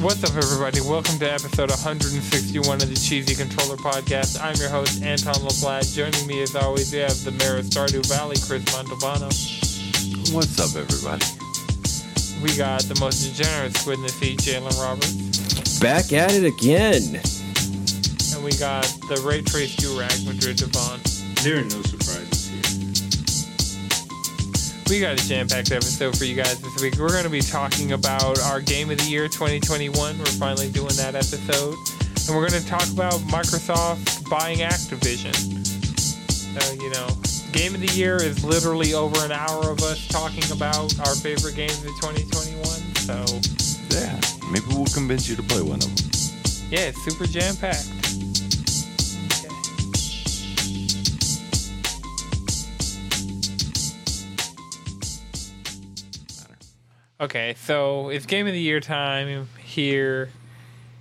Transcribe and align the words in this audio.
What's 0.00 0.22
up, 0.22 0.36
everybody? 0.36 0.80
Welcome 0.80 1.18
to 1.18 1.26
episode 1.26 1.70
161 1.70 2.82
of 2.82 2.88
the 2.88 2.94
Cheesy 2.94 3.34
Controller 3.34 3.76
Podcast. 3.76 4.40
I'm 4.40 4.54
your 4.54 4.68
host, 4.68 5.02
Anton 5.02 5.34
LaPlatte. 5.34 5.92
Joining 5.92 6.24
me, 6.24 6.40
as 6.40 6.54
always, 6.54 6.92
we 6.92 7.00
have 7.00 7.24
the 7.24 7.32
mayor 7.32 7.58
of 7.58 7.64
Stardew 7.64 8.06
Valley, 8.06 8.36
Chris 8.46 8.62
Montalbano. 8.66 9.26
What's 10.32 10.54
up, 10.60 10.80
everybody? 10.80 11.26
We 12.40 12.56
got 12.56 12.82
the 12.82 12.96
most 13.00 13.26
degenerate 13.26 13.76
squid 13.76 13.98
in 13.98 14.04
the 14.04 14.10
sea, 14.10 14.36
Jalen 14.36 14.78
Roberts. 14.78 15.80
Back 15.80 16.12
at 16.12 16.32
it 16.32 16.46
again. 16.46 17.18
And 18.32 18.44
we 18.44 18.52
got 18.54 18.86
the 19.10 19.20
Ray 19.26 19.42
Trace 19.42 19.74
Durag, 19.74 20.24
Madrid 20.24 20.58
Devon. 20.58 21.00
There 21.42 21.58
are 21.58 21.64
no 21.64 21.82
surprises 21.82 21.88
here. 21.90 21.97
We 24.88 25.00
got 25.00 25.20
a 25.22 25.28
jam-packed 25.28 25.70
episode 25.70 26.16
for 26.16 26.24
you 26.24 26.34
guys 26.34 26.60
this 26.62 26.80
week. 26.80 26.96
We're 26.96 27.10
going 27.10 27.24
to 27.24 27.30
be 27.30 27.42
talking 27.42 27.92
about 27.92 28.40
our 28.40 28.60
Game 28.60 28.90
of 28.90 28.96
the 28.96 29.04
Year 29.04 29.28
2021. 29.28 30.18
We're 30.18 30.24
finally 30.24 30.70
doing 30.70 30.94
that 30.96 31.14
episode. 31.14 31.76
And 32.26 32.34
we're 32.34 32.48
going 32.48 32.62
to 32.62 32.66
talk 32.66 32.88
about 32.90 33.20
Microsoft 33.28 34.28
buying 34.30 34.60
Activision. 34.60 35.34
So, 35.36 36.72
you 36.82 36.90
know, 36.90 37.06
Game 37.52 37.74
of 37.74 37.82
the 37.82 37.92
Year 37.94 38.16
is 38.16 38.42
literally 38.42 38.94
over 38.94 39.22
an 39.26 39.32
hour 39.32 39.70
of 39.70 39.82
us 39.82 40.08
talking 40.08 40.50
about 40.50 40.98
our 41.00 41.14
favorite 41.14 41.54
games 41.54 41.84
of 41.84 41.92
2021. 42.00 42.64
So, 42.96 43.24
Yeah, 43.94 44.18
maybe 44.50 44.64
we'll 44.68 44.86
convince 44.86 45.28
you 45.28 45.36
to 45.36 45.42
play 45.42 45.60
one 45.60 45.78
of 45.80 45.84
them. 45.84 46.10
yeah, 46.70 46.88
it's 46.88 47.02
super 47.04 47.26
jam-packed. 47.26 47.88
Okay. 47.90 47.97
Okay, 57.20 57.56
so 57.64 58.10
it's 58.10 58.26
Game 58.26 58.46
of 58.46 58.52
the 58.52 58.60
Year 58.60 58.78
time 58.78 59.48
here 59.58 60.30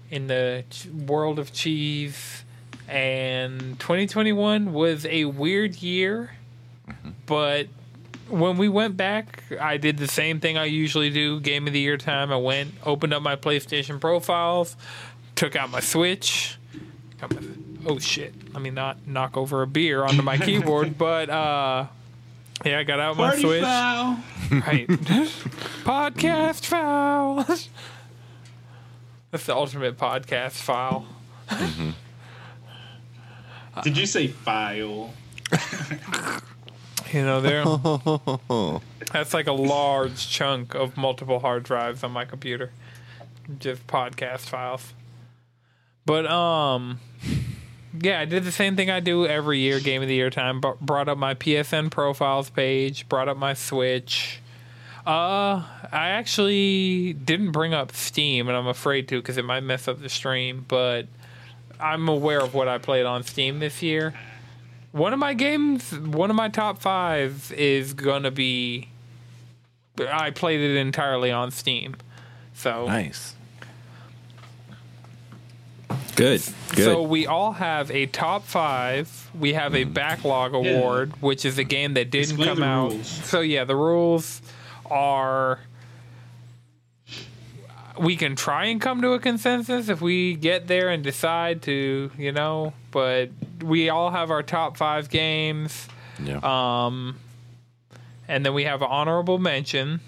in 0.10 0.26
the 0.26 0.64
world 1.06 1.38
of 1.38 1.54
cheese, 1.54 2.44
and 2.88 3.80
2021 3.80 4.74
was 4.74 5.06
a 5.06 5.26
weird 5.26 5.76
year, 5.76 6.32
but 7.28 7.68
when 8.30 8.58
we 8.58 8.68
went 8.68 8.98
back, 8.98 9.44
I 9.62 9.78
did 9.78 10.00
the 10.00 10.08
same 10.08 10.40
thing 10.40 10.58
I 10.58 10.66
usually 10.66 11.12
do. 11.12 11.40
Game 11.40 11.68
of 11.68 11.74
the 11.74 11.80
Year 11.82 11.98
time, 11.98 12.31
I 12.31 12.38
went, 12.38 12.74
opened 12.84 13.14
up 13.14 13.22
my 13.22 13.36
PlayStation 13.36 14.02
profiles, 14.02 14.76
took 15.36 15.56
out 15.56 15.70
my 15.70 15.81
Switch. 15.81 16.58
my- 17.22 17.28
oh 17.86 18.00
shit! 18.00 18.34
Let 18.56 18.64
me 18.64 18.72
not 18.72 19.06
knock 19.08 19.38
over 19.38 19.62
a 19.62 19.68
beer 19.68 20.04
onto 20.04 20.24
my 20.24 20.38
keyboard, 20.44 20.98
but 20.98 21.30
uh, 21.30 21.86
yeah, 22.66 22.80
I 22.80 22.83
got 22.83 23.00
out 23.00 23.17
my 23.17 23.27
Party 23.30 23.41
Switch. 23.41 23.61
foul. 23.63 24.19
Right. 24.50 24.88
podcast 25.83 26.66
foul. 26.66 27.44
That's 29.31 29.45
the 29.45 29.53
ultimate 29.55 29.97
podcast 29.97 30.53
file. 30.53 31.05
Did 33.83 33.97
you 33.97 34.05
say 34.05 34.28
file? 34.28 35.13
You 37.13 37.22
know, 37.23 37.39
there. 37.39 37.63
that's 39.13 39.33
like 39.33 39.47
a 39.47 39.53
large 39.53 40.28
chunk 40.30 40.75
of 40.75 40.97
multiple 40.97 41.39
hard 41.39 41.63
drives 41.63 42.03
on 42.03 42.11
my 42.11 42.25
computer. 42.25 42.72
Just 43.59 43.88
podcast 43.88 44.41
files. 44.41 44.94
But 46.05 46.25
um 46.30 47.00
yeah, 48.02 48.20
I 48.20 48.26
did 48.26 48.44
the 48.44 48.52
same 48.52 48.76
thing 48.76 48.90
I 48.90 49.00
do 49.00 49.26
every 49.26 49.59
year, 49.59 49.80
game 49.80 50.02
of 50.02 50.08
the 50.08 50.16
year 50.16 50.30
time. 50.30 50.62
Brought 50.81 51.08
up 51.08 51.17
my 51.17 51.34
PSN 51.34 51.90
profiles 51.92 52.50
page, 52.50 53.08
brought 53.09 53.28
up 53.28 53.38
my 53.38 53.53
Switch. 53.53 54.40
Uh, 55.06 55.64
I 55.92 56.09
actually 56.09 57.13
didn't 57.13 57.52
bring 57.52 57.74
up 57.74 57.96
Steam, 57.96 58.50
and 58.50 58.58
I'm 58.58 58.68
afraid 58.68 59.08
to 59.08 59.22
because 59.22 59.38
it 59.38 59.46
might 59.46 59.62
mess 59.62 59.88
up 59.88 60.02
the 60.02 60.09
stream. 60.09 60.66
But 60.68 61.08
I'm 61.80 62.09
aware 62.09 62.41
of 62.41 62.53
what 62.53 62.68
I 62.68 62.78
played 62.78 63.06
on 63.06 63.24
Steam 63.24 63.59
this 63.59 63.81
year. 63.81 64.14
One 64.91 65.14
of 65.14 65.19
my 65.19 65.34
games, 65.34 65.97
one 65.97 66.29
of 66.29 66.35
my 66.35 66.50
top 66.50 66.79
five 66.79 67.53
is 67.56 67.94
gonna 67.94 68.31
be. 68.31 68.90
I 70.12 70.31
played 70.31 70.59
it 70.59 70.75
entirely 70.75 71.31
on 71.31 71.52
Steam, 71.52 71.96
so 72.53 72.85
Nice. 72.88 73.34
Good. 76.17 76.41
Good. 76.69 76.83
So 76.83 77.03
we 77.03 77.28
all 77.28 77.51
have 77.53 77.91
a 77.91 78.07
top 78.07 78.44
five. 78.44 79.29
We 79.39 79.53
have 79.53 79.75
a 79.75 79.83
backlog 79.83 80.55
award, 80.55 81.13
which 81.22 81.45
is 81.45 81.59
a 81.59 81.63
game 81.63 81.94
that 81.94 82.09
didn't 82.09 82.31
Explain 82.31 82.55
come 82.55 82.63
out. 82.63 82.91
rules. 82.91 83.07
So 83.07 83.41
yeah, 83.41 83.66
the 83.66 83.75
rules 83.75 84.41
are 84.89 85.59
we 88.00 88.16
can 88.16 88.35
try 88.35 88.66
and 88.66 88.81
come 88.81 89.03
to 89.03 89.11
a 89.11 89.19
consensus 89.19 89.89
if 89.89 90.01
we 90.01 90.33
get 90.33 90.67
there 90.67 90.89
and 90.89 91.03
decide 91.03 91.61
to, 91.63 92.09
you 92.17 92.31
know, 92.31 92.73
but 92.89 93.29
we 93.63 93.89
all 93.89 94.09
have 94.09 94.31
our 94.31 94.41
top 94.41 94.75
five 94.75 95.09
games. 95.09 95.88
Yeah. 96.23 96.39
Um, 96.41 97.19
and 98.28 98.44
then 98.44 98.55
we 98.55 98.63
have 98.63 98.81
an 98.81 98.88
honorable 98.89 99.38
mention. 99.38 99.99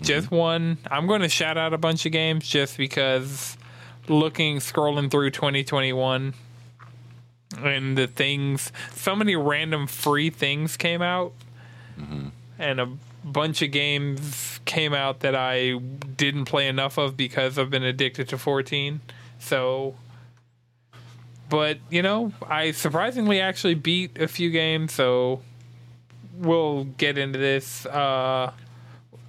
Just 0.00 0.30
one. 0.30 0.78
I'm 0.90 1.06
going 1.06 1.20
to 1.20 1.28
shout 1.28 1.58
out 1.58 1.74
a 1.74 1.78
bunch 1.78 2.06
of 2.06 2.12
games 2.12 2.48
just 2.48 2.78
because 2.78 3.57
looking, 4.08 4.58
scrolling 4.58 5.10
through 5.10 5.30
2021 5.30 6.34
and 7.56 7.96
the 7.96 8.06
things, 8.06 8.72
so 8.94 9.16
many 9.16 9.36
random 9.36 9.86
free 9.86 10.30
things 10.30 10.76
came 10.76 11.02
out. 11.02 11.32
And 12.58 12.80
a 12.80 12.88
bunch 13.24 13.62
of 13.62 13.70
games 13.70 14.60
came 14.64 14.94
out 14.94 15.20
that 15.20 15.34
I 15.34 15.74
didn't 15.78 16.44
play 16.46 16.68
enough 16.68 16.98
of 16.98 17.16
because 17.16 17.58
I've 17.58 17.70
been 17.70 17.84
addicted 17.84 18.28
to 18.28 18.38
14. 18.38 19.00
So. 19.38 19.94
But, 21.48 21.78
you 21.88 22.02
know, 22.02 22.32
I 22.46 22.72
surprisingly 22.72 23.40
actually 23.40 23.74
beat 23.74 24.20
a 24.20 24.28
few 24.28 24.50
games, 24.50 24.92
so 24.92 25.40
we'll 26.36 26.84
get 26.84 27.16
into 27.16 27.38
this. 27.38 27.86
Uh, 27.86 28.52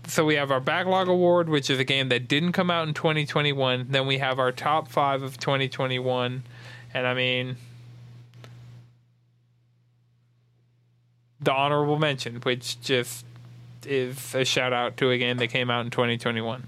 so 0.09 0.25
we 0.25 0.36
have 0.36 0.52
our 0.52 0.59
backlog 0.59 1.08
award, 1.08 1.47
which 1.50 1.70
is 1.70 1.80
a 1.80 1.84
game 1.84 2.09
that 2.09 2.28
didn't 2.28 2.52
come 2.52 2.70
out 2.70 2.88
in 2.88 2.94
2021. 2.94 3.88
Then 3.90 4.08
we 4.08 4.18
have 4.18 4.40
our 4.40 4.52
top 4.52 4.88
five 4.90 5.24
of 5.24 5.38
2021, 5.40 6.44
and 6.94 7.08
I 7.08 7.14
mean 7.14 7.56
the 11.42 11.53
honorable 11.53 11.98
mention, 11.98 12.36
which 12.42 12.81
just 12.81 13.25
is 13.86 14.36
a 14.36 14.44
shout 14.44 14.74
out 14.74 14.98
to 14.98 15.09
a 15.09 15.18
game 15.18 15.38
that 15.38 15.48
came 15.48 15.69
out 15.69 15.86
in 15.86 15.92
2021. 15.92 16.68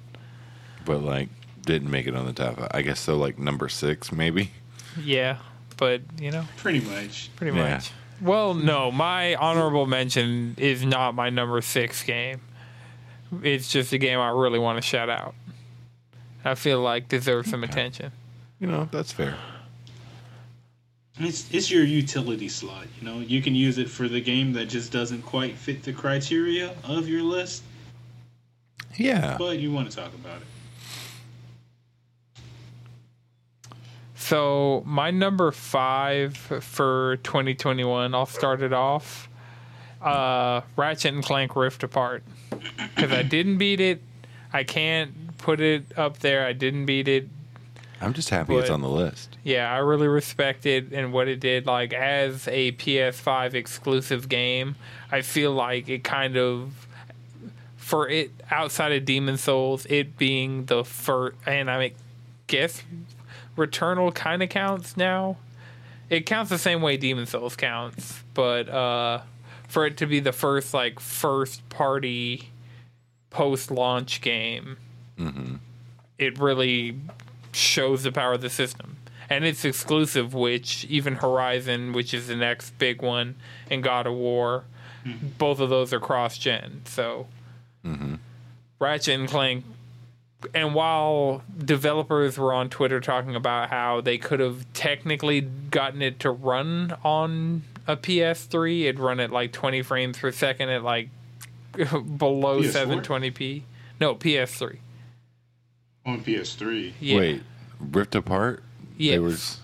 but 0.85 1.01
like, 1.03 1.29
didn't 1.63 1.91
make 1.91 2.07
it 2.07 2.15
on 2.15 2.25
the 2.25 2.33
top. 2.33 2.57
I 2.71 2.81
guess 2.81 2.99
so. 2.99 3.15
Like 3.17 3.37
number 3.37 3.69
six, 3.69 4.11
maybe. 4.11 4.51
Yeah, 4.99 5.37
but 5.77 6.01
you 6.19 6.31
know, 6.31 6.45
Pretty 6.57 6.79
much. 6.81 7.29
pretty 7.35 7.55
Yeah. 7.55 7.73
much. 7.75 7.91
Well, 8.19 8.53
no, 8.53 8.91
my 8.91 9.35
honorable 9.35 9.85
mention 9.87 10.55
is 10.57 10.83
not 10.85 11.15
my 11.15 11.29
number 11.29 11.59
six 11.61 12.03
game. 12.03 12.39
It's 13.43 13.71
just 13.71 13.93
a 13.93 13.97
game 13.97 14.19
I 14.19 14.29
really 14.29 14.59
want 14.59 14.77
to 14.77 14.81
shout 14.81 15.09
out. 15.09 15.33
I 16.43 16.55
feel 16.55 16.81
like 16.81 17.07
deserves 17.07 17.49
some 17.49 17.63
attention. 17.63 18.11
You 18.59 18.67
know, 18.67 18.89
that's 18.91 19.11
fair. 19.11 19.35
It's 21.19 21.51
it's 21.53 21.69
your 21.69 21.83
utility 21.83 22.49
slot. 22.49 22.87
You 22.99 23.05
know, 23.07 23.19
you 23.19 23.41
can 23.41 23.53
use 23.53 23.77
it 23.77 23.89
for 23.89 24.07
the 24.07 24.21
game 24.21 24.53
that 24.53 24.65
just 24.65 24.91
doesn't 24.91 25.21
quite 25.21 25.55
fit 25.55 25.83
the 25.83 25.93
criteria 25.93 26.73
of 26.83 27.07
your 27.07 27.21
list, 27.21 27.63
Yeah. 28.97 29.35
but 29.37 29.59
you 29.59 29.71
want 29.71 29.89
to 29.91 29.95
talk 29.95 30.13
about 30.13 30.37
it. 30.41 30.47
So 34.15 34.83
my 34.85 35.11
number 35.11 35.51
five 35.51 36.37
for 36.37 37.17
2021, 37.23 38.13
I'll 38.15 38.25
start 38.25 38.61
it 38.61 38.73
off. 38.73 39.27
Uh, 40.01 40.61
Ratchet 40.75 41.13
and 41.13 41.23
Clank 41.23 41.55
Rift 41.55 41.83
Apart, 41.83 42.23
because 42.51 43.11
I 43.11 43.23
didn't 43.23 43.57
beat 43.57 43.79
it. 43.79 44.01
I 44.53 44.63
can't 44.63 45.37
put 45.37 45.59
it 45.59 45.97
up 45.97 46.19
there. 46.19 46.45
I 46.45 46.53
didn't 46.53 46.85
beat 46.85 47.07
it. 47.07 47.27
I'm 48.01 48.13
just 48.13 48.29
happy 48.29 48.55
it's 48.55 48.69
on 48.69 48.81
the 48.81 48.89
list. 48.89 49.37
Yeah, 49.43 49.71
I 49.71 49.77
really 49.77 50.07
respect 50.07 50.65
it 50.65 50.91
and 50.91 51.13
what 51.13 51.27
it 51.27 51.39
did. 51.39 51.67
Like 51.67 51.93
as 51.93 52.47
a 52.47 52.71
PS5 52.73 53.53
exclusive 53.53 54.27
game, 54.27 54.75
I 55.11 55.21
feel 55.21 55.51
like 55.51 55.87
it 55.87 56.03
kind 56.03 56.35
of 56.35 56.87
for 57.77 58.09
it 58.09 58.31
outside 58.49 58.91
of 58.93 59.05
Demon's 59.05 59.41
Souls, 59.41 59.85
it 59.87 60.17
being 60.17 60.65
the 60.65 60.83
first, 60.83 61.35
and 61.45 61.69
I 61.69 61.91
guess 62.47 62.81
Returnal 63.55 64.13
kind 64.15 64.41
of 64.41 64.49
counts 64.49 64.97
now. 64.97 65.37
It 66.09 66.25
counts 66.25 66.49
the 66.49 66.57
same 66.57 66.81
way 66.81 66.97
Demon's 66.97 67.29
Souls 67.29 67.55
counts, 67.55 68.23
but 68.33 68.67
uh, 68.67 69.21
for 69.71 69.85
it 69.85 69.95
to 69.97 70.05
be 70.05 70.19
the 70.19 70.33
first 70.33 70.73
like 70.73 70.99
first 70.99 71.67
party 71.69 72.49
post 73.29 73.71
launch 73.71 74.19
game, 74.19 74.77
mm-hmm. 75.17 75.55
it 76.17 76.37
really 76.37 76.99
shows 77.53 78.03
the 78.03 78.11
power 78.11 78.33
of 78.33 78.41
the 78.41 78.49
system. 78.49 78.97
And 79.29 79.45
it's 79.45 79.63
exclusive, 79.63 80.33
which 80.33 80.83
even 80.85 81.15
Horizon, 81.15 81.93
which 81.93 82.13
is 82.13 82.27
the 82.27 82.35
next 82.35 82.77
big 82.77 83.01
one, 83.01 83.35
and 83.69 83.81
God 83.81 84.05
of 84.05 84.13
War, 84.13 84.65
mm-hmm. 85.05 85.27
both 85.37 85.61
of 85.61 85.69
those 85.69 85.93
are 85.93 86.01
cross 86.01 86.37
gen. 86.37 86.81
So 86.83 87.27
mm-hmm. 87.85 88.15
Ratchet 88.77 89.17
and 89.17 89.29
Clank 89.29 89.63
and 90.53 90.73
while 90.73 91.43
developers 91.57 92.37
were 92.37 92.53
on 92.53 92.69
Twitter 92.69 92.99
talking 92.99 93.35
about 93.35 93.69
how 93.69 94.01
they 94.01 94.17
could 94.17 94.39
have 94.39 94.65
technically 94.73 95.41
gotten 95.41 96.01
it 96.01 96.19
to 96.19 96.31
run 96.31 96.97
on 97.03 97.61
a 97.91 97.97
PS3, 97.97 98.83
it'd 98.83 98.99
run 98.99 99.19
at 99.19 99.31
like 99.31 99.51
20 99.51 99.81
frames 99.81 100.17
per 100.17 100.31
second 100.31 100.69
at 100.69 100.83
like 100.83 101.09
below 101.73 102.61
PS4? 102.61 103.01
720p. 103.03 103.63
No, 103.99 104.15
PS3. 104.15 104.77
On 106.05 106.23
PS3. 106.23 106.93
Yeah. 106.99 107.17
Wait, 107.17 107.43
ripped 107.79 108.15
apart? 108.15 108.63
Yes. 108.97 109.13
They 109.13 109.19
was. 109.19 109.57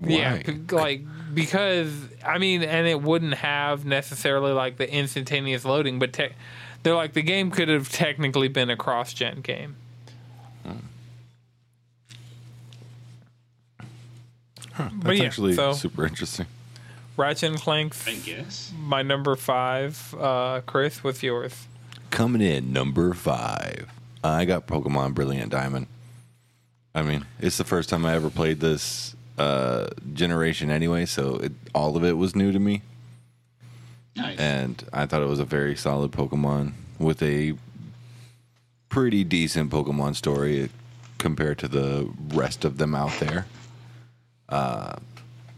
Yeah, 0.00 0.32
Why? 0.34 0.42
p- 0.42 0.74
like 0.74 1.02
because 1.32 1.92
I 2.26 2.38
mean, 2.38 2.62
and 2.62 2.86
it 2.86 3.00
wouldn't 3.00 3.34
have 3.34 3.84
necessarily 3.84 4.52
like 4.52 4.76
the 4.76 4.92
instantaneous 4.92 5.64
loading, 5.64 5.98
but 5.98 6.12
te- 6.12 6.34
they're 6.82 6.96
like 6.96 7.12
the 7.12 7.22
game 7.22 7.50
could 7.50 7.68
have 7.68 7.90
technically 7.90 8.48
been 8.48 8.70
a 8.70 8.76
cross-gen 8.76 9.40
game. 9.40 9.76
Hmm. 10.64 10.72
That's 14.76 14.94
But 14.94 15.16
yeah, 15.16 15.24
actually 15.24 15.54
so 15.54 15.72
super 15.72 16.04
interesting. 16.04 16.46
Ratchet 17.16 17.50
and 17.52 17.60
Clank, 17.60 17.94
I 18.06 18.14
guess. 18.14 18.72
my 18.78 19.02
number 19.02 19.36
five. 19.36 20.14
Uh, 20.18 20.60
Chris, 20.66 21.04
with 21.04 21.22
yours? 21.22 21.66
Coming 22.10 22.42
in 22.42 22.72
number 22.72 23.12
five, 23.14 23.88
I 24.22 24.44
got 24.44 24.66
Pokemon 24.66 25.14
Brilliant 25.14 25.50
Diamond. 25.50 25.86
I 26.94 27.02
mean, 27.02 27.24
it's 27.40 27.56
the 27.56 27.64
first 27.64 27.88
time 27.88 28.04
I 28.06 28.14
ever 28.14 28.30
played 28.30 28.60
this 28.60 29.16
uh, 29.38 29.88
generation 30.12 30.70
anyway, 30.70 31.06
so 31.06 31.36
it, 31.36 31.52
all 31.74 31.96
of 31.96 32.04
it 32.04 32.16
was 32.16 32.36
new 32.36 32.52
to 32.52 32.58
me. 32.58 32.82
Nice. 34.16 34.38
and 34.38 34.84
I 34.92 35.06
thought 35.06 35.22
it 35.22 35.28
was 35.28 35.40
a 35.40 35.44
very 35.44 35.74
solid 35.74 36.12
Pokemon 36.12 36.74
with 37.00 37.20
a 37.20 37.54
pretty 38.88 39.24
decent 39.24 39.72
Pokemon 39.72 40.14
story 40.14 40.70
compared 41.18 41.58
to 41.58 41.66
the 41.66 42.08
rest 42.28 42.64
of 42.64 42.78
them 42.78 42.94
out 42.94 43.10
there. 43.18 43.46
Uh, 44.48 44.94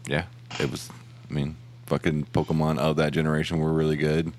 yeah, 0.07 0.23
it 0.59 0.71
was. 0.71 0.89
I 1.29 1.33
mean, 1.33 1.55
fucking 1.87 2.25
Pokemon 2.33 2.77
of 2.79 2.95
that 2.97 3.11
generation 3.13 3.59
were 3.59 3.73
really 3.73 3.97
good. 3.97 4.31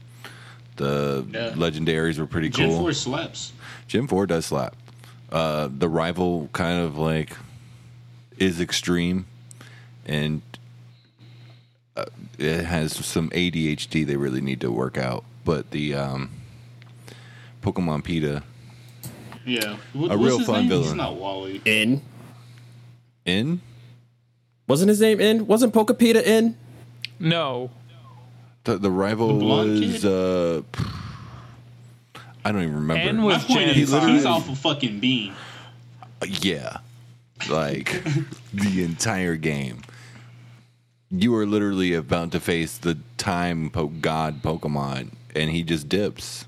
The 0.77 1.27
Yeah. 1.33 1.51
legendaries 1.55 2.19
were 2.19 2.27
pretty 2.27 2.49
Gen 2.51 2.69
cool. 2.71 2.79
4 2.81 2.93
slaps. 2.93 3.53
Gen 3.87 4.07
4 4.07 4.27
does 4.27 4.47
slap. 4.47 4.77
Uh, 5.31 5.69
the 5.77 5.89
rival 5.89 6.49
kind 6.53 6.81
of 6.81 6.97
like 6.97 7.37
is 8.39 8.61
extreme 8.61 9.27
and 10.07 10.41
uh, 11.97 12.05
it 12.39 12.65
has 12.65 12.93
some 13.05 13.29
ADHD 13.31 14.07
they 14.07 14.17
really 14.17 14.41
need 14.41 14.61
to 14.61 14.71
work 14.71 14.97
out. 14.97 15.25
But 15.45 15.71
the 15.73 15.95
um, 15.95 16.31
Pokemon 17.63 18.05
PETA 18.05 18.43
Yeah. 19.45 19.77
What, 19.93 20.13
A 20.13 20.17
real 20.17 20.41
fun 20.41 20.61
name? 20.61 20.69
villain. 20.69 20.85
He's 20.85 20.95
not 20.95 21.17
Wally. 21.17 21.61
In 21.65 22.01
in 23.25 23.61
wasn't 24.67 24.89
his 24.91 25.01
name 25.01 25.21
in? 25.21 25.47
Wasn't 25.47 25.73
Pokepita 25.75 26.23
in? 26.23 26.57
No, 27.21 27.71
the, 28.65 28.79
the 28.79 28.91
rival 28.91 29.29
The 29.29 29.35
blonde 29.35 29.81
was 29.81 30.05
uh, 30.05 30.63
I 32.45 32.53
don't 32.53 32.63
even 32.63 32.75
remember. 32.75 33.03
N 33.09 33.17
My 33.19 33.25
was 33.25 33.45
point 33.45 33.61
Gen 33.61 33.69
is, 33.71 33.93
he's 33.93 34.25
off 34.25 34.49
a 34.49 34.55
fucking 34.55 35.01
beam. 35.01 35.35
Yeah. 36.27 36.79
Like 37.49 38.03
the 38.55 38.83
entire 38.83 39.37
game. 39.37 39.83
You 41.11 41.35
are 41.37 41.47
literally 41.47 41.95
about 41.95 42.33
to 42.33 42.41
face 42.41 42.77
the 42.77 42.99
time 43.17 43.71
po- 43.71 43.87
god 43.87 44.43
Pokemon 44.43 45.13
and 45.35 45.51
he 45.51 45.63
just 45.63 45.89
dips. 45.89 46.45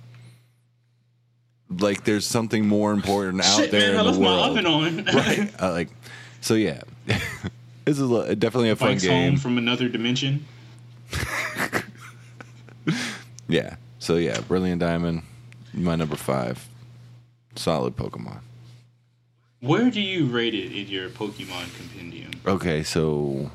Like 1.70 2.04
there's 2.04 2.26
something 2.26 2.66
more 2.66 2.92
important 2.92 3.42
out 3.42 3.56
Shit, 3.58 3.70
there 3.70 3.92
man, 3.92 3.96
I 3.96 4.00
in 4.00 4.06
left 4.06 4.18
the 4.18 4.24
my 4.24 4.36
world. 4.36 4.58
oven 4.58 4.66
on. 4.66 5.04
right. 5.14 5.62
Uh, 5.62 5.72
like 5.72 5.88
so 6.40 6.54
yeah. 6.54 6.82
this 7.84 7.98
is 7.98 8.10
a, 8.10 8.34
definitely 8.36 8.70
a 8.70 8.76
fun 8.76 8.90
Bikes 8.90 9.04
game. 9.04 9.32
home 9.32 9.40
from 9.40 9.56
another 9.58 9.88
dimension. 9.88 10.44
yeah. 13.48 13.76
So 13.98 14.16
yeah, 14.16 14.40
Brilliant 14.40 14.80
Diamond, 14.80 15.22
my 15.74 15.96
number 15.96 16.16
5. 16.16 16.68
Solid 17.56 17.96
Pokemon. 17.96 18.40
Where 19.60 19.90
do 19.90 20.00
you 20.00 20.26
rate 20.26 20.54
it 20.54 20.72
in 20.72 20.88
your 20.88 21.10
Pokemon 21.10 21.76
compendium? 21.76 22.30
Okay, 22.46 22.82
so 22.82 23.50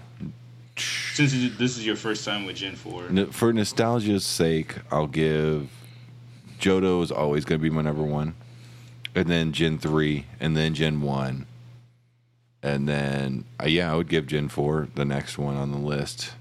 Since 0.75 1.31
this 1.57 1.77
is 1.77 1.85
your 1.85 1.95
first 1.95 2.23
time 2.23 2.45
with 2.45 2.57
Gen 2.57 2.75
4. 2.75 3.05
N- 3.07 3.31
for 3.31 3.51
nostalgia's 3.51 4.23
sake, 4.23 4.75
I'll 4.91 5.07
give 5.07 5.69
Johto 6.59 7.01
is 7.03 7.11
always 7.11 7.43
going 7.45 7.59
to 7.59 7.63
be 7.63 7.69
my 7.69 7.81
number 7.81 8.03
one, 8.03 8.35
and 9.15 9.27
then 9.27 9.51
Gen 9.51 9.77
three, 9.79 10.25
and 10.39 10.55
then 10.55 10.73
Gen 10.73 11.01
one, 11.01 11.47
and 12.61 12.87
then 12.87 13.45
uh, 13.61 13.65
yeah, 13.67 13.91
I 13.91 13.95
would 13.95 14.09
give 14.09 14.27
Gen 14.27 14.47
four 14.49 14.87
the 14.95 15.05
next 15.05 15.37
one 15.37 15.55
on 15.55 15.71
the 15.71 15.77
list, 15.79 16.33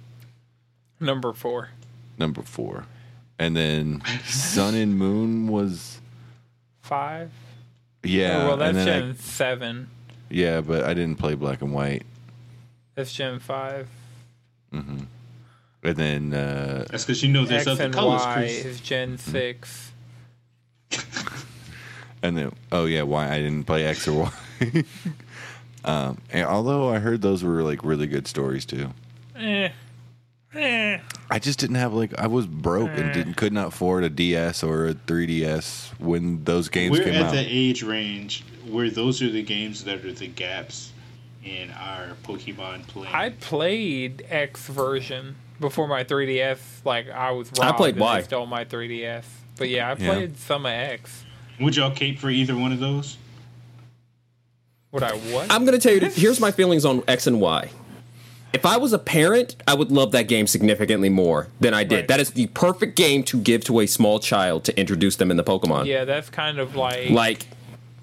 number 1.00 1.32
four. 1.32 1.70
number 2.18 2.42
four, 2.42 2.86
and 3.38 3.56
then 3.56 4.02
Sun 4.24 4.74
and 4.74 4.96
Moon 4.98 5.48
was 5.48 6.00
Five. 6.82 7.30
yeah, 8.02 8.42
Oh, 8.42 8.46
well, 8.48 8.56
that's 8.58 8.76
and 8.76 8.86
then 8.86 9.00
Gen 9.02 9.10
I- 9.10 9.14
seven. 9.22 9.88
yeah, 10.30 10.60
but 10.60 10.84
I 10.84 10.92
didn't 10.94 11.16
play 11.16 11.34
Black 11.34 11.62
and 11.62 11.72
White, 11.72 12.04
That's 12.94 13.12
Gen 13.12 13.38
five. 13.38 13.88
and 14.72 15.08
then 15.82 16.32
uh, 16.34 16.86
That's 16.90 17.04
because 17.04 17.22
you 17.22 17.32
know 17.32 17.44
there's 17.44 17.62
X 17.62 17.68
other 17.70 17.84
and 17.84 17.94
colors, 17.94 18.20
Y 18.22 18.34
Chris. 18.34 18.64
is 18.64 18.80
Gen 18.80 19.18
six. 19.18 19.92
And 22.22 22.38
then, 22.38 22.52
oh 22.72 22.86
yeah, 22.86 23.02
why 23.02 23.30
I 23.30 23.36
didn't 23.42 23.64
play 23.64 23.84
X 23.84 24.08
or 24.08 24.30
Y. 24.62 24.84
um, 25.84 26.16
and 26.30 26.46
although 26.46 26.88
I 26.88 26.98
heard 26.98 27.20
those 27.20 27.44
were 27.44 27.62
like 27.62 27.84
really 27.84 28.06
good 28.06 28.26
stories 28.26 28.64
too. 28.64 28.88
Eh. 29.36 29.68
Eh. 30.54 30.98
I 31.30 31.38
just 31.38 31.58
didn't 31.58 31.76
have 31.76 31.92
like 31.94 32.16
I 32.18 32.26
was 32.26 32.46
broke 32.46 32.90
and 32.90 33.12
didn't 33.12 33.34
could 33.34 33.52
not 33.52 33.68
afford 33.68 34.04
a 34.04 34.08
DS 34.10 34.62
or 34.62 34.86
a 34.88 34.94
3DS 34.94 35.98
when 35.98 36.44
those 36.44 36.68
games 36.68 36.98
We're 36.98 37.04
came 37.04 37.14
at 37.14 37.22
out. 37.26 37.32
the 37.32 37.44
age 37.46 37.82
range 37.82 38.44
where 38.68 38.88
those 38.90 39.20
are 39.22 39.30
the 39.30 39.42
games 39.42 39.84
that 39.84 40.04
are 40.04 40.12
the 40.12 40.28
gaps 40.28 40.92
in 41.44 41.70
our 41.72 42.08
Pokemon 42.24 42.86
play. 42.86 43.08
I 43.12 43.30
played 43.30 44.24
X 44.30 44.66
version 44.68 45.36
before 45.60 45.88
my 45.88 46.04
3DS. 46.04 46.58
Like 46.84 47.10
I 47.10 47.32
was 47.32 47.48
robbed 47.58 47.74
I 47.74 47.76
played 47.76 47.96
Y. 47.98 48.22
Stole 48.22 48.46
my 48.46 48.64
3DS. 48.64 49.24
But 49.56 49.68
yeah, 49.68 49.88
I 49.88 49.96
Yeah. 49.96 50.12
played 50.14 50.36
some 50.38 50.66
of 50.66 50.72
X. 50.72 51.24
Would 51.60 51.76
y'all 51.76 51.90
cape 51.90 52.18
for 52.18 52.30
either 52.30 52.56
one 52.56 52.72
of 52.72 52.80
those? 52.80 53.16
Would 54.92 55.02
I 55.02 55.12
what? 55.12 55.50
I'm 55.50 55.64
gonna 55.64 55.78
tell 55.78 55.94
you. 55.94 56.00
Here's 56.10 56.38
my 56.40 56.50
feelings 56.52 56.84
on 56.84 57.02
X 57.08 57.26
and 57.26 57.40
Y. 57.40 57.70
If 58.54 58.64
I 58.64 58.76
was 58.76 58.92
a 58.92 59.00
parent, 59.00 59.56
I 59.66 59.74
would 59.74 59.90
love 59.90 60.12
that 60.12 60.28
game 60.28 60.46
significantly 60.46 61.08
more 61.08 61.48
than 61.58 61.74
I 61.74 61.82
did. 61.82 61.96
Right. 61.96 62.08
That 62.08 62.20
is 62.20 62.30
the 62.30 62.46
perfect 62.48 62.94
game 62.94 63.24
to 63.24 63.40
give 63.40 63.64
to 63.64 63.80
a 63.80 63.86
small 63.86 64.20
child 64.20 64.62
to 64.64 64.78
introduce 64.78 65.16
them 65.16 65.30
in 65.32 65.36
the 65.36 65.44
Pokemon. 65.44 65.86
yeah, 65.86 66.04
that's 66.04 66.30
kind 66.30 66.58
of 66.60 66.76
like, 66.76 67.10
Like 67.10 67.46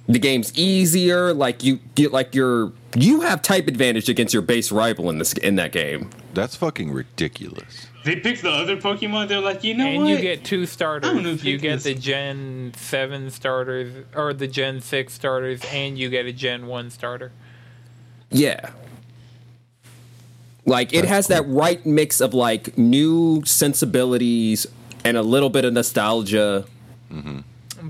the 0.07 0.19
game's 0.19 0.55
easier. 0.57 1.33
Like 1.33 1.63
you 1.63 1.79
get 1.95 2.11
like 2.11 2.35
your 2.35 2.73
you 2.95 3.21
have 3.21 3.41
type 3.41 3.67
advantage 3.67 4.09
against 4.09 4.33
your 4.33 4.43
base 4.43 4.71
rival 4.71 5.09
in 5.09 5.19
this 5.19 5.31
in 5.33 5.55
that 5.55 5.71
game. 5.71 6.09
That's 6.33 6.55
fucking 6.57 6.91
ridiculous. 6.91 7.87
They 8.03 8.15
picked 8.17 8.41
the 8.41 8.49
other 8.49 8.77
Pokemon. 8.77 9.27
They're 9.27 9.39
like, 9.39 9.63
you 9.63 9.75
know 9.75 9.85
and 9.85 10.03
what? 10.03 10.09
you 10.09 10.17
get 10.17 10.43
two 10.43 10.55
I'm 10.55 10.59
gonna 10.61 10.67
starters. 10.67 11.43
You 11.45 11.57
get 11.57 11.75
this. 11.75 11.83
the 11.83 11.95
Gen 11.95 12.73
seven 12.75 13.29
starters 13.29 14.05
or 14.15 14.33
the 14.33 14.47
Gen 14.47 14.81
six 14.81 15.13
starters, 15.13 15.61
and 15.71 15.97
you 15.97 16.09
get 16.09 16.25
a 16.25 16.33
Gen 16.33 16.67
one 16.67 16.89
starter. 16.89 17.31
Yeah. 18.31 18.71
Like 20.65 20.93
it 20.93 21.05
has 21.05 21.27
that 21.27 21.47
right 21.47 21.83
mix 21.85 22.21
of 22.21 22.33
like 22.33 22.77
new 22.77 23.43
sensibilities 23.45 24.67
and 25.03 25.17
a 25.17 25.23
little 25.23 25.49
bit 25.49 25.65
of 25.65 25.73
nostalgia. 25.73 26.65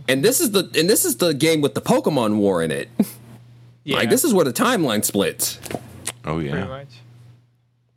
And 0.07 0.23
this 0.23 0.39
is 0.39 0.51
the 0.51 0.69
and 0.77 0.89
this 0.89 1.03
is 1.05 1.17
the 1.17 1.33
game 1.33 1.61
with 1.61 1.75
the 1.75 1.81
Pokemon 1.81 2.37
War 2.37 2.61
in 2.63 2.71
it. 2.71 2.89
Yeah, 3.83 3.97
Like 3.97 4.11
this 4.11 4.23
is 4.23 4.31
where 4.31 4.45
the 4.45 4.53
timeline 4.53 5.03
splits. 5.03 5.59
Oh 6.23 6.35
pretty 6.35 6.49
yeah. 6.49 6.65
much. 6.65 6.87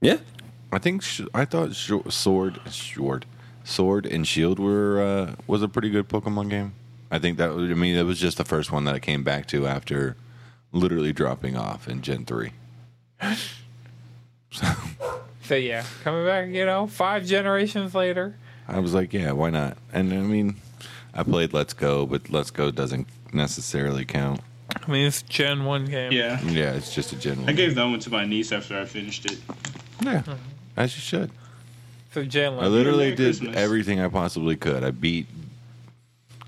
Yeah. 0.00 0.16
I 0.72 0.78
think 0.78 1.02
sh- 1.02 1.20
I 1.34 1.44
thought 1.44 1.74
sh- 1.74 1.92
Sword 2.08 2.58
Sword 2.70 3.26
Sword 3.64 4.06
and 4.06 4.26
Shield 4.26 4.58
were 4.58 5.02
uh, 5.02 5.34
was 5.46 5.60
a 5.62 5.68
pretty 5.68 5.90
good 5.90 6.08
Pokemon 6.08 6.48
game. 6.48 6.72
I 7.10 7.18
think 7.18 7.36
that 7.36 7.54
was, 7.54 7.70
I 7.70 7.74
mean 7.74 7.96
it 7.96 8.04
was 8.04 8.18
just 8.18 8.38
the 8.38 8.46
first 8.46 8.72
one 8.72 8.84
that 8.86 8.94
I 8.94 8.98
came 8.98 9.22
back 9.24 9.46
to 9.48 9.66
after 9.66 10.16
literally 10.72 11.12
dropping 11.12 11.54
off 11.54 11.86
in 11.86 12.00
Gen 12.00 12.24
3. 12.24 12.52
So 14.54 14.66
so 15.44 15.54
yeah, 15.54 15.84
coming 16.02 16.24
back, 16.24 16.48
you 16.48 16.64
know, 16.64 16.86
five 16.86 17.26
generations 17.26 17.94
later. 17.94 18.36
I 18.66 18.78
was 18.80 18.94
like, 18.94 19.12
yeah, 19.12 19.32
why 19.32 19.50
not? 19.50 19.76
And 19.92 20.12
I 20.12 20.18
mean, 20.18 20.56
I 21.12 21.22
played 21.22 21.52
Let's 21.52 21.74
Go, 21.74 22.06
but 22.06 22.30
Let's 22.30 22.50
Go 22.50 22.70
doesn't 22.70 23.06
necessarily 23.32 24.04
count. 24.06 24.40
I 24.74 24.90
mean, 24.90 25.06
it's 25.06 25.22
Gen 25.22 25.64
one 25.66 25.84
game. 25.84 26.12
yeah. 26.12 26.40
Yeah, 26.42 26.72
it's 26.72 26.94
just 26.94 27.12
a 27.12 27.16
Gen 27.16 27.40
1. 27.40 27.48
I 27.48 27.52
gave 27.52 27.74
that 27.74 27.84
one 27.84 27.98
to 28.00 28.10
my 28.10 28.24
niece 28.24 28.50
after 28.52 28.78
I 28.80 28.86
finished 28.86 29.26
it. 29.30 29.38
Yeah, 30.02 30.22
as 30.76 30.94
you 30.96 31.00
should. 31.02 31.30
So 32.12 32.24
Gen 32.24 32.54
I 32.54 32.66
literally 32.66 33.04
Merry 33.06 33.16
did 33.16 33.36
Christmas. 33.38 33.56
everything 33.56 34.00
I 34.00 34.08
possibly 34.08 34.56
could. 34.56 34.82
I 34.82 34.90
beat 34.90 35.26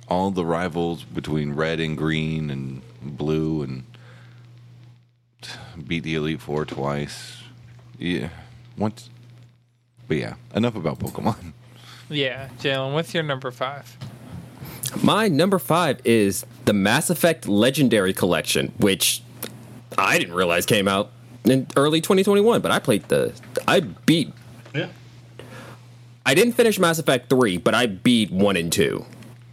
all 0.09 0.31
the 0.31 0.45
rivals 0.45 1.03
between 1.05 1.53
red 1.53 1.81
and 1.81 1.97
green 1.99 2.51
and 2.51 2.81
blue 3.03 3.63
and 3.63 3.85
beat 5.87 6.03
the 6.05 6.15
Elite 6.15 6.41
Four 6.41 6.65
twice. 6.65 7.36
Yeah, 7.99 8.29
once. 8.77 9.11
But 10.09 10.19
yeah, 10.19 10.35
enough 10.55 10.77
about 10.77 10.99
Pokemon. 10.99 11.53
Yeah, 12.09 12.51
Jalen, 12.61 12.93
what's 12.93 13.13
your 13.13 13.25
number 13.25 13.51
five? 13.51 13.97
My 15.03 15.27
number 15.27 15.59
five 15.59 16.01
is 16.05 16.47
the 16.65 16.73
Mass 16.73 17.11
Effect 17.11 17.49
Legendary 17.49 18.13
Collection, 18.13 18.73
which 18.79 19.23
I 19.99 20.17
didn't 20.17 20.35
realize 20.35 20.67
came 20.67 20.87
out 20.87 21.11
in 21.45 21.67
early 21.75 22.01
2021, 22.01 22.61
but 22.61 22.71
I 22.71 22.79
played 22.79 23.03
the. 23.09 23.33
I 23.67 23.81
beat. 23.81 24.33
Yeah. 24.73 24.87
I 26.25 26.35
didn't 26.35 26.53
finish 26.53 26.79
Mass 26.79 27.01
Effect 27.01 27.29
3, 27.29 27.57
but 27.59 27.75
I 27.75 27.87
beat 27.87 28.31
1 28.31 28.57
and 28.57 28.73
2. 28.73 29.05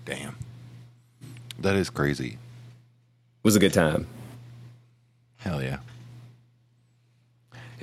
Damn, 0.05 0.35
that 1.57 1.75
is 1.75 1.89
crazy. 1.89 2.33
It 2.33 3.43
was 3.43 3.55
a 3.55 3.59
good 3.59 3.73
time. 3.73 4.05
Hell 5.37 5.59
yeah. 5.59 5.77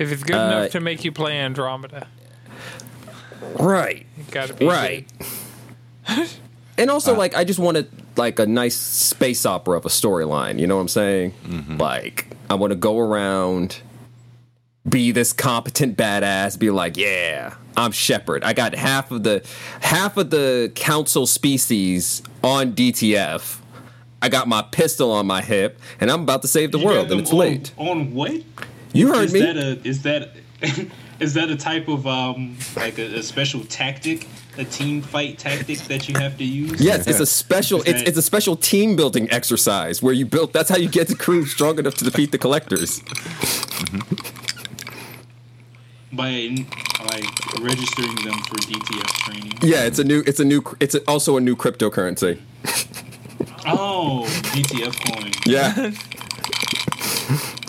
If 0.01 0.11
it's 0.11 0.23
good 0.23 0.35
Uh, 0.35 0.39
enough 0.57 0.71
to 0.71 0.79
make 0.79 1.05
you 1.05 1.11
play 1.11 1.37
Andromeda, 1.37 2.07
Right. 3.59 4.05
gotta 4.31 4.53
be 4.53 4.65
Right. 4.65 5.07
And 6.77 6.89
also, 6.89 7.15
like, 7.15 7.35
I 7.35 7.43
just 7.43 7.59
wanted 7.59 7.89
like 8.15 8.39
a 8.39 8.45
nice 8.47 8.75
space 8.75 9.45
opera 9.45 9.77
of 9.77 9.85
a 9.85 9.89
storyline. 9.89 10.57
You 10.59 10.65
know 10.65 10.77
what 10.77 10.81
I'm 10.81 10.87
saying? 10.87 11.33
Like, 11.77 12.25
I 12.49 12.55
want 12.55 12.71
to 12.71 12.75
go 12.75 12.97
around, 12.97 13.77
be 14.89 15.11
this 15.11 15.31
competent 15.31 15.95
badass, 15.95 16.57
be 16.57 16.71
like, 16.71 16.97
yeah, 16.97 17.53
I'm 17.77 17.91
Shepard. 17.91 18.43
I 18.43 18.53
got 18.53 18.73
half 18.73 19.11
of 19.11 19.21
the 19.21 19.43
half 19.81 20.17
of 20.17 20.31
the 20.31 20.71
council 20.73 21.27
species 21.27 22.23
on 22.43 22.71
DTF. 22.73 23.59
I 24.23 24.29
got 24.29 24.47
my 24.47 24.63
pistol 24.63 25.11
on 25.11 25.27
my 25.27 25.41
hip, 25.43 25.79
and 25.99 26.09
I'm 26.09 26.21
about 26.23 26.41
to 26.41 26.47
save 26.47 26.71
the 26.71 26.79
You 26.79 26.85
world, 26.85 27.11
and 27.11 27.19
it's 27.21 27.31
on, 27.31 27.37
late. 27.37 27.73
On 27.77 28.13
what? 28.13 28.41
You 28.93 29.07
heard 29.07 29.25
is 29.25 29.33
me. 29.33 29.39
That 29.41 29.57
a, 29.57 29.87
is 29.87 30.01
that 30.03 30.29
is 31.19 31.33
that 31.35 31.49
a 31.49 31.55
type 31.55 31.87
of 31.87 32.05
um 32.07 32.57
like 32.75 32.97
a, 32.99 33.19
a 33.19 33.23
special 33.23 33.63
tactic, 33.65 34.27
a 34.57 34.63
team 34.65 35.01
fight 35.01 35.37
tactic 35.39 35.79
that 35.79 36.07
you 36.09 36.15
have 36.19 36.37
to 36.37 36.43
use? 36.43 36.81
Yes, 36.81 37.07
it's 37.07 37.19
a 37.19 37.25
special. 37.25 37.79
It's 37.81 37.91
that- 37.93 38.07
it's 38.07 38.17
a 38.17 38.21
special 38.21 38.55
team 38.55 38.95
building 38.95 39.29
exercise 39.31 40.01
where 40.01 40.13
you 40.13 40.25
build. 40.25 40.53
That's 40.53 40.69
how 40.69 40.77
you 40.77 40.89
get 40.89 41.07
the 41.07 41.15
crew 41.15 41.45
strong 41.45 41.79
enough 41.79 41.95
to 41.95 42.03
defeat 42.03 42.31
the 42.31 42.37
collectors. 42.37 43.01
by 46.13 46.53
like 47.05 47.23
registering 47.61 48.15
them 48.25 48.37
for 48.43 48.55
DTF 48.57 49.07
training. 49.23 49.53
Yeah, 49.61 49.85
it's 49.85 49.99
a 49.99 50.03
new. 50.03 50.23
It's 50.27 50.39
a 50.41 50.45
new. 50.45 50.61
It's 50.81 50.95
a, 50.95 51.01
also 51.09 51.37
a 51.37 51.41
new 51.41 51.55
cryptocurrency. 51.55 52.39
Oh, 53.65 54.25
DTF 54.51 54.95
coin. 55.13 55.31
Yeah. 55.45 55.91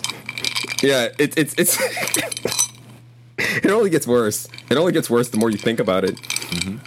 yeah. 0.83 1.07
It's 1.17 1.35
it's 1.37 1.55
it's. 1.57 1.77
it 3.37 3.71
only 3.71 3.89
gets 3.89 4.05
worse. 4.07 4.47
It 4.69 4.77
only 4.77 4.91
gets 4.91 5.09
worse 5.09 5.29
the 5.29 5.37
more 5.37 5.49
you 5.49 5.57
think 5.57 5.79
about 5.79 6.03
it. 6.05 6.15
Mm-hmm. 6.15 6.77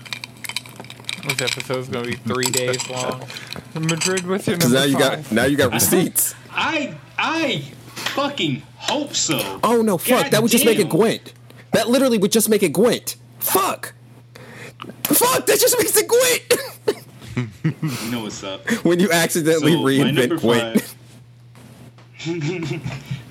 This 1.28 1.40
episode's 1.42 1.88
gonna 1.88 2.06
be 2.06 2.14
three 2.14 2.44
days 2.46 2.88
long. 2.88 3.26
Madrid, 3.74 4.26
with 4.26 4.46
your 4.46 4.56
Because 4.56 4.72
number 4.72 4.78
now 4.78 4.84
you 4.84 4.98
five? 4.98 5.22
got 5.24 5.32
now 5.32 5.44
you 5.44 5.56
got 5.56 5.72
receipts. 5.80 6.34
I 6.50 6.94
I 7.18 7.62
fucking 7.94 8.62
hope 8.76 9.14
so. 9.14 9.60
Oh 9.64 9.82
no! 9.82 9.98
Fuck! 9.98 10.22
God 10.24 10.30
that 10.32 10.42
would 10.42 10.50
just 10.52 10.64
make 10.64 10.78
it. 10.78 10.88
Gwent. 10.88 11.32
That 11.72 11.88
literally 11.88 12.18
would 12.18 12.32
just 12.32 12.48
make 12.48 12.62
it 12.62 12.72
Gwent. 12.72 13.16
Fuck. 13.40 13.92
Fuck! 15.04 15.46
That 15.46 15.58
just 15.60 15.76
makes 15.78 15.96
it 15.96 16.06
Gwent. 16.08 16.52
You 17.64 18.10
know 18.10 18.22
what's 18.22 18.42
up. 18.44 18.66
when 18.84 18.98
you 19.00 19.10
accidentally 19.10 19.72
So, 19.72 19.78
reinvent 19.80 20.14
number 20.28 20.36
Gwent. 20.38 20.80
five. 20.80 20.95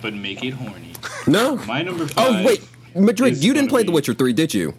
But 0.01 0.13
make 0.13 0.43
it 0.43 0.51
horny. 0.53 0.93
No. 1.27 1.57
My 1.57 1.81
number 1.81 2.03
oh, 2.03 2.07
five. 2.07 2.43
Oh 2.43 2.45
wait, 2.45 2.67
Madrid, 2.95 3.43
you 3.43 3.53
didn't 3.53 3.69
play 3.69 3.83
be- 3.83 3.87
The 3.87 3.91
Witcher 3.91 4.13
Three, 4.13 4.33
did 4.33 4.53
you? 4.53 4.73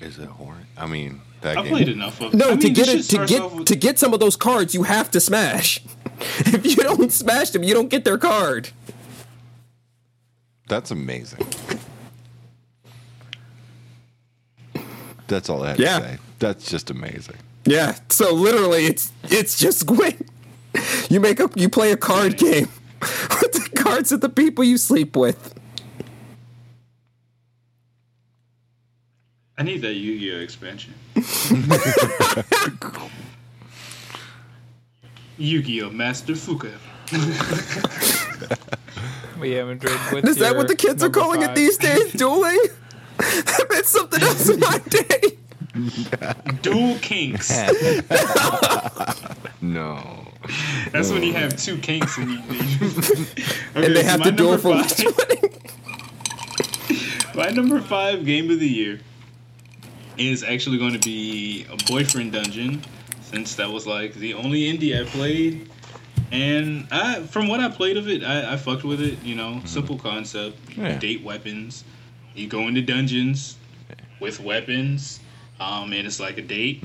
Is 0.00 0.18
it 0.18 0.28
horror? 0.28 0.56
I 0.76 0.86
mean, 0.86 1.20
that 1.40 1.54
game. 1.54 1.58
I 1.58 1.62
game. 1.62 1.72
played 1.72 1.88
enough 1.88 2.20
of. 2.20 2.34
No, 2.34 2.46
I 2.46 2.50
mean, 2.50 2.60
to 2.60 2.70
get 2.70 2.88
it 2.88 3.02
to 3.04 3.26
get 3.26 3.52
with- 3.52 3.66
to 3.66 3.76
get 3.76 3.98
some 3.98 4.12
of 4.14 4.20
those 4.20 4.36
cards, 4.36 4.74
you 4.74 4.82
have 4.84 5.10
to 5.12 5.20
smash. 5.20 5.80
if 6.38 6.64
you 6.64 6.76
don't 6.76 7.12
smash 7.12 7.50
them, 7.50 7.62
you 7.62 7.74
don't 7.74 7.88
get 7.88 8.04
their 8.04 8.18
card. 8.18 8.70
That's 10.68 10.90
amazing. 10.90 11.46
That's 15.28 15.48
all 15.48 15.62
I 15.62 15.70
have 15.70 15.80
Yeah. 15.80 15.98
to 15.98 16.04
say. 16.04 16.18
That's 16.38 16.70
just 16.70 16.90
amazing. 16.90 17.36
Yeah. 17.64 17.96
So 18.08 18.32
literally, 18.32 18.86
it's 18.86 19.12
it's 19.24 19.58
just 19.58 19.86
Gwent. 19.86 20.28
You 21.08 21.20
make 21.20 21.40
a 21.40 21.48
you 21.54 21.68
play 21.68 21.92
a 21.92 21.96
card 21.96 22.36
game 22.36 22.68
with 23.00 23.52
the 23.52 23.70
cards 23.76 24.12
of 24.12 24.20
the 24.20 24.28
people 24.28 24.64
you 24.64 24.78
sleep 24.78 25.16
with. 25.16 25.54
I 29.58 29.62
need 29.62 29.80
that 29.82 29.94
Yu-Gi-Oh 29.94 30.40
expansion. 30.40 30.92
Yu-Gi-Oh 35.38 35.90
Master 35.90 36.34
Fuka. 36.34 36.72
But 39.38 39.48
yeah, 39.48 39.64
Madrid. 39.64 39.92
What's 40.10 40.28
Is 40.28 40.36
that 40.38 40.56
what 40.56 40.68
the 40.68 40.76
kids 40.76 41.02
are 41.02 41.06
number 41.06 41.20
calling 41.20 41.42
it 41.42 41.54
these 41.54 41.76
days? 41.76 42.12
Dueling. 42.16 42.58
that 43.18 43.66
meant 43.70 43.86
something 43.86 44.22
else 44.22 44.48
in 44.48 44.60
my 44.60 44.78
day. 44.88 45.20
Dual 46.62 46.96
kinks. 46.98 47.50
No. 49.60 50.25
That's 50.92 51.10
when 51.10 51.22
you 51.22 51.32
have 51.34 51.56
two 51.56 51.78
kinks 51.78 52.18
and 52.18 52.30
you. 52.30 52.38
Okay, 52.40 53.86
And 53.86 53.96
they 53.96 54.02
so 54.02 54.08
have 54.08 54.22
to 54.22 54.32
number 54.32 54.58
for 54.58 54.82
five-? 54.82 55.14
My 57.34 57.50
number 57.50 57.80
five 57.80 58.24
game 58.24 58.50
of 58.50 58.60
the 58.60 58.68
year 58.68 59.00
is 60.16 60.42
actually 60.42 60.78
going 60.78 60.94
to 60.94 60.98
be 60.98 61.66
a 61.70 61.76
boyfriend 61.90 62.32
dungeon, 62.32 62.82
since 63.20 63.54
that 63.56 63.70
was 63.70 63.86
like 63.86 64.14
the 64.14 64.32
only 64.34 64.62
indie 64.72 64.98
I 64.98 65.04
played. 65.04 65.68
And 66.32 66.88
I, 66.90 67.20
from 67.22 67.46
what 67.48 67.60
I 67.60 67.68
played 67.68 67.96
of 67.98 68.08
it, 68.08 68.24
I, 68.24 68.54
I 68.54 68.56
fucked 68.56 68.84
with 68.84 69.00
it. 69.00 69.22
You 69.22 69.34
know, 69.34 69.60
simple 69.64 69.98
concept. 69.98 70.58
Yeah. 70.76 70.98
date 70.98 71.22
weapons. 71.22 71.84
You 72.34 72.48
go 72.48 72.68
into 72.68 72.82
dungeons 72.82 73.56
with 74.20 74.40
weapons, 74.40 75.20
um, 75.60 75.92
and 75.92 76.06
it's 76.06 76.18
like 76.20 76.38
a 76.38 76.42
date. 76.42 76.82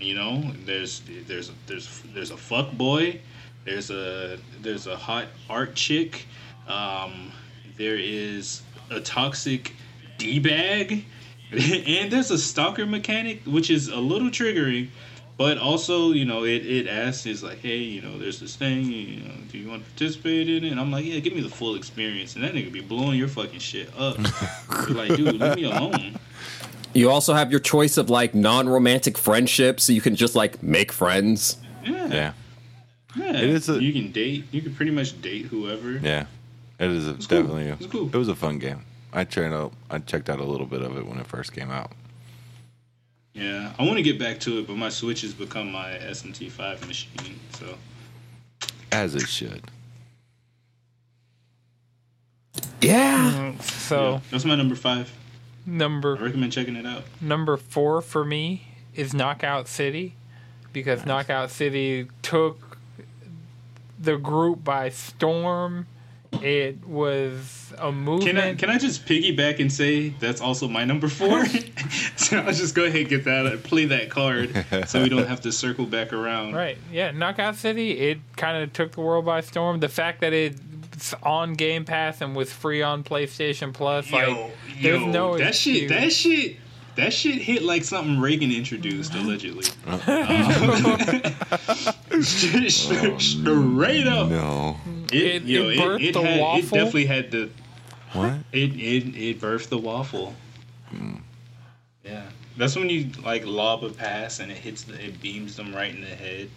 You 0.00 0.14
know, 0.14 0.42
there's 0.64 1.02
there's 1.26 1.52
there's 1.66 2.02
there's 2.14 2.30
a 2.30 2.36
fuck 2.36 2.72
boy. 2.72 3.20
There's 3.64 3.90
a 3.90 4.38
there's 4.62 4.86
a 4.86 4.96
hot 4.96 5.26
art 5.48 5.74
chick. 5.74 6.26
Um, 6.66 7.32
there 7.76 7.96
is 7.96 8.62
a 8.90 9.00
toxic 9.00 9.72
d 10.18 10.38
bag, 10.38 11.04
and 11.52 12.10
there's 12.10 12.30
a 12.30 12.38
stalker 12.38 12.86
mechanic, 12.86 13.42
which 13.44 13.70
is 13.70 13.88
a 13.88 13.98
little 13.98 14.30
triggering. 14.30 14.88
But 15.40 15.56
also, 15.56 16.12
you 16.12 16.26
know, 16.26 16.44
it, 16.44 16.66
it 16.66 16.86
asks, 16.86 17.24
is 17.24 17.42
like, 17.42 17.60
hey, 17.60 17.78
you 17.78 18.02
know, 18.02 18.18
there's 18.18 18.40
this 18.40 18.56
thing, 18.56 18.84
you 18.84 19.22
know, 19.22 19.32
do 19.50 19.56
you 19.56 19.70
want 19.70 19.82
to 19.82 19.90
participate 19.92 20.50
in 20.50 20.64
it? 20.64 20.70
And 20.70 20.78
I'm 20.78 20.90
like, 20.92 21.06
yeah, 21.06 21.18
give 21.20 21.32
me 21.32 21.40
the 21.40 21.48
full 21.48 21.76
experience. 21.76 22.34
And 22.34 22.44
that 22.44 22.52
nigga 22.52 22.70
be 22.70 22.82
blowing 22.82 23.18
your 23.18 23.28
fucking 23.28 23.58
shit 23.58 23.88
up. 23.98 24.18
Like, 24.90 25.16
dude, 25.16 25.36
leave 25.36 25.56
me 25.56 25.64
alone. 25.64 26.18
You 26.92 27.10
also 27.10 27.34
have 27.34 27.50
your 27.50 27.60
choice 27.60 27.96
of 27.96 28.10
like 28.10 28.34
non-romantic 28.34 29.16
friendships, 29.16 29.84
so 29.84 29.92
you 29.92 30.00
can 30.00 30.16
just 30.16 30.34
like 30.34 30.62
make 30.62 30.92
friends. 30.92 31.56
Yeah. 31.84 32.06
Yeah. 32.08 32.32
Yeah. 33.16 33.32
It 33.32 33.50
is 33.50 33.68
a- 33.68 33.82
you 33.82 33.92
can 33.92 34.10
date, 34.12 34.44
you 34.52 34.60
can 34.62 34.74
pretty 34.74 34.90
much 34.90 35.20
date 35.22 35.46
whoever. 35.46 35.92
Yeah. 35.98 36.26
It 36.78 36.90
is 36.90 37.06
a, 37.08 37.12
cool. 37.12 37.20
definitely. 37.20 37.68
A, 37.68 37.74
It's 37.74 37.86
cool. 37.86 38.06
It 38.12 38.16
was 38.16 38.28
a 38.28 38.34
fun 38.34 38.58
game. 38.58 38.82
I 39.12 39.24
checked 39.24 39.52
out. 39.52 39.72
I 39.90 39.98
checked 39.98 40.30
out 40.30 40.38
a 40.40 40.44
little 40.44 40.66
bit 40.66 40.82
of 40.82 40.96
it 40.96 41.06
when 41.06 41.18
it 41.18 41.26
first 41.26 41.52
came 41.52 41.70
out. 41.70 41.92
Yeah, 43.34 43.72
I 43.78 43.84
want 43.84 43.96
to 43.96 44.02
get 44.02 44.18
back 44.18 44.40
to 44.40 44.58
it, 44.58 44.66
but 44.66 44.76
my 44.76 44.88
Switch 44.88 45.20
has 45.22 45.32
become 45.32 45.70
my 45.70 45.92
SMT5 45.98 46.86
machine. 46.86 47.38
So 47.58 47.76
As 48.92 49.14
it 49.14 49.28
should. 49.28 49.62
Yeah. 52.80 53.52
Mm, 53.56 53.62
so 53.62 54.20
that's 54.30 54.44
my 54.44 54.54
number 54.56 54.74
five. 54.74 55.10
I 55.70 55.72
number 55.72 56.14
recommend 56.16 56.52
checking 56.52 56.76
it 56.76 56.84
out. 56.84 57.04
number 57.20 57.56
four 57.56 58.00
for 58.00 58.24
me 58.24 58.66
is 58.94 59.14
Knockout 59.14 59.68
City, 59.68 60.14
because 60.72 61.06
Knockout 61.06 61.50
City 61.50 62.08
took 62.22 62.78
the 63.98 64.16
group 64.16 64.64
by 64.64 64.88
storm. 64.88 65.86
It 66.32 66.86
was 66.86 67.72
a 67.78 67.90
movement. 67.90 68.24
Can 68.24 68.38
I 68.38 68.54
can 68.54 68.70
I 68.70 68.78
just 68.78 69.04
piggyback 69.04 69.58
and 69.60 69.72
say 69.72 70.10
that's 70.10 70.40
also 70.40 70.68
my 70.68 70.84
number 70.84 71.08
four? 71.08 71.44
so 72.16 72.38
I'll 72.38 72.52
just 72.52 72.74
go 72.74 72.84
ahead 72.84 73.00
and 73.00 73.08
get 73.08 73.24
that 73.24 73.62
play 73.64 73.84
that 73.86 74.10
card 74.10 74.64
so 74.86 75.02
we 75.02 75.08
don't 75.08 75.26
have 75.26 75.40
to 75.42 75.52
circle 75.52 75.86
back 75.86 76.12
around. 76.12 76.54
Right. 76.54 76.78
Yeah. 76.92 77.10
Knockout 77.10 77.56
City, 77.56 77.98
it 77.98 78.18
kind 78.36 78.62
of 78.62 78.72
took 78.72 78.92
the 78.92 79.00
world 79.00 79.24
by 79.24 79.40
storm. 79.40 79.80
The 79.80 79.88
fact 79.88 80.20
that 80.20 80.32
it's 80.32 81.14
on 81.22 81.54
Game 81.54 81.84
Pass 81.84 82.20
and 82.20 82.36
was 82.36 82.52
free 82.52 82.82
on 82.82 83.02
PlayStation 83.02 83.72
Plus, 83.72 84.10
Yo, 84.10 84.18
like, 84.18 84.52
there's 84.80 85.00
yo, 85.00 85.10
no 85.10 85.38
that 85.38 85.54
shit 85.54 85.88
that 85.88 86.12
shit 86.12 86.56
that 86.96 87.12
shit 87.12 87.36
hit 87.36 87.62
like 87.62 87.84
something 87.84 88.18
Reagan 88.20 88.50
introduced 88.52 89.14
allegedly. 89.14 89.66
Um, 89.86 90.00
straight 92.22 94.06
up, 94.06 94.28
No. 94.28 94.76
it, 95.12 95.14
It- 95.14 95.42
yo, 95.44 95.68
it 95.68 95.76
it, 95.76 95.78
birthed 95.78 96.08
it, 96.08 96.12
the 96.14 96.22
had, 96.22 96.36
it 96.36 96.40
waffle? 96.40 96.78
definitely 96.78 97.06
had 97.06 97.30
the 97.30 97.50
What? 98.12 98.32
it 98.52 98.72
it 98.74 99.16
it 99.16 99.40
birthed 99.40 99.68
the 99.68 99.78
waffle. 99.78 100.34
Yeah, 102.04 102.22
that's 102.56 102.76
when 102.76 102.88
you 102.90 103.10
like 103.24 103.44
lob 103.46 103.84
a 103.84 103.90
pass 103.90 104.40
and 104.40 104.50
it 104.50 104.58
hits 104.58 104.82
the, 104.84 104.94
it 105.02 105.20
beams 105.20 105.56
them 105.56 105.74
right 105.74 105.94
in 105.94 106.00
the 106.00 106.06
head, 106.08 106.48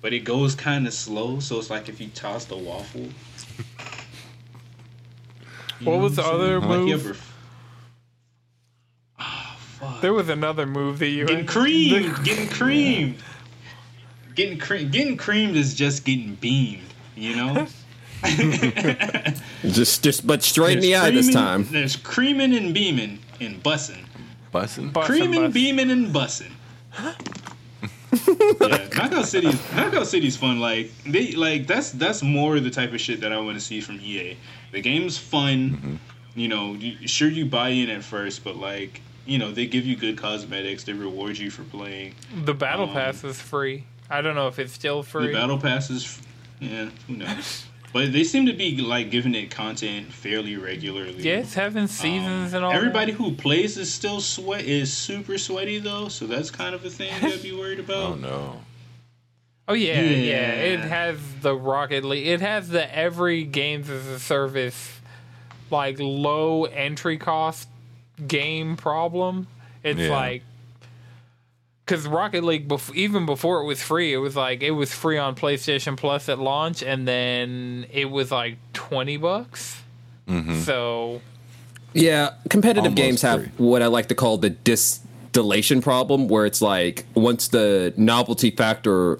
but 0.00 0.12
it 0.12 0.20
goes 0.20 0.54
kind 0.54 0.86
of 0.86 0.92
slow, 0.94 1.40
so 1.40 1.58
it's 1.58 1.70
like 1.70 1.88
if 1.88 2.00
you 2.00 2.08
toss 2.08 2.44
the 2.46 2.56
waffle. 2.56 3.08
You 5.80 5.86
What 5.88 5.96
know 5.96 6.02
was 6.02 6.16
the 6.16 6.22
I'm 6.24 6.34
other 6.34 6.60
saying? 6.60 6.70
Like 6.70 6.78
you 6.88 6.96
move? 6.96 7.06
ever- 7.06 7.16
Ah, 9.18 9.56
fuck. 9.82 10.00
There 10.00 10.12
was 10.12 10.28
another 10.28 10.66
move 10.66 10.98
that 11.00 11.08
you 11.08 11.26
Getting 11.26 11.46
creamed, 11.46 12.24
getting 12.24 12.48
creamed, 12.48 13.16
getting 14.34 14.58
cre- 14.58 14.76
getting 14.78 15.16
creamed 15.16 15.56
is 15.56 15.74
just 15.74 16.04
getting 16.04 16.36
beamed. 16.36 16.82
You 17.16 17.36
know, 17.36 17.66
Just, 19.64 20.02
just, 20.02 20.26
but 20.26 20.42
straight 20.42 20.78
in 20.78 20.80
the 20.82 20.94
eye 20.96 21.10
this 21.10 21.30
time. 21.32 21.66
There's 21.70 21.96
creaming 21.96 22.54
and 22.54 22.72
beaming 22.72 23.18
and 23.40 23.62
bussing. 23.62 24.04
Bussing, 24.52 24.92
Bus 24.92 25.08
and 25.08 25.10
Creaming, 25.18 25.42
bus. 25.44 25.52
beaming, 25.52 25.90
and 25.90 26.06
bussing. 26.08 26.52
yeah, 27.00 28.88
Knockout 28.96 29.26
City. 29.26 29.48
is- 29.48 29.72
Knockout 29.74 30.06
City's 30.06 30.36
fun. 30.36 30.60
Like 30.60 30.90
they 31.04 31.32
like 31.32 31.66
that's 31.66 31.90
that's 31.92 32.22
more 32.22 32.60
the 32.60 32.70
type 32.70 32.92
of 32.92 33.00
shit 33.00 33.20
that 33.20 33.32
I 33.32 33.38
want 33.38 33.56
to 33.56 33.60
see 33.60 33.80
from 33.80 33.96
EA. 34.00 34.36
The 34.72 34.80
game's 34.80 35.18
fun. 35.18 35.70
Mm-hmm. 35.70 35.94
You 36.34 36.48
know, 36.48 36.72
you, 36.74 37.06
sure 37.08 37.28
you 37.28 37.44
buy 37.46 37.70
in 37.70 37.90
at 37.90 38.02
first, 38.04 38.42
but 38.44 38.56
like 38.56 39.00
you 39.26 39.38
know 39.38 39.50
they 39.52 39.66
give 39.66 39.86
you 39.86 39.96
good 39.96 40.16
cosmetics. 40.16 40.84
They 40.84 40.92
reward 40.92 41.38
you 41.38 41.50
for 41.50 41.62
playing. 41.64 42.14
The 42.44 42.54
battle 42.54 42.88
Um, 42.88 42.92
pass 42.94 43.22
is 43.24 43.40
free. 43.40 43.84
I 44.10 44.20
don't 44.20 44.34
know 44.34 44.48
if 44.48 44.58
it's 44.58 44.72
still 44.72 45.02
free. 45.02 45.28
The 45.28 45.32
battle 45.32 45.58
passes. 45.58 46.20
Yeah, 46.60 46.90
who 47.06 47.16
knows? 47.16 47.66
But 47.92 48.10
they 48.14 48.24
seem 48.24 48.46
to 48.46 48.54
be 48.54 48.78
like 48.80 49.10
giving 49.10 49.34
it 49.34 49.50
content 49.50 50.10
fairly 50.10 50.56
regularly. 50.56 51.22
yeah, 51.22 51.40
it's 51.40 51.52
having 51.52 51.86
seasons 51.88 52.54
and 52.54 52.64
all. 52.64 52.72
Everybody 52.72 53.12
that. 53.12 53.18
who 53.18 53.32
plays 53.34 53.76
is 53.76 53.92
still 53.92 54.22
sweat 54.22 54.64
is 54.64 54.90
super 54.90 55.36
sweaty 55.36 55.78
though, 55.78 56.08
so 56.08 56.26
that's 56.26 56.50
kind 56.50 56.74
of 56.74 56.82
a 56.86 56.88
thing 56.88 57.12
you 57.14 57.20
gotta 57.28 57.42
be 57.42 57.52
worried 57.52 57.80
about. 57.86 58.12
Oh 58.12 58.14
no. 58.14 58.60
Oh 59.68 59.74
yeah, 59.74 60.00
yeah, 60.00 60.16
Yeah. 60.16 60.52
It 60.52 60.80
has 60.80 61.18
the 61.42 61.54
Rocket 61.54 62.02
League. 62.02 62.26
It 62.26 62.40
has 62.40 62.70
the 62.70 62.96
every 62.96 63.44
games 63.44 63.90
as 63.90 64.06
a 64.06 64.18
service, 64.18 65.00
like 65.70 65.96
low 66.00 66.64
entry 66.64 67.18
cost 67.18 67.68
game 68.28 68.76
problem. 68.76 69.46
It's 69.82 70.00
Yeah. 70.00 70.10
like 70.10 70.42
because 71.84 72.06
Rocket 72.06 72.44
League, 72.44 72.68
bef- 72.68 72.94
even 72.94 73.26
before 73.26 73.60
it 73.60 73.64
was 73.66 73.82
free, 73.82 74.12
it 74.12 74.18
was 74.18 74.36
like 74.36 74.62
it 74.62 74.70
was 74.70 74.92
free 74.92 75.18
on 75.18 75.34
PlayStation 75.34 75.96
Plus 75.96 76.28
at 76.28 76.38
launch, 76.38 76.82
and 76.82 77.06
then 77.06 77.86
it 77.92 78.10
was 78.10 78.30
like 78.30 78.56
twenty 78.72 79.16
bucks. 79.16 79.78
So 80.64 81.20
Yeah, 81.92 82.30
competitive 82.48 82.84
Almost 82.92 82.96
games 82.96 83.22
have 83.22 83.46
what 83.58 83.82
I 83.82 83.86
like 83.88 84.08
to 84.08 84.14
call 84.14 84.38
the 84.38 84.48
distillation 84.50 85.82
problem, 85.82 86.28
where 86.28 86.46
it's 86.46 86.62
like 86.62 87.04
once 87.14 87.48
the 87.48 87.92
novelty 87.98 88.50
factor 88.50 89.18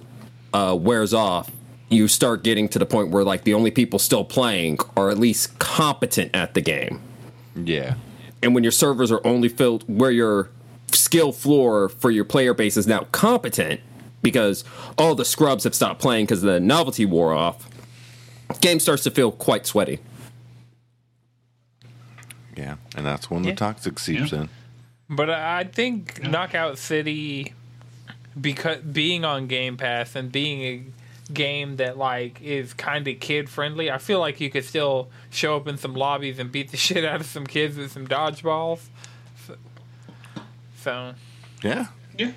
uh, 0.54 0.75
wears 0.80 1.12
off, 1.12 1.50
you 1.90 2.09
start 2.09 2.42
getting 2.44 2.68
to 2.71 2.78
the 2.78 2.87
point 2.87 3.11
where 3.11 3.25
like 3.25 3.44
the 3.44 3.52
only 3.52 3.71
people 3.71 3.99
still 3.99 4.25
playing 4.25 4.78
are 4.97 5.11
at 5.11 5.18
least 5.18 5.59
competent 5.59 6.30
at 6.35 6.54
the 6.54 6.62
game. 6.62 7.00
Yeah. 7.56 7.94
And 8.43 8.55
when 8.55 8.65
your 8.65 8.73
servers 8.73 9.13
are 9.13 9.25
only 9.27 9.49
filled 9.49 9.85
where 9.87 10.11
your 10.11 10.51
skill 10.93 11.33
floor 11.33 11.89
for 11.89 12.11
your 12.11 12.25
player 12.25 12.53
base 12.55 12.77
is 12.77 12.87
now 12.87 13.07
competent 13.13 13.81
because 14.23 14.65
all 14.99 15.15
the 15.15 15.25
scrubs 15.25 15.65
have 15.65 15.75
stopped 15.75 16.00
playing 16.00 16.26
because 16.26 16.43
the 16.43 16.61
novelty 16.61 17.07
wore 17.07 17.33
off, 17.33 17.69
game 18.61 18.81
starts 18.81 19.02
to 19.05 19.11
feel 19.11 19.33
quite 19.33 19.67
sweaty. 19.67 20.00
Yeah. 22.57 22.76
And 22.97 23.07
that's 23.07 23.31
when 23.31 23.45
Yeah. 23.45 23.50
the 23.50 23.57
toxic 23.57 23.99
seeps 23.99 24.33
Yeah. 24.33 24.43
in. 24.43 24.49
But 25.09 25.31
I 25.31 25.65
think 25.65 26.23
Knockout 26.23 26.78
City, 26.78 27.52
because 28.41 28.78
being 28.81 29.25
on 29.25 29.47
Game 29.47 29.76
Pass 29.76 30.15
and 30.17 30.31
being 30.33 30.63
a 30.63 30.83
game 31.32 31.76
that 31.76 31.97
like 31.99 32.41
is 32.43 32.75
kind 32.75 33.06
of 33.08 33.21
kid 33.21 33.49
friendly, 33.49 33.91
I 33.91 33.99
feel 33.99 34.21
like 34.21 34.41
you 34.41 34.50
could 34.50 34.65
still 34.65 35.08
show 35.30 35.56
up 35.56 35.67
in 35.69 35.76
some 35.76 35.95
lobbies 35.95 36.39
and 36.39 36.50
beat 36.52 36.71
the 36.71 36.76
shit 36.89 37.04
out 37.04 37.21
of 37.21 37.26
some 37.26 37.47
kids 37.47 37.76
with 37.76 37.93
some 37.93 38.06
dodgeballs. 38.06 38.80
So, 39.47 39.56
so 40.80 41.15
Yeah. 41.63 41.87
Yeah. 42.19 42.32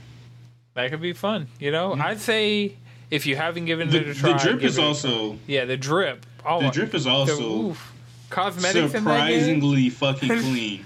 that 0.76 0.92
could 0.92 1.02
be 1.02 1.14
fun. 1.14 1.48
You 1.60 1.72
know, 1.72 1.92
mm-hmm. 1.92 2.02
I'd 2.02 2.20
say 2.20 2.76
if 3.12 3.26
you 3.26 3.36
haven't 3.36 3.66
given 3.66 3.90
The, 3.90 4.02
it 4.02 4.08
a 4.10 4.14
try, 4.14 4.34
the 4.34 4.40
drip 4.40 4.64
is 4.64 4.78
it 4.78 4.84
also 4.84 5.38
yeah, 5.48 5.66
the 5.66 5.78
drip. 5.78 6.26
Oh, 6.46 6.62
the 6.62 6.70
drip 6.70 6.94
is 6.94 7.06
the- 7.06 7.10
also 7.10 7.70
oof. 7.70 7.94
cosmetics 8.30 8.94
in 8.94 9.04
that 9.04 9.28
game. 9.30 9.40
surprisingly 9.40 9.90
fucking 9.90 10.30
clean. 10.42 10.86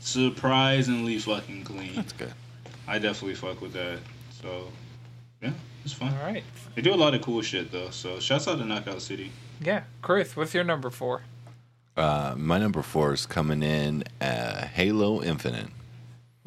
Surprisingly 0.00 1.18
fucking 1.18 1.64
clean. 1.64 1.94
That's 1.96 2.12
good. 2.12 2.32
I 2.86 2.98
definitely 2.98 3.34
fuck 3.34 3.60
with 3.60 3.72
that. 3.74 3.98
So 4.42 4.68
yeah, 5.42 5.52
it's 5.84 5.92
fun. 5.94 6.12
All 6.14 6.26
right, 6.26 6.44
They 6.74 6.82
do 6.82 6.92
a 6.92 6.96
lot 6.96 7.14
of 7.14 7.22
cool 7.22 7.42
shit 7.42 7.70
though. 7.72 7.90
So 7.90 8.20
shouts 8.20 8.46
out 8.48 8.58
to 8.58 8.64
Knockout 8.64 9.00
City. 9.02 9.30
yeah, 9.60 9.82
Chris, 10.02 10.36
what's 10.36 10.54
your 10.54 10.64
number 10.64 10.90
four? 10.90 11.22
Uh, 11.96 12.34
my 12.36 12.58
number 12.58 12.82
four 12.82 13.12
is 13.12 13.26
coming 13.26 13.62
in 13.62 14.04
uh, 14.20 14.66
Halo 14.66 15.22
Infinite. 15.22 15.66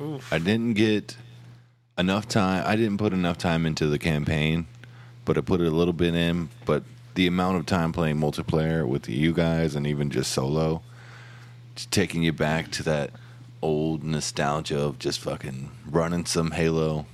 Oof. 0.02 0.32
I 0.32 0.38
didn't 0.39 0.74
get 0.74 1.17
enough 1.98 2.28
time. 2.28 2.63
I 2.65 2.76
didn't 2.76 2.98
put 2.98 3.12
enough 3.13 3.38
time 3.38 3.65
into 3.65 3.88
the 3.88 4.00
campaign, 4.00 4.65
but 5.26 5.38
I 5.38 5.41
put 5.41 5.60
a 5.60 5.70
little 5.70 5.94
bit 5.94 6.15
in. 6.15 6.50
But 6.65 6.84
the 7.15 7.28
amount 7.28 7.58
of 7.58 7.65
time 7.65 7.91
playing 7.91 8.15
multiplayer 8.17 8.88
with 8.88 9.10
you 9.10 9.34
guys 9.34 9.76
and 9.76 9.86
even 9.86 10.10
just 10.10 10.32
solo, 10.32 10.82
just 11.76 11.91
taking 11.91 12.24
you 12.24 12.32
back 12.32 12.72
to 12.72 12.84
that 12.84 13.12
old 13.62 14.04
nostalgia 14.06 14.80
of 14.80 15.00
just 15.00 15.20
fucking 15.20 15.70
running 15.86 16.26
some 16.26 16.52
Halo. 16.52 17.06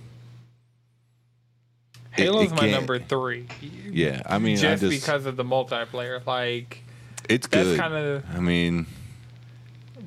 Halo's 2.17 2.51
it 2.51 2.56
my 2.56 2.69
number 2.69 2.99
three. 2.99 3.47
Yeah, 3.89 4.21
I 4.25 4.38
mean, 4.39 4.58
just, 4.58 4.84
I 4.84 4.88
just 4.88 5.01
because 5.06 5.25
of 5.25 5.36
the 5.38 5.43
multiplayer. 5.45 6.25
Like 6.25 6.84
it's 7.30 7.47
that's 7.47 7.67
good. 7.67 7.80
kinda- 7.80 8.23
I 8.34 8.39
mean, 8.39 8.86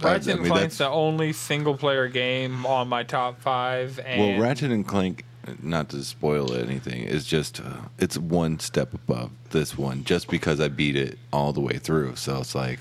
Ratchet 0.00 0.28
I 0.28 0.32
and 0.32 0.40
mean, 0.42 0.50
Clank's 0.52 0.78
the 0.78 0.88
only 0.88 1.32
single 1.32 1.76
player 1.76 2.08
game 2.08 2.64
on 2.66 2.88
my 2.88 3.02
top 3.02 3.40
five. 3.40 3.98
And 4.04 4.20
Well, 4.20 4.40
Ratchet 4.40 4.70
and 4.70 4.86
Clank, 4.86 5.24
not 5.62 5.88
to 5.90 6.02
spoil 6.04 6.52
anything, 6.54 7.02
is 7.02 7.26
just 7.26 7.60
uh, 7.60 7.64
it's 7.98 8.16
one 8.16 8.58
step 8.60 8.94
above 8.94 9.30
this 9.50 9.76
one, 9.76 10.04
just 10.04 10.28
because 10.28 10.60
I 10.60 10.68
beat 10.68 10.96
it 10.96 11.18
all 11.32 11.52
the 11.52 11.60
way 11.60 11.78
through. 11.78 12.16
So 12.16 12.38
it's 12.40 12.54
like 12.54 12.78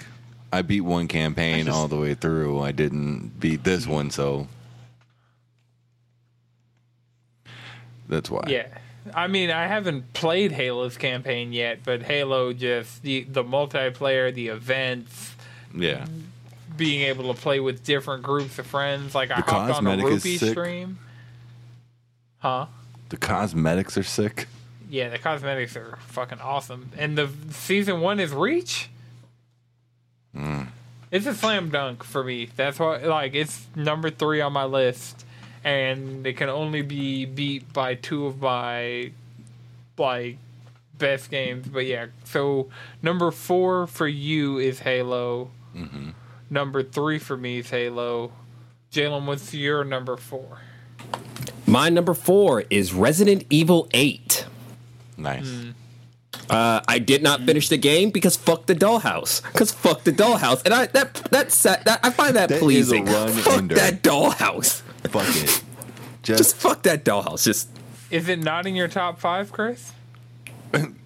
I 0.53 0.61
beat 0.61 0.81
one 0.81 1.07
campaign 1.07 1.65
just- 1.65 1.75
all 1.77 1.87
the 1.87 1.97
way 1.97 2.13
through. 2.13 2.59
I 2.61 2.71
didn't 2.71 3.39
beat 3.39 3.63
this 3.63 3.85
one, 3.85 4.09
so 4.11 4.47
that's 8.07 8.29
why. 8.29 8.43
yeah, 8.47 8.67
I 9.13 9.27
mean, 9.27 9.49
I 9.49 9.67
haven't 9.67 10.13
played 10.13 10.51
Halo's 10.51 10.97
campaign 10.97 11.53
yet, 11.53 11.79
but 11.83 12.03
Halo 12.03 12.53
just 12.53 13.01
the 13.03 13.23
the 13.23 13.43
multiplayer, 13.43 14.33
the 14.33 14.49
events, 14.49 15.35
yeah. 15.75 16.05
being 16.77 17.01
able 17.03 17.33
to 17.33 17.39
play 17.39 17.59
with 17.59 17.83
different 17.83 18.23
groups 18.23 18.59
of 18.59 18.67
friends. 18.67 19.15
Like 19.15 19.31
I 19.31 19.41
hopped 19.41 19.77
on 19.77 19.87
a 19.87 19.97
Rupee 20.03 20.37
stream. 20.37 20.99
Huh? 22.39 22.67
The 23.09 23.17
cosmetics 23.17 23.97
are 23.97 24.03
sick. 24.03 24.47
Yeah, 24.89 25.09
the 25.09 25.19
cosmetics 25.19 25.75
are 25.75 25.97
fucking 26.07 26.39
awesome. 26.39 26.91
And 26.97 27.17
the 27.17 27.29
season 27.51 28.01
one 28.01 28.19
is 28.19 28.31
Reach. 28.31 28.89
Mm. 30.35 30.67
It's 31.11 31.25
a 31.25 31.33
slam 31.33 31.69
dunk 31.69 32.03
for 32.03 32.23
me. 32.23 32.49
That's 32.55 32.79
why, 32.79 32.97
like, 32.97 33.33
it's 33.33 33.65
number 33.75 34.09
three 34.09 34.41
on 34.41 34.53
my 34.53 34.65
list, 34.65 35.25
and 35.63 36.25
it 36.25 36.37
can 36.37 36.49
only 36.49 36.81
be 36.81 37.25
beat 37.25 37.71
by 37.73 37.95
two 37.95 38.25
of 38.25 38.41
my, 38.41 39.11
like, 39.97 40.37
best 40.97 41.29
games. 41.31 41.67
But 41.67 41.85
yeah, 41.85 42.07
so 42.25 42.69
number 43.01 43.31
four 43.31 43.87
for 43.87 44.07
you 44.07 44.57
is 44.57 44.79
Halo. 44.79 45.51
Number 46.49 46.83
three 46.83 47.19
for 47.19 47.37
me 47.37 47.59
is 47.59 47.69
Halo. 47.69 48.31
Jalen, 48.91 49.25
what's 49.25 49.53
your 49.53 49.83
number 49.83 50.17
four? 50.17 50.59
My 51.67 51.89
number 51.89 52.13
four 52.15 52.63
is 52.71 52.91
Resident 52.93 53.45
Evil 53.49 53.87
8. 53.93 54.45
Nice. 55.17 55.65
Uh, 56.49 56.81
I 56.87 56.97
did 56.97 57.21
not 57.21 57.41
finish 57.43 57.69
the 57.69 57.77
game 57.77 58.09
because 58.09 58.35
fuck 58.35 58.65
the 58.65 58.73
dollhouse. 58.73 59.43
Because 59.43 59.71
fuck 59.71 60.03
the 60.03 60.11
dollhouse, 60.11 60.65
and 60.65 60.73
I 60.73 60.87
that 60.87 61.13
that 61.31 61.51
set 61.51 61.85
that 61.85 61.99
I 62.01 62.09
find 62.09 62.35
that, 62.35 62.49
That 62.49 62.55
is 62.55 62.61
a 62.61 62.65
pleasing. 62.65 63.05
run 63.05 63.29
fuck 63.29 63.57
ender. 63.59 63.75
that 63.75 64.01
dollhouse. 64.01 64.81
Fuck 65.09 65.27
it. 65.29 65.61
Just 66.23 66.37
Just 66.37 66.55
fuck 66.57 66.83
that 66.83 67.05
dollhouse. 67.05 67.43
Just 67.43 67.69
Is 68.11 68.27
it 68.27 68.39
not 68.39 68.65
in 68.67 68.75
your 68.75 68.87
top 68.87 69.19
five, 69.19 69.51
Chris? 69.51 69.93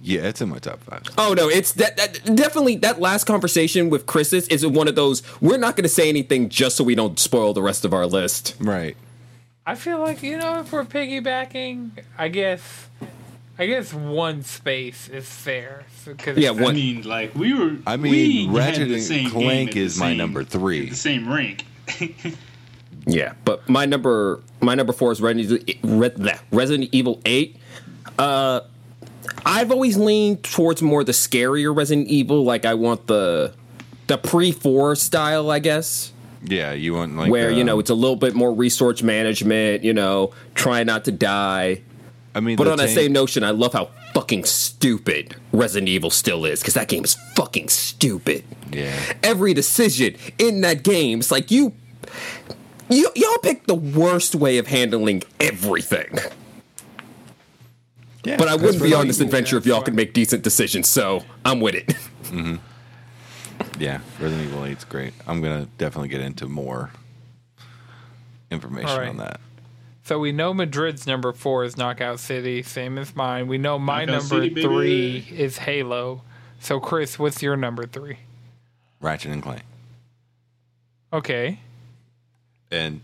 Yeah, 0.05 0.23
it's 0.23 0.41
in 0.41 0.49
my 0.49 0.57
top 0.59 0.81
five. 0.81 1.03
Oh 1.17 1.33
no, 1.33 1.47
it's 1.47 1.71
that, 1.73 1.95
that 1.95 2.35
definitely 2.35 2.75
that 2.77 2.99
last 2.99 3.23
conversation 3.23 3.89
with 3.89 4.05
Chris 4.05 4.33
is, 4.33 4.49
is 4.49 4.67
one 4.67 4.89
of 4.89 4.95
those. 4.95 5.23
We're 5.39 5.57
not 5.57 5.77
going 5.77 5.83
to 5.83 5.89
say 5.89 6.09
anything 6.09 6.49
just 6.49 6.75
so 6.75 6.83
we 6.83 6.93
don't 6.93 7.17
spoil 7.17 7.53
the 7.53 7.61
rest 7.61 7.85
of 7.85 7.93
our 7.93 8.05
list. 8.05 8.55
Right. 8.59 8.97
I 9.65 9.75
feel 9.75 9.99
like 9.99 10.21
you 10.21 10.37
know 10.37 10.59
if 10.59 10.73
we're 10.73 10.83
piggybacking, 10.83 11.91
I 12.17 12.27
guess, 12.27 12.89
I 13.57 13.65
guess 13.67 13.93
one 13.93 14.43
space 14.43 15.07
is 15.07 15.25
fair. 15.25 15.85
So, 16.03 16.13
cause 16.15 16.37
Yeah, 16.37 16.49
I 16.49 16.51
one- 16.51 16.75
mean, 16.75 17.03
like 17.03 17.33
we 17.33 17.53
were. 17.53 17.77
I 17.87 17.95
mean, 17.95 18.49
had 18.49 18.55
Ratchet 18.57 19.11
and 19.11 19.31
Clank 19.31 19.77
is 19.77 19.97
my 19.97 20.13
number 20.13 20.43
three. 20.43 20.89
The 20.89 20.95
same 20.97 21.31
rank. 21.31 21.63
Yeah, 23.05 23.33
but 23.45 23.67
my 23.67 23.85
number 23.85 24.41
my 24.61 24.75
number 24.75 24.93
four 24.93 25.11
is 25.11 25.21
Resident, 25.21 26.89
Evil 26.91 27.21
Eight. 27.25 27.57
Uh, 28.17 28.61
I've 29.45 29.71
always 29.71 29.97
leaned 29.97 30.43
towards 30.43 30.81
more 30.81 31.03
the 31.03 31.11
scarier 31.11 31.75
Resident 31.75 32.07
Evil. 32.07 32.43
Like 32.43 32.65
I 32.65 32.73
want 32.75 33.07
the 33.07 33.53
the 34.07 34.17
pre 34.17 34.51
four 34.51 34.95
style, 34.95 35.51
I 35.51 35.59
guess, 35.59 36.11
Yeah, 36.43 36.73
you 36.73 36.93
want 36.93 37.15
like 37.15 37.31
where 37.31 37.51
you 37.51 37.61
um, 37.61 37.67
know 37.67 37.79
it's 37.79 37.89
a 37.89 37.95
little 37.95 38.15
bit 38.15 38.35
more 38.35 38.53
resource 38.53 39.01
management. 39.03 39.83
You 39.83 39.93
know, 39.93 40.33
try 40.55 40.83
not 40.83 41.05
to 41.05 41.11
die. 41.11 41.81
I 42.35 42.39
mean, 42.39 42.55
But 42.55 42.67
on 42.67 42.77
that 42.77 42.89
same 42.89 43.13
notion, 43.13 43.43
I 43.43 43.51
love 43.51 43.73
how 43.73 43.89
fucking 44.13 44.45
stupid 44.45 45.35
Resident 45.51 45.87
Evil 45.89 46.09
still 46.09 46.45
is 46.45 46.61
because 46.61 46.73
that 46.73 46.87
game 46.87 47.03
is 47.03 47.15
fucking 47.35 47.69
stupid. 47.69 48.43
yeah, 48.71 48.97
Every 49.21 49.53
decision 49.53 50.15
in 50.39 50.61
that 50.61 50.83
game, 50.83 51.19
it's 51.19 51.29
like 51.29 51.51
you, 51.51 51.73
you 52.95 53.09
y'all 53.15 53.37
picked 53.41 53.67
the 53.67 53.75
worst 53.75 54.35
way 54.35 54.57
of 54.57 54.67
handling 54.67 55.23
everything. 55.39 56.17
yeah. 58.23 58.37
But 58.37 58.47
I 58.47 58.55
wouldn't 58.55 58.81
be 58.83 58.93
on 58.93 59.07
this 59.07 59.19
adventure 59.19 59.57
if 59.57 59.65
y'all 59.65 59.81
could 59.81 59.95
make 59.95 60.13
decent 60.13 60.43
decisions, 60.43 60.87
so 60.89 61.23
I'm 61.45 61.59
with 61.59 61.75
it. 61.75 61.93
Mm-hmm. 62.23 62.55
Yeah, 63.79 63.99
Resident 64.19 64.47
Evil 64.47 64.61
8's 64.63 64.85
great. 64.85 65.13
I'm 65.27 65.39
gonna 65.41 65.67
definitely 65.77 66.07
get 66.07 66.21
into 66.21 66.47
more 66.47 66.89
information 68.49 68.89
All 68.89 68.97
right. 68.99 69.09
on 69.09 69.17
that. 69.17 69.39
So 70.03 70.17
we 70.17 70.31
know 70.31 70.51
Madrid's 70.53 71.05
number 71.05 71.31
four 71.33 71.63
is 71.63 71.77
Knockout 71.77 72.19
City, 72.19 72.63
same 72.63 72.97
as 72.97 73.15
mine. 73.15 73.47
We 73.47 73.59
know 73.59 73.77
my 73.77 74.05
Knockout 74.05 74.21
number 74.31 74.35
City, 74.45 74.49
baby. 74.49 74.61
three 74.63 75.27
is 75.37 75.59
Halo. 75.59 76.23
So 76.59 76.79
Chris, 76.79 77.19
what's 77.19 77.43
your 77.43 77.55
number 77.55 77.85
three? 77.85 78.17
Ratchet 78.99 79.31
and 79.31 79.43
Clank, 79.43 79.61
Okay. 81.11 81.59
And 82.73 83.01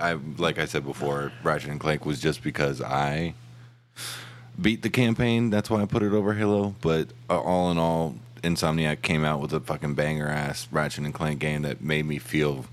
I 0.00 0.14
like 0.38 0.58
I 0.58 0.64
said 0.64 0.84
before, 0.84 1.32
Ratchet 1.42 1.70
and 1.70 1.80
Clank 1.80 2.06
was 2.06 2.20
just 2.20 2.42
because 2.42 2.80
I 2.80 3.34
beat 4.60 4.82
the 4.82 4.90
campaign. 4.90 5.50
That's 5.50 5.70
why 5.70 5.82
I 5.82 5.86
put 5.86 6.02
it 6.02 6.12
over 6.12 6.34
Halo. 6.34 6.74
But 6.80 7.08
uh, 7.28 7.38
all 7.40 7.70
in 7.70 7.78
all, 7.78 8.16
Insomniac 8.42 9.02
came 9.02 9.24
out 9.24 9.40
with 9.40 9.52
a 9.52 9.60
fucking 9.60 9.94
banger 9.94 10.28
ass 10.28 10.66
Ratchet 10.70 11.04
and 11.04 11.14
Clank 11.14 11.40
game 11.40 11.62
that 11.62 11.80
made 11.82 12.06
me 12.06 12.18
feel. 12.18 12.66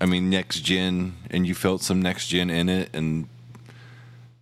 I 0.00 0.06
mean, 0.06 0.30
next 0.30 0.60
gen, 0.60 1.14
and 1.30 1.46
you 1.46 1.54
felt 1.54 1.82
some 1.82 2.00
next 2.00 2.28
gen 2.28 2.48
in 2.48 2.68
it, 2.68 2.88
and 2.94 3.28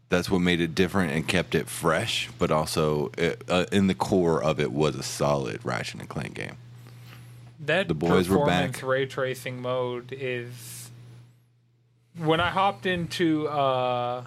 that's 0.08 0.30
what 0.30 0.38
made 0.38 0.60
it 0.60 0.74
different 0.74 1.12
and 1.12 1.26
kept 1.26 1.54
it 1.54 1.68
fresh. 1.68 2.30
But 2.38 2.50
also, 2.52 3.10
it, 3.18 3.42
uh, 3.48 3.66
in 3.72 3.88
the 3.88 3.94
core 3.94 4.42
of 4.42 4.60
it, 4.60 4.72
was 4.72 4.94
a 4.94 5.02
solid 5.02 5.60
Ratchet 5.64 6.00
and 6.00 6.08
Clank 6.08 6.34
game. 6.34 6.56
That 7.60 7.88
The 7.88 7.94
boys 7.94 8.28
were 8.28 8.46
back. 8.46 8.80
ray 8.84 9.06
tracing 9.06 9.60
mode 9.60 10.12
is 10.12 10.77
when 12.18 12.40
I 12.40 12.50
hopped 12.50 12.86
into 12.86 13.46
uh 13.48 14.24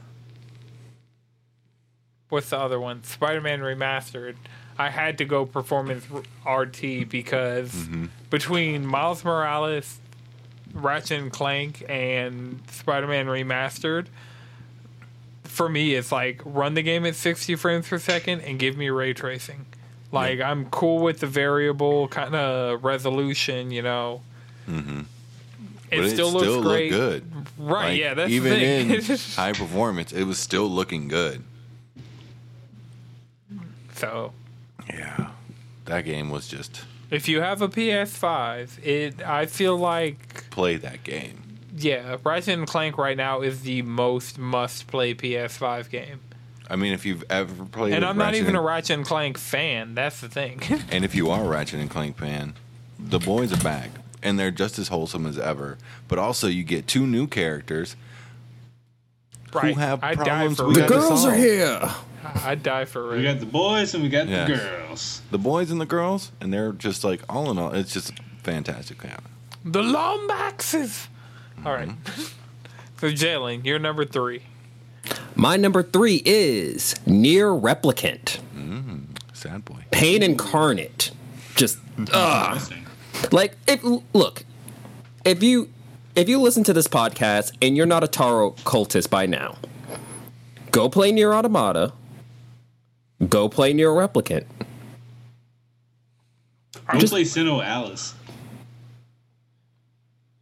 what's 2.29 2.49
the 2.49 2.57
other 2.57 2.79
one? 2.79 3.03
Spider-Man 3.03 3.59
Remastered. 3.59 4.35
I 4.77 4.89
had 4.89 5.17
to 5.19 5.25
go 5.25 5.45
performance 5.45 6.05
RT 6.47 7.09
because 7.09 7.71
Mm-hmm. 7.73 8.05
between 8.29 8.85
Miles 8.85 9.23
Morales, 9.25 9.99
Ratchet 10.73 11.19
and 11.19 11.31
Clank, 11.31 11.83
and 11.89 12.61
Spider-Man 12.71 13.27
Remastered, 13.27 14.07
for 15.43 15.67
me, 15.67 15.93
it's 15.95 16.11
like 16.11 16.41
run 16.45 16.73
the 16.73 16.81
game 16.81 17.05
at 17.05 17.15
60 17.15 17.55
frames 17.57 17.87
per 17.89 17.99
second 17.99 18.41
and 18.41 18.57
give 18.57 18.77
me 18.77 18.89
ray 18.89 19.13
tracing. 19.13 19.65
Like 20.13 20.39
I'm 20.39 20.65
cool 20.69 21.03
with 21.03 21.19
the 21.19 21.27
variable 21.27 22.07
kind 22.07 22.33
of 22.35 22.83
resolution, 22.83 23.71
you 23.71 23.81
know. 23.81 24.21
Mm-hmm. 24.69 25.01
It 25.91 26.09
still 26.09 26.31
looks 26.31 26.47
looked 26.47 26.63
great, 26.63 26.89
good. 26.89 27.25
right? 27.57 27.89
Like, 27.89 27.99
yeah, 27.99 28.13
that's 28.13 28.31
even 28.31 28.53
in 28.53 29.01
high 29.35 29.51
performance, 29.53 30.11
it 30.13 30.23
was 30.23 30.39
still 30.39 30.67
looking 30.69 31.07
good. 31.07 31.43
so 33.95 34.33
Yeah, 34.89 35.31
that 35.85 36.05
game 36.05 36.29
was 36.29 36.47
just 36.47 36.83
if 37.09 37.27
you 37.27 37.41
have 37.41 37.61
a 37.61 37.67
PS5, 37.67 38.83
it 38.85 39.21
I 39.21 39.45
feel 39.45 39.77
like 39.77 40.49
play 40.49 40.77
that 40.77 41.03
game. 41.03 41.43
yeah, 41.75 42.17
Ratchet 42.23 42.57
and 42.57 42.67
Clank 42.67 42.97
right 42.97 43.17
now 43.17 43.41
is 43.41 43.61
the 43.63 43.81
most 43.81 44.37
must-play 44.39 45.13
PS5 45.15 45.89
game. 45.89 46.21
I 46.69 46.77
mean, 46.77 46.93
if 46.93 47.05
you've 47.05 47.25
ever 47.29 47.65
played, 47.65 47.93
And 47.93 48.05
I'm 48.05 48.17
not 48.17 48.27
Ratchet 48.27 48.41
even 48.43 48.55
a 48.55 48.61
Ratchet 48.61 48.91
and 48.97 49.05
Clank 49.05 49.37
fan. 49.37 49.93
That's 49.93 50.21
the 50.21 50.29
thing. 50.29 50.61
and 50.89 51.03
if 51.03 51.13
you 51.13 51.29
are 51.29 51.43
a 51.43 51.47
Ratchet 51.47 51.81
and 51.81 51.89
Clank 51.89 52.17
fan, 52.17 52.53
the 52.97 53.19
boys 53.19 53.51
are 53.51 53.61
back, 53.61 53.89
and 54.23 54.39
they're 54.39 54.51
just 54.51 54.77
as 54.79 54.87
wholesome 54.89 55.25
as 55.25 55.37
ever. 55.39 55.77
But 56.07 56.19
also, 56.19 56.47
you 56.47 56.63
get 56.63 56.87
two 56.87 57.05
new 57.07 57.27
characters 57.27 57.95
right? 59.53 59.75
have 59.77 60.03
I'd 60.03 60.17
die 60.17 60.23
problems 60.23 60.57
for 60.57 60.73
The 60.73 60.81
Red. 60.81 60.89
gotta 60.89 61.01
girls 61.01 61.25
are 61.25 61.33
here. 61.35 61.79
I'd 62.23 62.63
die 62.63 62.85
for 62.85 63.15
We 63.15 63.23
got 63.23 63.39
the 63.39 63.45
boys 63.45 63.93
and 63.93 64.03
we 64.03 64.09
got 64.09 64.27
Yeah. 64.27 64.45
the 64.45 64.53
girls. 64.55 65.21
the 65.31 65.37
boys 65.39 65.71
and 65.71 65.81
the 65.81 65.85
girls, 65.85 66.31
and 66.39 66.53
they're 66.53 66.71
just 66.71 67.03
like 67.03 67.21
all 67.27 67.49
in 67.51 67.57
all, 67.57 67.71
it's 67.73 67.93
just 67.93 68.13
fantastic. 68.43 69.03
Yeah. 69.03 69.17
The 69.65 69.81
Lombaxes. 69.81 71.07
All 71.65 71.73
right. 71.73 71.89
Mm-hmm. 71.89 72.21
so 72.99 73.07
Jalen, 73.11 73.65
you're 73.65 73.79
number 73.79 74.05
three. 74.05 74.43
My 75.35 75.57
number 75.57 75.81
three 75.81 76.21
is 76.25 76.93
NieR 77.07 77.59
Replicant, 77.59 78.37
Sad 79.33 79.65
boy. 79.65 79.83
Pain 79.89 80.21
Incarnate. 80.21 81.09
Just 81.55 81.79
ugh. 82.13 82.61
Interesting. 83.23 83.37
like 83.37 83.57
if 83.67 83.83
look, 84.13 84.43
if 85.25 85.41
you 85.43 85.69
if 86.15 86.27
you 86.27 86.39
listen 86.39 86.63
to 86.65 86.73
this 86.73 86.87
podcast 86.87 87.53
and 87.61 87.77
you're 87.77 87.85
not 87.85 88.03
a 88.03 88.07
Taro 88.07 88.51
cultist 88.51 89.09
by 89.09 89.25
now, 89.25 89.57
go 90.71 90.89
play 90.89 91.11
NieR 91.11 91.33
Automata. 91.33 91.93
Go 93.29 93.47
play 93.49 93.73
NieR 93.73 93.95
Replicant. 93.95 94.45
I 96.87 96.95
would 96.95 97.01
Just- 97.01 97.13
play 97.13 97.23
SINoALICE. 97.23 98.13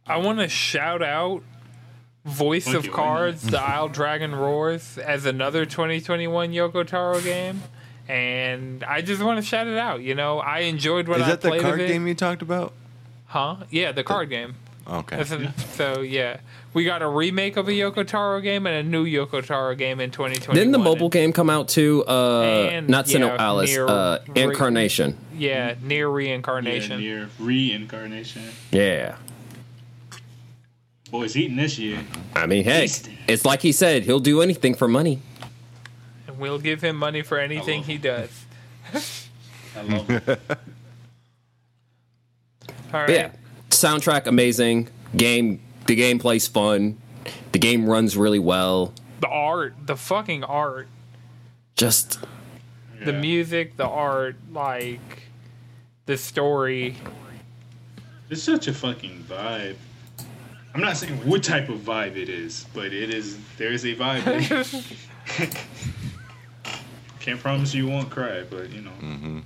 I 0.06 0.16
want 0.16 0.38
to 0.40 0.48
shout 0.48 1.02
out 1.02 1.42
Voice 2.24 2.66
Okay, 2.66 2.76
of 2.78 2.86
why 2.86 2.90
Cards, 2.92 3.42
The 3.42 3.60
Isle 3.60 3.88
Dragon 3.88 4.34
Roars 4.34 4.98
as 4.98 5.24
another 5.24 5.64
2021 5.64 6.52
Yoko 6.52 6.86
Taro 6.86 7.20
game. 7.20 7.62
And 8.10 8.82
I 8.82 9.02
just 9.02 9.22
want 9.22 9.38
to 9.38 9.42
shout 9.44 9.68
it 9.68 9.78
out. 9.78 10.02
You 10.02 10.16
know, 10.16 10.40
I 10.40 10.60
enjoyed 10.60 11.06
what 11.06 11.20
Is 11.20 11.22
I 11.22 11.26
played. 11.26 11.32
Is 11.36 11.36
that 11.36 11.40
the 11.42 11.48
played 11.50 11.60
card 11.62 11.80
of 11.80 11.86
it. 11.86 11.92
game 11.92 12.06
you 12.08 12.14
talked 12.14 12.42
about? 12.42 12.72
Huh? 13.26 13.56
Yeah, 13.70 13.92
the 13.92 14.02
card 14.02 14.28
game. 14.30 14.56
Okay. 14.88 15.16
That's 15.16 15.30
a- 15.30 15.52
So 15.76 16.00
yeah, 16.00 16.38
we 16.74 16.84
got 16.84 17.02
a 17.02 17.08
remake 17.08 17.56
of 17.56 17.68
a 17.68 17.70
Yoko 17.70 18.04
Taro 18.04 18.40
game 18.40 18.66
and 18.66 18.74
a 18.74 18.82
new 18.82 19.04
Yoko 19.06 19.46
Taro 19.46 19.76
game 19.76 20.00
in 20.00 20.10
2020. 20.10 20.58
Didn't 20.58 20.72
the 20.72 20.78
mobile 20.80 21.08
game 21.08 21.32
come 21.32 21.48
out 21.48 21.68
too? 21.68 22.04
Uh, 22.08 22.42
And, 22.72 22.88
not 22.88 23.04
Sinnoh 23.06 23.28
yeah, 23.28 23.36
Alice, 23.38 23.70
NieR 23.70 23.88
uh, 23.88 24.18
Re- 24.34 24.42
Incarnation. 24.42 25.16
Yeah, 25.36 25.74
NieR 25.74 25.88
Yeah, 25.90 26.02
reincarnation. 26.06 27.00
NieR 27.00 27.28
reincarnation. 27.38 28.42
Yeah. 28.72 29.14
Boys 31.12 31.36
eating 31.36 31.56
this 31.56 31.78
year. 31.78 32.00
I 32.34 32.46
mean, 32.46 32.64
hey, 32.64 32.88
it's 33.28 33.44
like 33.44 33.62
he 33.62 33.70
said, 33.72 34.04
he'll 34.04 34.20
do 34.20 34.42
anything 34.42 34.74
for 34.74 34.88
money. 34.88 35.20
And 36.40 36.48
we'll 36.50 36.58
give 36.58 36.80
him 36.80 36.96
money 36.96 37.20
for 37.20 37.38
anything 37.38 37.82
he 37.82 37.98
does. 37.98 38.30
I 39.76 39.82
love 39.82 40.08
it. 40.10 40.26
All 40.28 40.36
right. 42.94 43.06
But 43.06 43.10
yeah, 43.10 43.32
soundtrack 43.68 44.26
amazing. 44.26 44.88
Game, 45.16 45.60
the 45.86 45.96
gameplay's 46.00 46.48
fun. 46.48 46.96
The 47.52 47.58
game 47.58 47.86
runs 47.86 48.16
really 48.16 48.38
well. 48.38 48.94
The 49.20 49.28
art, 49.28 49.74
the 49.84 49.96
fucking 49.96 50.44
art, 50.44 50.88
Just 51.76 52.18
the 53.04 53.12
Yeah. 53.12 53.20
music, 53.20 53.76
the 53.76 53.86
art, 53.86 54.36
like 54.50 55.24
the 56.06 56.16
story. 56.16 56.96
It's 58.30 58.42
such 58.42 58.66
a 58.68 58.72
fucking 58.72 59.24
vibe. 59.28 59.76
I'm 60.74 60.80
not 60.80 60.96
saying 60.96 61.16
what 61.26 61.42
type 61.42 61.68
of 61.68 61.80
vibe 61.80 62.16
it 62.16 62.28
is, 62.28 62.64
but 62.74 62.92
it 62.92 63.12
is. 63.12 63.36
There 63.58 63.72
is 63.72 63.84
a 63.84 63.94
vibe. 63.94 64.96
Can't 67.20 67.38
promise 67.38 67.74
you 67.74 67.86
won't 67.86 68.10
cry, 68.10 68.42
but 68.48 68.70
you 68.70 68.80
know. 68.82 68.90
Mm-hmm. 69.00 69.38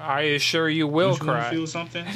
I 0.00 0.20
assure 0.22 0.68
you 0.68 0.86
will 0.86 1.10
Don't 1.16 1.26
you 1.26 1.32
cry. 1.32 1.50
Feel 1.50 1.66
something? 1.66 2.06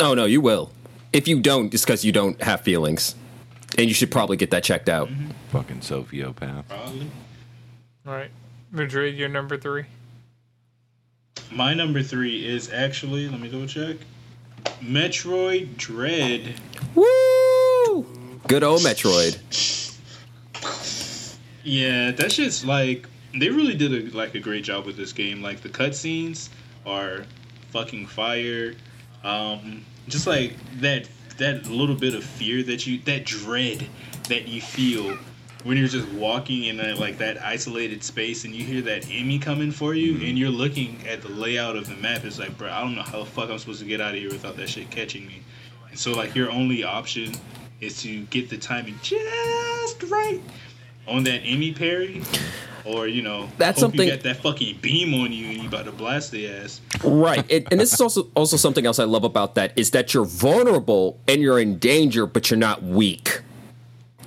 oh 0.00 0.14
no, 0.14 0.24
you 0.24 0.40
will. 0.40 0.70
If 1.12 1.28
you 1.28 1.40
don't, 1.40 1.72
it's 1.74 1.84
because 1.84 2.04
you 2.04 2.12
don't 2.12 2.40
have 2.42 2.60
feelings, 2.62 3.14
and 3.76 3.88
you 3.88 3.94
should 3.94 4.10
probably 4.10 4.36
get 4.36 4.50
that 4.52 4.64
checked 4.64 4.88
out. 4.88 5.08
Mm-hmm. 5.08 5.30
Fucking 5.50 5.80
sociopath. 5.80 6.68
Probably. 6.68 7.10
All 8.06 8.12
right. 8.12 8.30
Madrid, 8.70 9.16
your 9.16 9.28
number 9.28 9.56
three. 9.56 9.84
My 11.52 11.74
number 11.74 12.02
three 12.02 12.46
is 12.46 12.72
actually, 12.72 13.28
let 13.28 13.40
me 13.40 13.48
double 13.48 13.66
check. 13.66 13.96
Metroid 14.80 15.76
Dread. 15.76 16.54
Woo! 16.94 18.06
Good 18.48 18.64
old 18.64 18.80
Metroid. 18.80 19.38
Yeah, 21.64 22.10
that 22.12 22.30
shit's 22.30 22.64
like 22.64 23.08
they 23.38 23.48
really 23.48 23.74
did 23.74 23.92
a 23.92 24.16
like 24.16 24.34
a 24.34 24.40
great 24.40 24.64
job 24.64 24.86
with 24.86 24.96
this 24.96 25.12
game. 25.12 25.42
Like 25.42 25.62
the 25.62 25.70
cutscenes 25.70 26.50
are 26.86 27.24
fucking 27.70 28.06
fire. 28.06 28.74
Um, 29.24 29.84
just 30.06 30.26
like 30.26 30.54
that 30.80 31.08
that 31.38 31.66
little 31.66 31.96
bit 31.96 32.14
of 32.14 32.22
fear 32.22 32.62
that 32.62 32.86
you 32.86 32.98
that 33.00 33.24
dread 33.24 33.86
that 34.28 34.46
you 34.46 34.60
feel 34.60 35.16
when 35.64 35.78
you're 35.78 35.88
just 35.88 36.08
walking 36.10 36.64
in 36.64 36.76
that 36.76 36.98
like 36.98 37.16
that 37.18 37.42
isolated 37.42 38.04
space 38.04 38.44
and 38.44 38.54
you 38.54 38.64
hear 38.64 38.82
that 38.82 39.08
enemy 39.10 39.38
coming 39.38 39.72
for 39.72 39.94
you 39.94 40.14
and 40.26 40.38
you're 40.38 40.50
looking 40.50 40.98
at 41.08 41.22
the 41.22 41.28
layout 41.28 41.76
of 41.76 41.88
the 41.88 41.96
map. 41.96 42.24
It's 42.24 42.38
like, 42.38 42.56
bro, 42.58 42.70
I 42.70 42.80
don't 42.82 42.94
know 42.94 43.02
how 43.02 43.20
the 43.20 43.24
fuck 43.24 43.48
I'm 43.48 43.58
supposed 43.58 43.80
to 43.80 43.86
get 43.86 44.00
out 44.00 44.14
of 44.14 44.20
here 44.20 44.30
without 44.30 44.56
that 44.58 44.68
shit 44.68 44.90
catching 44.90 45.26
me. 45.26 45.40
And 45.88 45.98
so 45.98 46.12
like 46.12 46.34
your 46.34 46.50
only 46.50 46.84
option 46.84 47.34
is 47.80 48.02
to 48.02 48.20
get 48.26 48.50
the 48.50 48.58
timing 48.58 48.98
just 49.02 50.02
right 50.04 50.40
on 51.06 51.24
that 51.24 51.42
EMMI 51.44 51.76
parry, 51.76 52.22
or 52.84 53.06
you 53.06 53.22
know, 53.22 53.48
That's 53.58 53.80
hope 53.80 53.90
something- 53.92 54.08
you 54.08 54.14
got 54.14 54.22
that 54.24 54.36
fucking 54.42 54.78
beam 54.80 55.14
on 55.14 55.32
you 55.32 55.46
and 55.48 55.56
you 55.58 55.68
about 55.68 55.84
to 55.86 55.92
blast 55.92 56.30
the 56.32 56.48
ass. 56.48 56.80
Right. 57.02 57.50
And, 57.50 57.66
and 57.70 57.80
this 57.80 57.92
is 57.92 58.00
also 58.00 58.28
also 58.34 58.56
something 58.56 58.86
else 58.86 58.98
I 58.98 59.04
love 59.04 59.24
about 59.24 59.54
that 59.56 59.72
is 59.76 59.90
that 59.92 60.14
you're 60.14 60.24
vulnerable 60.24 61.18
and 61.28 61.40
you're 61.42 61.58
in 61.58 61.78
danger, 61.78 62.26
but 62.26 62.50
you're 62.50 62.58
not 62.58 62.82
weak. 62.82 63.40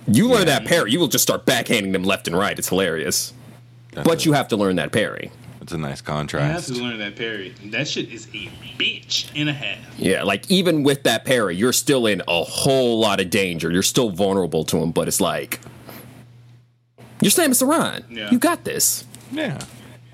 You 0.10 0.30
learn 0.30 0.46
that 0.46 0.66
parry, 0.66 0.92
you 0.92 1.00
will 1.00 1.08
just 1.10 1.24
start 1.24 1.46
backhanding 1.46 1.92
them 1.92 2.04
left 2.04 2.28
and 2.28 2.38
right. 2.38 2.58
It's 2.58 2.70
hilarious. 2.70 3.34
That's 3.92 4.08
But 4.08 4.22
a, 4.22 4.26
you 4.30 4.34
have 4.34 4.48
to 4.50 4.56
learn 4.58 4.78
that 4.78 4.92
parry. 4.94 5.32
It's 5.62 5.74
a 5.74 5.78
nice 5.78 6.00
contrast. 6.00 6.44
You 6.46 6.54
have 6.54 6.64
contrast. 6.64 6.80
to 6.80 6.88
learn 6.88 6.98
that 7.00 7.16
parry. 7.18 7.54
That 7.72 7.90
shit 7.90 8.10
is 8.10 8.28
a 8.34 8.48
bitch 8.80 9.30
and 9.36 9.50
a 9.50 9.54
half. 9.54 9.80
Yeah, 10.00 10.24
like 10.24 10.50
even 10.50 10.84
with 10.84 11.04
that 11.04 11.26
parry, 11.26 11.58
you're 11.58 11.74
still 11.74 12.06
in 12.08 12.22
a 12.26 12.44
whole 12.44 13.00
lot 13.00 13.20
of 13.20 13.30
danger. 13.30 13.70
You're 13.70 13.84
still 13.84 14.10
vulnerable 14.10 14.64
to 14.66 14.78
him, 14.78 14.92
but 14.92 15.10
it's 15.10 15.20
like 15.20 15.60
you're 17.22 17.32
Samus 17.32 17.62
Aran. 17.62 18.06
Yeah. 18.10 18.32
You 18.32 18.40
got 18.40 18.64
this. 18.64 19.06
Yeah. 19.32 19.60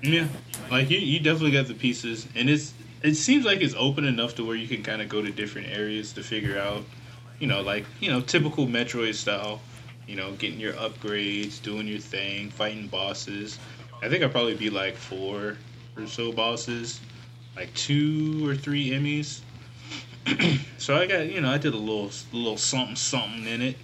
Yeah, 0.02 0.28
like 0.70 0.90
you, 0.90 0.98
you 0.98 1.18
definitely 1.18 1.52
got 1.52 1.66
the 1.66 1.74
pieces, 1.74 2.28
and 2.34 2.50
it's 2.50 2.74
it 3.02 3.14
seems 3.14 3.46
like 3.46 3.62
it's 3.62 3.74
open 3.74 4.04
enough 4.04 4.34
to 4.34 4.44
where 4.44 4.54
you 4.54 4.68
can 4.68 4.82
kind 4.82 5.00
of 5.00 5.08
go 5.08 5.22
to 5.22 5.30
different 5.30 5.68
areas 5.68 6.12
to 6.12 6.22
figure 6.22 6.58
out, 6.58 6.84
you 7.38 7.46
know, 7.46 7.62
like 7.62 7.86
you 8.00 8.10
know, 8.10 8.20
typical 8.20 8.66
Metroid 8.66 9.14
style. 9.14 9.60
You 10.06 10.16
know, 10.16 10.32
getting 10.32 10.60
your 10.60 10.74
upgrades, 10.74 11.62
doing 11.62 11.88
your 11.88 11.98
thing, 11.98 12.50
fighting 12.50 12.88
bosses. 12.88 13.58
I 14.02 14.10
think 14.10 14.22
I'll 14.22 14.28
probably 14.28 14.54
be 14.54 14.68
like 14.68 14.96
four 14.96 15.56
or 15.96 16.06
so 16.06 16.30
bosses, 16.30 17.00
like 17.56 17.72
two 17.72 18.46
or 18.46 18.54
three 18.54 18.90
EMMIs. 18.90 19.40
so 20.76 20.96
I 20.96 21.06
got, 21.06 21.30
you 21.30 21.40
know, 21.40 21.50
I 21.50 21.56
did 21.56 21.72
a 21.72 21.78
little, 21.78 22.10
little 22.32 22.58
something, 22.58 22.96
something 22.96 23.46
in 23.46 23.62
it. 23.62 23.76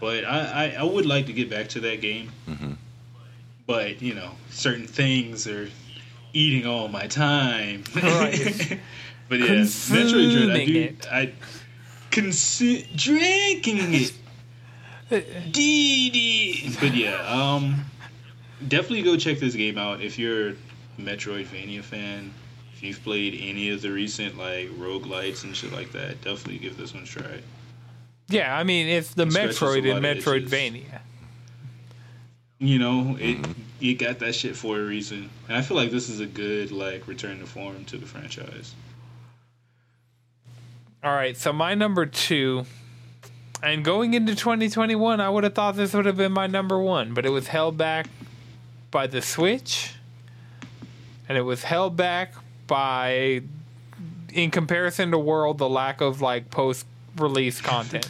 But 0.00 0.24
I, 0.24 0.74
I, 0.76 0.80
I 0.80 0.82
would 0.82 1.06
like 1.06 1.26
to 1.26 1.32
get 1.32 1.50
back 1.50 1.68
to 1.70 1.80
that 1.80 2.00
game. 2.00 2.30
But 3.66 4.00
you 4.00 4.14
know, 4.14 4.30
certain 4.50 4.86
things 4.86 5.46
are 5.46 5.68
eating 6.32 6.66
all 6.66 6.88
my 6.88 7.06
time. 7.06 7.84
Right. 7.94 8.78
but 9.28 9.40
yeah, 9.40 9.46
Metroid 9.48 10.32
Dread, 10.32 10.50
I 10.50 10.64
do, 10.64 10.80
it. 10.80 11.06
I 11.10 11.32
consu- 12.10 12.86
drinking 12.96 13.94
it. 13.94 14.12
Dee 15.52 16.10
dee. 16.10 16.76
But 16.80 16.94
yeah, 16.94 17.16
um, 17.26 17.84
definitely 18.66 19.02
go 19.02 19.16
check 19.16 19.38
this 19.38 19.54
game 19.54 19.78
out 19.78 20.00
if 20.00 20.18
you're 20.18 20.50
a 20.50 20.54
Metroidvania 20.98 21.82
fan. 21.82 22.32
If 22.74 22.82
you've 22.82 23.02
played 23.02 23.38
any 23.40 23.70
of 23.70 23.82
the 23.82 23.90
recent 23.90 24.38
like 24.38 24.68
roguelites 24.70 25.44
and 25.44 25.56
shit 25.56 25.72
like 25.72 25.92
that, 25.92 26.20
definitely 26.22 26.58
give 26.58 26.76
this 26.76 26.94
one 26.94 27.02
a 27.04 27.06
try. 27.06 27.40
Yeah, 28.28 28.56
I 28.56 28.62
mean 28.64 28.86
it's 28.88 29.14
the 29.14 29.26
It 29.26 29.32
scratches 29.32 29.60
a 29.62 29.64
Metroid 29.64 29.84
in 29.84 29.88
lot 29.88 29.96
of 29.98 30.04
itches. 30.04 30.24
Metroidvania. 30.50 31.00
You 32.58 32.78
know, 32.78 33.16
it 33.20 33.36
Mm-hmm. 33.40 33.52
you 33.78 33.96
got 33.96 34.18
that 34.18 34.34
shit 34.34 34.56
for 34.56 34.80
a 34.80 34.84
reason, 34.84 35.30
and 35.48 35.56
I 35.56 35.62
feel 35.62 35.76
like 35.76 35.90
this 35.90 36.08
is 36.08 36.20
a 36.20 36.26
good 36.26 36.72
like 36.72 37.06
return 37.06 37.38
to 37.38 37.46
form 37.46 37.84
to 37.86 37.96
the 37.96 38.06
franchise. 38.06 38.74
All 41.04 41.12
right, 41.14 41.36
so 41.36 41.52
my 41.52 41.74
number 41.74 42.04
two, 42.06 42.64
and 43.62 43.84
going 43.84 44.14
into 44.14 44.34
2021, 44.34 45.20
I 45.20 45.28
would 45.28 45.44
have 45.44 45.54
thought 45.54 45.76
this 45.76 45.94
would 45.94 46.06
have 46.06 46.16
been 46.16 46.32
my 46.32 46.48
number 46.48 46.78
one, 46.80 47.14
but 47.14 47.24
it 47.24 47.28
was 47.30 47.46
held 47.46 47.78
back 47.78 48.08
by 48.90 49.06
the 49.06 49.22
Switch, 49.22 49.94
and 51.28 51.38
it 51.38 51.42
was 51.42 51.62
held 51.62 51.96
back 51.96 52.34
by, 52.66 53.42
in 54.32 54.50
comparison 54.50 55.12
to 55.12 55.18
World, 55.18 55.58
the 55.58 55.68
lack 55.68 56.00
of 56.00 56.20
like 56.20 56.50
post-release 56.50 57.60
content. 57.60 58.08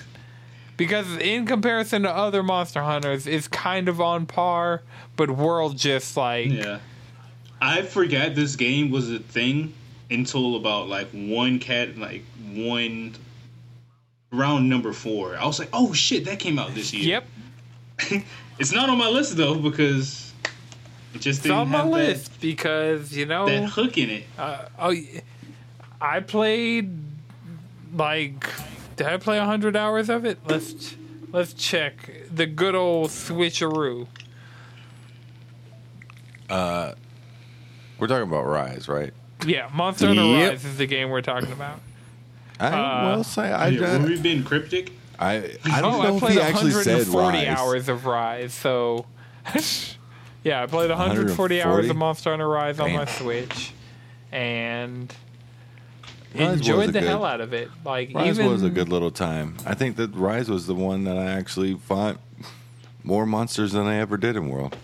Because 0.78 1.16
in 1.16 1.44
comparison 1.44 2.04
to 2.04 2.10
other 2.10 2.42
Monster 2.42 2.82
Hunters, 2.82 3.26
it's 3.26 3.48
kind 3.48 3.88
of 3.88 4.00
on 4.00 4.24
par, 4.26 4.82
but 5.16 5.28
World 5.28 5.76
just 5.76 6.16
like 6.16 6.50
Yeah, 6.50 6.78
I 7.60 7.82
forget 7.82 8.34
this 8.34 8.56
game 8.56 8.90
was 8.90 9.10
a 9.10 9.18
thing 9.18 9.74
until 10.10 10.56
about 10.56 10.88
like 10.88 11.08
one 11.10 11.58
cat 11.58 11.98
like 11.98 12.22
one 12.54 13.16
round 14.30 14.68
number 14.70 14.92
four. 14.92 15.36
I 15.36 15.44
was 15.46 15.58
like, 15.58 15.68
oh 15.72 15.92
shit, 15.92 16.24
that 16.26 16.38
came 16.38 16.58
out 16.58 16.74
this 16.74 16.94
year. 16.94 17.22
yep, 18.08 18.22
It's 18.58 18.72
not 18.72 18.88
on 18.88 18.98
my 18.98 19.08
list 19.08 19.36
though 19.36 19.56
because 19.56 20.32
it 21.12 21.20
just 21.20 21.38
it's 21.38 21.42
didn't 21.42 21.58
on 21.58 21.68
my 21.68 21.84
list 21.84 22.40
because 22.40 23.16
you 23.16 23.26
know 23.26 23.46
that, 23.46 23.68
hook 23.70 23.98
in 23.98 24.10
it. 24.10 24.24
Uh, 24.38 24.66
oh, 24.78 24.94
I 26.00 26.20
played 26.20 26.90
like 27.94 28.48
did 28.98 29.06
I 29.06 29.16
play 29.16 29.38
hundred 29.38 29.76
hours 29.76 30.10
of 30.10 30.24
it? 30.24 30.38
Let's 30.44 30.96
let's 31.32 31.54
check 31.54 32.10
the 32.30 32.46
good 32.46 32.74
old 32.74 33.10
switcheroo. 33.10 34.08
Uh, 36.50 36.94
We're 37.98 38.08
talking 38.08 38.28
about 38.28 38.46
Rise, 38.46 38.88
right? 38.88 39.12
Yeah, 39.46 39.70
Monster 39.72 40.08
Hunter 40.08 40.22
Yep. 40.22 40.50
Rise 40.50 40.64
is 40.64 40.78
the 40.78 40.86
game 40.86 41.10
we're 41.10 41.22
talking 41.22 41.52
about. 41.52 41.80
I 42.58 43.14
will 43.14 43.22
say 43.22 43.52
I, 43.52 43.68
yeah, 43.68 43.92
I, 43.92 43.98
we 43.98 44.20
been 44.20 44.42
cryptic. 44.42 44.92
I, 45.16 45.56
I 45.64 45.80
don't 45.80 45.94
oh, 45.94 46.02
know 46.02 46.12
I 46.12 46.14
if 46.14 46.18
played 46.20 46.32
he 46.32 46.40
actually 46.40 46.70
said 46.72 47.06
140 47.08 47.38
Rise. 47.38 47.46
hours 47.46 47.88
of 47.88 48.04
Rise, 48.04 48.52
so 48.52 49.06
yeah, 50.42 50.62
I 50.62 50.66
played 50.66 50.90
140 50.90 51.62
hours 51.62 51.88
140? 51.88 51.88
of 51.88 51.96
Monster 51.96 52.30
Hunter 52.30 52.48
Rise 52.48 52.80
on 52.80 52.92
my 52.92 53.04
Switch, 53.04 53.72
and 54.32 55.14
Rise 56.34 56.58
enjoyed 56.58 56.88
the 56.88 57.00
good- 57.00 57.08
hell 57.08 57.24
out 57.24 57.40
of 57.40 57.52
it. 57.52 57.70
Like 57.84 58.12
Rise 58.14 58.38
even 58.38 58.50
was 58.50 58.62
a 58.62 58.70
good 58.70 58.88
little 58.88 59.10
time. 59.10 59.56
I 59.64 59.74
think 59.74 59.96
that 59.96 60.14
Rise 60.14 60.48
was 60.48 60.66
the 60.66 60.74
one 60.74 61.04
that 61.04 61.16
I 61.16 61.26
actually 61.26 61.74
fought 61.74 62.18
more 63.02 63.26
monsters 63.26 63.72
than 63.72 63.86
I 63.86 63.96
ever 63.96 64.16
did 64.16 64.36
in 64.36 64.48
World. 64.48 64.76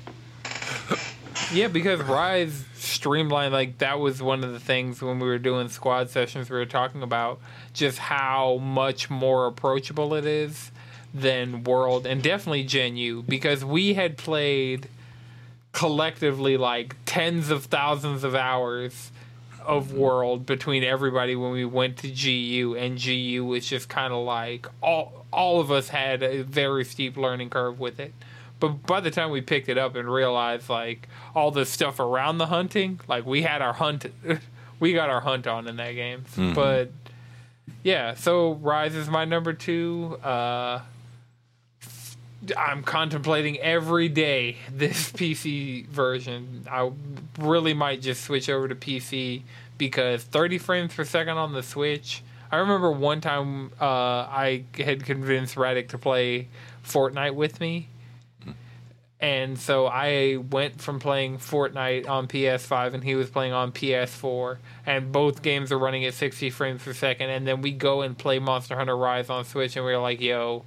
Yeah, 1.52 1.68
because 1.68 2.00
Rise 2.00 2.64
streamlined 2.74 3.52
like 3.52 3.78
that 3.78 4.00
was 4.00 4.22
one 4.22 4.44
of 4.44 4.52
the 4.52 4.60
things 4.60 5.02
when 5.02 5.18
we 5.18 5.26
were 5.26 5.38
doing 5.38 5.68
squad 5.68 6.10
sessions 6.10 6.48
we 6.50 6.56
were 6.56 6.66
talking 6.66 7.02
about 7.02 7.40
just 7.72 7.98
how 7.98 8.56
much 8.58 9.10
more 9.10 9.46
approachable 9.46 10.14
it 10.14 10.24
is 10.24 10.70
than 11.12 11.64
World 11.64 12.06
and 12.06 12.22
definitely 12.22 12.64
Gen 12.64 12.96
U 12.96 13.22
because 13.22 13.64
we 13.64 13.94
had 13.94 14.16
played 14.16 14.88
collectively 15.72 16.56
like 16.56 16.96
tens 17.04 17.50
of 17.50 17.64
thousands 17.66 18.24
of 18.24 18.34
hours 18.34 19.10
of 19.64 19.92
World 19.92 20.46
between 20.46 20.84
everybody 20.84 21.36
when 21.36 21.52
we 21.52 21.64
went 21.64 21.96
to 21.98 22.08
GU 22.08 22.76
and 22.78 23.00
GU 23.00 23.44
was 23.44 23.66
just 23.66 23.88
kind 23.88 24.12
of 24.12 24.24
like 24.24 24.66
all 24.82 25.24
all 25.32 25.60
of 25.60 25.70
us 25.70 25.88
had 25.88 26.22
a 26.22 26.42
very 26.42 26.84
steep 26.84 27.16
learning 27.16 27.50
curve 27.50 27.80
with 27.80 27.98
it. 27.98 28.14
But 28.60 28.86
by 28.86 29.00
the 29.00 29.10
time 29.10 29.30
we 29.30 29.40
picked 29.40 29.68
it 29.68 29.76
up 29.76 29.96
and 29.96 30.08
realized 30.08 30.68
like 30.70 31.08
all 31.34 31.50
the 31.50 31.66
stuff 31.66 31.98
around 31.98 32.38
the 32.38 32.46
hunting, 32.46 33.00
like 33.08 33.26
we 33.26 33.42
had 33.42 33.60
our 33.62 33.72
hunt, 33.72 34.06
we 34.80 34.92
got 34.92 35.10
our 35.10 35.20
hunt 35.20 35.46
on 35.46 35.66
in 35.66 35.76
that 35.76 35.92
game. 35.92 36.24
But 36.54 36.90
yeah, 37.82 38.14
so 38.14 38.52
Rise 38.54 38.94
is 38.94 39.08
my 39.08 39.24
number 39.24 39.52
two. 39.52 40.18
Uh, 40.22 40.80
I'm 42.56 42.82
contemplating 42.82 43.58
every 43.58 44.08
day 44.08 44.56
this 44.70 45.10
PC 45.12 45.86
version. 45.86 46.66
I 46.70 46.90
really 47.38 47.74
might 47.74 48.02
just 48.02 48.24
switch 48.24 48.48
over 48.48 48.68
to 48.68 48.74
PC 48.74 49.42
because 49.78 50.22
30 50.24 50.58
frames 50.58 50.94
per 50.94 51.04
second 51.04 51.36
on 51.36 51.52
the 51.52 51.62
Switch. 51.62 52.22
I 52.50 52.58
remember 52.58 52.90
one 52.92 53.20
time 53.20 53.72
uh, 53.80 53.84
I 53.84 54.64
had 54.76 55.04
convinced 55.04 55.56
Raddick 55.56 55.88
to 55.88 55.98
play 55.98 56.48
Fortnite 56.84 57.34
with 57.34 57.60
me. 57.60 57.88
And 59.20 59.58
so 59.58 59.86
I 59.86 60.36
went 60.36 60.82
from 60.82 61.00
playing 61.00 61.38
Fortnite 61.38 62.06
on 62.08 62.28
PS5 62.28 62.92
and 62.92 63.02
he 63.02 63.14
was 63.14 63.30
playing 63.30 63.54
on 63.54 63.72
PS4. 63.72 64.58
And 64.84 65.12
both 65.12 65.40
games 65.40 65.72
are 65.72 65.78
running 65.78 66.04
at 66.04 66.12
60 66.12 66.50
frames 66.50 66.82
per 66.82 66.92
second. 66.92 67.30
And 67.30 67.46
then 67.46 67.62
we 67.62 67.72
go 67.72 68.02
and 68.02 68.18
play 68.18 68.38
Monster 68.38 68.76
Hunter 68.76 68.96
Rise 68.96 69.30
on 69.30 69.44
Switch 69.44 69.76
and 69.76 69.86
we 69.86 69.94
are 69.94 70.00
like, 70.00 70.20
yo, 70.20 70.66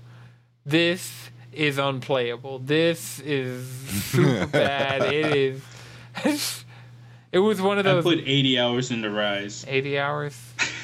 this 0.65 1.29
is 1.57 1.77
unplayable. 1.77 2.59
This 2.59 3.19
is 3.19 3.67
super 3.67 4.45
bad. 4.51 5.01
It 5.13 5.35
is. 5.35 5.61
it 7.31 7.39
was 7.39 7.61
one 7.61 7.77
of 7.77 7.83
those. 7.83 8.05
I 8.05 8.09
put 8.15 8.19
80 8.25 8.59
hours 8.59 8.91
into 8.91 9.09
Rise. 9.09 9.65
80 9.67 9.99
hours. 9.99 10.39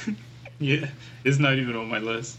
Yeah, 0.59 0.87
it's 1.25 1.39
not 1.39 1.55
even 1.57 1.75
on 1.75 1.89
my 1.89 1.97
list. 1.97 2.37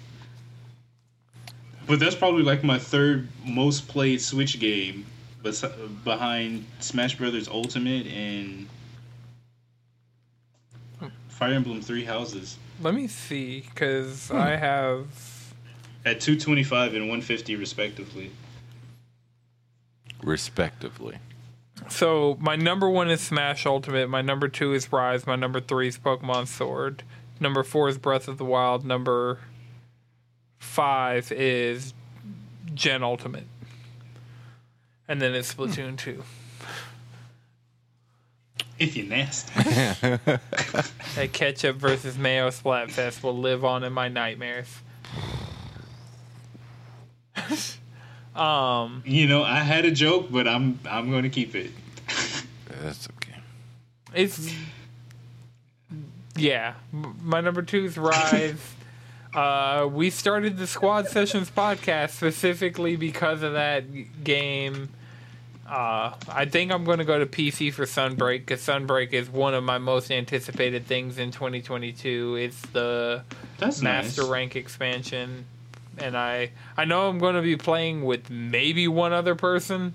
But 1.86 2.00
that's 2.00 2.14
probably 2.14 2.42
like 2.42 2.64
my 2.64 2.78
third 2.78 3.28
most 3.44 3.86
played 3.88 4.22
Switch 4.22 4.58
game, 4.60 5.04
bes- 5.42 5.64
behind 6.04 6.64
Smash 6.80 7.16
Brothers 7.18 7.48
Ultimate 7.48 8.06
and 8.06 8.66
Fire 11.28 11.52
Emblem 11.52 11.82
Three 11.82 12.04
Houses 12.04 12.56
Let 12.80 12.94
me 12.94 13.08
see, 13.08 13.60
because 13.68 14.28
Hmm. 14.28 14.36
I 14.38 14.56
have. 14.56 15.06
At 16.04 16.20
225 16.20 16.94
and 16.94 17.02
150 17.02 17.56
respectively. 17.56 18.30
respectively. 20.22 21.18
So 21.88 22.36
my 22.40 22.56
number 22.56 22.88
one 22.88 23.10
is 23.10 23.20
Smash 23.20 23.66
Ultimate. 23.66 24.08
My 24.08 24.22
number 24.22 24.48
two 24.48 24.72
is 24.72 24.90
Rise. 24.92 25.26
My 25.26 25.36
number 25.36 25.60
three 25.60 25.88
is 25.88 25.98
Pokemon 25.98 26.46
Sword. 26.46 27.02
Number 27.40 27.62
four 27.62 27.88
is 27.88 27.98
Breath 27.98 28.28
of 28.28 28.38
the 28.38 28.44
Wild. 28.44 28.84
Number 28.84 29.40
five 30.58 31.30
is 31.32 31.92
Gen 32.74 33.02
Ultimate. 33.02 33.46
And 35.06 35.20
then 35.20 35.34
it's 35.34 35.52
Splatoon 35.52 35.98
2. 35.98 36.22
If 38.78 38.96
you're 38.96 39.06
nasty. 39.06 39.52
That 41.16 41.32
ketchup 41.32 41.76
versus 41.76 42.16
mayo 42.18 42.48
Splatfest 42.48 43.22
will 43.22 43.36
live 43.36 43.64
on 43.64 43.84
in 43.84 43.92
my 43.92 44.08
nightmares. 44.08 44.66
Um, 48.34 49.02
you 49.04 49.26
know, 49.26 49.42
I 49.42 49.60
had 49.60 49.84
a 49.84 49.90
joke, 49.90 50.30
but 50.30 50.48
I'm 50.48 50.78
I'm 50.88 51.10
going 51.10 51.22
to 51.24 51.30
keep 51.30 51.54
it. 51.54 51.70
That's 52.82 53.08
okay. 53.08 53.38
it's 54.14 54.52
yeah. 56.36 56.74
My 56.92 57.40
number 57.40 57.62
two 57.62 57.84
is 57.84 57.96
Rise. 57.96 58.60
uh, 59.34 59.88
we 59.90 60.10
started 60.10 60.56
the 60.56 60.66
Squad 60.66 61.08
Sessions 61.08 61.50
podcast 61.50 62.10
specifically 62.10 62.96
because 62.96 63.42
of 63.42 63.52
that 63.54 63.84
game. 64.24 64.88
Uh, 65.66 66.14
I 66.28 66.44
think 66.44 66.70
I'm 66.72 66.84
going 66.84 66.98
to 66.98 67.04
go 67.04 67.18
to 67.18 67.26
PC 67.26 67.72
for 67.72 67.84
Sunbreak 67.84 68.40
because 68.40 68.60
Sunbreak 68.60 69.14
is 69.14 69.30
one 69.30 69.54
of 69.54 69.64
my 69.64 69.78
most 69.78 70.10
anticipated 70.10 70.86
things 70.86 71.18
in 71.18 71.30
2022. 71.30 72.36
It's 72.36 72.60
the 72.66 73.22
That's 73.58 73.80
Master 73.80 74.22
nice. 74.22 74.30
Rank 74.30 74.56
expansion, 74.56 75.46
and 75.98 76.16
I 76.16 76.50
I 76.76 76.84
know 76.84 77.08
I'm 77.08 77.18
going 77.18 77.34
to 77.34 77.42
be 77.42 77.56
playing 77.56 78.04
with 78.04 78.30
maybe 78.30 78.88
one 78.88 79.12
other 79.12 79.34
person, 79.34 79.94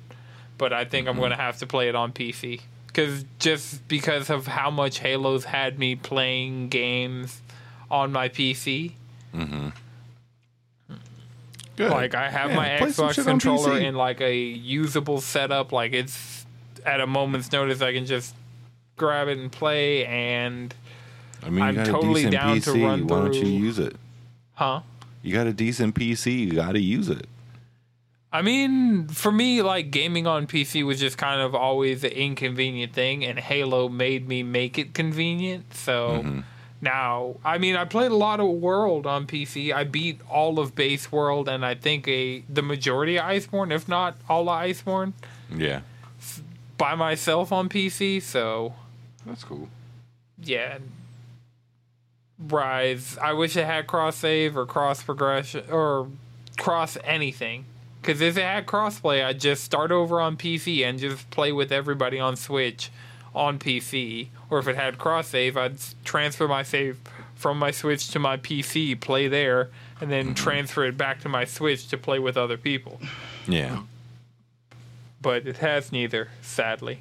but 0.58 0.74
I 0.74 0.86
think 0.86 1.08
I'm 1.08 1.18
going 1.18 1.32
to 1.32 1.38
have 1.38 1.58
to 1.60 1.68
play 1.68 1.90
it 1.90 1.96
on 1.96 2.12
PC 2.12 2.62
because 2.88 3.26
just 3.40 3.88
because 3.88 4.30
of 4.30 4.48
how 4.48 4.70
much 4.72 5.00
Halo's 5.00 5.46
had 5.46 5.80
me 5.80 5.96
playing 5.96 6.70
games 6.70 7.42
on 7.90 8.12
my 8.12 8.30
PC. 8.30 8.94
Mm-hmm. 9.34 9.70
Good. 11.76 11.92
Like 11.92 12.14
I 12.14 12.30
have 12.30 12.50
Yeah, 12.50 12.56
my 12.58 12.68
Xbox 12.68 13.24
controller 13.24 13.80
in 13.80 13.96
like 13.96 14.20
a 14.20 14.36
usable 14.36 15.22
setup. 15.22 15.72
Like 15.72 15.94
it's 15.94 16.46
at 16.86 17.00
a 17.00 17.08
moment's 17.08 17.52
notice, 17.52 17.82
I 17.82 17.94
can 17.94 18.06
just 18.06 18.36
grab 18.98 19.30
it 19.30 19.38
and 19.38 19.52
play. 19.52 20.06
And 20.06 20.74
I 21.42 21.50
mean, 21.50 21.60
you 21.60 21.64
I'm 21.64 21.76
got 21.76 21.86
totally 21.86 22.26
a 22.26 22.30
decent 22.30 22.34
down 22.34 22.60
to 22.62 22.70
PC. 22.72 22.84
run 22.84 23.08
Why 23.08 23.18
don't 23.20 23.34
you 23.34 23.48
use 23.48 23.80
it? 23.80 23.96
huh? 24.56 24.82
You 25.30 25.36
got 25.36 25.46
a 25.46 25.54
decent 25.54 25.94
PC. 25.94 26.40
You 26.40 26.54
got 26.54 26.72
to 26.72 26.80
use 26.80 27.08
it. 27.08 27.28
I 28.34 28.42
mean, 28.42 29.08
for 29.10 29.32
me, 29.32 29.62
like 29.62 29.92
gaming 29.92 30.26
on 30.26 30.48
PC 30.48 30.84
was 30.84 31.00
just 31.00 31.20
kind 31.20 31.40
of 31.40 31.54
always 31.54 32.04
an 32.04 32.14
inconvenient 32.14 32.94
thing, 32.94 33.24
and 33.24 33.38
Halo 33.38 33.90
made 33.90 34.28
me 34.28 34.42
make 34.42 34.80
it 34.80 34.96
convenient. 34.96 35.72
So 35.76 36.24
mm-hmm. 36.24 36.40
now, 36.82 37.36
I 37.46 37.60
mean, 37.60 37.76
I 37.76 37.86
played 37.86 38.10
a 38.10 38.16
lot 38.16 38.40
of 38.40 38.48
World 38.48 39.06
on 39.06 39.28
PC. 39.28 39.72
I 39.72 39.84
beat 39.84 40.20
all 40.28 40.58
of 40.58 40.74
Base 40.74 41.12
World, 41.12 41.48
and 41.48 41.64
I 41.64 41.76
think 41.76 42.08
a 42.08 42.44
the 42.50 42.64
majority 42.64 43.20
of 43.20 43.26
Iceborne, 43.26 43.72
if 43.72 43.88
not 43.88 44.18
all 44.28 44.50
of 44.50 44.64
Iceborne, 44.64 45.14
Yeah, 45.56 45.82
by 46.80 46.96
myself 46.96 47.52
on 47.52 47.70
PC. 47.70 48.20
So 48.20 48.74
that's 49.28 49.44
cool. 49.44 49.70
yeah. 50.42 50.80
Rise. 52.40 53.18
I 53.22 53.34
wish 53.34 53.58
it 53.58 53.66
had 53.66 53.88
cross 53.88 54.18
save 54.18 54.56
or 54.58 54.66
cross 54.66 55.04
progression 55.04 55.64
or 55.70 56.08
cross 56.58 56.98
anything. 57.04 57.66
Because 58.02 58.22
if 58.22 58.38
it 58.38 58.44
had 58.44 58.66
crossplay, 58.66 59.24
I'd 59.24 59.40
just 59.40 59.64
start 59.64 59.92
over 59.92 60.22
on 60.22 60.38
PC 60.38 60.86
and 60.88 61.00
just 61.00 61.30
play 61.32 61.52
with 61.52 61.72
everybody 61.72 62.20
on 62.20 62.36
Switch 62.36 62.92
on 63.36 63.60
PC. 63.60 64.30
Or 64.50 64.60
if 64.60 64.68
it 64.68 64.76
had 64.76 64.98
cross 64.98 65.28
save, 65.28 65.58
I'd 65.58 65.78
transfer 66.06 66.48
my 66.48 66.64
save 66.64 66.98
from 67.36 67.60
my 67.60 67.72
Switch 67.72 68.10
to 68.12 68.20
my 68.20 68.38
PC, 68.38 69.00
play 69.00 69.28
there, 69.28 69.70
and 70.02 70.12
then 70.12 70.34
transfer 70.34 70.86
it 70.86 70.98
back 70.98 71.22
to 71.22 71.30
my 71.30 71.46
Switch 71.46 71.88
to 71.90 71.98
play 71.98 72.20
with 72.20 72.38
other 72.38 72.58
people. 72.58 73.00
Yeah. 73.48 73.84
But 75.22 75.46
it 75.46 75.58
has 75.58 75.92
neither, 75.92 76.30
sadly. 76.42 77.00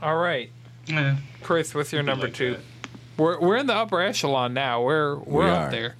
All 0.00 0.16
right. 0.16 0.50
Eh, 0.88 1.16
Chris, 1.42 1.74
what's 1.74 1.92
your 1.92 2.02
number 2.02 2.26
like 2.26 2.34
two? 2.34 2.52
that. 2.52 2.60
We're 3.18 3.38
we're 3.40 3.56
in 3.56 3.66
the 3.66 3.74
upper 3.74 4.00
echelon 4.00 4.54
now. 4.54 4.82
We're 4.82 5.16
we're 5.16 5.44
We 5.44 5.50
up 5.50 5.68
are. 5.68 5.70
there. 5.70 5.94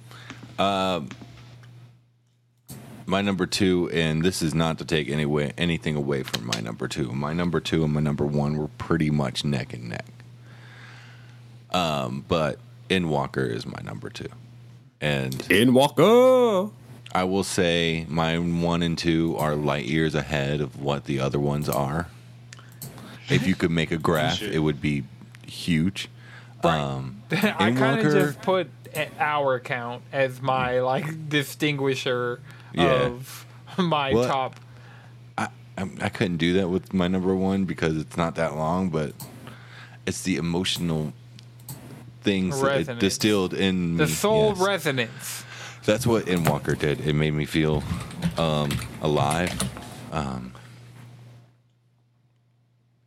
My 3.05 3.21
number 3.21 3.47
two, 3.47 3.89
and 3.91 4.23
this 4.23 4.41
is 4.43 4.53
not 4.53 4.77
to 4.77 4.85
take 4.85 5.09
any 5.09 5.25
way, 5.25 5.51
anything 5.57 5.95
away 5.95 6.21
from 6.21 6.45
my 6.45 6.59
number 6.61 6.87
two. 6.87 7.11
My 7.11 7.33
number 7.33 7.59
two 7.59 7.83
and 7.83 7.91
my 7.93 8.01
number 8.01 8.23
one 8.25 8.55
were 8.55 8.67
pretty 8.77 9.09
much 9.09 9.43
neck 9.43 9.73
and 9.73 9.89
neck. 9.89 10.05
Um, 11.71 12.23
but 12.27 12.59
Walker 12.91 13.43
is 13.45 13.65
my 13.65 13.79
number 13.83 14.09
two, 14.09 14.29
and 15.01 15.33
Endwalker. 15.49 16.71
I 17.11 17.23
will 17.23 17.43
say 17.43 18.05
my 18.07 18.37
one 18.37 18.83
and 18.83 18.95
two 18.95 19.35
are 19.37 19.55
light 19.55 19.85
years 19.85 20.13
ahead 20.13 20.61
of 20.61 20.79
what 20.79 21.05
the 21.05 21.19
other 21.19 21.39
ones 21.39 21.67
are. 21.67 22.07
If 23.27 23.47
you 23.47 23.55
could 23.55 23.71
make 23.71 23.91
a 23.91 23.97
graph, 23.97 24.41
it 24.43 24.59
would 24.59 24.81
be 24.81 25.03
huge. 25.47 26.09
Right. 26.63 26.79
Um, 26.79 27.23
I 27.31 27.71
kind 27.71 27.99
of 28.05 28.11
just 28.11 28.41
put 28.41 28.69
a- 28.95 29.09
hour 29.19 29.59
count 29.59 30.03
as 30.11 30.41
my 30.41 30.79
like 30.81 31.29
distinguisher 31.29 32.39
Yeah. 32.73 32.83
of 33.07 33.45
my 33.77 34.13
Well, 34.13 34.27
top. 34.27 34.59
I, 35.37 35.47
I 36.01 36.09
couldn't 36.09 36.37
do 36.37 36.53
that 36.53 36.67
with 36.69 36.93
my 36.93 37.07
number 37.07 37.33
one 37.35 37.63
because 37.65 37.95
it's 37.97 38.17
not 38.17 38.35
that 38.35 38.55
long, 38.57 38.89
but 38.89 39.13
it's 40.05 40.21
the 40.23 40.35
emotional 40.35 41.13
things 42.21 42.59
that 42.61 42.99
distilled 42.99 43.53
in 43.53 43.95
The 43.95 44.07
soul 44.07 44.49
Yes. 44.49 44.59
resonance. 44.59 45.45
That's 45.85 46.05
what 46.05 46.25
Endwalker 46.25 46.77
did. 46.77 46.99
It 47.07 47.13
made 47.13 47.33
me 47.33 47.45
feel 47.45 47.81
um, 48.37 48.71
alive. 49.01 49.57
Um, 50.11 50.51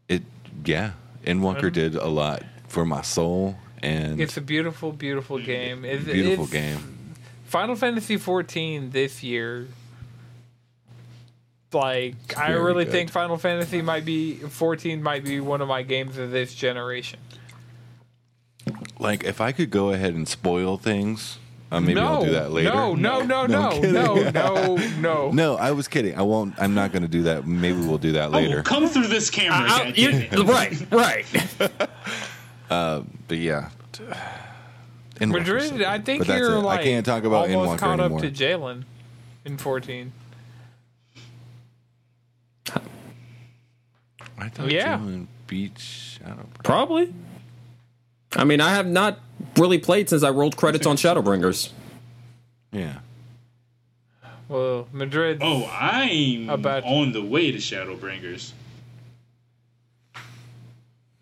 it, 0.08 0.22
yeah, 0.64 0.92
Endwalker 1.26 1.64
Um, 1.66 1.72
did 1.72 1.94
a 1.96 2.06
lot 2.08 2.42
for 2.72 2.86
my 2.86 3.02
soul 3.02 3.54
and 3.82 4.18
It's 4.18 4.38
a 4.38 4.40
beautiful, 4.40 4.92
beautiful 4.92 5.38
game. 5.38 5.84
It's, 5.84 6.04
beautiful 6.04 6.46
it's- 6.46 6.50
game. 6.50 7.14
Final 7.44 7.76
Fantasy 7.76 8.16
14 8.16 8.90
this 8.90 9.22
year. 9.22 9.68
Like 11.72 12.14
I 12.36 12.52
really 12.52 12.84
good. 12.84 12.92
think 12.92 13.10
Final 13.10 13.36
Fantasy 13.36 13.82
might 13.82 14.04
be 14.06 14.36
14 14.36 15.02
might 15.02 15.22
be 15.24 15.40
one 15.40 15.60
of 15.60 15.68
my 15.68 15.82
games 15.82 16.16
of 16.16 16.30
this 16.30 16.54
generation. 16.54 17.18
Like, 18.98 19.24
if 19.24 19.40
I 19.40 19.52
could 19.52 19.70
go 19.70 19.90
ahead 19.90 20.14
and 20.14 20.26
spoil 20.28 20.76
things, 20.78 21.38
uh, 21.72 21.80
maybe 21.80 21.94
no, 21.94 22.06
I'll 22.06 22.24
do 22.24 22.30
that 22.32 22.52
later. 22.52 22.70
No, 22.72 22.94
no, 22.94 23.20
no, 23.22 23.46
No, 23.46 23.70
no, 23.80 23.80
I'm 23.80 23.92
no, 23.92 24.30
no, 24.30 24.76
no. 25.00 25.30
No, 25.32 25.56
I 25.56 25.72
was 25.72 25.88
kidding. 25.88 26.14
I 26.16 26.22
won't. 26.22 26.54
I'm 26.58 26.74
not 26.74 26.92
going 26.92 27.02
to 27.02 27.08
do 27.08 27.22
that. 27.24 27.46
Maybe 27.46 27.78
we'll 27.80 27.98
do 27.98 28.12
that 28.12 28.24
I 28.24 28.26
will 28.28 28.34
later. 28.42 28.62
come 28.62 28.86
through 28.86 29.08
this 29.08 29.28
camera. 29.30 29.68
I- 29.70 29.84
God 29.86 29.98
you- 29.98 30.12
damn 30.12 30.40
it. 30.46 30.92
right, 30.92 31.26
right. 32.72 33.02
But 33.28 33.38
yeah. 33.38 33.68
Endwalker's 33.92 35.20
so 35.20 35.26
Madrid, 35.26 35.70
good. 35.72 35.82
I 35.82 35.98
think 35.98 36.26
you're 36.26 36.54
it. 36.56 36.60
like 36.60 36.80
I 36.80 36.84
can't 36.84 37.06
talk 37.06 37.24
about 37.24 37.50
almost 37.50 37.72
Endwalker 37.74 37.78
caught 37.78 38.00
anymore. 38.00 38.18
up 38.18 38.24
to 38.24 38.30
Jalen 38.30 38.84
in 39.44 39.58
14. 39.58 40.12
I 44.38 44.48
thought 44.48 44.70
Yeah. 44.70 44.98
Jalen 44.98 45.26
beat 45.46 45.74
Shadowbringers. 45.76 46.64
Probably. 46.64 47.14
I 48.34 48.44
mean, 48.44 48.60
I 48.60 48.70
have 48.74 48.86
not 48.86 49.20
really 49.56 49.78
played 49.78 50.08
since 50.08 50.22
I 50.22 50.30
rolled 50.30 50.56
credits 50.56 50.86
on 50.86 50.96
Shadowbringers. 50.96 51.70
Yeah. 52.72 52.98
Well, 54.48 54.88
Madrid. 54.92 55.38
Oh, 55.42 55.66
I'm 55.70 56.48
About- 56.50 56.84
on 56.84 57.12
the 57.12 57.22
way 57.22 57.52
to 57.52 57.58
Shadowbringers. 57.58 58.52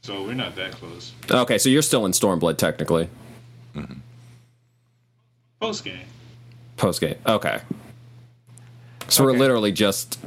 So 0.02 0.22
we're 0.22 0.34
not 0.34 0.56
that 0.56 0.72
close. 0.72 1.12
Okay, 1.30 1.58
so 1.58 1.68
you're 1.68 1.82
still 1.82 2.06
in 2.06 2.12
Stormblood 2.12 2.56
technically. 2.56 3.08
Mm-hmm. 3.74 3.98
Post 5.60 5.84
game. 5.84 6.06
Post 6.76 7.00
game. 7.00 7.16
Okay. 7.26 7.60
So 9.08 9.24
we're 9.24 9.32
literally 9.36 9.72
just 9.72 10.18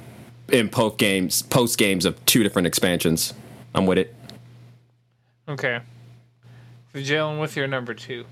in 0.51 0.69
post 0.69 0.97
games, 0.97 1.41
post 1.41 1.77
games 1.77 2.05
of 2.05 2.23
two 2.25 2.43
different 2.43 2.67
expansions. 2.67 3.33
I'm 3.73 3.85
with 3.85 3.97
it. 3.97 4.13
Okay. 5.47 5.79
So 6.93 6.99
Jalen, 6.99 7.39
what's 7.39 7.55
your 7.55 7.67
number 7.67 7.93
two? 7.93 8.25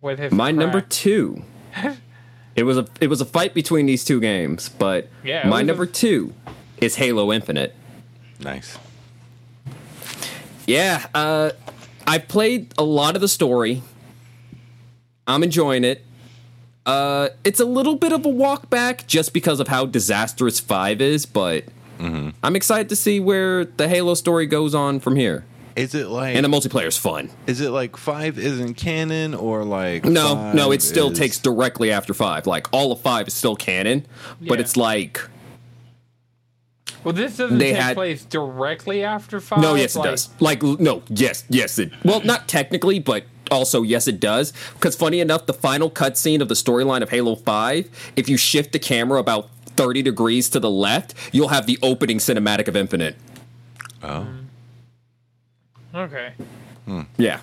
What 0.00 0.18
has 0.18 0.32
My 0.32 0.50
number 0.50 0.80
two. 0.80 1.44
it 2.56 2.64
was 2.64 2.76
a 2.78 2.86
it 3.00 3.06
was 3.08 3.20
a 3.20 3.24
fight 3.24 3.54
between 3.54 3.86
these 3.86 4.04
two 4.04 4.20
games, 4.20 4.68
but 4.68 5.08
Yeah, 5.22 5.44
my 5.46 5.50
was 5.56 5.60
a- 5.60 5.64
number 5.64 5.86
two 5.86 6.32
is 6.78 6.96
Halo 6.96 7.32
Infinite. 7.32 7.74
Nice. 8.40 8.76
Yeah, 10.70 11.04
uh, 11.14 11.50
I've 12.06 12.28
played 12.28 12.72
a 12.78 12.84
lot 12.84 13.16
of 13.16 13.20
the 13.20 13.28
story. 13.28 13.82
I'm 15.26 15.42
enjoying 15.42 15.82
it. 15.84 16.04
Uh, 16.86 17.30
it's 17.44 17.58
a 17.60 17.64
little 17.64 17.96
bit 17.96 18.12
of 18.12 18.24
a 18.24 18.28
walk 18.28 18.70
back 18.70 19.06
just 19.08 19.32
because 19.32 19.58
of 19.60 19.66
how 19.68 19.84
disastrous 19.86 20.60
five 20.60 21.00
is, 21.00 21.26
but 21.26 21.64
I'm 22.00 22.56
excited 22.56 22.88
to 22.88 22.96
see 22.96 23.20
where 23.20 23.64
the 23.64 23.86
Halo 23.88 24.14
story 24.14 24.46
goes 24.46 24.74
on 24.74 25.00
from 25.00 25.16
here. 25.16 25.44
Is 25.76 25.94
it 25.94 26.06
like 26.08 26.34
And 26.36 26.44
the 26.44 26.48
multiplayer's 26.48 26.96
fun. 26.96 27.30
is 27.46 27.60
it 27.60 27.70
like 27.70 27.96
five 27.96 28.38
isn't 28.38 28.74
canon 28.74 29.34
or 29.34 29.64
like 29.64 30.04
No, 30.04 30.34
five 30.34 30.54
no, 30.54 30.72
it 30.72 30.82
still 30.82 31.10
is- 31.10 31.18
takes 31.18 31.38
directly 31.38 31.90
after 31.92 32.14
five. 32.14 32.46
Like 32.46 32.68
all 32.72 32.90
of 32.92 33.00
five 33.00 33.28
is 33.28 33.34
still 33.34 33.54
canon, 33.56 34.06
but 34.40 34.60
it's 34.60 34.76
like 34.76 35.20
Well, 37.04 37.14
this 37.14 37.36
doesn't 37.38 37.58
They 37.58 37.72
take 37.72 37.80
had- 37.80 37.96
place 37.96 38.24
directly 38.24 39.02
after 39.02 39.40
five. 39.40 39.60
no, 39.60 39.74
yes, 39.74 39.96
it 39.96 40.02
does. 40.02 40.28
Like 40.40 40.62
no, 40.62 41.02
yes, 41.08 41.44
yes, 41.48 41.78
it. 41.78 41.92
Well, 42.04 42.20
not 42.22 42.46
technically, 42.48 42.98
but 42.98 43.24
also 43.50 43.82
yes, 43.82 44.06
it 44.06 44.20
does. 44.20 44.52
Because 44.74 44.96
funny 44.96 45.20
enough, 45.20 45.46
the 45.46 45.54
final 45.54 45.90
cutscene 45.90 46.40
of 46.42 46.48
the 46.48 46.54
storyline 46.54 47.02
of 47.02 47.10
Halo 47.10 47.36
Five, 47.36 47.88
if 48.16 48.28
you 48.28 48.36
shift 48.36 48.72
the 48.72 48.78
camera 48.78 49.18
about 49.18 49.48
thirty 49.76 50.02
degrees 50.02 50.50
to 50.50 50.60
the 50.60 50.70
left, 50.70 51.14
you'll 51.32 51.48
have 51.48 51.66
the 51.66 51.78
opening 51.82 52.18
cinematic 52.18 52.68
of 52.68 52.76
Infinite. 52.76 53.16
Oh. 54.02 54.20
Hmm. 54.20 55.96
Okay. 55.96 56.32
Hmm. 56.86 57.02
Yeah, 57.16 57.40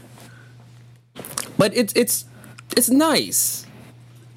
but 1.58 1.76
it's 1.76 1.94
it's 1.94 2.26
it's 2.76 2.90
nice. 2.90 3.66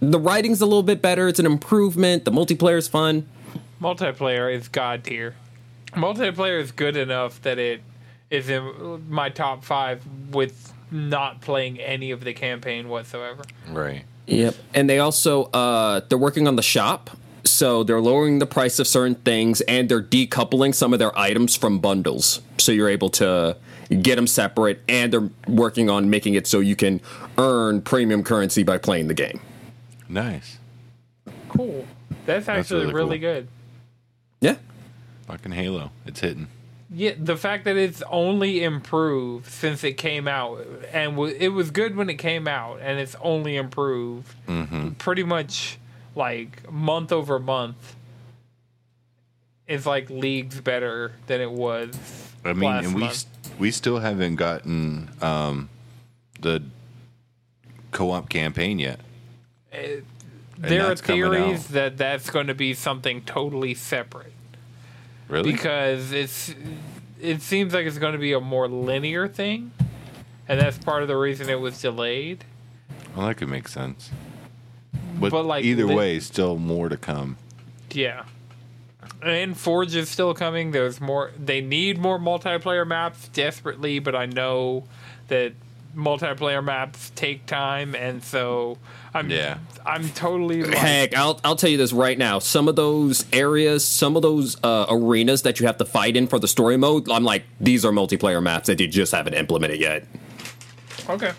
The 0.00 0.18
writing's 0.18 0.60
a 0.62 0.66
little 0.66 0.82
bit 0.82 1.02
better. 1.02 1.28
It's 1.28 1.38
an 1.38 1.46
improvement. 1.46 2.24
The 2.24 2.30
multiplayer's 2.32 2.88
fun. 2.88 3.26
Multiplayer 3.80 4.52
is 4.54 4.68
god 4.68 5.04
tier. 5.04 5.34
Multiplayer 5.92 6.60
is 6.60 6.70
good 6.70 6.96
enough 6.96 7.40
that 7.42 7.58
it 7.58 7.82
is 8.30 8.48
in 8.48 9.06
my 9.08 9.28
top 9.28 9.64
five 9.64 10.02
with 10.30 10.72
not 10.90 11.40
playing 11.40 11.78
any 11.80 12.10
of 12.10 12.24
the 12.24 12.32
campaign 12.32 12.88
whatsoever. 12.88 13.42
Right. 13.68 14.04
Yep. 14.26 14.54
And 14.74 14.88
they 14.88 14.98
also 14.98 15.44
uh 15.44 16.00
they're 16.08 16.18
working 16.18 16.46
on 16.46 16.56
the 16.56 16.62
shop. 16.62 17.10
So 17.44 17.82
they're 17.82 18.00
lowering 18.00 18.38
the 18.38 18.46
price 18.46 18.78
of 18.78 18.86
certain 18.86 19.14
things 19.16 19.60
and 19.62 19.88
they're 19.88 20.02
decoupling 20.02 20.74
some 20.74 20.92
of 20.92 20.98
their 20.98 21.16
items 21.18 21.56
from 21.56 21.78
bundles. 21.78 22.40
So 22.58 22.70
you're 22.70 22.88
able 22.88 23.08
to 23.10 23.56
get 24.02 24.16
them 24.16 24.26
separate 24.26 24.80
and 24.88 25.12
they're 25.12 25.30
working 25.48 25.90
on 25.90 26.10
making 26.10 26.34
it 26.34 26.46
so 26.46 26.60
you 26.60 26.76
can 26.76 27.00
earn 27.38 27.82
premium 27.82 28.22
currency 28.22 28.62
by 28.62 28.78
playing 28.78 29.08
the 29.08 29.14
game. 29.14 29.40
Nice. 30.08 30.58
Cool. 31.48 31.86
That's 32.26 32.48
actually 32.48 32.82
really 32.82 32.94
really, 32.94 33.18
cool. 33.18 33.32
good. 33.34 33.48
Yeah. 34.40 34.56
Fucking 35.26 35.52
Halo. 35.52 35.90
It's 36.06 36.20
hitting. 36.20 36.48
Yeah, 36.92 37.12
the 37.16 37.36
fact 37.36 37.64
that 37.66 37.76
it's 37.76 38.02
only 38.10 38.64
improved 38.64 39.46
since 39.46 39.84
it 39.84 39.92
came 39.92 40.26
out, 40.26 40.66
and 40.92 41.12
w- 41.12 41.36
it 41.38 41.50
was 41.50 41.70
good 41.70 41.94
when 41.94 42.10
it 42.10 42.16
came 42.16 42.48
out, 42.48 42.80
and 42.82 42.98
it's 42.98 43.14
only 43.20 43.56
improved 43.56 44.34
pretty 44.98 45.22
much 45.22 45.78
like 46.16 46.68
month 46.72 47.12
over 47.12 47.38
month. 47.38 47.94
It's 49.68 49.86
like 49.86 50.10
leagues 50.10 50.60
better 50.60 51.12
than 51.28 51.40
it 51.40 51.52
was. 51.52 51.94
I 52.44 52.54
mean, 52.54 52.70
last 52.70 52.86
and 52.86 52.94
we 52.96 53.00
month. 53.02 53.24
we 53.60 53.70
still 53.70 54.00
haven't 54.00 54.34
gotten 54.34 55.10
um, 55.22 55.68
the 56.40 56.60
co-op 57.92 58.28
campaign 58.28 58.80
yet. 58.80 58.98
There 60.68 60.86
are 60.90 60.96
theories 60.96 61.68
that 61.68 61.96
that's 61.96 62.30
going 62.30 62.46
to 62.48 62.54
be 62.54 62.74
something 62.74 63.22
totally 63.22 63.74
separate 63.74 64.32
Really? 65.28 65.52
because 65.52 66.12
it's 66.12 66.54
it 67.20 67.42
seems 67.42 67.72
like 67.74 67.86
it's 67.86 67.98
going 67.98 68.12
to 68.12 68.18
be 68.18 68.32
a 68.32 68.40
more 68.40 68.66
linear 68.68 69.28
thing, 69.28 69.72
and 70.48 70.60
that's 70.60 70.78
part 70.78 71.02
of 71.02 71.08
the 71.08 71.16
reason 71.16 71.48
it 71.48 71.60
was 71.60 71.80
delayed. 71.80 72.44
well, 73.14 73.26
that 73.28 73.36
could 73.36 73.48
make 73.48 73.68
sense. 73.68 74.10
But, 75.18 75.30
But, 75.32 75.44
like, 75.44 75.64
either 75.64 75.86
way, 75.86 76.18
still 76.20 76.56
more 76.56 76.88
to 76.88 76.96
come. 76.96 77.36
Yeah. 77.90 78.24
And 79.22 79.54
Forge 79.56 79.94
is 79.94 80.08
still 80.08 80.32
coming. 80.32 80.70
There's 80.70 80.98
more. 80.98 81.30
They 81.38 81.60
need 81.60 81.98
more 81.98 82.18
multiplayer 82.18 82.86
maps 82.86 83.28
desperately, 83.28 83.98
but 83.98 84.14
I 84.14 84.24
know 84.24 84.84
that 85.28 85.52
multiplayer 85.96 86.62
maps 86.64 87.10
take 87.14 87.46
time, 87.46 87.94
and 87.94 88.22
so 88.22 88.78
I'm 89.14 89.30
Yeah. 89.30 89.58
I'm 89.84 90.08
totally 90.10 90.62
like, 90.62 90.74
Heck, 90.76 91.16
I'll 91.16 91.40
I'll 91.42 91.56
tell 91.56 91.70
you 91.70 91.76
this 91.78 91.92
right 91.92 92.16
now. 92.18 92.38
Some 92.38 92.68
of 92.68 92.76
those 92.76 93.24
areas, 93.32 93.84
some 93.84 94.14
of 94.16 94.22
those 94.22 94.56
uh, 94.62 94.86
arenas 94.88 95.42
that 95.42 95.58
you 95.60 95.66
have 95.66 95.78
to 95.78 95.84
fight 95.84 96.16
in 96.16 96.26
for 96.26 96.38
the 96.38 96.48
story 96.48 96.76
mode, 96.76 97.10
I'm 97.10 97.24
like, 97.24 97.44
these 97.60 97.84
are 97.84 97.90
multiplayer 97.92 98.42
maps 98.42 98.66
that 98.68 98.78
you 98.80 98.86
just 98.88 99.12
haven't 99.12 99.34
implemented 99.34 99.80
yet. 99.80 100.04
okay. 101.08 101.32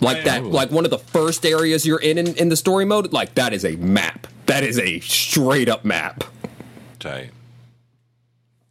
Like 0.00 0.18
Yeah. 0.18 0.24
that, 0.40 0.44
like 0.46 0.70
one 0.70 0.84
of 0.84 0.90
the 0.90 0.98
first 0.98 1.46
areas 1.46 1.86
you're 1.86 2.00
in, 2.00 2.18
in 2.18 2.34
in 2.36 2.48
the 2.48 2.56
story 2.56 2.84
mode, 2.84 3.12
like 3.12 3.34
that 3.36 3.52
is 3.52 3.64
a 3.64 3.76
map. 3.76 4.26
That 4.46 4.64
is 4.64 4.78
a 4.78 5.00
straight 5.00 5.68
up 5.68 5.84
map. 5.84 6.24
Tight. 6.98 7.30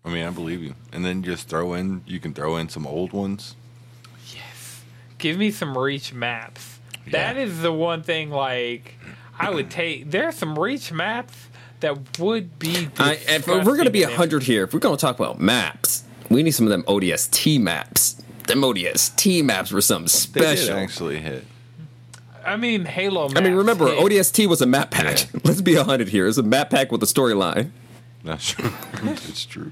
I 0.05 0.09
mean, 0.09 0.25
I 0.25 0.29
believe 0.31 0.61
you. 0.61 0.75
And 0.91 1.03
then 1.05 1.23
just 1.23 1.47
throw 1.47 1.73
in. 1.73 2.03
You 2.05 2.19
can 2.19 2.33
throw 2.33 2.57
in 2.57 2.67
some 2.67 2.85
old 2.85 3.13
ones. 3.13 3.55
Give 5.17 5.37
me 5.37 5.51
some 5.51 5.77
reach 5.77 6.13
maps. 6.13 6.79
That 7.11 7.35
Yeah. 7.35 7.43
is 7.43 7.61
the 7.61 7.71
one 7.71 8.03
thing. 8.03 8.29
Like 8.29 8.95
I 9.39 9.49
would 9.49 9.69
take. 9.69 10.09
There 10.11 10.27
are 10.27 10.31
some 10.31 10.57
reach 10.57 10.91
maps 10.91 11.33
that 11.81 12.19
would 12.19 12.59
be. 12.59 12.89
I, 12.97 13.19
if 13.27 13.47
we're 13.47 13.77
gonna 13.77 13.89
be 13.89 14.03
a 14.03 14.09
hundred 14.15 14.43
here, 14.43 14.63
if 14.63 14.73
we're 14.73 14.79
gonna 14.79 14.97
talk 14.97 15.17
about 15.19 15.39
maps, 15.39 16.03
we 16.29 16.43
need 16.43 16.51
some 16.51 16.65
of 16.65 16.71
them 16.71 16.83
ODST 16.83 17.59
maps. 17.59 18.21
Them 18.47 18.61
ODST 18.61 19.43
maps 19.43 19.71
were 19.71 19.81
something 19.81 20.31
They 20.33 20.39
did 20.41 20.57
special. 20.59 20.77
actually 20.77 21.19
hit. 21.19 21.45
I 22.45 22.57
mean, 22.57 22.83
Halo. 22.85 23.29
Maps 23.29 23.39
I 23.39 23.41
mean, 23.43 23.53
remember 23.55 23.87
hit. 23.87 23.99
ODST 23.99 24.47
was 24.47 24.61
a 24.61 24.65
map 24.65 24.91
pack. 24.91 25.27
Let's 25.45 25.61
be 25.61 25.75
a 25.75 25.83
hundred 25.85 26.09
here. 26.09 26.27
It's 26.27 26.37
a 26.37 26.43
map 26.43 26.69
pack 26.69 26.91
with 26.91 27.01
a 27.01 27.05
storyline. 27.05 27.71
That's 28.23 28.45
true. 28.51 28.71
it's 29.03 29.45
true. 29.45 29.71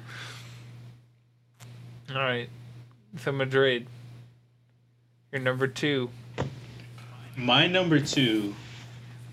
All 2.13 2.17
right. 2.21 2.49
So 3.19 3.31
Madrid, 3.31 3.87
you're 5.31 5.41
number 5.41 5.67
two. 5.67 6.09
My 7.37 7.67
number 7.67 7.99
two 7.99 8.53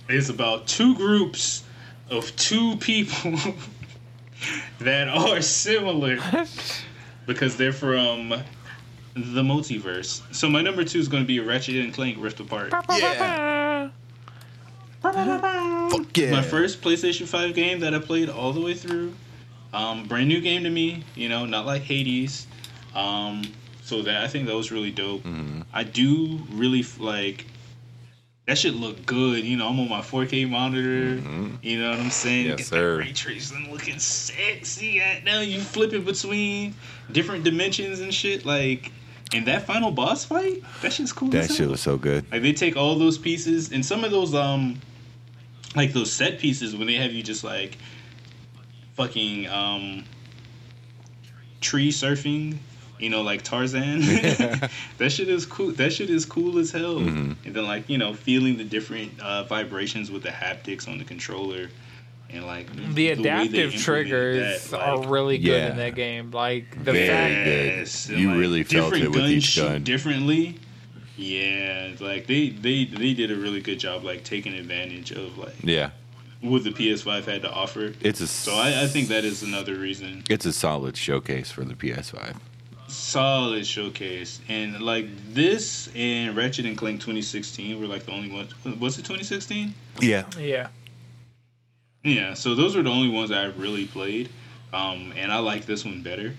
is 0.09 0.31
about 0.31 0.67
two 0.67 0.95
groups 0.95 1.65
of 2.09 2.35
two 2.37 2.77
people 2.77 3.37
that 4.81 5.09
are 5.09 5.43
similar 5.43 6.19
because 7.27 7.57
they're 7.57 7.73
from 7.73 8.31
the 9.15 9.43
multiverse. 9.43 10.23
So 10.35 10.49
my 10.49 10.63
number 10.63 10.85
two 10.85 10.99
is 10.99 11.09
going 11.09 11.25
to 11.25 11.27
be 11.27 11.41
Ratchet 11.41 11.77
and 11.77 11.93
Clank 11.93 12.17
Rift 12.21 12.41
Apart. 12.41 12.73
Yeah. 12.91 13.91
Fuck 15.01 16.17
yeah. 16.17 16.31
My 16.31 16.43
first 16.43 16.81
PlayStation 16.81 17.27
5 17.27 17.55
game 17.55 17.81
that 17.81 17.95
I 17.95 17.99
played 17.99 18.29
all 18.29 18.53
the 18.53 18.61
way 18.61 18.75
through. 18.75 19.15
Um, 19.73 20.07
brand 20.07 20.29
new 20.29 20.41
game 20.41 20.65
to 20.65 20.71
me, 20.71 21.05
you 21.15 21.29
know, 21.29 21.45
not 21.45 21.67
like 21.67 21.83
Hades. 21.83 22.47
Um, 22.95 23.43
so 23.89 24.03
that 24.03 24.23
I 24.23 24.29
think 24.29 24.47
that 24.49 24.55
was 24.55 24.71
really 24.71 24.91
dope. 24.91 25.23
Mm-hmm. 25.23 25.63
I 25.73 25.83
do 25.83 26.41
really 26.53 26.85
like 26.99 27.47
that 28.47 28.59
should 28.59 28.75
look 28.75 29.07
good. 29.07 29.45
You 29.45 29.57
know, 29.57 29.69
I'm 29.69 29.81
on 29.81 29.89
my 29.89 30.01
4K 30.01 30.49
monitor. 30.49 31.21
You 31.63 31.81
know 31.81 31.91
what 31.91 31.99
I'm 31.99 32.11
saying? 32.11 32.45
Mm-hmm. 32.45 32.51
Yes, 32.51 32.59
Get 32.59 32.67
sir. 32.67 32.97
that 32.97 33.05
ray 33.05 33.13
tracing 33.13 33.73
looking 33.73 33.99
sexy. 33.99 35.01
Right 35.01 35.25
now 35.25 35.41
you 35.41 35.61
flip 35.61 35.95
it 35.95 36.05
between 36.05 36.75
different 37.13 37.45
dimensions 37.45 38.01
and 38.01 38.13
shit. 38.13 38.45
Like, 38.45 38.93
and 39.33 39.47
that 39.47 39.67
final 39.67 39.91
boss 39.91 40.25
fight, 40.25 40.63
that 40.83 40.93
shit's 40.93 41.13
cool. 41.13 41.29
That 41.29 41.51
shit 41.51 41.69
was 41.69 41.81
so 41.81 41.97
good. 41.97 42.31
Like 42.31 42.43
they 42.43 42.53
take 42.53 42.77
all 42.77 42.95
those 42.97 43.17
pieces 43.17 43.73
and 43.73 43.85
some 43.85 44.05
of 44.05 44.11
those 44.11 44.35
um 44.35 44.81
like 45.77 45.93
those 45.95 46.13
set 46.13 46.39
pieces 46.39 46.77
when 46.77 46.87
they 46.87 46.95
have 46.95 47.13
you 47.13 47.23
just 47.23 47.45
like 47.45 47.79
fucking 48.95 49.47
um 49.49 50.05
tree 51.61 51.91
surfing, 51.91 52.59
you 52.99 53.11
know, 53.11 53.23
like 53.23 53.43
Tarzan. 53.43 54.01
that 54.99 55.11
shit 55.11 55.29
is 55.29 55.47
cool. 55.47 55.73
That 55.73 55.93
shit 55.93 56.11
is 56.11 56.25
cool 56.25 56.59
as 56.59 56.71
hell. 56.71 56.97
Mm-hmm. 56.97 57.33
And 57.47 57.55
then 57.55 57.65
like, 57.67 57.89
you 57.89 57.99
know, 57.99 58.15
feeling 58.15 58.57
the 58.59 58.65
different 58.65 59.19
uh, 59.21 59.45
vibrations 59.45 60.11
with 60.11 60.23
the 60.23 60.31
haptics 60.31 60.89
on 60.89 60.99
the 60.99 61.05
controller 61.05 61.69
and 62.31 62.47
like 62.47 62.67
The 62.75 62.83
way 62.83 62.93
they 62.93 63.09
adaptive 63.09 63.75
triggers 63.75 64.71
that, 64.71 64.81
are 64.81 65.07
really 65.07 65.39
good 65.39 65.47
Yeah. 65.63 65.71
in 65.71 65.77
that 65.79 65.95
game. 65.95 66.31
Like 66.31 66.71
the 66.85 66.93
Very 66.93 67.09
fact 67.09 67.45
good. 67.45 67.67
Yes, 67.79 68.09
and, 68.09 68.19
You 68.19 68.39
really 68.39 68.65
felt 68.65 68.87
different 68.93 69.05
it 69.05 69.09
with 69.11 69.19
guns 69.21 69.31
each 69.33 69.45
shoot 69.45 69.63
gun. 69.63 69.85
differently. 69.85 70.59
Yeah, 71.17 71.93
like 72.01 72.27
they 72.27 72.51
they 72.51 72.85
they 72.85 73.13
did 73.15 73.31
a 73.33 73.37
really 73.37 73.61
good 73.61 73.81
job, 73.81 74.05
like 74.05 74.23
taking 74.25 74.55
advantage 74.55 75.11
of 75.11 75.37
like 75.37 75.55
Yeah. 75.65 75.91
what 76.41 76.63
the 76.63 76.71
PS5 76.71 77.25
had 77.25 77.43
to 77.43 77.51
offer. 77.51 77.93
It's 78.01 78.21
a 78.21 78.29
So 78.29 78.55
I, 78.55 78.83
I 78.83 78.87
think 78.87 79.09
that 79.09 79.25
is 79.25 79.43
another 79.43 79.75
reason. 79.75 80.23
it's 80.31 80.47
a 80.47 80.53
solid 80.53 80.97
showcase 80.97 81.51
for 81.51 81.65
the 81.65 81.75
PS5. 81.75 82.37
Solid 82.89 83.67
showcase, 83.67 84.41
and 84.49 84.81
like 84.81 85.07
this 85.33 85.89
and 85.95 86.37
Ratchet 86.37 86.67
and 86.67 86.77
Clank 86.77 87.01
2016 87.01 87.81
were 87.81 87.87
like 87.87 88.07
the 88.07 88.13
only 88.13 88.31
ones. 88.31 88.53
Was 88.79 88.99
it 88.99 89.03
2016? 89.03 89.75
Yeah. 90.01 90.25
Yeah. 90.39 90.69
Yeah, 92.05 92.35
so 92.35 92.55
those 92.55 92.77
were 92.77 92.83
the 92.83 92.91
only 92.91 93.11
ones 93.11 93.31
I 93.33 93.47
really 93.47 93.87
played, 93.87 94.31
um, 94.73 95.13
and 95.17 95.33
I 95.33 95.39
like 95.39 95.67
this 95.67 95.85
one 95.85 96.03
better. 96.03 96.35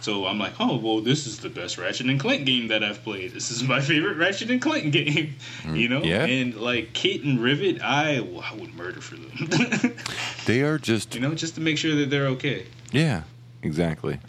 So 0.00 0.26
I'm 0.26 0.38
like, 0.38 0.54
oh 0.60 0.76
well, 0.76 1.00
this 1.00 1.26
is 1.26 1.38
the 1.40 1.48
best 1.48 1.78
Ratchet 1.78 2.06
and 2.06 2.20
Clank 2.20 2.46
game 2.46 2.68
that 2.68 2.84
I've 2.84 3.02
played. 3.02 3.32
This 3.32 3.50
is 3.50 3.62
my 3.62 3.80
favorite 3.90 4.16
Ratchet 4.16 4.50
and 4.50 4.62
Clank 4.62 4.92
game, 4.92 5.34
you 5.72 5.88
know. 5.88 6.02
yeah. 6.02 6.24
And 6.24 6.54
like 6.54 6.92
Kit 6.92 7.22
and 7.22 7.40
Rivet, 7.40 7.82
I 7.82 8.18
I 8.18 8.54
would 8.54 8.74
murder 8.74 9.00
for 9.00 9.16
them, 9.16 9.94
They 10.46 10.62
are 10.62 10.78
just 10.78 11.14
you 11.14 11.20
know, 11.20 11.34
just 11.34 11.54
to 11.56 11.60
make 11.60 11.76
sure 11.78 11.94
that 11.96 12.10
they're 12.10 12.28
okay. 12.28 12.66
Yeah, 12.92 13.24
exactly. 13.62 14.20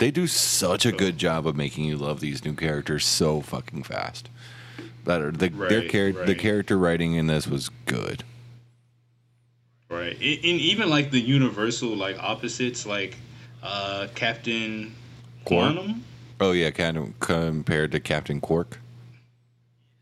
They 0.00 0.10
do 0.10 0.26
such 0.26 0.86
a 0.86 0.92
good 0.92 1.18
job 1.18 1.46
of 1.46 1.56
making 1.56 1.84
you 1.84 1.98
love 1.98 2.20
these 2.20 2.42
new 2.42 2.54
characters 2.54 3.04
so 3.04 3.42
fucking 3.42 3.82
fast. 3.82 4.30
That 5.04 5.20
are 5.20 5.30
the 5.30 5.50
their 5.50 5.82
Right, 5.82 6.26
the 6.26 6.34
character 6.34 6.78
writing 6.78 7.12
in 7.12 7.26
this 7.26 7.46
was 7.46 7.68
good. 7.84 8.24
Right, 9.90 10.14
and, 10.14 10.22
even 10.22 10.88
like 10.88 11.10
the 11.10 11.20
universal 11.20 11.90
like 11.90 12.18
opposites, 12.18 12.86
like 12.86 13.18
uh 13.62 14.06
Captain 14.14 14.94
Quark? 15.44 15.74
Quantum. 15.74 16.04
Oh 16.40 16.52
yeah, 16.52 16.70
kind 16.70 16.96
of 16.96 17.20
compared 17.20 17.92
to 17.92 18.00
Captain 18.00 18.40
Quark. 18.40 18.78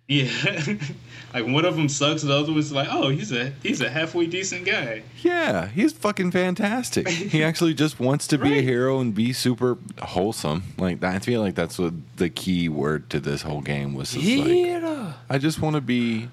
Yeah, 0.09 0.31
like 1.35 1.47
one 1.47 1.67
of 1.67 1.77
them 1.77 1.91
sucks, 1.91 2.23
the 2.23 2.35
other 2.35 2.51
one's 2.51 2.73
like, 2.73 2.89
oh, 2.91 3.11
he's 3.11 3.31
a 3.31 3.51
he's 3.63 3.83
a 3.83 3.91
halfway 3.91 4.27
decent 4.27 4.65
guy. 4.65 5.03
Yeah, 5.21 5.69
he's 5.69 5.93
fucking 5.93 6.31
fantastic. 6.31 7.07
he 7.07 7.45
actually 7.45 7.75
just 7.75 8.01
wants 8.01 8.27
to 8.29 8.39
be 8.39 8.59
a 8.59 8.63
hero 8.63 9.01
and 9.01 9.15
be 9.15 9.35
super 9.35 9.77
wholesome. 10.01 10.63
Like 10.79 11.05
I 11.05 11.19
feel 11.19 11.43
like 11.43 11.55
that's 11.55 11.79
what 11.79 11.93
the 12.17 12.31
key 12.31 12.71
word 12.71 13.11
to 13.11 13.21
this 13.21 13.43
whole 13.43 13.61
game 13.61 13.93
was. 13.93 14.13
Just 14.13 14.47
like, 14.47 15.15
I 15.29 15.37
just 15.37 15.61
want 15.61 15.77
to 15.77 15.83
be 15.83 16.31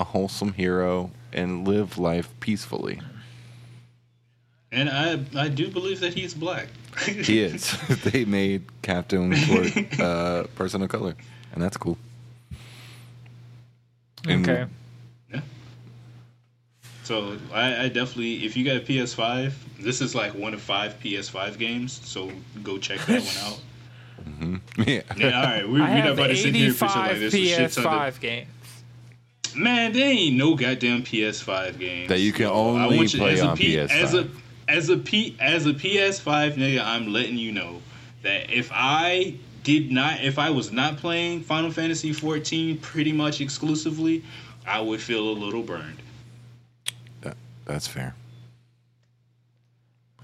a 0.00 0.04
wholesome 0.04 0.54
hero 0.54 1.12
and 1.32 1.66
live 1.66 1.98
life 1.98 2.28
peacefully. 2.40 3.00
And 4.72 4.90
I 4.90 5.20
I 5.36 5.46
do 5.46 5.68
believe 5.68 6.00
that 6.00 6.14
he's 6.14 6.34
black. 6.34 6.66
He 7.06 7.40
is. 7.40 7.78
they 8.04 8.24
made 8.24 8.64
Captain 8.82 9.32
Quark 9.46 10.00
uh, 10.00 10.42
person 10.56 10.82
of 10.82 10.88
color, 10.88 11.14
and 11.52 11.62
that's 11.62 11.76
cool. 11.76 11.98
And 14.28 14.48
Okay. 14.48 14.66
Yeah. 15.32 15.40
So 17.04 17.36
I, 17.52 17.84
I 17.84 17.88
definitely, 17.88 18.44
if 18.44 18.56
you 18.56 18.64
got 18.64 18.76
a 18.76 18.80
PS5, 18.80 19.52
this 19.80 20.00
is 20.00 20.14
like 20.14 20.34
one 20.34 20.54
of 20.54 20.60
five 20.60 20.98
PS5 21.02 21.58
games. 21.58 22.00
So 22.04 22.30
go 22.62 22.78
check 22.78 23.00
that 23.06 23.22
one 23.22 23.52
out. 23.52 23.60
Mm-hmm. 24.22 24.56
Yeah. 24.86 25.00
Yeah, 25.16 25.36
all 25.36 25.42
right, 25.42 25.66
we, 25.68 25.80
we're 25.80 25.84
I 25.86 25.94
not 25.96 26.04
have 26.04 26.14
about 26.18 26.28
to 26.28 26.36
sit 26.36 26.54
here 26.54 26.68
and 26.68 26.78
pretend 26.78 27.06
85 27.06 27.10
like 27.10 27.18
this. 27.18 27.34
was 27.34 27.42
shit 27.42 27.72
ton 27.84 28.06
of- 28.06 28.14
PS5 28.14 28.20
games. 28.20 28.48
Man, 29.56 29.92
there 29.92 30.08
ain't 30.10 30.36
no 30.36 30.54
goddamn 30.54 31.02
PS5 31.02 31.78
games 31.78 32.08
That 32.08 32.20
you 32.20 32.32
can 32.32 32.42
Yo, 32.44 32.52
only 32.52 32.96
want 32.98 33.10
play 33.12 33.32
as 33.34 33.40
a 33.40 33.46
on 33.48 33.56
P- 33.56 33.74
PS5. 33.74 33.90
As 33.90 34.14
a 34.14 34.28
as 34.68 34.88
a 34.90 34.96
P 34.96 35.36
as 35.40 35.66
a 35.66 35.72
PS5 35.74 36.54
nigga, 36.54 36.82
I'm 36.84 37.12
letting 37.12 37.36
you 37.36 37.50
know 37.52 37.82
that 38.22 38.50
if 38.50 38.70
I 38.72 39.34
did 39.62 39.90
not, 39.90 40.22
if 40.22 40.38
I 40.38 40.50
was 40.50 40.72
not 40.72 40.96
playing 40.96 41.42
Final 41.42 41.70
Fantasy 41.70 42.12
14 42.12 42.78
pretty 42.78 43.12
much 43.12 43.40
exclusively, 43.40 44.24
I 44.66 44.80
would 44.80 45.00
feel 45.00 45.28
a 45.28 45.32
little 45.32 45.62
burned. 45.62 45.98
That, 47.22 47.36
that's 47.64 47.86
fair. 47.86 48.14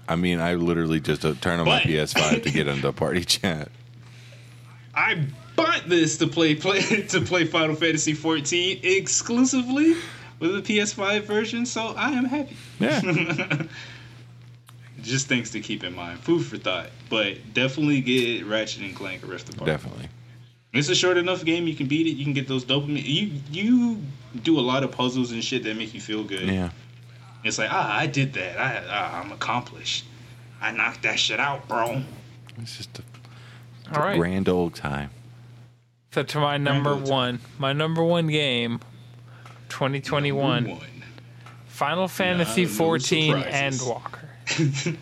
I 0.07 0.15
mean, 0.15 0.39
I 0.39 0.55
literally 0.55 0.99
just 0.99 1.23
uh, 1.23 1.35
turn 1.39 1.59
on 1.59 1.67
my 1.67 1.81
PS5 1.81 2.43
to 2.43 2.51
get 2.51 2.67
into 2.67 2.91
party 2.91 3.23
chat. 3.23 3.69
I 4.95 5.23
bought 5.55 5.87
this 5.87 6.17
to 6.17 6.27
play 6.27 6.55
play 6.55 6.81
to 7.09 7.21
play 7.21 7.45
Final 7.45 7.75
Fantasy 7.75 8.13
14 8.13 8.79
exclusively 8.83 9.95
with 10.39 10.65
the 10.65 10.79
PS5 10.79 11.23
version, 11.23 11.65
so 11.65 11.93
I 11.95 12.11
am 12.11 12.25
happy. 12.25 12.57
Yeah. 12.79 13.01
Just 15.01 15.27
things 15.27 15.49
to 15.51 15.59
keep 15.59 15.83
in 15.83 15.95
mind. 15.95 16.19
Food 16.19 16.45
for 16.45 16.57
thought. 16.57 16.89
But 17.09 17.37
definitely 17.53 18.01
get 18.01 18.45
Ratchet 18.45 18.83
and 18.83 18.95
Clank 18.95 19.27
Rift 19.27 19.53
Apart. 19.53 19.65
Definitely. 19.67 20.09
It's 20.73 20.89
a 20.89 20.95
short 20.95 21.17
enough 21.17 21.43
game. 21.43 21.67
You 21.67 21.75
can 21.75 21.87
beat 21.87 22.05
it. 22.07 22.11
You 22.11 22.23
can 22.23 22.33
get 22.33 22.47
those 22.47 22.63
dopamine. 22.63 23.03
You 23.05 23.31
you 23.51 24.01
do 24.43 24.59
a 24.59 24.61
lot 24.61 24.83
of 24.83 24.91
puzzles 24.91 25.31
and 25.31 25.43
shit 25.43 25.63
that 25.63 25.75
make 25.75 25.93
you 25.93 26.01
feel 26.01 26.23
good. 26.23 26.43
Yeah. 26.47 26.69
It's 27.43 27.57
like 27.57 27.69
ah, 27.71 27.97
I 27.97 28.05
did 28.05 28.33
that. 28.33 28.59
I 28.59 28.83
ah, 28.87 29.21
I'm 29.21 29.31
accomplished. 29.31 30.05
I 30.61 30.71
knocked 30.71 31.03
that 31.03 31.17
shit 31.17 31.39
out, 31.39 31.67
bro. 31.67 32.03
It's 32.61 32.77
just 32.77 32.99
a, 32.99 33.03
All 33.95 34.03
right. 34.03 34.17
grand 34.17 34.49
old 34.49 34.75
time. 34.75 35.09
So 36.11 36.23
to 36.23 36.39
my 36.39 36.57
number 36.57 36.95
one, 36.95 37.39
my 37.57 37.71
number 37.71 38.03
one 38.03 38.27
game, 38.27 38.79
2021, 39.69 40.67
One. 40.67 40.79
Final 41.67 42.09
Fantasy 42.09 42.63
no 42.63 42.69
14 42.69 43.35
surprises. 43.35 43.81
Endwalker. 43.81 44.18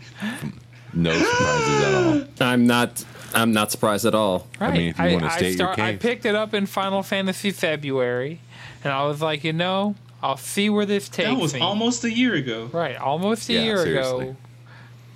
No 0.93 1.12
surprises 1.14 1.84
at 1.84 1.93
all. 1.93 2.24
I'm 2.39 2.66
not. 2.66 3.04
I'm 3.34 3.52
not 3.52 3.72
surprised 3.72 4.06
at 4.06 4.16
all. 4.16 4.48
Right. 4.60 4.74
mean, 4.74 4.89
if 4.89 5.00
you 5.00 5.14
wanna 5.14 5.30
state 5.30 5.60
your 5.60 5.80
I 5.80 5.95
picked 5.98 6.26
it 6.26 6.34
up 6.34 6.54
in 6.54 6.66
Final 6.66 7.04
Fantasy 7.04 7.52
February, 7.52 8.39
and 8.84 8.93
I 8.93 9.04
was 9.06 9.22
like, 9.22 9.43
you 9.43 9.54
know, 9.54 9.95
I'll 10.24 10.38
see 10.38 10.70
where 10.70 10.86
this 10.86 11.10
takes 11.10 11.30
me. 11.30 11.36
That 11.36 11.41
was 11.41 11.54
me. 11.54 11.60
almost 11.60 12.04
a 12.06 12.12
year 12.12 12.34
ago. 12.34 12.70
right, 12.72 12.95
almost 12.95 13.50
a 13.50 13.54
Yeah, 13.54 13.64
year 13.64 13.78
seriously. 13.84 14.24
ago. 14.30 14.36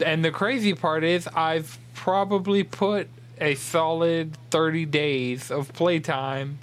And 0.06 0.26
the 0.26 0.32
crazy 0.32 0.74
part 0.74 1.04
is, 1.04 1.28
I've 1.28 1.80
probably 1.96 2.64
put 2.64 3.08
a 3.40 3.56
solid 3.56 4.38
30 4.52 4.86
days 4.86 5.50
of 5.50 5.72
playtime. 5.74 6.60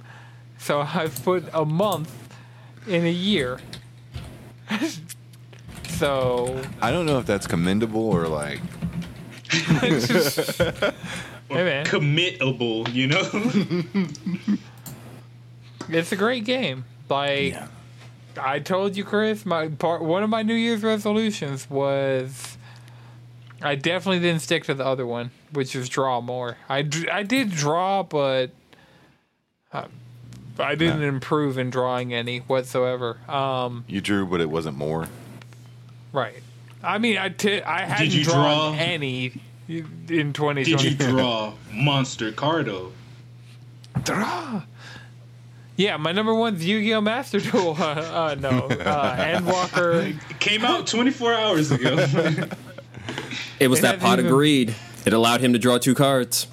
So 0.59 0.81
I've 0.81 1.21
put 1.23 1.45
a 1.51 1.65
month 1.65 2.29
in 2.87 3.05
a 3.05 3.11
year. 3.11 3.59
so, 5.99 6.61
I 6.81 6.91
don't 6.91 7.05
know 7.05 7.19
if 7.19 7.25
that's 7.25 7.45
commendable 7.45 8.07
or 8.07 8.27
like. 8.27 8.61
hey 9.51 9.89
man, 11.49 11.85
Committable, 11.85 12.91
you 12.93 13.07
know. 13.07 14.57
it's 15.89 16.11
a 16.11 16.15
great 16.15 16.45
game. 16.45 16.85
Like, 17.09 17.55
I 18.39 18.59
told 18.59 18.95
you, 18.95 19.03
Chris, 19.03 19.45
my 19.45 19.67
part 19.67 20.01
one 20.01 20.23
of 20.23 20.29
my 20.29 20.41
New 20.43 20.53
Year's 20.53 20.83
resolutions 20.83 21.69
was 21.69 22.57
I 23.61 23.75
definitely 23.75 24.19
didn't 24.19 24.41
stick 24.41 24.63
to 24.65 24.73
the 24.73 24.85
other 24.85 25.05
one, 25.05 25.31
which 25.51 25.75
is 25.75 25.89
draw 25.89 26.21
more. 26.21 26.57
I, 26.69 26.83
d- 26.83 27.09
I 27.09 27.23
did 27.23 27.49
draw, 27.51 28.03
but 28.03 28.51
uh, 29.73 29.85
I 30.57 30.75
didn't 30.75 31.03
improve 31.03 31.57
in 31.57 31.69
drawing 31.69 32.13
any 32.13 32.39
whatsoever. 32.39 33.17
Um, 33.27 33.83
You 33.87 33.99
drew, 33.99 34.25
but 34.25 34.39
it 34.39 34.49
wasn't 34.49 34.77
more. 34.77 35.07
Right. 36.11 36.41
I 36.83 36.97
mean, 36.97 37.17
I 37.17 37.29
ti- 37.29 37.61
I 37.61 37.81
hadn't 37.85 38.13
you 38.13 38.23
drawn 38.23 38.75
draw? 38.75 38.83
any 38.83 39.33
in 39.67 40.33
2020. 40.33 40.63
Did 40.63 40.81
you 40.83 40.95
draw 40.95 41.53
Monster 41.73 42.31
Cardo? 42.31 42.91
Draw. 44.03 44.61
Yeah, 45.75 45.97
my 45.97 46.11
number 46.11 46.33
one's 46.33 46.65
Yu-Gi-Oh! 46.65 46.99
Master 47.01 47.39
Duel. 47.39 47.75
Uh, 47.79 47.83
uh, 47.83 48.35
no, 48.39 48.49
uh, 48.67 49.15
Endwalker. 49.17 50.13
Came 50.39 50.65
out 50.65 50.87
24 50.87 51.33
hours 51.33 51.71
ago. 51.71 51.95
It 53.59 53.67
was 53.67 53.79
It 53.79 53.81
that 53.81 53.87
hasn't 53.95 54.01
pot 54.03 54.19
of 54.19 54.25
even- 54.25 54.35
greed. 54.37 54.75
It 55.05 55.11
allowed 55.13 55.41
him 55.41 55.51
to 55.53 55.59
draw 55.59 55.77
two 55.79 55.93
cards. 55.95 56.47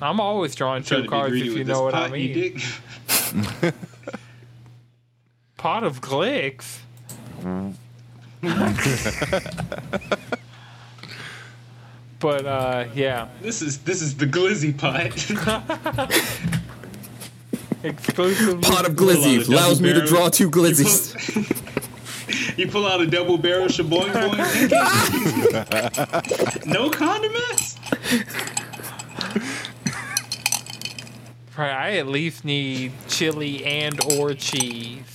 I'm 0.00 0.20
always 0.20 0.54
drawing 0.54 0.82
Trying 0.84 1.00
two 1.00 1.02
be 1.04 1.08
cards 1.08 1.30
greedy 1.30 1.46
if 1.48 1.52
with 1.54 1.58
you 1.58 1.64
this 1.64 1.76
know 1.76 1.82
what 1.82 1.94
I 1.94 2.02
pot, 2.02 2.10
mean. 2.12 2.60
you? 3.62 3.72
Pot 5.56 5.82
of 5.84 6.00
Glicks. 6.00 6.78
but 12.18 12.46
uh, 12.46 12.86
yeah, 12.94 13.28
This 13.42 13.60
is 13.60 13.78
this 13.78 14.00
is 14.00 14.16
the 14.16 14.26
glizzy 14.26 14.72
pot. 14.76 15.06
exclusively. 17.84 18.62
Pot 18.62 18.88
of 18.88 18.96
Pull 18.96 19.10
out 19.10 19.16
a 19.16 19.18
glizzy 19.18 19.38
double 19.40 19.54
allows 19.54 19.80
me 19.82 19.92
to 19.92 20.06
draw 20.06 20.30
two 20.30 20.50
glizzies. 20.50 21.14
you 22.58 22.66
pull 22.68 22.86
out 22.86 23.02
a 23.02 23.06
double 23.06 23.36
barrel 23.36 23.66
shaboing 23.66 24.10
boing. 24.12 24.70
no 26.66 26.88
condiments. 26.88 27.76
Right, 31.58 31.70
I 31.70 31.96
at 31.98 32.08
least 32.08 32.44
need 32.44 32.92
chili 33.06 33.64
and 33.64 34.00
or 34.14 34.34
cheese 34.34 35.13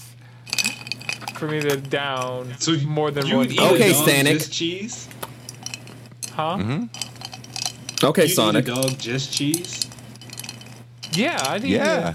for 1.40 1.48
me 1.48 1.60
to 1.62 1.78
down 1.78 2.54
So 2.60 2.74
more 2.86 3.10
than 3.12 3.26
you 3.26 3.38
one. 3.38 3.48
would 3.48 3.54
eat 3.54 3.60
Okay, 3.60 3.90
a 3.92 3.94
dog 3.94 4.08
Stanek. 4.08 4.32
just 4.34 4.54
cheese. 4.54 5.10
Huh? 6.34 6.58
Mm-hmm. 6.58 8.06
Okay, 8.06 8.24
You 8.24 8.30
Sonic. 8.30 8.68
eat 8.68 8.72
a 8.72 8.76
dog 8.76 8.98
just 9.00 9.34
cheese. 9.34 9.88
Yeah, 11.14 11.38
I 11.48 11.58
need. 11.58 11.72
Yeah. 11.72 12.14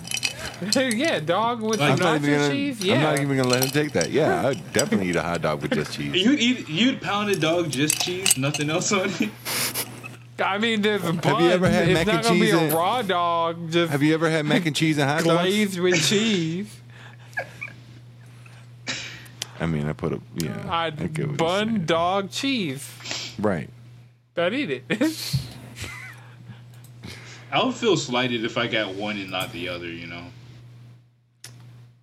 Yeah, 0.73 0.81
yeah, 0.89 1.19
dog 1.21 1.61
with 1.63 1.81
Like, 1.81 1.99
not 1.99 2.17
even 2.17 2.31
nacho 2.31 2.37
gonna. 2.39 2.51
cheese. 2.55 2.89
I'm 2.91 3.01
not 3.03 3.19
even 3.19 3.37
gonna 3.37 3.49
let 3.49 3.65
him 3.65 3.71
take 3.71 3.93
that. 3.93 4.11
Yeah, 4.11 4.47
I'd 4.49 4.73
definitely 4.73 5.09
eat 5.09 5.17
a 5.17 5.23
hot 5.23 5.43
dog 5.43 5.63
with 5.63 5.73
just 5.73 5.95
cheese. 5.95 6.15
You'd 6.15 6.39
eat 6.39 6.69
you'd 6.69 7.01
pound 7.03 7.29
a 7.31 7.37
dog 7.37 7.71
just 7.71 8.01
cheese, 8.01 8.37
nothing 8.39 8.71
else 8.71 8.93
on 8.93 9.11
it. 9.21 9.31
I 10.39 10.59
mean, 10.59 10.83
there's 10.83 11.05
a 11.05 11.13
bun. 11.13 11.43
you 11.45 11.51
ever 11.51 11.69
had 11.69 11.89
it's 11.89 11.95
mac 11.95 12.07
not 12.07 12.15
and 12.17 12.25
gonna 12.25 12.41
be 12.41 12.51
a 12.51 12.59
and- 12.59 12.73
raw 12.73 13.03
dog, 13.03 13.71
just 13.71 13.91
Have 13.93 14.03
you 14.03 14.15
ever 14.15 14.31
had 14.31 14.45
mac 14.47 14.65
and 14.67 14.75
cheese 14.77 14.97
and 14.99 15.09
hot 15.11 15.25
dogs? 15.25 15.43
glazed 15.43 15.79
with 15.81 16.03
cheese. 16.09 16.67
I 19.65 19.67
mean, 19.67 19.89
I 19.89 19.95
put 19.95 20.13
a 20.13 20.21
yeah. 20.35 20.67
I 20.69 20.87
I'd 20.89 21.15
get 21.15 21.39
bun, 21.39 21.87
dog, 21.87 22.31
cheese. 22.31 22.87
Right. 23.39 23.71
I'd 24.37 24.53
eat 24.53 24.71
it. 24.71 24.85
I 27.51 27.65
would 27.65 27.75
feel 27.75 27.97
slighted 27.97 28.45
if 28.45 28.59
I 28.59 28.67
got 28.67 28.95
one 28.95 29.17
and 29.17 29.31
not 29.31 29.53
the 29.53 29.71
other. 29.71 29.87
You 29.87 30.07
know. 30.07 30.25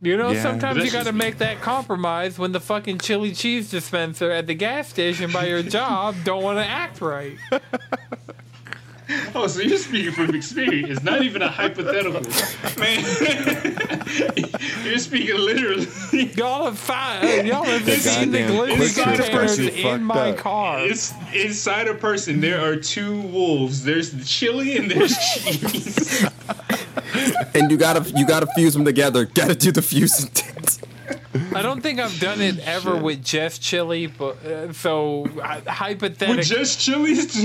You 0.02 0.18
know, 0.18 0.32
Yeah. 0.32 0.42
sometimes 0.42 0.84
you 0.84 0.90
got 0.92 1.06
to 1.06 1.14
make 1.14 1.38
that 1.38 1.62
compromise 1.62 2.40
when 2.40 2.52
the 2.52 2.60
fucking 2.60 2.98
chili 2.98 3.34
cheese 3.34 3.70
dispenser 3.70 4.32
at 4.32 4.48
the 4.48 4.56
gas 4.56 4.90
station 4.90 5.32
by 5.32 5.46
your 5.46 5.62
job 5.62 6.16
don't 6.24 6.42
want 6.42 6.58
to 6.58 6.66
act 6.66 7.00
right. 7.00 7.38
Oh, 9.36 9.48
so 9.48 9.62
you're 9.62 9.78
speaking 9.78 10.12
from 10.12 10.36
experience, 10.36 10.90
It's 10.90 11.04
not 11.04 11.22
even 11.22 11.42
a 11.42 11.48
hypothetical, 11.48 12.22
man. 12.80 13.02
you're 14.86 14.98
speaking 15.00 15.38
literally. 15.38 15.88
Y'all 16.36 16.66
have 16.66 16.78
fi- 16.78 17.42
y'all 17.42 17.64
have 17.64 17.86
seen 17.86 18.32
the 18.32 18.40
goddamn 18.40 18.52
glizzy 18.52 18.76
QuikTrip 18.76 19.16
containers 19.16 19.30
person 19.30 19.68
in 19.70 20.04
my 20.04 20.32
up. 20.32 20.38
car. 20.38 20.80
It's 20.82 21.14
inside 21.34 21.88
a 21.88 21.94
person. 21.96 22.42
There 22.42 22.62
are 22.62 22.76
two 22.76 23.22
wolves. 23.22 23.84
There's 23.84 24.12
the 24.12 24.24
chili 24.24 24.78
and 24.78 24.92
there's 24.92 25.18
cheese. 25.18 26.26
and 27.54 27.72
you 27.72 27.78
gotta 27.78 28.10
you 28.12 28.26
gotta 28.26 28.48
fuse 28.56 28.74
them 28.74 28.86
together. 28.86 29.26
Gotta 29.26 29.56
do 29.56 29.72
the 29.72 29.82
fusing 29.82 30.30
dance. 30.34 30.80
I 31.54 31.62
don't 31.62 31.82
think 31.82 32.00
I've 32.00 32.20
done 32.20 32.42
it 32.42 32.60
ever 32.60 32.96
with 32.98 33.24
just 33.24 33.62
chili, 33.62 34.08
but 34.08 34.44
uh, 34.46 34.74
so 34.74 35.26
uh, 35.42 35.56
With 35.56 35.68
hypothetically, 35.68 36.44
just 36.44 36.80
chilies. 36.80 37.36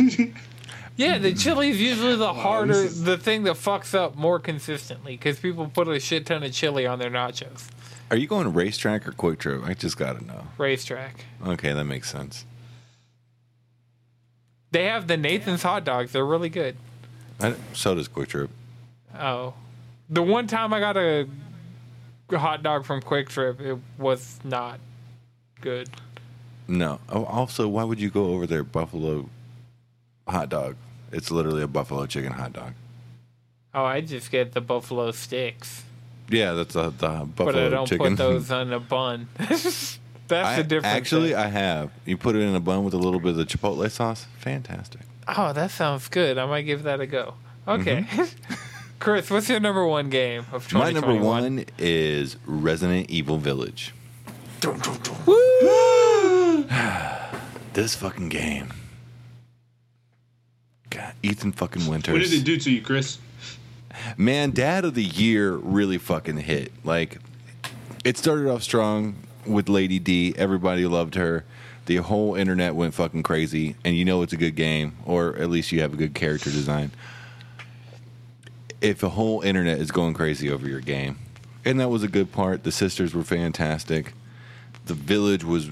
Yeah, 0.97 1.18
the 1.18 1.30
mm-hmm. 1.30 1.38
chili 1.38 1.70
is 1.70 1.80
usually 1.80 2.16
the 2.16 2.32
harder, 2.32 2.72
this 2.72 2.92
is- 2.92 3.05
the 3.05 3.18
thing 3.18 3.44
that 3.44 3.55
fucks 3.55 3.94
up 3.94 4.16
more 4.16 4.38
consistently 4.38 5.12
because 5.12 5.38
people 5.38 5.68
put 5.68 5.88
a 5.88 6.01
shit 6.01 6.26
ton 6.26 6.42
of 6.42 6.53
chili 6.53 6.86
on 6.86 6.99
their 6.99 7.11
nachos. 7.11 7.68
Are 8.11 8.16
you 8.16 8.28
going 8.28 8.53
RaceTrac 8.53 9.07
or 9.07 9.12
QuikTrip? 9.12 9.64
I 9.64 9.74
just 9.74 9.97
gotta 9.97 10.24
know. 10.24 10.47
RaceTrac. 10.59 11.11
Okay, 11.44 11.72
that 11.72 11.84
makes 11.84 12.11
sense. 12.11 12.44
They 14.70 14.84
have 14.84 15.09
the 15.09 15.16
Nathan's 15.16 15.62
hot 15.62 15.84
dogs. 15.84 16.12
They're 16.12 16.24
really 16.24 16.49
good. 16.49 16.76
I, 17.40 17.55
so 17.72 17.94
does 17.94 18.09
quick 18.09 18.28
trip. 18.28 18.51
Oh, 19.18 19.55
the 20.09 20.22
one 20.22 20.47
time 20.47 20.72
I 20.72 20.80
got 20.80 20.97
a 20.97 21.26
hot 22.30 22.62
dog 22.62 22.84
from 22.84 23.03
QuikTrip, 23.03 23.61
it 23.61 23.78
was 23.99 24.38
not 24.44 24.78
good. 25.61 25.88
No. 26.68 27.01
Oh, 27.09 27.24
also, 27.24 27.68
why 27.68 27.84
would 27.84 28.01
you 28.01 28.11
go 28.11 28.26
over 28.26 28.47
there 28.47 28.62
buffalo 28.62 29.28
hot 30.28 30.49
dog? 30.49 30.76
It's 31.12 31.30
literally 31.30 31.62
a 31.62 31.68
buffalo 31.68 32.07
chicken 32.07 32.32
hot 32.32 32.52
dog. 32.52 32.72
Oh, 33.74 33.84
I 33.84 34.00
just 34.00 34.30
get 34.30 34.52
the 34.52 34.61
buffalo 34.61 35.11
sticks, 35.11 35.84
Yeah, 36.30 36.52
that's 36.52 36.74
the, 36.74 36.90
the 36.90 37.09
buffalo 37.26 37.52
but 37.52 37.57
I 37.57 37.68
don't 37.68 37.86
chicken. 37.86 38.16
put 38.16 38.16
those 38.26 38.50
on 38.50 38.72
a 38.72 38.80
bun. 38.80 39.28
That's 40.28 40.48
I, 40.48 40.57
the 40.57 40.64
difference. 40.64 40.86
actually, 40.96 41.28
there. 41.28 41.38
I 41.38 41.46
have. 41.46 41.92
You 42.04 42.16
put 42.16 42.34
it 42.34 42.40
in 42.40 42.52
a 42.57 42.59
bun 42.59 42.82
with 42.84 42.94
a 42.94 42.98
little 42.98 43.20
bit 43.20 43.30
of 43.30 43.36
the 43.36 43.44
chipotle 43.44 43.88
sauce. 43.88 44.26
Fantastic. 44.38 45.02
oh, 45.28 45.52
that 45.52 45.70
sounds 45.70 46.09
good. 46.09 46.36
I 46.36 46.46
might 46.46 46.62
give 46.62 46.82
that 46.82 47.00
a 47.00 47.07
go. 47.07 47.34
Okay, 47.68 48.04
Chris, 48.98 49.30
what's 49.30 49.48
your 49.48 49.61
number 49.61 49.86
one 49.86 50.11
game 50.11 50.44
of 50.52 50.66
Mm-hmm. 50.66 50.78
My 50.78 50.90
number 50.90 51.14
one 51.14 51.64
is 51.78 52.38
Resident 52.44 53.09
Evil 53.09 53.38
Village. 53.38 53.94
this 57.74 57.94
fucking 57.94 58.28
game. 58.28 58.72
God, 60.91 61.12
Ethan 61.22 61.53
fucking 61.53 61.87
Winters. 61.87 62.12
what 62.12 62.22
did 62.22 62.32
it 62.32 62.45
do 62.45 62.57
to 62.57 62.70
you, 62.70 62.82
Chris? 62.82 63.18
Man, 64.16 64.51
Dad 64.51 64.84
of 64.84 64.95
the 64.95 65.03
Year 65.03 65.53
really 65.53 65.99
fucking 65.99 66.39
hit. 66.39 66.72
Like, 66.84 67.18
it 68.05 68.16
started 68.16 68.49
off 68.49 68.62
strong 68.62 69.16
with 69.47 69.68
Lady 69.68 69.99
D. 69.99 70.34
Everybody 70.37 70.87
loved 70.87 71.14
her. 71.14 71.45
The 71.87 71.97
whole 71.97 72.34
internet 72.34 72.74
went 72.74 72.95
fucking 72.95 73.22
crazy, 73.22 73.76
and 73.84 73.97
you 73.97 74.05
know 74.05 74.22
it's 74.22 74.32
a 74.32 74.37
good 74.37 74.57
game, 74.57 74.97
or 75.05 75.37
at 75.37 75.49
least 75.49 75.72
you 75.72 75.80
have 75.80 75.95
a 75.95 75.97
good 75.97 76.14
character 76.14 76.51
design. 76.51 76.91
If 78.80 78.99
the 78.99 79.11
whole 79.11 79.41
internet 79.41 79.78
is 79.78 79.91
going 79.91 80.14
crazy 80.14 80.51
over 80.51 80.68
your 80.68 80.80
game, 80.80 81.18
and 81.66 81.80
that 81.80 81.89
was 81.89 82.03
a 82.03 82.09
good 82.09 82.32
part. 82.32 82.62
The 82.62 82.72
sisters 82.72 83.12
were 83.12 83.24
fantastic. 83.24 84.14
The 84.87 84.95
village 84.95 85.45
was 85.45 85.70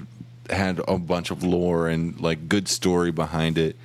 had 0.49 0.79
a 0.87 0.99
bunch 0.99 1.31
of 1.31 1.41
lore 1.41 1.87
and 1.87 2.19
like 2.19 2.47
good 2.49 2.67
story 2.67 3.11
behind 3.11 3.57
it. 3.57 3.75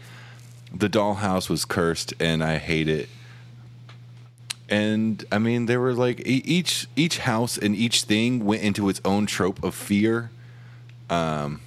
The 0.73 0.89
dollhouse 0.89 1.49
was 1.49 1.64
cursed, 1.64 2.14
and 2.21 2.43
I 2.45 2.59
hate 2.59 2.89
it 2.89 3.09
and 4.71 5.25
I 5.33 5.39
mean 5.39 5.66
there 5.66 5.81
were 5.81 5.93
like 5.93 6.23
each 6.25 6.87
each 6.95 7.18
house 7.18 7.59
and 7.59 7.75
each 7.75 8.05
thing 8.05 8.45
went 8.45 8.62
into 8.62 8.89
its 8.89 9.01
own 9.05 9.27
trope 9.27 9.62
of 9.64 9.75
fear. 9.75 10.31
Um 11.11 11.61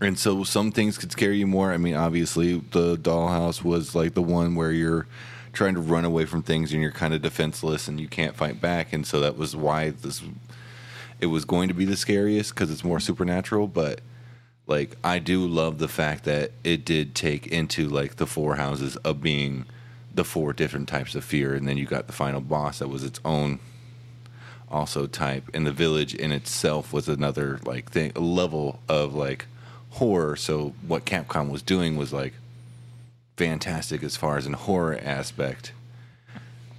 and 0.00 0.18
so 0.18 0.44
some 0.44 0.70
things 0.70 0.96
could 0.96 1.10
scare 1.10 1.32
you 1.32 1.46
more. 1.46 1.72
I 1.72 1.76
mean, 1.76 1.94
obviously 1.94 2.60
the 2.70 2.96
dollhouse 2.96 3.64
was 3.64 3.96
like 3.96 4.14
the 4.14 4.22
one 4.22 4.54
where 4.54 4.70
you're 4.70 5.08
trying 5.52 5.74
to 5.74 5.80
run 5.80 6.04
away 6.04 6.24
from 6.24 6.40
things 6.40 6.72
and 6.72 6.80
you're 6.80 6.92
kind 6.92 7.12
of 7.12 7.20
defenseless 7.20 7.88
and 7.88 8.00
you 8.00 8.08
can't 8.08 8.36
fight 8.36 8.60
back 8.60 8.92
and 8.92 9.06
so 9.06 9.20
that 9.20 9.36
was 9.36 9.54
why 9.54 9.90
this 9.90 10.22
it 11.20 11.26
was 11.26 11.44
going 11.44 11.68
to 11.68 11.74
be 11.74 11.84
the 11.84 11.96
scariest 11.96 12.54
cuz 12.54 12.70
it's 12.70 12.84
more 12.84 13.00
supernatural, 13.00 13.66
but 13.66 14.00
like 14.68 14.96
I 15.02 15.18
do 15.18 15.44
love 15.46 15.78
the 15.78 15.88
fact 15.88 16.24
that 16.24 16.52
it 16.62 16.84
did 16.84 17.14
take 17.16 17.48
into 17.48 17.88
like 17.88 18.16
the 18.16 18.26
four 18.26 18.54
houses 18.54 18.96
of 18.98 19.20
being 19.20 19.64
the 20.14 20.24
four 20.24 20.52
different 20.52 20.88
types 20.88 21.14
of 21.14 21.24
fear, 21.24 21.54
and 21.54 21.66
then 21.66 21.76
you 21.76 21.86
got 21.86 22.06
the 22.06 22.12
final 22.12 22.40
boss 22.40 22.78
that 22.78 22.88
was 22.88 23.02
its 23.02 23.18
own 23.24 23.58
also 24.70 25.06
type, 25.06 25.50
and 25.54 25.66
the 25.66 25.72
village 25.72 26.14
in 26.14 26.30
itself 26.30 26.92
was 26.92 27.08
another 27.08 27.58
like 27.64 27.90
thing 27.90 28.12
level 28.14 28.80
of 28.88 29.14
like 29.14 29.46
horror. 29.90 30.36
So 30.36 30.74
what 30.86 31.04
Capcom 31.04 31.50
was 31.50 31.62
doing 31.62 31.96
was 31.96 32.12
like 32.12 32.34
fantastic 33.36 34.02
as 34.02 34.16
far 34.16 34.36
as 34.36 34.46
an 34.46 34.52
horror 34.52 34.98
aspect. 35.02 35.72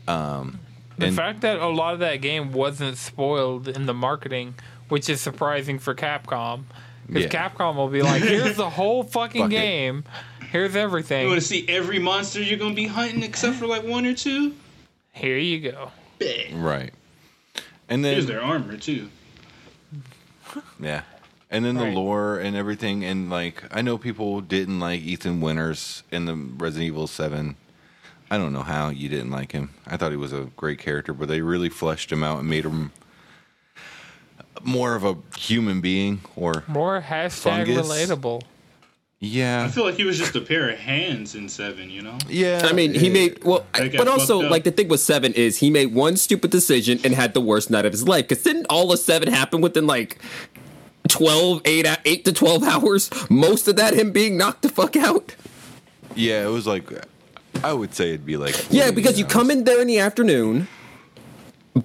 Um, 0.08 0.60
The 0.98 1.08
and 1.08 1.16
fact 1.16 1.42
that 1.42 1.60
a 1.60 1.68
lot 1.68 1.94
of 1.94 2.00
that 2.02 2.18
game 2.18 2.52
wasn't 2.52 2.98
spoiled 2.98 3.68
in 3.68 3.86
the 3.86 3.94
marketing, 3.94 4.56
which 4.90 5.10
is 5.10 5.22
surprising 5.22 5.80
for 5.80 5.96
Capcom, 5.96 6.66
because 7.10 7.32
Yeah. 7.32 7.50
Capcom 7.50 7.76
will 7.76 7.90
be 7.90 8.02
like, 8.02 8.22
"Here's 8.24 8.56
the 8.56 8.70
whole 8.70 9.04
fucking 9.18 9.42
Fuck 9.44 9.52
it. 9.52 9.56
game. 9.56 10.04
Here's 10.52 10.76
everything. 10.76 11.28
You 11.28 11.28
everything. 11.28 11.30
want 11.30 11.42
to 11.42 11.48
see 11.48 11.66
every 11.68 12.00
monster 12.00 12.42
you're 12.42 12.58
gonna 12.58 12.74
be 12.74 12.88
hunting 12.88 13.24
except 13.24 13.58
for 13.58 13.68
like 13.68 13.84
one 13.84 14.06
or 14.06 14.14
two? 14.14 14.54
Here 15.12 15.38
you 15.38 15.60
go." 15.72 15.92
Bet. 16.20 16.48
right, 16.54 16.94
and 17.88 18.04
then. 18.06 18.14
Here's 18.14 18.26
their 18.28 18.42
armor 18.42 18.78
too. 18.78 19.10
Yeah. 20.80 21.02
And 21.52 21.66
then 21.66 21.76
the 21.76 21.86
lore 21.86 22.38
and 22.38 22.56
everything, 22.56 23.04
and 23.04 23.30
like 23.30 23.64
I 23.72 23.82
know 23.82 23.98
people 23.98 24.40
didn't 24.42 24.80
like 24.80 25.02
Ethan 25.02 25.42
Winters 25.42 26.04
in 26.12 26.26
the 26.26 26.36
Resident 26.36 26.88
Evil 26.88 27.08
Seven. 27.08 27.56
I 28.30 28.38
don't 28.38 28.54
know 28.54 28.62
how 28.62 28.90
you 28.90 29.10
didn't 29.10 29.32
like 29.32 29.52
him. 29.54 29.72
I 29.88 29.98
thought 29.98 30.12
he 30.12 30.18
was 30.18 30.32
a 30.34 30.50
great 30.56 30.78
character, 30.78 31.12
but 31.14 31.28
they 31.28 31.42
really 31.42 31.70
fleshed 31.70 32.12
him 32.12 32.24
out 32.24 32.38
and 32.40 32.48
made 32.48 32.66
him 32.66 32.92
more 34.66 34.96
of 34.96 35.04
a 35.04 35.16
human 35.38 35.82
being. 35.82 36.22
Or 36.36 36.64
More 36.68 37.02
hashtag 37.02 37.66
Fungus. 37.66 37.88
relatable. 37.88 38.42
Yeah, 39.22 39.66
I 39.66 39.68
feel 39.68 39.84
like 39.84 39.96
he 39.96 40.06
was 40.06 40.18
just 40.18 40.34
a 40.38 40.40
pair 40.42 40.70
of 40.70 40.80
hands 40.80 41.36
in 41.36 41.50
seven. 41.50 41.90
You 41.90 42.04
know. 42.04 42.18
yeah. 42.30 42.62
I 42.64 42.72
mean, 42.72 42.94
he 42.94 43.10
made 43.10 43.44
well, 43.44 43.66
That 43.74 43.92
got 43.92 43.98
but 43.98 44.08
also 44.08 44.40
like 44.40 44.64
the 44.64 44.72
thing 44.72 44.88
with 44.88 45.02
seven 45.02 45.34
is 45.34 45.58
he 45.58 45.70
made 45.70 45.94
one 45.94 46.16
stupid 46.16 46.52
decision 46.52 47.02
and 47.04 47.14
had 47.14 47.34
the 47.34 47.42
worst 47.42 47.70
night 47.70 47.86
of 47.86 47.92
his 47.92 48.08
life. 48.08 48.30
Because 48.30 48.44
didn't 48.46 48.68
all 48.70 48.94
of 48.94 49.00
seven 49.00 49.28
happen 49.30 49.60
within 49.60 49.86
like 49.88 50.20
12, 51.10 51.64
8, 51.66 51.88
8 52.06 52.26
to 52.26 52.32
twelve 52.32 52.64
hours? 52.64 53.10
Most 53.30 53.68
of 53.68 53.76
that 53.76 53.94
him 53.94 54.12
being 54.14 54.38
knocked 54.38 54.62
the 54.62 54.70
fuck 54.70 54.96
out. 54.96 55.36
yeah. 56.16 56.46
It 56.46 56.52
was 56.52 56.66
like 56.66 56.90
I 57.62 57.74
would 57.74 57.94
say 57.94 58.10
it'd 58.10 58.26
be 58.26 58.38
like 58.38 58.56
Yeah, 58.70 58.92
because 58.92 59.20
you 59.20 59.26
come 59.26 59.52
in 59.52 59.66
there 59.66 59.82
in 59.82 59.88
the 59.88 60.00
afternoon. 60.00 60.70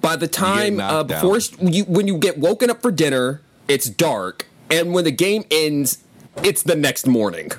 By 0.01 0.15
the 0.15 0.27
time 0.27 0.79
uh, 0.79 1.03
knocked 1.03 1.09
before 1.09 1.35
out. 1.37 1.61
you 1.73 1.83
when 1.85 2.07
you 2.07 2.17
get 2.17 2.37
woken 2.37 2.69
up 2.69 2.81
for 2.81 2.91
dinner, 2.91 3.41
it's 3.67 3.89
dark, 3.89 4.47
and 4.71 4.93
when 4.93 5.03
the 5.03 5.11
game 5.11 5.43
ends, 5.51 5.99
it's 6.43 6.63
the 6.63 6.75
next 6.75 7.07
morning. 7.07 7.51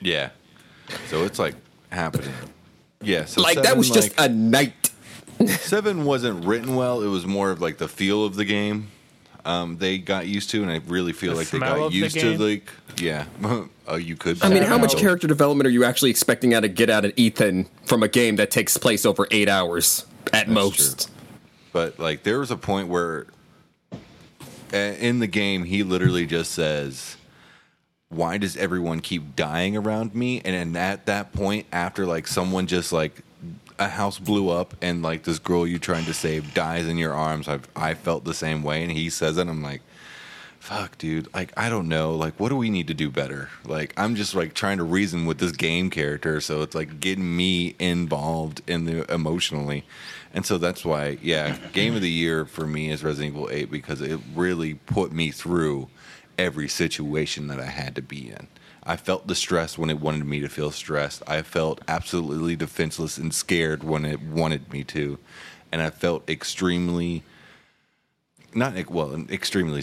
Yeah. 0.00 0.30
So 1.08 1.24
it's 1.24 1.38
like 1.38 1.54
happening. 1.90 2.32
Yeah. 3.02 3.24
So 3.24 3.42
Like 3.42 3.56
that 3.56 3.64
seven, 3.64 3.78
was 3.78 3.90
just 3.90 4.14
a 4.18 4.28
night. 4.28 4.90
Seven 5.60 6.04
wasn't 6.06 6.46
written 6.46 6.76
well. 6.76 7.02
It 7.02 7.08
was 7.08 7.26
more 7.26 7.50
of 7.50 7.60
like 7.60 7.76
the 7.76 7.88
feel 7.88 8.24
of 8.24 8.36
the 8.36 8.44
game. 8.46 8.88
Um, 9.44 9.76
they 9.76 9.98
got 9.98 10.26
used 10.26 10.50
to, 10.50 10.62
and 10.62 10.70
I 10.70 10.80
really 10.88 11.12
feel 11.12 11.32
The 11.32 11.36
like 11.38 11.50
they 11.50 11.58
got 11.58 11.78
of 11.78 11.92
the 11.92 11.98
used 11.98 12.14
to 12.14 12.36
game? 12.36 12.40
like 12.40 12.70
yeah. 12.98 13.26
uh, 13.88 13.94
you 13.96 14.16
could. 14.16 14.42
I 14.42 14.48
mean, 14.48 14.62
Yeah, 14.62 14.68
how 14.68 14.78
much 14.78 14.96
character 14.96 15.26
development 15.26 15.66
are 15.66 15.70
you 15.70 15.84
actually 15.84 16.10
expecting 16.10 16.54
out 16.54 16.64
of 16.64 16.74
get 16.74 16.88
out 16.90 17.04
of 17.04 17.12
Ethan 17.16 17.68
from 17.84 18.02
a 18.02 18.08
game 18.08 18.36
that 18.36 18.50
takes 18.50 18.76
place 18.78 19.04
over 19.04 19.28
eight 19.30 19.48
hours 19.48 20.06
at 20.32 20.48
most? 20.48 21.10
But 21.76 21.98
like, 21.98 22.22
there 22.22 22.38
was 22.38 22.50
a 22.50 22.56
point 22.56 22.88
where 22.88 23.26
in 24.72 25.18
the 25.18 25.26
game 25.26 25.64
he 25.64 25.82
literally 25.82 26.24
just 26.24 26.52
says, 26.52 27.18
why 28.08 28.38
does 28.38 28.56
everyone 28.56 29.00
keep 29.00 29.36
dying 29.36 29.76
around 29.76 30.14
me? 30.14 30.40
And 30.42 30.74
at 30.74 31.04
that 31.04 31.34
point, 31.34 31.66
after 31.70 32.06
like 32.06 32.28
someone 32.28 32.66
just 32.66 32.94
like 32.94 33.20
a 33.78 33.90
house 33.90 34.18
blew 34.18 34.48
up 34.48 34.74
and 34.80 35.02
like 35.02 35.24
this 35.24 35.38
girl 35.38 35.66
you're 35.66 35.78
trying 35.78 36.06
to 36.06 36.14
save 36.14 36.54
dies 36.54 36.86
in 36.86 36.96
your 36.96 37.12
arms, 37.12 37.46
I 37.46 37.60
I 37.76 37.92
felt 37.92 38.24
the 38.24 38.32
same 38.32 38.62
way. 38.62 38.82
And 38.82 38.90
he 38.90 39.10
says 39.10 39.36
it, 39.36 39.46
I'm 39.46 39.62
like, 39.62 39.82
fuck, 40.58 40.96
dude. 40.96 41.28
Like 41.34 41.52
I 41.58 41.68
don't 41.68 41.88
know. 41.88 42.16
Like 42.16 42.40
what 42.40 42.48
do 42.48 42.56
we 42.56 42.70
need 42.70 42.86
to 42.86 42.94
do 42.94 43.10
better? 43.10 43.50
Like 43.66 43.92
I'm 43.98 44.14
just 44.14 44.34
like 44.34 44.54
trying 44.54 44.78
to 44.78 44.84
reason 44.84 45.26
with 45.26 45.36
this 45.36 45.52
game 45.52 45.90
character, 45.90 46.40
so 46.40 46.62
it's 46.62 46.74
like 46.74 47.00
getting 47.00 47.36
me 47.36 47.74
involved 47.78 48.62
in 48.66 48.86
the 48.86 49.12
emotionally. 49.12 49.84
And 50.36 50.44
so 50.44 50.58
that's 50.58 50.84
why, 50.84 51.16
yeah, 51.22 51.56
game 51.72 51.96
of 51.96 52.02
the 52.02 52.10
year 52.10 52.44
for 52.44 52.66
me 52.66 52.90
is 52.90 53.02
Resident 53.02 53.34
Evil 53.34 53.48
8 53.50 53.70
because 53.70 54.02
it 54.02 54.20
really 54.34 54.74
put 54.74 55.10
me 55.10 55.30
through 55.30 55.88
every 56.36 56.68
situation 56.68 57.46
that 57.46 57.58
I 57.58 57.64
had 57.64 57.94
to 57.94 58.02
be 58.02 58.28
in. 58.28 58.46
I 58.82 58.96
felt 58.96 59.28
the 59.28 59.34
stress 59.34 59.78
when 59.78 59.88
it 59.88 59.98
wanted 59.98 60.26
me 60.26 60.40
to 60.40 60.48
feel 60.50 60.70
stressed. 60.70 61.22
I 61.26 61.40
felt 61.40 61.80
absolutely 61.88 62.54
defenseless 62.54 63.16
and 63.16 63.32
scared 63.32 63.82
when 63.82 64.04
it 64.04 64.20
wanted 64.20 64.70
me 64.70 64.84
to. 64.84 65.18
And 65.72 65.80
I 65.80 65.88
felt 65.88 66.28
extremely, 66.28 67.22
not, 68.54 68.90
well, 68.90 69.24
extremely 69.30 69.82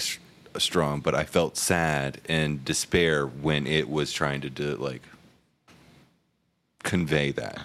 strong, 0.60 1.00
but 1.00 1.16
I 1.16 1.24
felt 1.24 1.58
sad 1.58 2.22
and 2.30 2.64
despair 2.64 3.26
when 3.26 3.66
it 3.66 3.90
was 3.90 4.14
trying 4.14 4.42
to 4.42 4.52
do, 4.52 4.76
like, 4.76 5.02
convey 6.84 7.32
that. 7.32 7.60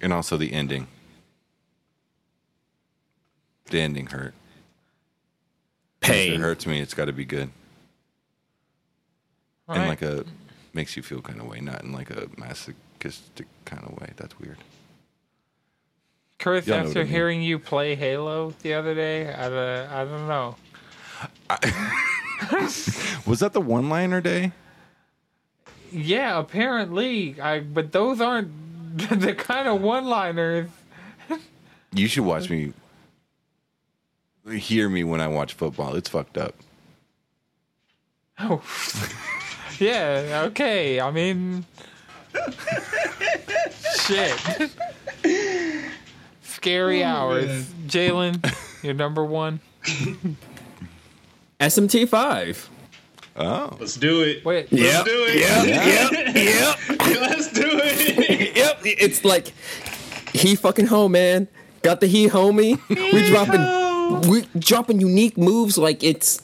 And 0.00 0.12
also 0.12 0.36
the 0.36 0.52
ending. 0.52 0.86
The 3.72 3.80
ending 3.80 4.06
hurt. 4.06 4.34
If 6.02 6.10
it 6.10 6.40
hurts 6.40 6.66
me, 6.66 6.78
it's 6.80 6.92
got 6.92 7.06
to 7.06 7.12
be 7.12 7.24
good. 7.24 7.42
in 7.44 7.50
Right. 9.66 9.88
like 9.88 10.02
a 10.02 10.24
makes 10.74 10.94
you 10.96 11.02
feel 11.02 11.22
kind 11.22 11.40
of 11.40 11.46
way, 11.46 11.60
not 11.60 11.82
in 11.82 11.90
like 11.92 12.10
a 12.10 12.28
masochistic 12.36 13.46
kind 13.64 13.82
of 13.84 13.98
way. 13.98 14.10
That's 14.16 14.38
weird. 14.38 14.58
Chris, 16.38 16.66
Y'all 16.66 16.86
after 16.86 17.00
I 17.00 17.02
mean. 17.04 17.12
hearing 17.12 17.42
you 17.42 17.58
play 17.58 17.94
Halo 17.94 18.52
the 18.62 18.74
other 18.74 18.94
day, 18.94 19.32
I, 19.32 19.46
uh, 19.46 19.88
I 19.90 20.04
don't 20.04 20.28
know. 20.28 20.56
Was 23.26 23.40
that 23.40 23.52
the 23.54 23.60
one-liner 23.60 24.20
day? 24.20 24.52
Yeah, 25.90 26.38
apparently, 26.38 27.40
I 27.40 27.60
but 27.60 27.92
those 27.92 28.20
aren't 28.20 28.50
the 28.98 29.34
kind 29.34 29.66
of 29.68 29.80
one-liners. 29.80 30.68
You 31.94 32.08
should 32.08 32.24
watch 32.24 32.50
me. 32.50 32.72
Hear 34.50 34.88
me 34.88 35.04
when 35.04 35.20
I 35.20 35.28
watch 35.28 35.54
football. 35.54 35.94
It's 35.94 36.08
fucked 36.08 36.36
up. 36.36 36.54
Oh, 38.40 38.62
yeah. 39.78 40.42
Okay. 40.46 41.00
I 41.00 41.10
mean, 41.10 41.64
shit. 44.00 44.34
Scary 46.42 47.04
oh, 47.04 47.06
hours. 47.06 47.66
Jalen, 47.86 48.54
you're 48.82 48.94
number 48.94 49.24
one. 49.24 49.60
SMT 51.60 52.08
five. 52.08 52.68
Oh, 53.36 53.76
Let's 53.80 53.96
do 53.96 54.22
it. 54.22 54.44
Wait. 54.44 54.70
Let's 54.70 54.84
Yep, 54.84 55.04
do 55.04 55.26
it. 55.28 55.34
Yep, 55.36 56.34
yep, 57.08 57.20
Let's 57.20 57.52
do 57.52 57.62
it. 57.64 58.56
yep. 58.56 58.80
It's 58.84 59.24
like 59.24 59.52
he 60.34 60.54
fucking 60.54 60.86
home, 60.86 61.12
man. 61.12 61.48
Got 61.82 62.00
the 62.00 62.06
he 62.06 62.28
homie. 62.28 62.78
We 62.88 63.26
dropping 63.28 63.81
we 64.28 64.42
dropping 64.58 65.00
unique 65.00 65.36
moves 65.38 65.78
like 65.78 66.02
it's 66.02 66.40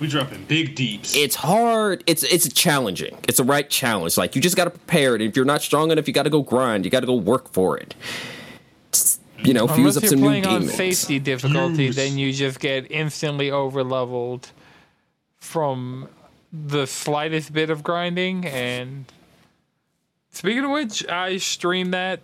we 0.00 0.06
dropping 0.06 0.44
big 0.44 0.74
deeps. 0.74 1.16
it's 1.16 1.34
hard. 1.36 2.04
It's 2.06 2.22
it's 2.22 2.52
challenging. 2.52 3.16
It's 3.28 3.40
a 3.40 3.44
right 3.44 3.68
challenge. 3.68 4.16
Like 4.16 4.36
you 4.36 4.42
just 4.42 4.56
got 4.56 4.64
to 4.64 4.70
prepare 4.70 5.14
it. 5.16 5.22
If 5.22 5.36
you're 5.36 5.44
not 5.44 5.62
strong 5.62 5.90
enough, 5.90 6.06
you 6.06 6.14
got 6.14 6.22
to 6.24 6.30
go 6.30 6.42
grind. 6.42 6.84
You 6.84 6.90
got 6.90 7.00
to 7.00 7.06
go 7.06 7.14
work 7.14 7.52
for 7.52 7.76
it. 7.76 7.94
Just, 8.92 9.20
you 9.44 9.52
know, 9.54 9.66
fuse 9.66 9.78
Unless 9.78 9.96
up 9.96 10.02
you're 10.04 10.10
some 10.10 10.20
new 10.20 10.26
playing 10.28 10.46
on 10.46 10.60
demons. 10.60 10.76
safety 10.76 11.18
difficulty, 11.18 11.86
Fuse. 11.86 11.96
then 11.96 12.16
you 12.18 12.32
just 12.32 12.60
get 12.60 12.90
instantly 12.90 13.50
over 13.50 13.82
leveled 13.84 14.50
from 15.38 16.08
the 16.52 16.86
slightest 16.86 17.52
bit 17.52 17.68
of 17.70 17.82
grinding. 17.82 18.44
And 18.46 19.04
speaking 20.30 20.64
of 20.64 20.70
which, 20.70 21.06
I 21.08 21.36
streamed 21.38 21.92
that 21.94 22.20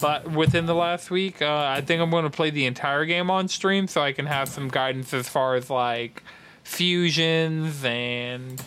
but 0.00 0.30
within 0.30 0.66
the 0.66 0.74
last 0.74 1.10
week. 1.10 1.40
Uh, 1.40 1.56
I 1.76 1.80
think 1.80 2.00
I'm 2.02 2.10
going 2.10 2.24
to 2.24 2.30
play 2.30 2.50
the 2.50 2.66
entire 2.66 3.04
game 3.06 3.30
on 3.30 3.48
stream 3.48 3.88
so 3.88 4.00
I 4.02 4.12
can 4.12 4.26
have 4.26 4.48
some 4.48 4.68
guidance 4.68 5.14
as 5.14 5.28
far 5.28 5.54
as 5.54 5.70
like 5.70 6.22
fusions 6.64 7.84
and 7.84 8.60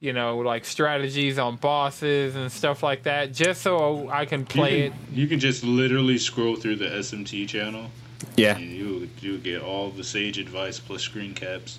you 0.00 0.12
know 0.12 0.38
like 0.38 0.64
strategies 0.64 1.38
on 1.38 1.56
bosses 1.56 2.34
and 2.34 2.50
stuff 2.50 2.82
like 2.82 3.02
that 3.02 3.32
just 3.32 3.60
so 3.62 4.08
I 4.08 4.24
can 4.24 4.40
you 4.40 4.46
play 4.46 4.80
it 4.86 4.92
you 5.12 5.26
can 5.26 5.38
just 5.38 5.62
literally 5.64 6.18
scroll 6.18 6.56
through 6.56 6.76
the 6.76 6.86
SMT 6.86 7.46
channel 7.48 7.90
Yeah, 8.36 8.56
and 8.56 8.70
you 8.70 9.08
you 9.20 9.38
get 9.38 9.60
all 9.62 9.90
the 9.90 10.02
sage 10.02 10.38
advice 10.38 10.80
plus 10.80 11.02
screen 11.02 11.34
caps. 11.34 11.78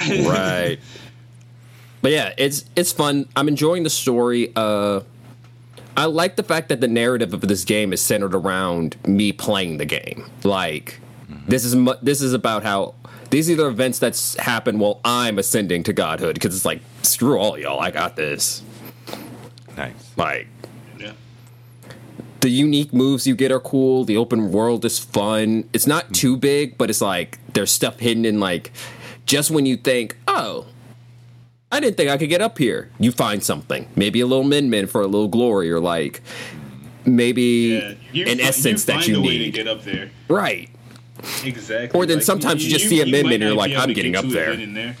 right. 0.00 0.78
But 2.00 2.10
yeah, 2.10 2.34
it's 2.36 2.64
it's 2.74 2.90
fun. 2.90 3.28
I'm 3.36 3.46
enjoying 3.46 3.84
the 3.84 3.90
story. 3.90 4.50
Uh, 4.56 5.02
I 5.96 6.06
like 6.06 6.36
the 6.36 6.42
fact 6.42 6.68
that 6.70 6.80
the 6.80 6.88
narrative 6.88 7.34
of 7.34 7.42
this 7.42 7.64
game 7.64 7.92
is 7.92 8.00
centered 8.00 8.34
around 8.34 8.96
me 9.06 9.32
playing 9.32 9.78
the 9.78 9.84
game. 9.84 10.30
Like 10.42 11.00
this 11.46 11.64
is 11.64 11.74
mu- 11.74 11.94
this 12.02 12.20
is 12.20 12.32
about 12.32 12.62
how 12.62 12.94
these 13.30 13.50
are 13.50 13.54
the 13.54 13.66
events 13.66 13.98
that's 13.98 14.36
happened 14.36 14.80
while 14.80 15.00
I'm 15.04 15.38
ascending 15.38 15.82
to 15.84 15.92
godhood. 15.92 16.34
Because 16.34 16.54
it's 16.54 16.64
like 16.64 16.80
screw 17.02 17.38
all 17.38 17.58
y'all, 17.58 17.80
I 17.80 17.90
got 17.90 18.16
this. 18.16 18.62
nice. 19.76 19.92
Like 20.16 20.48
Yeah. 20.98 21.12
the 22.40 22.50
unique 22.50 22.92
moves 22.92 23.26
you 23.26 23.34
get 23.34 23.52
are 23.52 23.60
cool. 23.60 24.04
The 24.04 24.16
open 24.16 24.50
world 24.52 24.84
is 24.84 24.98
fun. 24.98 25.68
It's 25.72 25.86
not 25.86 26.12
too 26.14 26.34
hmm. 26.34 26.40
big, 26.40 26.78
but 26.78 26.90
it's 26.90 27.00
like 27.02 27.38
there's 27.52 27.70
stuff 27.70 27.98
hidden 27.98 28.24
in 28.24 28.40
like 28.40 28.72
just 29.26 29.50
when 29.50 29.66
you 29.66 29.76
think, 29.76 30.16
oh, 30.26 30.66
I 31.72 31.80
didn't 31.80 31.96
think 31.96 32.10
I 32.10 32.18
could 32.18 32.28
get 32.28 32.40
up 32.42 32.58
here. 32.58 32.90
You 33.00 33.10
find 33.12 33.42
something, 33.42 33.88
maybe 33.96 34.20
a 34.20 34.26
little 34.26 34.44
min 34.44 34.68
min 34.70 34.86
for 34.86 35.00
a 35.00 35.06
little 35.06 35.26
glory, 35.28 35.70
or 35.72 35.80
like 35.80 36.20
maybe 37.04 37.96
Yeah. 38.12 38.28
An 38.28 38.38
fi- 38.38 38.44
essence 38.44 38.86
you 38.86 38.94
that 38.94 39.08
you 39.08 39.16
a 39.16 39.20
way 39.20 39.38
to 39.38 39.44
need. 39.46 39.54
get 39.54 39.66
up 39.66 39.82
there. 39.82 40.10
Right. 40.28 40.68
Exactly. 41.44 41.98
Or 41.98 42.04
then 42.06 42.20
sometimes 42.20 42.64
you 42.64 42.70
just 42.70 42.88
see 42.88 43.00
a 43.00 43.06
might 43.06 43.24
Miman 43.24 43.34
and 43.34 43.42
you're 43.44 43.54
like, 43.54 43.74
I'm 43.74 43.92
getting 43.92 44.12
get 44.12 44.24
up 44.24 44.30
there. 44.30 44.54
there. 44.56 44.96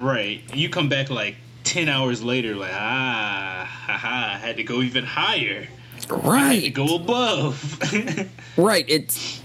Right. 0.00 0.42
You 0.54 0.68
come 0.68 0.88
back 0.88 1.08
like 1.10 1.36
ten 1.64 1.88
hours 1.88 2.22
later, 2.22 2.54
like 2.56 2.72
ah, 2.74 3.64
haha, 3.86 4.34
I 4.34 4.38
had 4.38 4.56
to 4.56 4.62
go 4.64 4.82
even 4.82 5.04
higher. 5.04 5.66
I 5.68 6.02
had 6.02 6.08
to 6.08 6.14
Right. 6.14 6.74
go 6.74 6.96
above. 6.96 8.28
Right. 8.56 8.84
It's 8.88 9.40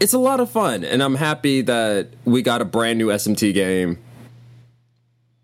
it's 0.00 0.12
a 0.12 0.18
lot 0.18 0.40
of 0.40 0.50
fun, 0.50 0.84
and 0.84 1.02
I'm 1.02 1.14
happy 1.14 1.62
that 1.62 2.08
we 2.26 2.42
got 2.42 2.60
a 2.60 2.64
brand 2.66 2.98
new 2.98 3.06
SMT 3.08 3.54
game. 3.54 3.98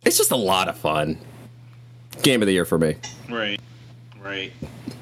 It's 0.05 0.19
just 0.19 0.31
a 0.31 0.37
lot 0.37 0.69
of 0.69 0.77
fun. 0.77 1.19
Game 2.23 2.43
of 2.43 2.47
the 2.47 2.53
year 2.53 2.65
for 2.65 2.79
me. 2.79 2.97
right. 3.29 3.61
Right. 4.23 4.53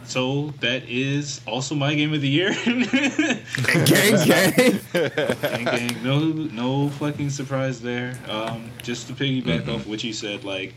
So 0.05 0.53
that 0.61 0.88
is 0.88 1.40
also 1.46 1.74
my 1.74 1.94
game 1.94 2.12
of 2.12 2.20
the 2.20 2.28
year. 2.28 2.51
gang, 2.64 4.26
gang. 4.26 4.80
gang, 4.92 5.64
gang. 5.64 6.03
No, 6.03 6.18
no 6.18 6.88
fucking 6.90 7.30
surprise 7.30 7.80
there. 7.80 8.18
Um, 8.28 8.70
just 8.82 9.07
to 9.07 9.12
piggyback 9.12 9.68
off 9.68 9.86
what 9.86 10.03
you 10.03 10.12
said, 10.12 10.42
like 10.42 10.74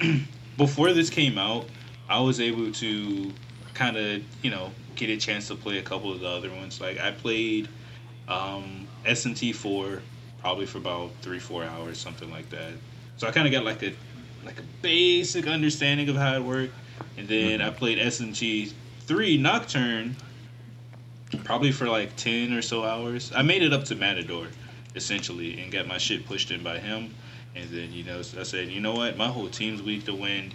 before 0.56 0.92
this 0.92 1.10
came 1.10 1.38
out, 1.38 1.66
I 2.08 2.20
was 2.20 2.40
able 2.40 2.70
to 2.72 3.32
kind 3.74 3.96
of, 3.96 4.22
you 4.42 4.50
know, 4.50 4.70
get 4.94 5.10
a 5.10 5.16
chance 5.16 5.48
to 5.48 5.56
play 5.56 5.78
a 5.78 5.82
couple 5.82 6.12
of 6.12 6.20
the 6.20 6.28
other 6.28 6.50
ones. 6.50 6.80
Like 6.80 7.00
I 7.00 7.10
played 7.10 7.68
um, 8.28 8.86
SMT 9.06 9.54
four 9.54 10.02
probably 10.40 10.66
for 10.66 10.78
about 10.78 11.10
three, 11.20 11.38
four 11.38 11.64
hours, 11.64 11.98
something 11.98 12.30
like 12.30 12.48
that. 12.50 12.72
So 13.20 13.28
I 13.28 13.32
kind 13.32 13.46
of 13.46 13.52
got 13.52 13.64
like 13.64 13.82
a 13.82 13.92
like 14.46 14.58
a 14.58 14.62
basic 14.80 15.46
understanding 15.46 16.08
of 16.08 16.16
how 16.16 16.36
it 16.36 16.42
worked. 16.42 16.72
And 17.18 17.28
then 17.28 17.60
mm-hmm. 17.60 17.68
I 17.68 17.70
played 17.70 17.98
SMT 17.98 18.72
three 19.00 19.36
Nocturne 19.36 20.16
probably 21.44 21.70
for 21.70 21.86
like 21.86 22.16
10 22.16 22.54
or 22.54 22.62
so 22.62 22.82
hours. 22.82 23.30
I 23.36 23.42
made 23.42 23.62
it 23.62 23.74
up 23.74 23.84
to 23.84 23.94
Matador, 23.94 24.46
essentially, 24.94 25.60
and 25.60 25.70
got 25.70 25.86
my 25.86 25.98
shit 25.98 26.24
pushed 26.24 26.50
in 26.50 26.62
by 26.62 26.78
him. 26.78 27.14
And 27.54 27.68
then, 27.68 27.92
you 27.92 28.04
know, 28.04 28.20
I 28.20 28.42
said, 28.42 28.68
you 28.68 28.80
know 28.80 28.94
what? 28.94 29.18
My 29.18 29.28
whole 29.28 29.50
team's 29.50 29.82
weak 29.82 30.06
to 30.06 30.14
win. 30.14 30.52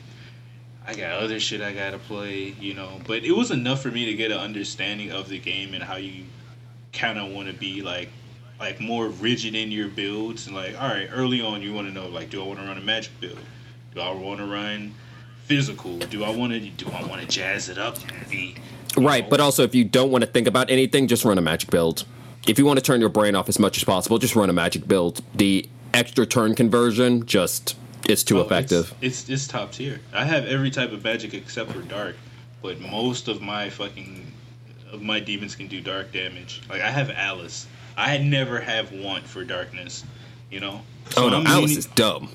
I 0.88 0.96
got 0.96 1.22
other 1.22 1.40
shit 1.40 1.62
I 1.62 1.72
gotta 1.72 2.00
play, 2.00 2.56
you 2.60 2.74
know. 2.74 3.00
But 3.06 3.24
it 3.24 3.32
was 3.32 3.52
enough 3.52 3.84
for 3.84 3.92
me 3.92 4.06
to 4.06 4.16
get 4.16 4.32
an 4.32 4.40
understanding 4.40 5.12
of 5.12 5.30
the 5.30 5.38
game 5.38 5.76
and 5.76 5.84
how 5.84 5.98
you 5.98 6.24
kind 6.94 7.20
of 7.20 7.30
want 7.30 7.48
to 7.48 7.54
be 7.54 7.84
like, 7.84 8.10
like 8.60 8.80
more 8.80 9.08
rigid 9.08 9.56
in 9.56 9.72
your 9.72 9.88
builds. 9.88 10.48
And 10.48 10.56
like, 10.56 10.80
all 10.80 10.88
right, 10.88 11.10
early 11.12 11.42
on, 11.42 11.62
you 11.62 11.74
want 11.74 11.88
to 11.88 11.94
know, 11.94 12.08
like, 12.08 12.30
do 12.30 12.42
I 12.42 12.48
want 12.48 12.60
to 12.60 12.66
run 12.66 12.78
a 12.78 12.82
magic 12.82 13.20
build? 13.20 13.40
Do 13.94 14.02
I 14.02 14.12
want 14.14 14.40
to 14.40 14.46
run 14.46 14.94
physical? 15.46 15.98
Do 16.00 16.24
I 16.24 16.30
want 16.30 16.54
to? 16.54 16.60
Do 16.60 16.90
I 16.92 17.04
want 17.06 17.22
to 17.22 17.28
jazz 17.28 17.70
it 17.70 17.78
up 17.78 17.98
be 18.30 18.56
Right, 18.98 19.30
but 19.30 19.40
also 19.42 19.64
if 19.64 19.76
you 19.76 19.84
don't 19.84 20.10
want 20.12 20.24
to 20.24 20.30
think 20.30 20.48
about 20.48 20.70
anything, 20.70 21.08
just 21.08 21.26
run 21.26 21.38
a 21.38 21.42
magic 21.42 21.70
build. 21.70 22.06
If 22.48 22.58
you 22.60 22.66
want 22.66 22.78
to 22.78 22.84
turn 22.84 23.00
your 23.02 23.10
brain 23.10 23.36
off 23.36 23.50
as 23.50 23.60
much 23.60 23.78
as 23.78 23.84
possible, 23.84 24.18
just 24.18 24.36
run 24.36 24.50
a 24.50 24.54
magic 24.54 24.88
build. 24.88 25.22
The 25.34 25.68
extra 25.94 26.26
turn 26.26 26.56
conversion, 26.56 27.26
just 27.26 27.76
it's 28.08 28.24
too 28.24 28.38
Oh, 28.40 28.42
effective. 28.42 28.94
It's, 29.02 29.22
it's 29.22 29.30
it's 29.30 29.48
top 29.48 29.72
tier. 29.72 30.00
I 30.14 30.24
have 30.26 30.46
every 30.46 30.72
type 30.72 30.92
of 30.92 31.04
magic 31.04 31.34
except 31.34 31.72
for 31.72 31.82
dark, 31.82 32.16
but 32.62 32.80
most 32.80 33.28
of 33.28 33.42
my 33.42 33.70
fucking 33.70 34.32
of 34.92 35.02
my 35.02 35.20
demons 35.20 35.56
can 35.56 35.68
do 35.68 35.82
dark 35.82 36.12
damage. 36.14 36.62
Like 36.70 36.82
I 36.82 36.90
have 36.92 37.10
Alice. 37.10 37.68
I 37.98 38.18
never 38.18 38.60
have 38.60 38.92
want 38.92 39.24
for 39.26 39.44
darkness. 39.44 40.04
You 40.52 40.60
know. 40.60 40.82
oh 41.18 41.30
no, 41.30 41.38
I'm 41.38 41.48
Alice 41.48 41.62
leaning- 41.64 41.78
is 41.78 41.86
dumb. 41.88 42.30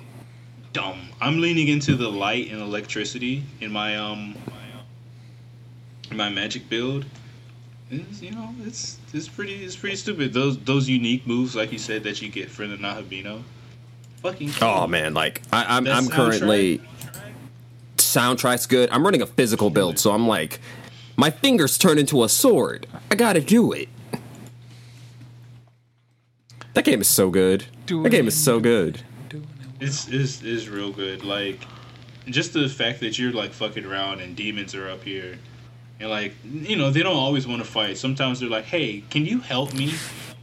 dumb. 0.73 1.09
I'm 1.21 1.41
leaning 1.41 1.69
into 1.69 1.97
the 1.97 2.09
light 2.11 2.51
and 2.51 2.61
electricity 2.61 3.45
in 3.61 3.71
my 3.71 3.97
um 3.97 4.35
in 6.11 6.17
my 6.17 6.29
magic 6.29 6.69
build. 6.69 7.05
It's, 7.91 8.23
you 8.23 8.31
know, 8.33 8.55
it's 8.65 8.99
it's 9.13 9.29
pretty 9.29 9.65
it's 9.65 9.77
pretty 9.77 9.97
stupid. 9.97 10.33
Those 10.33 10.59
those 10.59 10.89
unique 10.89 11.27
moves, 11.27 11.55
like 11.57 11.73
you 11.73 11.79
said, 11.79 12.03
that 12.05 12.21
you 12.23 12.29
get 12.29 12.51
from 12.51 12.71
the 12.71 12.77
Nahobino. 12.77 13.43
Fucking 14.23 14.51
Oh 14.61 14.87
man, 14.87 15.15
like 15.15 15.43
I, 15.53 15.77
I'm 15.77 15.85
That 15.85 15.95
I'm 15.97 16.05
soundtrack- 16.07 16.11
currently 16.13 16.81
soundtrack's 17.97 18.67
good. 18.67 18.91
I'm 18.91 19.05
running 19.05 19.23
a 19.23 19.27
physical 19.27 19.71
build, 19.71 19.99
so 19.99 20.13
I'm 20.13 20.27
like, 20.29 20.61
my 21.17 21.31
fingers 21.31 21.79
turn 21.79 21.99
into 21.99 22.23
a 22.25 22.29
sword. 22.29 22.87
I 23.11 23.15
gotta 23.15 23.41
do 23.41 23.73
it. 23.73 23.89
That 26.75 26.85
game 26.85 27.01
is 27.01 27.09
so 27.09 27.31
good. 27.31 27.65
That 27.87 28.11
game 28.11 28.29
is 28.29 28.37
so 28.37 28.61
good. 28.61 29.03
It's 29.81 30.09
is 30.09 30.43
is 30.43 30.69
real 30.69 30.93
good. 30.93 31.25
Like 31.25 31.61
just 32.27 32.53
the 32.53 32.69
fact 32.69 33.01
that 33.01 33.19
you're 33.19 33.33
like 33.33 33.53
fucking 33.53 33.85
around 33.85 34.21
and 34.21 34.37
demons 34.37 34.75
are 34.75 34.89
up 34.89 35.03
here. 35.03 35.39
And 35.99 36.11
like 36.11 36.35
you 36.45 36.77
know, 36.77 36.91
they 36.91 37.03
don't 37.03 37.17
always 37.17 37.47
want 37.47 37.63
to 37.65 37.69
fight. 37.69 37.97
Sometimes 37.99 38.41
they're 38.41 38.49
like, 38.49 38.67
Hey, 38.67 39.03
can 39.11 39.25
you 39.27 39.41
help 39.41 39.75
me 39.75 39.95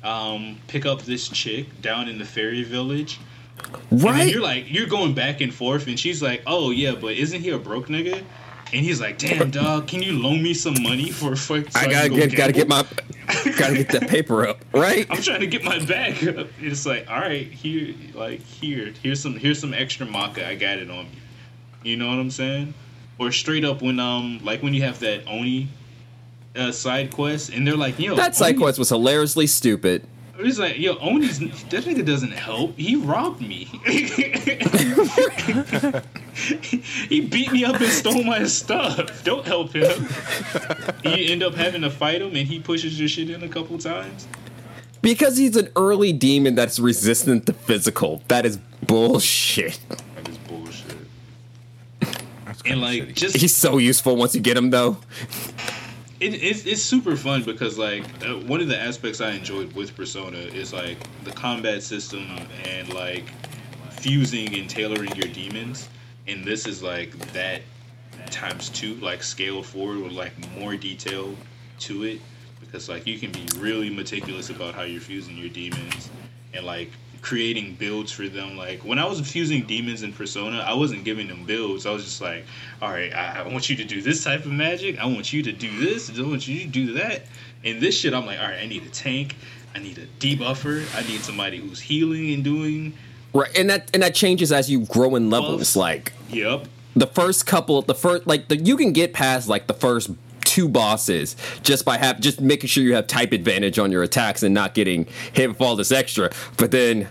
um 0.04 0.58
pick 0.68 0.86
up 0.86 1.04
this 1.04 1.28
chick 1.30 1.82
down 1.82 2.08
in 2.10 2.18
the 2.18 2.26
fairy 2.26 2.64
village? 2.64 3.20
And 3.92 4.04
Right? 4.04 4.32
you're 4.32 4.42
like 4.42 4.66
you're 4.72 4.88
going 4.88 5.14
back 5.14 5.40
and 5.42 5.54
forth 5.54 5.88
and 5.88 6.00
she's 6.00 6.22
like, 6.22 6.42
Oh 6.48 6.72
yeah, 6.72 6.94
but 7.00 7.14
isn't 7.14 7.42
he 7.42 7.50
a 7.52 7.58
broke 7.60 7.88
nigga? 7.88 8.24
And 8.74 8.86
he's 8.86 9.00
like, 9.00 9.18
Damn 9.18 9.52
dog, 9.52 9.88
can 9.88 10.02
you 10.04 10.14
loan 10.14 10.44
me 10.44 10.54
some 10.54 10.76
money 10.82 11.12
for 11.12 11.36
fuck 11.36 11.72
so 11.72 11.80
I 11.80 11.88
gotta 11.88 12.10
go 12.10 12.16
get 12.16 12.36
gotta 12.36 12.52
get 12.54 12.68
my 12.68 12.86
gotta 13.58 13.76
get 13.76 13.90
that 13.90 14.08
paper 14.10 14.48
up, 14.48 14.64
right? 14.74 15.06
I'm 15.10 15.22
trying 15.22 15.42
to 15.42 15.48
get 15.48 15.64
my 15.64 15.84
bag 15.86 16.28
up. 16.38 16.48
It's 16.60 16.86
like, 16.86 17.10
all 17.10 17.20
right, 17.20 17.48
here, 17.52 17.94
like 18.14 18.42
here, 18.42 18.94
here's 19.02 19.22
some, 19.22 19.36
here's 19.36 19.60
some 19.60 19.74
extra 19.74 20.06
macca. 20.06 20.46
I 20.46 20.56
got 20.56 20.78
it 20.78 20.90
on 20.90 21.06
me. 21.06 21.12
You 21.84 21.98
know 21.98 22.08
what 22.08 22.20
I'm 22.20 22.32
saying? 22.32 22.74
Or 23.20 23.32
straight 23.32 23.64
up 23.66 23.82
when 23.82 24.00
um, 24.00 24.40
like 24.44 24.62
when 24.62 24.74
you 24.74 24.82
have 24.84 25.00
that 25.00 25.28
oni 25.28 25.70
uh, 26.56 26.72
side 26.72 27.12
quest, 27.12 27.50
and 27.50 27.66
they're 27.66 27.78
like, 27.78 28.00
yo, 28.00 28.16
That 28.16 28.36
side 28.36 28.56
Oni- 28.56 28.64
quest 28.64 28.80
was 28.80 28.90
hilariously 28.90 29.48
stupid. 29.48 30.06
It's 30.40 30.60
like, 30.60 30.78
yo, 30.78 30.98
Oni's 31.00 31.40
that 31.40 31.84
nigga 31.86 32.06
doesn't 32.06 32.32
help. 32.32 32.78
He 32.78 32.96
robbed 32.96 33.42
me. 33.42 33.66
he 37.10 37.22
beat 37.22 37.52
me 37.52 37.66
up 37.66 37.80
and 37.82 37.90
stole 37.92 38.24
my 38.24 38.44
stuff. 38.46 39.24
Don't 39.24 39.46
help 39.46 39.74
him. 39.74 40.08
you 41.04 41.32
end 41.32 41.42
up 41.44 41.56
having 41.56 41.82
to 41.82 41.90
fight 41.90 42.22
him, 42.22 42.36
and 42.36 42.48
he 42.48 42.60
pushes 42.60 43.00
your 43.00 43.10
shit 43.10 43.30
in 43.30 43.42
a 43.44 43.48
couple 43.50 43.78
times. 43.78 44.28
Because 45.02 45.38
he's 45.38 45.56
an 45.56 45.70
early 45.76 46.14
demon 46.14 46.56
that's 46.56 46.80
resistant 46.80 47.46
to 47.48 47.54
physical. 47.54 48.22
That 48.28 48.46
is 48.46 48.58
bullshit. 48.86 49.80
That 49.90 50.28
is 50.30 50.38
bullshit. 50.40 50.98
That's 52.46 52.62
And 52.66 52.82
like, 52.82 53.04
shitty. 53.04 53.14
just 53.16 53.38
He's 53.38 53.56
so 53.56 53.78
useful 53.78 54.16
once 54.16 54.36
you 54.36 54.42
get 54.42 54.58
him 54.58 54.70
though. 54.70 54.98
It, 56.20 56.34
it's, 56.34 56.66
it's 56.66 56.82
super 56.82 57.16
fun 57.16 57.44
because 57.44 57.78
like 57.78 58.04
uh, 58.26 58.36
one 58.40 58.62
of 58.62 58.68
the 58.68 58.80
aspects 58.80 59.22
I 59.22 59.32
enjoyed 59.32 59.74
with 59.74 59.96
Persona 59.96 60.38
is 60.38 60.74
like 60.74 60.98
the 61.24 61.32
combat 61.32 61.84
system 61.84 62.28
and 62.66 62.94
like 62.94 63.26
fusing 63.92 64.56
and 64.56 64.70
tailoring 64.70 65.16
your 65.16 65.28
demons, 65.28 65.90
and 66.28 66.44
this 66.44 66.68
is 66.68 66.82
like 66.82 67.12
that 67.34 67.62
times 68.32 68.70
two, 68.70 68.96
like 68.96 69.24
scaled 69.24 69.66
forward 69.66 70.00
with 70.00 70.12
like 70.12 70.34
more 70.58 70.76
detail 70.76 71.36
to 71.80 72.04
it. 72.04 72.22
Because 72.60 72.90
like 72.90 73.06
you 73.06 73.20
can 73.20 73.32
be 73.32 73.46
really 73.58 73.90
meticulous 73.90 74.50
about 74.50 74.74
how 74.74 74.82
you're 74.82 75.02
fusing 75.02 75.38
your 75.38 75.50
demons 75.50 76.10
and 76.54 76.66
like 76.66 76.92
creating 77.22 77.76
builds 77.76 78.12
for 78.12 78.28
them. 78.28 78.58
Like 78.58 78.84
when 78.84 79.00
i 79.00 79.06
was 79.06 79.20
fusing 79.20 79.66
demons 79.66 80.04
in 80.04 80.14
persona 80.14 80.60
i 80.60 80.74
wasn't 80.74 81.04
giving 81.04 81.28
them 81.28 81.46
builds. 81.46 81.86
I 81.86 81.92
was 81.92 82.04
just 82.04 82.22
like 82.22 82.46
all 82.82 82.90
right 82.90 83.14
i, 83.14 83.44
I 83.44 83.48
want 83.48 83.70
you 83.70 83.76
to 83.78 83.84
do 83.84 84.02
this 84.02 84.24
type 84.24 84.46
of 84.46 84.52
magic. 84.52 85.00
I 85.00 85.06
want 85.06 85.34
you 85.34 85.44
to 85.44 85.52
do 85.52 85.80
this. 85.80 86.10
I 86.18 86.22
want 86.22 86.48
you 86.48 86.60
to 86.62 86.68
do 86.68 86.94
that. 86.94 87.24
And 87.64 87.82
this 87.82 87.98
shit 87.98 88.14
i'm 88.14 88.26
like 88.26 88.40
all 88.40 88.48
right 88.48 88.60
i 88.62 88.66
need 88.66 88.84
a 88.84 88.90
tank. 88.90 89.36
I 89.76 89.80
need 89.80 89.98
a 89.98 90.08
debuffer. 90.20 90.86
I 90.96 91.08
need 91.08 91.22
somebody 91.22 91.58
who's 91.58 91.80
healing 91.80 92.34
and 92.34 92.44
doing 92.44 92.94
Right, 93.34 93.56
and 93.56 93.70
that 93.70 93.92
and 93.94 94.02
that 94.02 94.16
changes 94.16 94.52
as 94.52 94.70
you 94.72 94.80
grow 94.86 95.16
in 95.16 95.30
levels. 95.30 95.60
Buffs. 95.60 95.76
Like 95.76 96.14
yep 96.30 96.68
the 97.00 97.08
first 97.08 97.46
couple, 97.46 97.82
the 97.82 97.96
first 97.96 98.28
like 98.28 98.48
the 98.48 98.58
you 98.58 98.76
can 98.76 98.92
get 98.92 99.14
past 99.14 99.48
like 99.48 99.68
the 99.68 99.74
first 99.74 100.10
two 100.58 100.68
bosses 100.68 101.36
just 101.62 101.86
by 101.86 102.00
have 102.00 102.20
just 102.20 102.42
making 102.42 102.68
sure 102.68 102.84
you 102.84 102.96
have 102.96 103.06
type 103.06 103.32
advantage 103.32 103.78
on 103.78 103.92
your 103.92 104.02
attacks 104.02 104.42
and 104.42 104.56
not 104.56 104.74
getting 104.74 105.06
hit 105.34 105.48
with 105.48 105.62
all 105.62 105.76
this 105.76 105.92
extra. 105.92 106.32
But 106.58 106.72
then 106.72 107.10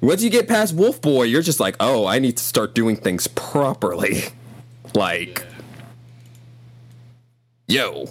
once 0.00 0.22
you 0.22 0.30
get 0.30 0.46
past 0.46 0.76
Wolf 0.76 1.02
Boy, 1.02 1.24
you're 1.24 1.42
just 1.42 1.58
like, 1.58 1.74
oh, 1.80 2.06
I 2.06 2.20
need 2.20 2.36
to 2.36 2.44
start 2.44 2.76
doing 2.76 2.94
things 2.94 3.26
properly. 3.26 4.22
like, 4.94 5.44
yo. 7.66 8.06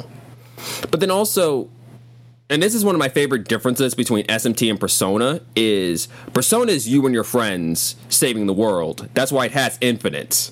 But 0.91 0.99
then 0.99 1.11
also, 1.11 1.69
and 2.49 2.61
this 2.61 2.75
is 2.75 2.83
one 2.83 2.93
of 2.93 2.99
my 2.99 3.07
favorite 3.07 3.47
differences 3.47 3.95
between 3.95 4.27
SMT 4.27 4.69
and 4.69 4.77
Persona 4.77 5.39
is 5.55 6.09
Persona 6.33 6.73
is 6.73 6.89
you 6.89 7.05
and 7.05 7.15
your 7.15 7.23
friends 7.23 7.95
saving 8.09 8.47
the 8.47 8.53
world. 8.53 9.07
That's 9.13 9.31
why 9.31 9.45
it 9.45 9.53
has 9.53 9.77
infinite. 9.79 10.51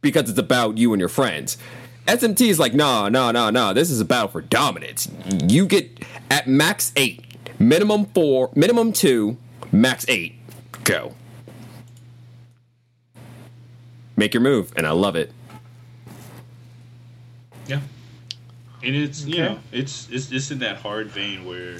Because 0.00 0.30
it's 0.30 0.38
about 0.38 0.78
you 0.78 0.94
and 0.94 1.00
your 1.00 1.10
friends. 1.10 1.58
SMT 2.08 2.48
is 2.48 2.58
like, 2.58 2.72
no, 2.72 3.08
no, 3.08 3.30
no, 3.30 3.50
no. 3.50 3.74
This 3.74 3.90
is 3.90 4.00
a 4.00 4.04
battle 4.04 4.28
for 4.28 4.40
dominance. 4.40 5.10
You 5.46 5.66
get 5.66 6.06
at 6.30 6.48
max 6.48 6.90
eight, 6.96 7.22
minimum 7.60 8.06
four, 8.06 8.50
minimum 8.54 8.94
two, 8.94 9.36
max 9.70 10.06
eight. 10.08 10.34
Go. 10.84 11.14
Make 14.16 14.32
your 14.32 14.40
move, 14.40 14.72
and 14.74 14.86
I 14.86 14.92
love 14.92 15.16
it. 15.16 15.32
Yeah. 17.66 17.80
And 18.82 18.96
it's 18.96 19.26
you 19.26 19.42
know, 19.42 19.58
it's 19.70 20.08
it's 20.10 20.32
it's 20.32 20.50
in 20.50 20.60
that 20.60 20.78
hard 20.78 21.08
vein 21.08 21.44
where 21.44 21.76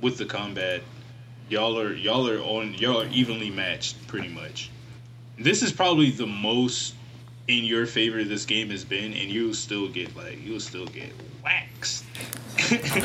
with 0.00 0.18
the 0.18 0.26
combat, 0.26 0.82
y'all 1.48 1.78
are 1.78 1.92
y'all 1.94 2.28
are 2.28 2.40
on 2.40 2.74
y'all 2.74 3.02
are 3.02 3.08
evenly 3.08 3.50
matched 3.50 4.04
pretty 4.08 4.28
much. 4.28 4.70
This 5.38 5.62
is 5.62 5.72
probably 5.72 6.10
the 6.10 6.26
most 6.26 6.95
in 7.48 7.64
your 7.64 7.86
favor 7.86 8.24
this 8.24 8.44
game 8.44 8.70
has 8.70 8.84
been, 8.84 9.12
and 9.12 9.30
you'll 9.30 9.54
still 9.54 9.88
get 9.88 10.14
like 10.16 10.44
you'll 10.44 10.60
still 10.60 10.86
get 10.86 11.12
waxed. 11.44 12.04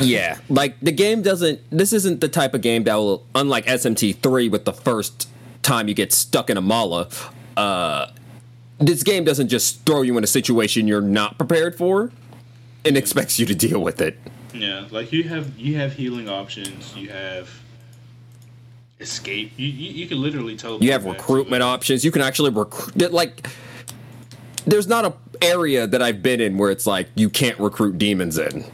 yeah, 0.00 0.38
like 0.48 0.78
the 0.80 0.92
game 0.92 1.22
doesn't. 1.22 1.60
This 1.70 1.92
isn't 1.92 2.20
the 2.20 2.28
type 2.28 2.54
of 2.54 2.60
game 2.60 2.84
that 2.84 2.94
will, 2.96 3.24
unlike 3.34 3.66
SMT 3.66 4.16
three, 4.16 4.48
with 4.48 4.64
the 4.64 4.72
first 4.72 5.28
time 5.62 5.88
you 5.88 5.94
get 5.94 6.12
stuck 6.12 6.50
in 6.50 6.56
a 6.56 6.62
mala. 6.62 7.08
Uh, 7.56 8.08
this 8.78 9.02
game 9.02 9.24
doesn't 9.24 9.48
just 9.48 9.84
throw 9.86 10.02
you 10.02 10.16
in 10.18 10.24
a 10.24 10.28
situation 10.28 10.88
you're 10.88 11.00
not 11.00 11.38
prepared 11.38 11.76
for, 11.76 12.10
and 12.84 12.96
expects 12.96 13.38
you 13.38 13.46
to 13.46 13.54
deal 13.54 13.80
with 13.80 14.00
it. 14.00 14.18
Yeah, 14.54 14.86
like 14.90 15.12
you 15.12 15.24
have 15.24 15.58
you 15.58 15.76
have 15.76 15.92
healing 15.94 16.28
options, 16.28 16.94
you 16.96 17.10
have 17.10 17.48
escape. 19.02 19.52
You 19.56 19.66
you, 19.66 19.92
you 19.92 20.06
can 20.06 20.20
literally 20.22 20.56
tell. 20.56 20.82
You 20.82 20.92
have 20.92 21.04
recruitment 21.04 21.62
options. 21.62 22.04
You 22.04 22.10
can 22.10 22.22
actually 22.22 22.50
recruit. 22.50 23.12
Like, 23.12 23.46
there's 24.66 24.86
not 24.86 25.04
a 25.04 25.14
area 25.44 25.86
that 25.86 26.00
I've 26.02 26.22
been 26.22 26.40
in 26.40 26.56
where 26.58 26.70
it's 26.70 26.86
like 26.86 27.08
you 27.14 27.28
can't 27.28 27.58
recruit 27.58 27.98
demons 27.98 28.38
in. 28.38 28.64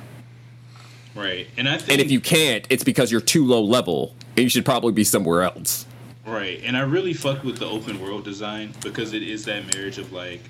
right? 1.15 1.47
And 1.57 1.69
I 1.69 1.79
think 1.79 1.91
And 1.93 2.01
if 2.01 2.11
you 2.11 2.21
can't, 2.21 2.67
it's 2.71 2.85
because 2.85 3.11
you're 3.11 3.21
too 3.21 3.45
low 3.45 3.63
level, 3.63 4.15
and 4.37 4.45
you 4.45 4.49
should 4.49 4.65
probably 4.65 4.93
be 4.93 5.05
somewhere 5.05 5.43
else. 5.43 5.87
Right, 6.27 6.61
and 6.63 6.77
I 6.77 6.81
really 6.81 7.15
fuck 7.15 7.43
with 7.43 7.59
the 7.59 7.67
open 7.67 8.01
world 8.03 8.25
design 8.25 8.75
because 8.83 9.15
it 9.15 9.23
is 9.23 9.47
that 9.47 9.75
marriage 9.75 9.97
of 9.99 10.13
like, 10.13 10.43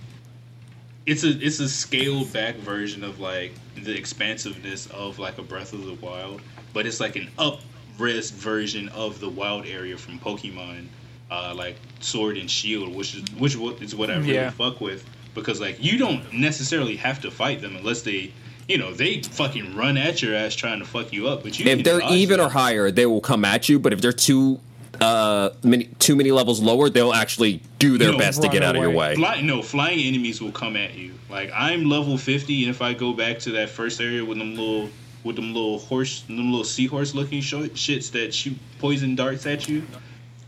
it's 1.07 1.23
a 1.25 1.29
it's 1.29 1.61
a 1.61 1.69
scaled 1.69 2.33
back 2.33 2.57
version 2.57 3.05
of 3.05 3.21
like 3.21 3.53
the 3.77 3.97
expansiveness 3.97 4.87
of 4.89 5.19
like 5.21 5.39
a 5.39 5.43
Breath 5.43 5.73
of 5.73 5.85
the 5.87 5.95
Wild, 5.95 6.43
but 6.75 6.85
it's 6.85 6.99
like 7.01 7.15
an 7.17 7.29
up 7.39 7.61
res 7.97 8.31
version 8.33 8.89
of 8.91 9.21
the 9.21 9.29
wild 9.29 9.67
area 9.67 9.97
from 9.97 10.19
Pokemon, 10.19 10.87
uh, 11.31 11.55
like 11.57 11.77
Sword 12.01 12.37
and 12.37 12.51
Shield, 12.51 12.95
which 12.95 13.15
is 13.15 13.23
which 13.39 13.55
is 13.81 13.95
what 13.95 14.11
I 14.11 14.17
really 14.19 14.35
Yeah. 14.35 14.51
fuck 14.51 14.81
with 14.81 15.05
because 15.41 15.61
like 15.61 15.83
you 15.83 15.99
don't 15.99 16.33
necessarily 16.33 16.97
have 16.97 17.21
to 17.23 17.31
fight 17.31 17.61
them 17.61 17.77
unless 17.77 18.03
they. 18.03 18.33
You 18.69 18.77
know 18.77 18.93
they 18.93 19.23
fucking 19.23 19.75
run 19.77 19.97
at 19.97 20.21
your 20.21 20.35
ass 20.35 20.55
trying 20.55 20.81
to 20.81 20.85
fuck 20.85 21.11
you 21.11 21.27
up, 21.27 21.43
but 21.43 21.59
you 21.59 21.65
if 21.65 21.83
they're 21.85 22.03
even 22.11 22.37
them. 22.37 22.49
or 22.49 22.51
higher, 22.51 22.91
they 22.91 23.07
will 23.07 23.23
come 23.23 23.47
at 23.47 23.67
you. 23.67 23.79
But 23.79 23.95
if 23.95 24.03
they're 24.03 24.13
too 24.13 24.61
uh 25.01 25.51
many 25.63 25.85
too 25.99 26.15
many 26.15 26.33
levels 26.33 26.61
lower, 26.61 26.91
they'll 26.91 27.15
actually 27.15 27.63
do 27.79 27.97
their 27.97 28.13
No, 28.13 28.19
best 28.19 28.43
to 28.43 28.49
run 28.49 28.53
get 28.53 28.63
out 28.63 28.77
of 28.77 28.83
your 28.83 28.91
way. 28.91 29.15
Fly, 29.15 29.41
no, 29.41 29.63
flying 29.63 30.01
enemies 30.01 30.43
will 30.43 30.53
come 30.53 30.77
at 30.77 30.93
you. 30.95 31.15
Like 31.31 31.51
I'm 31.55 31.87
level 31.89 32.19
50, 32.19 32.65
and 32.65 32.71
if 32.71 32.83
I 32.83 32.93
go 32.93 33.15
back 33.15 33.39
to 33.41 33.53
that 33.53 33.71
first 33.71 34.03
area 34.03 34.23
with 34.23 34.37
them 34.37 34.55
little 34.55 34.91
with 35.25 35.37
them 35.37 35.55
little 35.55 35.79
horse, 35.79 36.21
them 36.23 36.51
little 36.51 36.63
seahorse 36.63 37.15
looking 37.15 37.41
shits 37.41 38.11
that 38.13 38.35
shoot 38.35 38.59
poison 38.81 39.15
darts 39.15 39.47
at 39.47 39.67
you, 39.67 39.83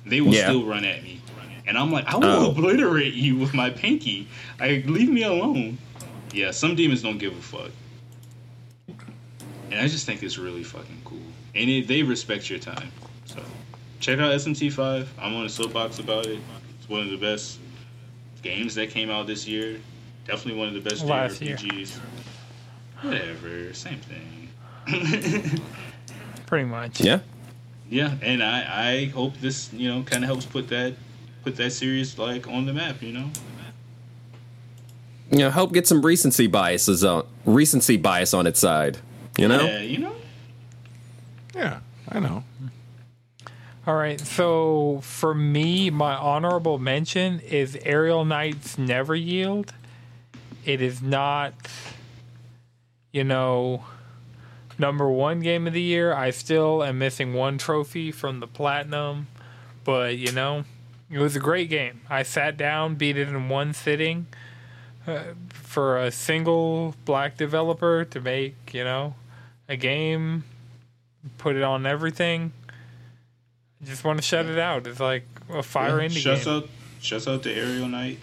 they 0.05 0.21
will 0.21 0.35
Yeah. 0.35 0.45
still 0.45 0.67
run 0.67 0.85
at 0.85 1.03
me. 1.03 1.23
And 1.71 1.79
I'm 1.79 1.93
like, 1.93 2.05
I 2.07 2.17
will 2.17 2.25
Oh. 2.25 2.51
obliterate 2.51 3.15
you 3.15 3.37
with 3.37 3.55
my 3.55 3.71
pinky. 3.71 4.27
Like, 4.59 4.87
leave 4.87 5.09
me 5.09 5.23
alone. 5.23 5.79
Yeah, 6.33 6.51
some 6.51 6.75
demons 6.75 7.01
don't 7.01 7.19
give 7.19 7.33
a 7.33 7.41
fuck. 7.41 7.71
And 9.71 9.79
I 9.81 9.87
just 9.87 10.05
think 10.05 10.25
it's 10.25 10.37
really 10.37 10.65
fucking 10.65 11.03
cool. 11.05 11.23
And 11.55 11.71
it, 11.71 11.87
they 11.87 12.03
respect 12.03 12.51
your 12.51 12.59
time. 12.59 12.91
So 13.25 13.41
check 14.01 14.19
out 14.19 14.33
SMT5. 14.33 15.07
I'm 15.21 15.37
on 15.37 15.47
a 15.47 15.49
soapbox 15.49 16.01
about 16.01 16.27
it. 16.27 16.41
It's 16.81 16.89
one 16.89 17.03
of 17.03 17.11
the 17.11 17.17
best 17.17 17.61
games 18.43 18.75
that 18.75 18.91
came 18.91 19.09
out 19.09 19.29
this 19.29 19.47
year. 19.47 19.79
Definitely 20.27 20.59
one 20.59 20.67
of 20.67 20.75
the 20.75 20.81
best 20.91 21.05
Last 21.05 21.41
year. 21.41 21.57
Whatever, 23.03 23.73
same 23.75 24.01
thing. 24.01 25.61
Pretty 26.47 26.65
much. 26.67 27.01
Yeah. 27.01 27.21
Yeah, 27.89 28.17
and 28.23 28.43
I, 28.43 28.89
I 28.93 29.05
hope 29.07 29.37
this 29.37 29.73
you 29.73 29.89
know 29.89 30.03
kind 30.03 30.25
of 30.25 30.29
helps 30.29 30.47
put 30.47 30.67
that 30.69 30.95
put 31.43 31.57
that 31.57 31.73
series 31.73 32.19
like 32.19 32.49
on 32.49 32.67
the 32.67 32.73
map. 32.73 33.03
You 33.03 33.13
know. 33.13 33.31
You 35.31 35.39
know, 35.39 35.51
help 35.51 35.73
get 35.73 35.87
some 35.87 36.05
recency 36.05 36.49
biases 36.49 37.05
on 37.05 37.25
recency 37.45 37.97
bias 37.97 38.35
on 38.35 38.49
its 38.49 38.59
side. 38.59 38.99
You 39.39 39.47
know? 39.47 39.65
Yeah, 39.65 39.79
you 39.81 39.99
know. 39.99 40.15
Yeah, 41.55 41.81
I 42.09 42.19
know. 42.19 42.43
All 43.87 43.95
right. 43.95 44.21
So 44.21 45.01
for 45.03 45.35
me, 45.35 45.89
my 45.89 46.15
honorable 46.15 46.79
mention 46.79 47.41
is 47.41 47.79
Aerial 47.83 48.25
Knight's 48.25 48.77
Never 48.77 49.15
Yield. 49.15 49.73
It 50.65 50.83
is 50.83 51.01
not, 51.01 51.55
you 53.13 53.25
know, 53.25 53.85
number 54.79 55.09
one 55.09 55.41
game 55.41 55.67
of 55.67 55.73
the 55.73 55.81
year. 55.81 56.13
I 56.13 56.31
still 56.31 56.83
am 56.83 56.99
missing 56.99 57.35
one 57.35 57.57
trophy 57.57 58.13
from 58.13 58.41
the 58.41 58.47
platinum, 58.47 59.29
but 59.85 60.19
you 60.19 60.33
know, 60.33 60.65
it 61.11 61.19
was 61.19 61.35
a 61.37 61.41
great 61.41 61.69
game. 61.69 62.01
I 62.09 62.23
sat 62.23 62.57
down, 62.57 62.95
beat 62.95 63.17
it 63.17 63.29
in 63.29 63.49
one 63.49 63.73
sitting. 63.75 64.27
Uh, 65.07 65.23
for 65.53 65.99
a 65.99 66.11
single 66.11 66.95
black 67.07 67.37
developer 67.37 68.05
to 68.05 68.21
make, 68.21 68.55
you 68.75 68.85
know, 68.85 69.15
a 69.69 69.75
game, 69.77 70.45
put 71.39 71.57
it 71.57 71.63
on 71.63 71.87
everything. 71.87 72.53
I 73.81 73.87
just 73.87 74.05
want 74.05 74.19
to 74.19 74.23
shut 74.23 74.45
it 74.47 74.59
out. 74.59 74.87
It's 74.87 75.01
like 75.01 75.25
a 75.49 75.63
fire 75.63 76.01
Yeah, 76.03 76.09
indie 76.09 76.19
Shouts 76.19 76.45
game. 76.45 76.55
out, 76.55 76.69
shouts 77.01 77.27
out 77.27 77.43
to 77.45 77.53
Aerial 77.53 77.89
Knight. 77.89 78.19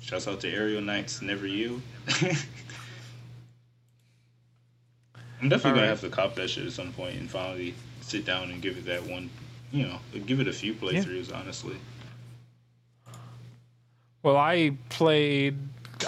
Shouts 0.00 0.26
out 0.26 0.40
to 0.40 0.48
Aerial 0.50 0.80
Knights 0.80 1.20
Never 1.20 1.46
You. 1.46 1.82
I'm 5.40 5.48
definitely 5.48 5.78
gonna 5.78 5.88
have 5.88 6.00
to 6.00 6.08
cop 6.08 6.34
that 6.36 6.48
shit 6.50 6.66
at 6.66 6.72
some 6.72 6.92
point 6.92 7.16
and 7.16 7.30
finally 7.30 7.74
sit 8.00 8.24
down 8.24 8.50
and 8.50 8.60
give 8.62 8.76
it 8.76 8.86
that 8.86 9.04
one. 9.04 9.30
You 9.70 9.86
know, 9.86 9.98
give 10.26 10.40
it 10.40 10.48
a 10.48 10.52
few 10.52 10.74
playthroughs. 10.74 11.34
Honestly, 11.34 11.76
Well, 14.22 14.36
I 14.36 14.76
played. 14.88 15.56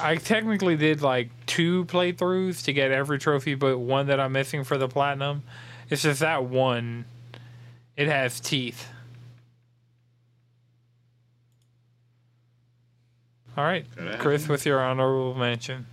I 0.01 0.17
technically 0.17 0.77
did 0.77 1.03
like 1.03 1.31
two 1.47 1.85
playthroughs 1.87 2.65
to 2.65 2.73
get 2.73 2.91
every 2.91 3.19
trophy, 3.19 3.55
but 3.55 3.79
one 3.79 4.07
that 4.07 4.21
I'm 4.21 4.33
missing 4.33 4.65
for 4.65 4.79
the 4.79 4.89
platinum. 4.89 5.43
It's 5.91 6.03
just 6.03 6.21
that 6.21 6.45
one. 6.45 7.05
It 7.97 8.07
has 8.09 8.41
teeth. 8.41 8.89
All 13.57 13.65
right, 13.65 13.85
Chris, 14.19 14.49
with 14.49 14.65
your 14.65 14.81
honorable 14.81 15.35
mention. 15.35 15.87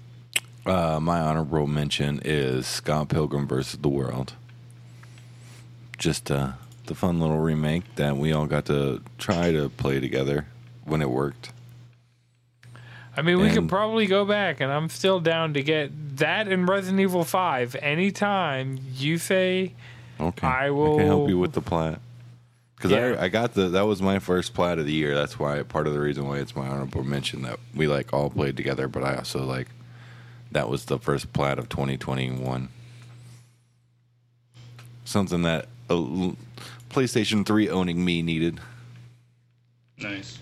Uh, 0.65 0.99
my 1.01 1.19
honorable 1.19 1.67
mention 1.67 2.21
is 2.23 2.67
Scott 2.67 3.09
Pilgrim 3.09 3.47
versus 3.47 3.79
the 3.79 3.89
World. 3.89 4.33
Just 5.97 6.29
uh, 6.29 6.53
the 6.87 6.95
fun 6.95 7.19
little 7.19 7.37
remake 7.39 7.83
that 7.95 8.17
we 8.17 8.33
all 8.33 8.45
got 8.45 8.65
to 8.65 9.01
try 9.17 9.51
to 9.51 9.69
play 9.69 9.99
together 9.99 10.45
when 10.85 11.01
it 11.01 11.09
worked. 11.09 11.51
I 13.15 13.23
mean, 13.23 13.39
we 13.39 13.49
could 13.49 13.67
probably 13.67 14.05
go 14.05 14.25
back, 14.25 14.61
and 14.61 14.71
I'm 14.71 14.89
still 14.89 15.19
down 15.19 15.55
to 15.55 15.63
get 15.63 16.17
that 16.17 16.47
in 16.47 16.67
Resident 16.67 16.99
Evil 16.99 17.23
5 17.23 17.75
anytime 17.81 18.79
you 18.93 19.17
say 19.17 19.73
Okay, 20.19 20.45
I 20.45 20.69
will 20.69 20.95
I 20.95 20.97
can 20.99 21.07
help 21.07 21.29
you 21.29 21.37
with 21.37 21.53
the 21.53 21.61
plat. 21.61 21.99
Because 22.75 22.91
Yeah. 22.91 23.15
I, 23.19 23.25
I 23.25 23.27
got 23.29 23.53
the 23.53 23.69
that 23.69 23.87
was 23.87 24.01
my 24.01 24.19
first 24.19 24.53
plat 24.53 24.77
of 24.77 24.85
the 24.85 24.93
year. 24.93 25.15
That's 25.15 25.39
why 25.39 25.61
part 25.63 25.87
of 25.87 25.93
the 25.93 25.99
reason 25.99 26.27
why 26.27 26.37
it's 26.37 26.55
my 26.55 26.67
honorable 26.67 27.03
mention 27.03 27.41
that 27.41 27.59
we 27.75 27.87
like 27.87 28.13
all 28.13 28.29
played 28.29 28.55
together. 28.55 28.87
But 28.87 29.03
I 29.03 29.15
also 29.15 29.43
like 29.45 29.67
that 30.51 30.69
was 30.69 30.85
the 30.85 30.99
first 30.99 31.33
plat 31.33 31.57
of 31.59 31.69
2021. 31.69 32.69
Something 35.05 35.41
that 35.43 35.67
uh, 35.89 36.31
PlayStation 36.97 37.45
3 37.45 37.69
owning 37.69 38.03
me 38.03 38.23
needed. 38.23 38.59
nice. 39.99 40.39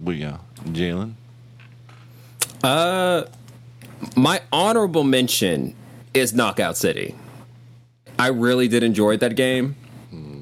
But 0.00 0.16
yeah, 0.16 0.38
Jalen. 0.64 1.12
Uh, 2.64 3.24
my 4.16 4.40
honorable 4.50 5.04
mention 5.04 5.74
is 6.14 6.32
Knockout 6.32 6.78
City. 6.78 7.14
I 8.18 8.28
really 8.28 8.68
did 8.68 8.82
enjoy 8.82 9.18
that 9.18 9.36
game, 9.36 9.76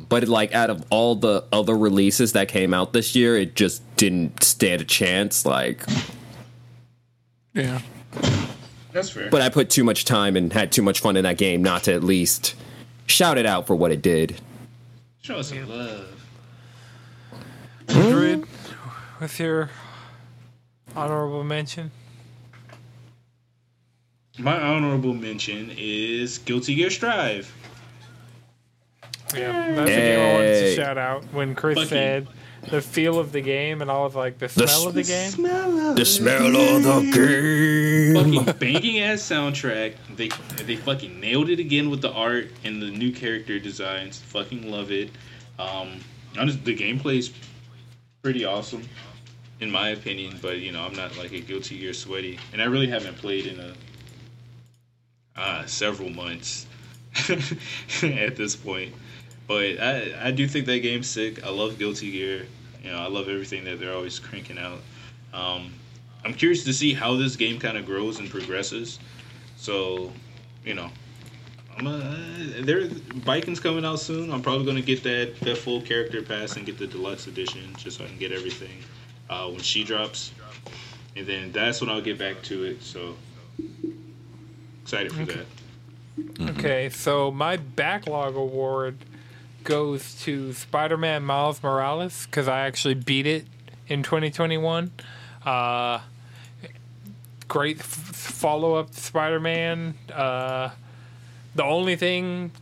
but 0.08 0.28
like 0.28 0.54
out 0.54 0.70
of 0.70 0.84
all 0.90 1.16
the 1.16 1.44
other 1.52 1.76
releases 1.76 2.32
that 2.34 2.46
came 2.46 2.72
out 2.72 2.92
this 2.92 3.16
year, 3.16 3.36
it 3.36 3.56
just 3.56 3.82
didn't 3.96 4.44
stand 4.44 4.82
a 4.82 4.84
chance. 4.84 5.44
Like, 5.44 5.82
Yeah. 7.54 7.80
That's 8.94 9.10
fair. 9.10 9.28
but 9.28 9.42
I 9.42 9.48
put 9.48 9.70
too 9.70 9.82
much 9.82 10.04
time 10.04 10.36
and 10.36 10.52
had 10.52 10.70
too 10.70 10.80
much 10.80 11.00
fun 11.00 11.16
in 11.16 11.24
that 11.24 11.36
game 11.36 11.62
not 11.62 11.82
to 11.84 11.92
at 11.92 12.04
least 12.04 12.54
shout 13.06 13.36
it 13.36 13.44
out 13.44 13.66
for 13.66 13.74
what 13.74 13.90
it 13.90 14.00
did. 14.00 14.40
Show 15.20 15.36
us 15.36 15.48
some 15.48 15.68
love. 15.68 16.10
Madrid 17.88 18.44
with 19.20 19.38
your 19.40 19.68
honorable 20.94 21.42
mention. 21.42 21.90
My 24.38 24.56
honorable 24.60 25.12
mention 25.14 25.72
is 25.76 26.38
Guilty 26.38 26.76
Gear 26.76 26.90
Strive. 26.90 27.52
Yeah, 29.34 29.72
that's 29.74 29.90
the 29.90 29.96
game 29.96 30.20
I 30.20 30.32
wanted 30.34 30.60
to 30.60 30.74
shout 30.76 30.98
out 30.98 31.24
when 31.32 31.54
Chris 31.56 31.74
Fucking- 31.76 31.88
said 31.88 32.28
the 32.70 32.80
feel 32.80 33.18
of 33.18 33.32
the 33.32 33.40
game, 33.40 33.80
and 33.82 33.90
all 33.90 34.06
of 34.06 34.14
like, 34.14 34.38
the 34.38 34.48
smell 34.48 34.88
of 34.88 34.94
the 34.94 35.02
game. 35.02 35.30
The 35.94 36.04
smell 36.04 36.46
of 36.46 36.84
the 36.84 38.14
game. 38.14 38.44
fucking 38.44 38.58
banging 38.58 39.00
ass 39.00 39.20
soundtrack. 39.20 39.94
They 40.16 40.28
they 40.64 40.76
fucking 40.76 41.20
nailed 41.20 41.50
it 41.50 41.60
again 41.60 41.90
with 41.90 42.00
the 42.00 42.12
art 42.12 42.50
and 42.64 42.82
the 42.82 42.90
new 42.90 43.12
character 43.12 43.58
designs. 43.58 44.18
Fucking 44.18 44.70
love 44.70 44.90
it. 44.90 45.10
Um, 45.58 46.00
honest, 46.38 46.64
the 46.64 46.76
gameplay's 46.76 47.32
pretty 48.22 48.44
awesome, 48.44 48.82
in 49.60 49.70
my 49.70 49.90
opinion. 49.90 50.38
But 50.40 50.58
you 50.58 50.72
know, 50.72 50.82
I'm 50.82 50.94
not 50.94 51.16
like 51.16 51.32
a 51.32 51.40
Guilty 51.40 51.78
Gear 51.78 51.92
sweaty, 51.92 52.38
and 52.52 52.60
I 52.60 52.66
really 52.66 52.88
haven't 52.88 53.16
played 53.16 53.46
in 53.46 53.60
a 53.60 53.74
uh, 55.36 55.66
several 55.66 56.10
months 56.10 56.66
at 58.02 58.36
this 58.36 58.56
point. 58.56 58.94
But 59.46 59.80
I 59.80 60.28
I 60.28 60.30
do 60.30 60.48
think 60.48 60.66
that 60.66 60.78
game's 60.80 61.08
sick. 61.08 61.44
I 61.44 61.50
love 61.50 61.78
Guilty 61.78 62.10
Gear. 62.10 62.46
You 62.82 62.90
know, 62.90 62.98
I 62.98 63.08
love 63.08 63.28
everything 63.28 63.64
that 63.64 63.80
they're 63.80 63.94
always 63.94 64.18
cranking 64.18 64.58
out. 64.58 64.80
Um, 65.32 65.72
I'm 66.24 66.34
curious 66.34 66.64
to 66.64 66.72
see 66.72 66.94
how 66.94 67.16
this 67.16 67.36
game 67.36 67.58
kind 67.58 67.76
of 67.76 67.84
grows 67.84 68.18
and 68.18 68.30
progresses. 68.30 68.98
So, 69.56 70.12
you 70.64 70.74
know, 70.74 70.90
I'm 71.76 71.86
uh, 71.86 72.16
there. 72.60 72.86
Viking's 72.86 73.60
coming 73.60 73.84
out 73.84 74.00
soon. 74.00 74.32
I'm 74.32 74.42
probably 74.42 74.66
gonna 74.66 74.80
get 74.80 75.02
that 75.02 75.38
that 75.40 75.58
full 75.58 75.82
character 75.82 76.22
pass 76.22 76.56
and 76.56 76.64
get 76.64 76.78
the 76.78 76.86
deluxe 76.86 77.26
edition 77.26 77.74
just 77.76 77.98
so 77.98 78.04
I 78.04 78.08
can 78.08 78.18
get 78.18 78.32
everything 78.32 78.78
uh, 79.28 79.48
when 79.48 79.60
she 79.60 79.84
drops, 79.84 80.32
and 81.16 81.26
then 81.26 81.52
that's 81.52 81.80
when 81.80 81.90
I'll 81.90 82.00
get 82.00 82.18
back 82.18 82.42
to 82.44 82.64
it. 82.64 82.82
So 82.82 83.16
excited 84.82 85.12
for 85.12 85.24
that. 85.24 85.46
Okay, 86.50 86.90
so 86.90 87.30
my 87.30 87.56
backlog 87.56 88.36
award 88.36 88.98
goes 89.64 90.14
to 90.22 90.52
Spider-Man 90.52 91.24
Miles 91.24 91.62
Morales 91.62 92.26
because 92.26 92.46
I 92.48 92.60
actually 92.60 92.94
beat 92.94 93.26
it 93.26 93.46
in 93.88 94.02
2021. 94.02 94.90
Uh, 95.44 96.00
great 97.48 97.80
f- 97.80 97.86
follow-up 97.86 98.90
to 98.90 99.00
Spider-Man. 99.00 99.94
Uh, 100.12 100.70
the 101.54 101.64
only 101.64 101.96
thing 101.96 102.52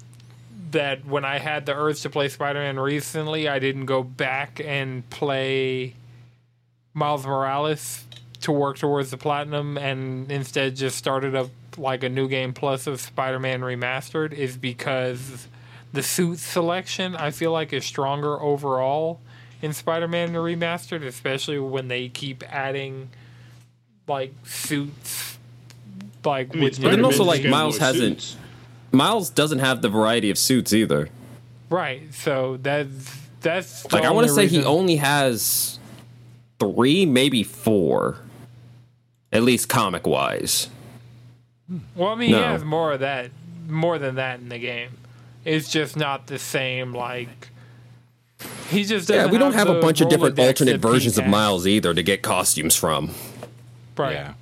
that 0.71 1.05
when 1.05 1.25
I 1.25 1.39
had 1.39 1.67
the 1.67 1.75
urge 1.75 2.01
to 2.03 2.11
play 2.11 2.29
Spider-Man 2.29 2.79
recently, 2.79 3.49
I 3.49 3.59
didn't 3.59 3.87
go 3.87 4.03
back 4.03 4.61
and 4.65 5.09
play 5.11 5.95
Miles 6.95 7.27
Morales 7.27 8.05
to 8.41 8.53
work 8.53 8.79
towards 8.79 9.11
the 9.11 9.17
platinum 9.17 9.79
and 9.79 10.31
instead 10.31 10.77
just 10.77 10.97
started 10.97 11.35
up 11.35 11.51
like 11.77 12.03
a 12.03 12.09
new 12.09 12.29
game 12.29 12.53
plus 12.53 12.87
of 12.87 13.01
Spider-Man 13.01 13.61
remastered 13.61 14.33
is 14.33 14.57
because 14.57 15.47
the 15.93 16.03
suit 16.03 16.39
selection 16.39 17.15
I 17.17 17.31
feel 17.31 17.53
like 17.53 17.73
is 17.73 17.85
stronger 17.85 18.41
overall 18.41 19.21
in 19.61 19.73
Spider-Man 19.73 20.33
the 20.33 20.39
remastered, 20.41 21.05
especially 21.05 21.59
when 21.59 21.89
they 21.89 22.09
keep 22.09 22.43
adding 22.53 23.11
like 24.09 24.35
suits, 24.45 25.39
like 26.25 26.51
I 26.51 26.55
mean, 26.55 26.65
with 26.65 26.83
But 26.83 26.91
then 26.91 27.05
also, 27.05 27.25
like, 27.25 27.45
Miles 27.45 27.79
hasn't- 27.79 28.21
suits. 28.21 28.37
Miles 28.91 29.31
doesn't 29.31 29.61
have 29.61 29.81
the 29.81 29.89
variety 29.89 30.29
of 30.31 30.37
suits 30.37 30.73
either. 30.73 31.09
right. 31.71 32.03
So 32.15 32.59
that's 32.61 33.19
that's 33.41 33.91
Like 33.93 34.05
I 34.05 34.11
want 34.11 34.27
to 34.27 34.33
only 34.33 34.49
say 34.49 34.55
he 34.55 34.63
only 34.65 34.97
has 34.97 35.79
three, 36.61 37.07
maybe 37.07 37.43
four, 37.43 38.19
at 39.33 39.43
least 39.43 39.69
comic 39.69 40.07
wise. 40.07 40.69
Well, 41.97 42.11
I 42.11 42.15
mean, 42.17 42.33
No. 42.33 42.39
he 42.39 42.45
has 42.45 42.65
more 42.65 42.93
of 42.93 43.01
that, 43.01 43.31
more 43.69 43.99
than 43.99 44.17
that 44.17 44.39
in 44.41 44.49
the 44.51 44.59
game. 44.59 44.91
It's 45.45 45.71
just 45.71 45.97
not 45.97 46.27
the 46.27 46.39
same. 46.39 46.93
Like 46.93 47.49
he 48.69 48.85
just 48.85 49.09
Yeah, 49.09 49.17
doesn't 49.17 49.33
we 49.33 49.39
don't 49.39 49.55
have 49.55 49.69
a 49.69 49.75
the 49.75 49.81
bunch 49.81 50.01
of 50.01 50.09
different 50.09 50.39
alternate 50.39 50.81
versions 50.81 51.19
of. 51.19 51.27
Miles 51.27 51.67
either 51.67 51.93
to 51.95 52.03
get 52.03 52.23
costumes 52.23 52.77
from. 52.77 53.11
Right. 53.97 54.13
Yeah. 54.15 54.35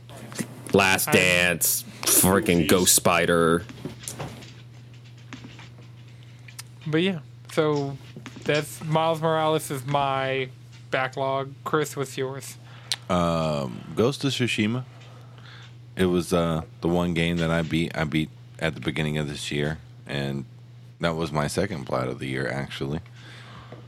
Last 0.73 1.09
I- 1.09 1.13
Dance, 1.13 1.85
freaking 2.03 2.69
Ghost 2.69 2.95
Spider. 2.95 3.65
But 6.87 7.03
yeah, 7.03 7.19
so 7.53 7.97
that's 8.45 8.83
Miles 8.85 9.21
Morales 9.21 9.71
is 9.71 9.85
my 9.87 10.49
backlog. 10.91 11.53
Chris, 11.65 11.97
what's 11.97 12.17
yours? 12.17 12.57
Um, 13.09 13.81
Ghost 13.97 14.25
of 14.25 14.33
Tsushima. 14.33 14.85
It 15.97 16.07
was 16.07 16.33
uh, 16.33 16.63
the 16.81 16.89
one 16.89 17.13
game 17.15 17.37
that 17.39 17.51
I 17.51 17.63
beat. 17.63 17.97
I 17.97 18.05
beat 18.05 18.31
at 18.59 18.75
the 18.75 18.81
beginning 18.81 19.19
of 19.19 19.29
this 19.29 19.51
year, 19.51 19.79
and 20.07 20.45
that 21.01 21.17
was 21.17 21.33
my 21.33 21.47
second 21.47 21.85
plat 21.87 22.09
of 22.09 22.19
the 22.19 22.27
year. 22.27 22.49
Actually, 22.49 23.01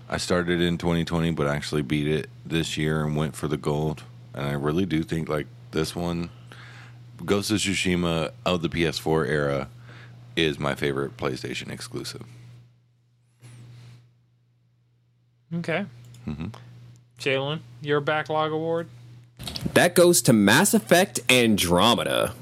I 0.08 0.16
started 0.16 0.60
in 0.60 0.78
2020, 0.78 1.30
but 1.32 1.46
actually 1.46 1.82
beat 1.82 2.08
it 2.08 2.28
this 2.44 2.76
year 2.76 3.04
and 3.04 3.16
went 3.16 3.36
for 3.36 3.48
the 3.48 3.56
gold. 3.56 4.02
And 4.34 4.46
I 4.46 4.52
really 4.52 4.86
do 4.86 5.02
think 5.02 5.28
like 5.28 5.46
this 5.70 5.94
one, 5.94 6.30
Ghost 7.24 7.50
of 7.50 7.58
Tsushima 7.58 8.32
of 8.44 8.62
the 8.62 8.68
PS4 8.68 9.28
era, 9.28 9.68
is 10.34 10.58
my 10.58 10.74
favorite 10.74 11.16
PlayStation 11.16 11.70
exclusive. 11.70 12.24
Okay. 15.54 15.84
Mm-hmm. 16.26 16.46
Jalen, 17.18 17.60
your 17.82 18.00
backlog 18.00 18.52
award? 18.52 18.88
That 19.74 19.94
goes 19.94 20.22
to 20.22 20.32
Mass 20.32 20.72
Effect 20.74 21.20
Andromeda. 21.30 22.34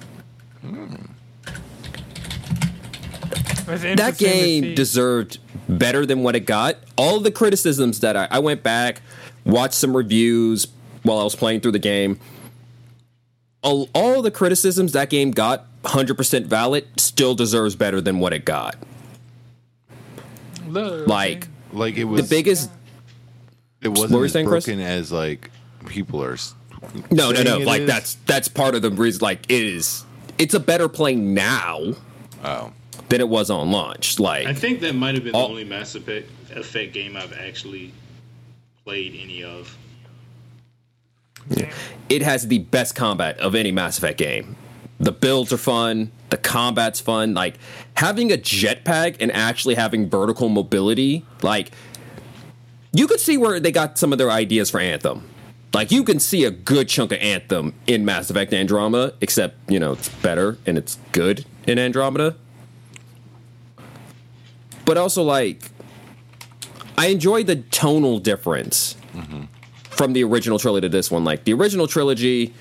It's 0.63 1.20
That 3.97 4.19
game 4.19 4.75
deserved 4.75 5.39
better 5.69 6.05
than 6.07 6.23
what 6.23 6.35
it 6.37 6.41
got. 6.41 6.77
All 6.97 7.21
the 7.21 7.31
criticisms 7.31 8.01
that 8.01 8.17
I, 8.17 8.29
I 8.31 8.39
went 8.41 8.63
back, 8.63 9.03
watched 9.45 9.75
some 9.75 9.97
reviews 9.97 10.67
while 11.03 11.19
I 11.19 11.25
was 11.25 11.35
playing 11.35 11.61
through 11.61 11.73
the 11.73 11.79
game. 11.79 12.19
All, 13.63 13.89
all 13.95 14.23
the 14.23 14.31
criticisms 14.31 14.93
that 14.93 15.11
game 15.11 15.31
got, 15.33 15.67
100% 15.83 16.47
valid, 16.47 16.87
still 16.99 17.35
deserves 17.35 17.75
better 17.77 18.01
than 18.01 18.19
what 18.19 18.33
it 18.33 18.45
got. 18.45 18.77
Look, 20.67 21.07
Like, 21.07 21.49
Like 21.73 21.97
it 21.97 22.05
was 22.05 22.19
the 22.19 22.23
was 22.23 22.31
biggest. 22.31 22.71
It 23.83 23.89
wasn't 23.89 24.11
What 24.11 24.17
were 24.17 24.19
you 24.21 24.25
as 24.27 24.33
saying, 24.33 24.47
Chris? 24.47 24.67
broken 24.67 24.81
as 24.81 25.11
like 25.13 25.51
people 25.87 26.23
are. 26.23 26.37
No, 27.11 27.31
no, 27.31 27.43
no. 27.43 27.61
it 27.61 27.67
Like, 27.67 27.83
is. 27.83 27.87
that's 27.87 28.15
that's 28.27 28.49
part 28.49 28.75
of 28.75 28.83
the 28.83 28.91
reason. 28.91 29.21
Like, 29.23 29.51
it 29.51 29.63
is. 29.63 30.05
It's 30.39 30.55
a 30.55 30.61
better 30.61 30.89
play 30.89 31.15
now 31.15 31.93
Oh, 32.43 32.73
than 33.11 33.21
it 33.21 33.29
was 33.29 33.51
on 33.51 33.71
launch. 33.71 34.19
Like, 34.19 34.47
I 34.47 34.55
think 34.55 34.81
that 34.81 34.95
might 34.95 35.15
have 35.15 35.25
been 35.25 35.35
All- 35.35 35.49
the 35.49 35.51
only 35.51 35.65
Mass 35.65 35.95
Effect, 35.95 36.31
Effect 36.55 36.95
game 36.95 37.17
I've 37.17 37.33
actually 37.39 37.93
played 38.85 39.19
any 39.21 39.45
of. 39.45 39.77
it 42.09 42.23
has 42.23 42.49
the 42.49 42.59
best 42.59 42.95
combat 42.95 43.39
of 43.41 43.55
any 43.55 43.73
Mass 43.73 43.99
Effect 43.99 44.19
game. 44.19 44.57
The 44.99 45.13
builds 45.13 45.53
are 45.53 45.57
fun, 45.59 46.13
the 46.31 46.37
combat's 46.37 47.01
fun. 47.01 47.35
Like 47.35 47.57
having 47.97 48.31
a 48.33 48.37
jetpack 48.37 49.17
and 49.21 49.33
actually 49.33 49.75
having 49.75 50.09
vertical 50.09 50.49
mobility, 50.49 51.25
like 51.43 51.73
you 52.93 53.07
could 53.07 53.21
see 53.21 53.37
where 53.39 53.59
they 53.59 53.73
got 53.73 53.99
some 53.99 54.13
of 54.13 54.19
their 54.19 54.31
ideas 54.31 54.71
for 54.71 54.79
Anthem. 54.81 55.27
Like 55.73 55.91
you 55.91 56.05
can 56.05 56.21
see 56.21 56.45
a 56.45 56.51
good 56.51 56.89
chunk 56.89 57.13
of 57.13 57.19
Anthem 57.21 57.75
in 57.87 58.05
Mass 58.05 58.29
Effect 58.29 58.53
Andromeda, 58.53 59.15
except 59.21 59.57
you 59.71 59.79
know 59.81 59.93
it's 59.93 60.09
better 60.09 60.59
and 60.67 60.77
it's 60.77 60.99
good 61.13 61.47
in 61.67 61.79
Andromeda. 61.79 62.37
But 64.91 64.99
also 64.99 65.23
like, 65.23 65.71
I 66.99 67.07
enjoy 67.07 67.45
the 67.45 67.55
tonal 67.55 68.19
difference 68.19 68.97
from 69.89 70.15
the 70.15 70.25
original 70.25 70.59
trilogy 70.59 70.81
to 70.81 70.89
this 70.89 71.13
one. 71.13 71.23
Like 71.23 71.45
the 71.45 71.53
original 71.53 71.87
trilogy, 71.87 72.53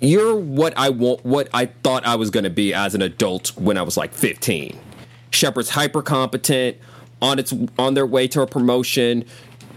you're 0.00 0.34
what 0.34 0.76
I 0.76 0.88
want, 0.88 1.24
what 1.24 1.48
I 1.54 1.66
thought 1.66 2.04
I 2.04 2.16
was 2.16 2.30
going 2.30 2.42
to 2.42 2.50
be 2.50 2.74
as 2.74 2.96
an 2.96 3.02
adult 3.02 3.56
when 3.56 3.78
I 3.78 3.82
was 3.82 3.96
like 3.96 4.12
15. 4.12 4.76
Shepard's 5.30 5.70
hyper 5.70 6.02
competent, 6.02 6.78
on 7.22 7.38
its 7.38 7.54
on 7.78 7.94
their 7.94 8.06
way 8.06 8.26
to 8.26 8.42
a 8.42 8.46
promotion, 8.48 9.24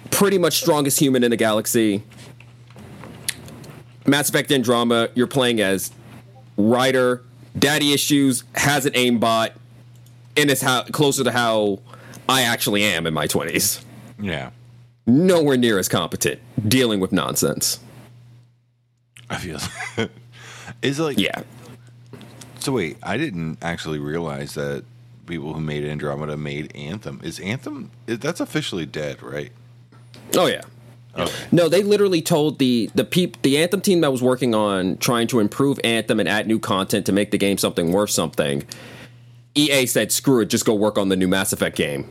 pretty 0.10 0.40
much 0.40 0.60
strongest 0.60 1.00
human 1.00 1.24
in 1.24 1.30
the 1.30 1.38
galaxy. 1.38 2.02
Mass 4.08 4.28
Effect 4.28 4.52
Andromeda, 4.52 5.12
you're 5.14 5.28
playing 5.28 5.62
as 5.62 5.92
Ryder, 6.58 7.22
daddy 7.56 7.94
issues, 7.94 8.44
has 8.56 8.88
an 8.88 8.94
aimbot, 8.94 9.52
and 10.38 10.50
it's 10.50 10.62
how 10.62 10.84
closer 10.84 11.24
to 11.24 11.32
how 11.32 11.80
I 12.28 12.42
actually 12.44 12.84
am 12.84 13.06
in 13.06 13.14
my 13.14 13.28
20s 13.28 13.84
yeah. 14.20 14.52
nowhere 15.06 15.58
near 15.58 15.80
as 15.80 15.90
competent 15.90 16.40
dealing 16.68 17.00
with 17.00 17.12
nonsense. 17.12 17.80
I 19.30 19.38
feel. 19.38 19.60
it's 20.82 21.00
like 21.00 21.18
Yeah. 21.18 21.44
So 22.60 22.72
wait, 22.72 22.98
I 23.04 23.18
didn't 23.18 23.58
actually 23.62 24.00
realize 24.00 24.54
that 24.54 24.86
people 25.26 25.54
who 25.54 25.62
made 25.62 25.84
Andromeda 25.84 26.38
made 26.38 26.74
Anthem. 26.76 27.20
Is 27.24 27.40
Anthem? 27.40 27.92
Is, 28.08 28.20
that's 28.20 28.40
officially 28.40 28.86
dead, 28.86 29.22
right? 29.22 29.52
Oh 30.36 30.46
yeah. 30.48 30.62
Okay. 31.18 31.32
No, 31.52 31.70
they 31.70 31.84
literally 31.84 32.22
told 32.22 32.60
the 32.60 32.90
the 32.96 33.04
peop, 33.04 33.42
the 33.42 33.58
Anthem 33.58 33.82
team 33.82 34.02
that 34.02 34.12
was 34.12 34.22
working 34.22 34.56
on 34.56 34.98
trying 34.98 35.28
to 35.28 35.40
improve 35.40 35.80
Anthem 35.84 36.20
and 36.20 36.28
add 36.28 36.48
new 36.48 36.60
content 36.60 37.06
to 37.06 37.12
make 37.12 37.32
the 37.32 37.38
game 37.38 37.58
something 37.58 37.92
worth 37.92 38.10
something. 38.10 38.64
EA 39.56 39.86
said, 39.86 40.12
"Screw 40.12 40.42
it, 40.42 40.46
just 40.50 40.66
go 40.66 40.74
work 40.74 40.98
on 40.98 41.10
the 41.10 41.16
new 41.16 41.28
Mass 41.28 41.54
Effect 41.54 41.76
game." 41.76 42.10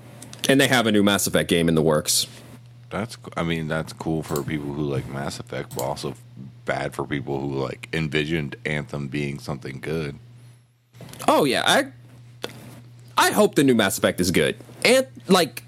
And 0.49 0.61
they 0.61 0.69
have 0.69 0.87
a 0.87 0.93
new 0.93 1.03
Mass 1.03 1.27
Effect 1.27 1.49
game 1.49 1.69
in 1.69 1.75
the 1.75 1.83
works. 1.83 2.27
That's. 2.91 3.17
I 3.37 3.43
mean, 3.43 3.69
that's 3.69 3.93
cool 3.93 4.23
for 4.23 4.43
people 4.43 4.73
who 4.73 4.83
like 4.83 5.09
Mass 5.09 5.39
Effect, 5.41 5.75
but 5.75 5.83
also 5.83 6.15
bad 6.65 6.95
for 6.95 7.05
people 7.07 7.41
who 7.41 7.55
like 7.55 7.89
envisioned 7.93 8.57
Anthem 8.65 9.09
being 9.09 9.39
something 9.39 9.81
good. 9.81 10.17
Oh 11.27 11.45
yeah, 11.45 11.63
I 11.67 11.87
I 13.17 13.31
hope 13.33 13.55
the 13.55 13.65
new 13.65 13.75
Mass 13.75 13.99
Effect 13.99 14.21
is 14.21 14.31
good. 14.31 14.57
And 14.85 15.07
like 15.29 15.63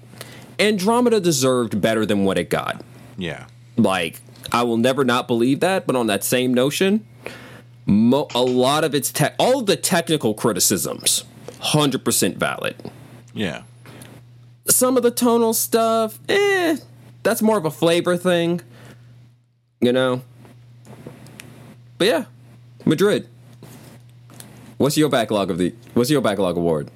Andromeda 0.59 1.19
deserved 1.19 1.81
better 1.81 2.05
than 2.05 2.25
what 2.25 2.37
it 2.37 2.49
got. 2.49 2.83
Yeah. 3.17 3.45
like 3.77 4.21
I 4.51 4.63
will 4.63 4.77
never 4.77 5.03
not 5.03 5.27
believe 5.27 5.59
that, 5.61 5.87
but 5.87 5.95
on 5.95 6.07
that 6.07 6.23
same 6.23 6.53
notion, 6.53 7.05
mo- 7.85 8.27
a 8.35 8.41
lot 8.41 8.83
of 8.83 8.93
its 8.93 9.11
tech, 9.11 9.35
all 9.39 9.59
of 9.59 9.65
the 9.65 9.75
technical 9.75 10.33
criticisms, 10.33 11.23
hundred 11.65 12.05
percent 12.05 12.37
valid. 12.37 12.75
Yeah. 13.33 13.63
Some 14.67 14.97
of 14.97 15.03
the 15.03 15.11
tonal 15.11 15.53
stuff, 15.53 16.19
eh, 16.27 16.77
that's 17.23 17.41
more 17.41 17.57
of 17.57 17.65
a 17.65 17.71
flavor 17.71 18.17
thing, 18.17 18.61
you 19.81 19.91
know. 19.91 20.21
But 21.97 22.07
yeah, 22.07 22.25
Madrid. 22.85 23.27
What's 24.77 24.97
your 24.97 25.09
backlog 25.09 25.49
of 25.51 25.57
the? 25.57 25.73
What's 25.93 26.09
your 26.09 26.21
backlog 26.21 26.57
award? 26.57 26.91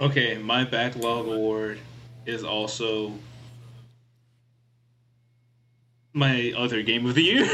Okay, 0.00 0.38
my 0.38 0.64
backlog 0.64 1.26
award 1.26 1.78
is 2.26 2.42
also 2.42 3.12
my 6.12 6.52
other 6.56 6.82
game 6.82 7.06
of 7.06 7.14
the 7.14 7.22
year 7.22 7.44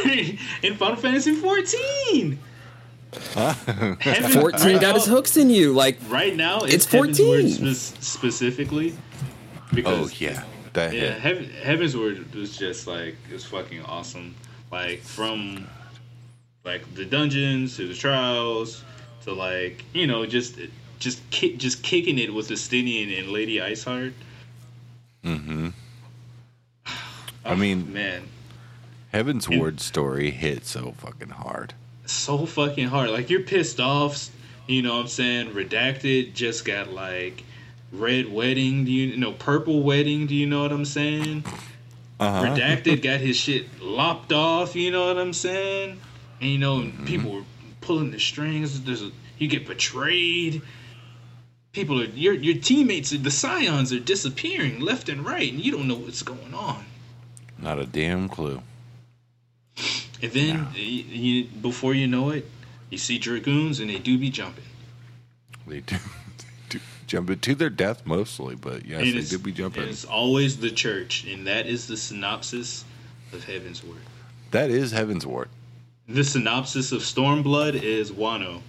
in 0.62 0.76
Final 0.76 0.96
Fantasy 0.96 1.34
14. 1.34 2.38
Heaven- 3.36 4.30
Fourteen 4.30 4.72
right 4.72 4.80
got 4.80 4.94
his 4.94 5.06
hooks 5.06 5.36
in 5.36 5.50
you, 5.50 5.72
like 5.72 5.98
Right 6.08 6.34
now, 6.34 6.60
it's, 6.62 6.74
It's 6.74 6.84
Heaven's 6.86 7.18
14. 7.18 7.64
Word 7.66 7.76
spe- 7.76 8.02
specifically. 8.02 8.96
Oh 9.84 10.08
yeah. 10.18 10.44
That 10.72 10.94
Yeah. 10.94 11.10
Heaven, 11.18 11.50
Heavensward 11.62 12.34
was 12.34 12.56
just 12.56 12.86
like 12.86 13.16
it 13.28 13.32
was 13.32 13.44
fucking 13.44 13.82
awesome. 13.82 14.34
Like 14.72 15.00
from 15.00 15.66
like 16.64 16.94
the 16.94 17.04
dungeons 17.04 17.76
to 17.76 17.86
the 17.86 17.94
trials 17.94 18.82
to 19.24 19.32
like 19.32 19.84
you 19.92 20.06
know 20.06 20.24
just 20.26 20.58
just 20.98 21.28
kick, 21.30 21.58
just 21.58 21.82
kicking 21.82 22.18
it 22.18 22.32
with 22.32 22.48
Estinien 22.48 23.18
and 23.18 23.28
Lady 23.28 23.56
Iceheart. 23.58 24.12
Mm-hmm. 25.24 25.68
I 27.44 27.54
mean, 27.54 27.92
Man, 27.92 28.22
Heavensward 29.12 29.80
story 29.80 30.30
hit 30.30 30.64
so 30.66 30.94
fucking 30.98 31.30
hard. 31.30 31.74
So 32.12 32.46
fucking 32.46 32.88
hard. 32.88 33.10
Like 33.10 33.30
you're 33.30 33.42
pissed 33.42 33.80
off. 33.80 34.30
You 34.66 34.82
know 34.82 34.94
what 34.94 35.02
I'm 35.02 35.08
saying? 35.08 35.50
Redacted 35.50 36.34
just 36.34 36.64
got 36.64 36.90
like 36.92 37.44
red 37.92 38.32
wedding. 38.32 38.84
Do 38.84 38.92
you 38.92 39.16
know 39.16 39.32
purple 39.32 39.82
wedding? 39.82 40.26
Do 40.26 40.34
you 40.34 40.46
know 40.46 40.62
what 40.62 40.72
I'm 40.72 40.84
saying? 40.84 41.44
Uh 42.18 42.32
huh. 42.32 42.44
Redacted 42.46 43.02
got 43.02 43.20
his 43.20 43.36
shit 43.36 43.80
lopped 43.80 44.32
off. 44.32 44.74
You 44.74 44.90
know 44.90 45.06
what 45.06 45.18
I'm 45.18 45.32
saying? 45.32 46.00
and 46.40 46.50
you 46.50 46.58
know 46.58 46.90
people 47.04 47.32
were 47.32 47.44
pulling 47.80 48.10
the 48.10 48.20
strings. 48.20 48.82
There's 48.82 49.02
a, 49.02 49.10
you 49.38 49.48
get 49.48 49.66
betrayed. 49.66 50.62
People 51.72 52.00
are 52.00 52.06
your 52.06 52.34
your 52.34 52.56
teammates, 52.56 53.10
the 53.10 53.30
scions 53.30 53.92
are 53.92 54.00
disappearing 54.00 54.80
left 54.80 55.08
and 55.08 55.24
right, 55.24 55.50
and 55.50 55.60
you 55.60 55.72
don't 55.72 55.88
know 55.88 55.96
what's 55.96 56.22
going 56.22 56.54
on. 56.54 56.84
Not 57.58 57.78
a 57.78 57.86
damn 57.86 58.28
clue. 58.28 58.62
And 60.22 60.32
then 60.32 60.68
you, 60.74 60.82
you, 60.82 61.44
before 61.44 61.94
you 61.94 62.06
know 62.06 62.30
it, 62.30 62.46
you 62.90 62.98
see 62.98 63.18
dragoons 63.18 63.80
and 63.80 63.90
they 63.90 63.98
do 63.98 64.16
be 64.18 64.30
jumping. 64.30 64.64
They 65.66 65.80
do, 65.80 65.96
they 65.96 66.00
do 66.70 66.80
jumping 67.06 67.38
to 67.40 67.54
their 67.54 67.70
death 67.70 68.06
mostly, 68.06 68.54
but 68.54 68.84
yes, 68.86 69.02
And 69.02 69.12
they 69.14 69.18
it's, 69.18 69.30
do 69.30 69.38
be 69.38 69.52
jumping. 69.52 69.82
it's 69.84 70.04
always 70.04 70.58
the 70.58 70.70
church, 70.70 71.24
and 71.24 71.46
that 71.46 71.66
is 71.66 71.86
the 71.86 71.96
synopsis 71.96 72.84
of 73.32 73.44
Heavensward. 73.44 73.98
That 74.52 74.70
is 74.70 74.92
Heavensward. 74.92 75.48
The 76.08 76.22
synopsis 76.24 76.92
of 76.92 77.00
Stormblood 77.02 77.82
is 77.82 78.12
Wano. 78.12 78.60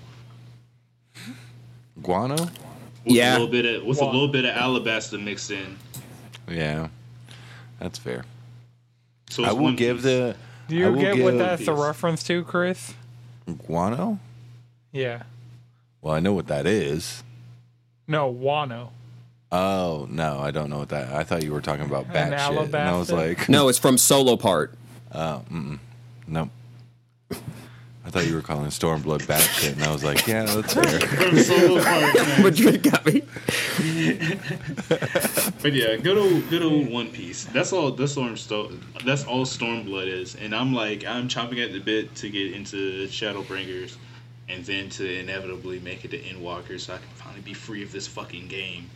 Guano? 2.02 2.36
With 2.36 2.52
Yeah. 3.06 3.32
a 3.32 3.34
little 3.34 3.48
bit 3.48 3.66
of 3.66 3.84
with 3.86 4.00
Wano. 4.00 4.02
a 4.02 4.12
little 4.12 4.28
bit 4.28 4.46
of 4.46 4.56
Alabasta 4.56 5.22
mixed 5.24 5.52
in. 5.52 5.78
Yeah, 6.50 6.90
that's 7.80 7.98
fair. 8.00 8.26
So 9.30 9.44
I 9.44 9.52
will 9.54 9.74
give 9.74 9.98
piece. 9.98 10.04
the. 10.06 10.36
Do 10.68 10.76
I 10.76 10.80
you 10.80 10.92
will 10.92 11.00
get 11.02 11.24
what 11.24 11.32
give- 11.32 11.40
that's 11.40 11.62
a 11.64 11.72
Piece. 11.72 11.80
reference 11.82 12.24
to, 12.24 12.44
Chris? 12.44 12.94
Guano? 13.68 14.20
Yeah. 14.92 15.24
Well, 16.02 16.14
I 16.14 16.20
know 16.20 16.34
what 16.34 16.48
that 16.48 16.66
is. 16.66 17.24
No, 18.08 18.34
Wano. 18.34 18.90
Oh 19.52 20.08
no, 20.10 20.40
I 20.40 20.52
don't 20.52 20.70
know 20.70 20.80
what 20.80 20.90
that. 20.90 21.14
I 21.14 21.24
thought 21.24 21.44
you 21.44 21.54
were 21.54 21.62
talking 21.62 21.86
about 21.86 22.06
An 22.08 22.12
bat 22.14 22.40
shit, 22.50 22.58
and 22.58 22.76
I 22.76 22.98
was 22.98 23.10
Alabasta? 23.10 23.38
like, 23.38 23.48
No, 23.50 23.70
it's 23.70 23.80
from 23.80 23.98
Solo 23.98 24.36
Part. 24.38 24.74
Oh, 25.14 25.42
nope. 26.28 26.50
I 28.08 28.10
thought 28.10 28.26
you 28.26 28.36
were 28.36 28.42
calling 28.42 28.70
Stormblood 28.70 29.28
bat 29.28 29.42
shit, 29.42 29.76
and 29.76 29.84
I 29.84 29.92
was 29.92 30.02
like, 30.02 30.26
yeah, 30.26 30.46
that's 30.46 30.74
fair. 30.76 31.00
From 31.02 31.38
Solo 31.40 31.84
Park. 31.84 32.40
Madrid 32.40 32.82
got 32.82 33.06
me. 33.06 33.22
But 35.62 35.74
yeah, 35.74 35.98
good 35.98 36.18
old 36.18 36.50
good 36.50 36.64
old 36.64 36.90
One 36.90 37.10
Piece. 37.12 37.44
That's 37.46 37.74
all. 37.74 37.92
That's 37.92 38.14
Storm. 38.14 38.38
That's 39.04 39.26
all 39.26 39.44
Stormblood 39.44 40.08
is. 40.08 40.36
And 40.36 40.56
I'm 40.56 40.74
like, 40.74 41.06
I'm 41.06 41.28
chomping 41.28 41.62
at 41.62 41.74
the 41.74 41.80
bit 41.80 42.16
to 42.16 42.30
get 42.30 42.54
into 42.54 43.08
Shadowbringers, 43.08 43.98
and 44.48 44.64
then 44.64 44.88
to 44.92 45.20
inevitably 45.20 45.82
make 45.82 46.06
it 46.06 46.12
to 46.12 46.20
Endwalker, 46.20 46.80
so 46.80 46.94
I 46.94 46.98
can 47.00 47.08
finally 47.16 47.42
be 47.42 47.54
free 47.54 47.84
of 47.84 47.92
this 47.92 48.08
fucking 48.08 48.48
game. 48.48 48.90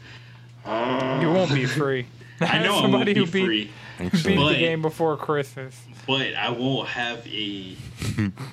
You 0.66 1.32
won't 1.34 1.54
be 1.54 1.66
free. 1.66 2.06
I 2.48 2.64
know 2.64 2.70
I 2.70 2.72
won't 2.72 2.82
Somebody 2.82 3.14
be 3.14 3.20
who 3.20 3.26
beat, 3.28 3.46
free, 3.46 3.72
beat 4.00 4.12
the 4.24 4.56
game 4.58 4.82
before 4.82 5.16
Christmas. 5.16 5.80
but 6.08 6.34
I 6.34 6.50
won't 6.50 6.88
have 6.88 7.26
a 7.28 7.76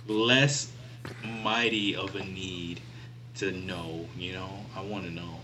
less 0.06 0.70
mighty 1.43 1.97
of 1.97 2.15
a 2.15 2.24
need 2.24 2.81
to 3.36 3.52
know. 3.52 4.06
You 4.19 4.35
know, 4.35 4.51
I 4.77 4.82
want 4.82 5.05
to 5.05 5.10
know. 5.10 5.40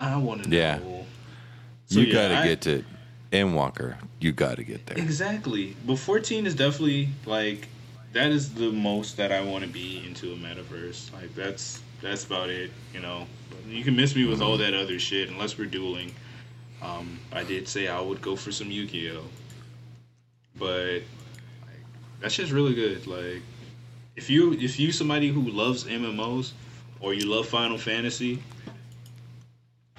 I 0.00 0.16
want 0.16 0.44
to 0.44 0.50
Yeah. 0.50 0.78
know. 0.78 1.06
So, 1.86 2.00
you 2.00 2.06
yeah, 2.06 2.12
gotta 2.12 2.38
I- 2.38 2.48
get 2.48 2.60
to 2.62 2.84
Endwalker. 3.30 3.96
You 4.20 4.32
gotta 4.32 4.64
get 4.64 4.86
there. 4.86 4.96
Exactly. 4.96 5.76
But 5.86 5.98
14 5.98 6.46
is 6.46 6.54
definitely 6.54 7.10
like 7.26 7.68
that 8.14 8.30
is 8.30 8.54
the 8.54 8.70
most 8.70 9.16
that 9.18 9.32
I 9.32 9.42
want 9.42 9.64
to 9.64 9.70
be 9.70 10.02
into 10.06 10.32
a 10.32 10.36
metaverse. 10.36 11.12
Like 11.12 11.34
that's 11.34 11.80
that's 12.00 12.24
about 12.24 12.48
it, 12.48 12.70
you 12.94 13.00
know. 13.00 13.26
You 13.68 13.84
can 13.84 13.96
miss 13.96 14.14
me 14.14 14.24
with 14.24 14.40
all 14.40 14.52
mm-hmm. 14.56 14.72
that 14.72 14.74
other 14.74 14.98
shit 14.98 15.28
unless 15.28 15.58
we're 15.58 15.66
dueling. 15.66 16.14
Um, 16.84 17.18
I 17.32 17.44
did 17.44 17.66
say 17.66 17.88
I 17.88 18.00
would 18.00 18.20
go 18.20 18.36
for 18.36 18.52
some 18.52 18.70
Yu-Gi-Oh. 18.70 19.24
But 20.56 21.02
like, 21.62 21.84
that's 22.20 22.36
just 22.36 22.52
really 22.52 22.74
good. 22.74 23.06
Like 23.06 23.42
if 24.16 24.30
you 24.30 24.52
if 24.52 24.78
you 24.78 24.92
somebody 24.92 25.28
who 25.28 25.40
loves 25.42 25.84
MMOs 25.84 26.52
or 27.00 27.14
you 27.14 27.26
love 27.26 27.48
Final 27.48 27.78
Fantasy, 27.78 28.42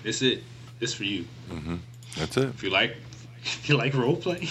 it's 0.03 0.21
it. 0.21 0.43
It's 0.79 0.93
for 0.93 1.03
you. 1.03 1.25
That's 2.17 2.37
it. 2.37 2.49
If 2.49 2.63
you 2.63 2.69
like, 2.69 2.95
if 3.41 3.67
you 3.67 3.77
like 3.77 3.93
role 3.95 4.15
play, 4.15 4.47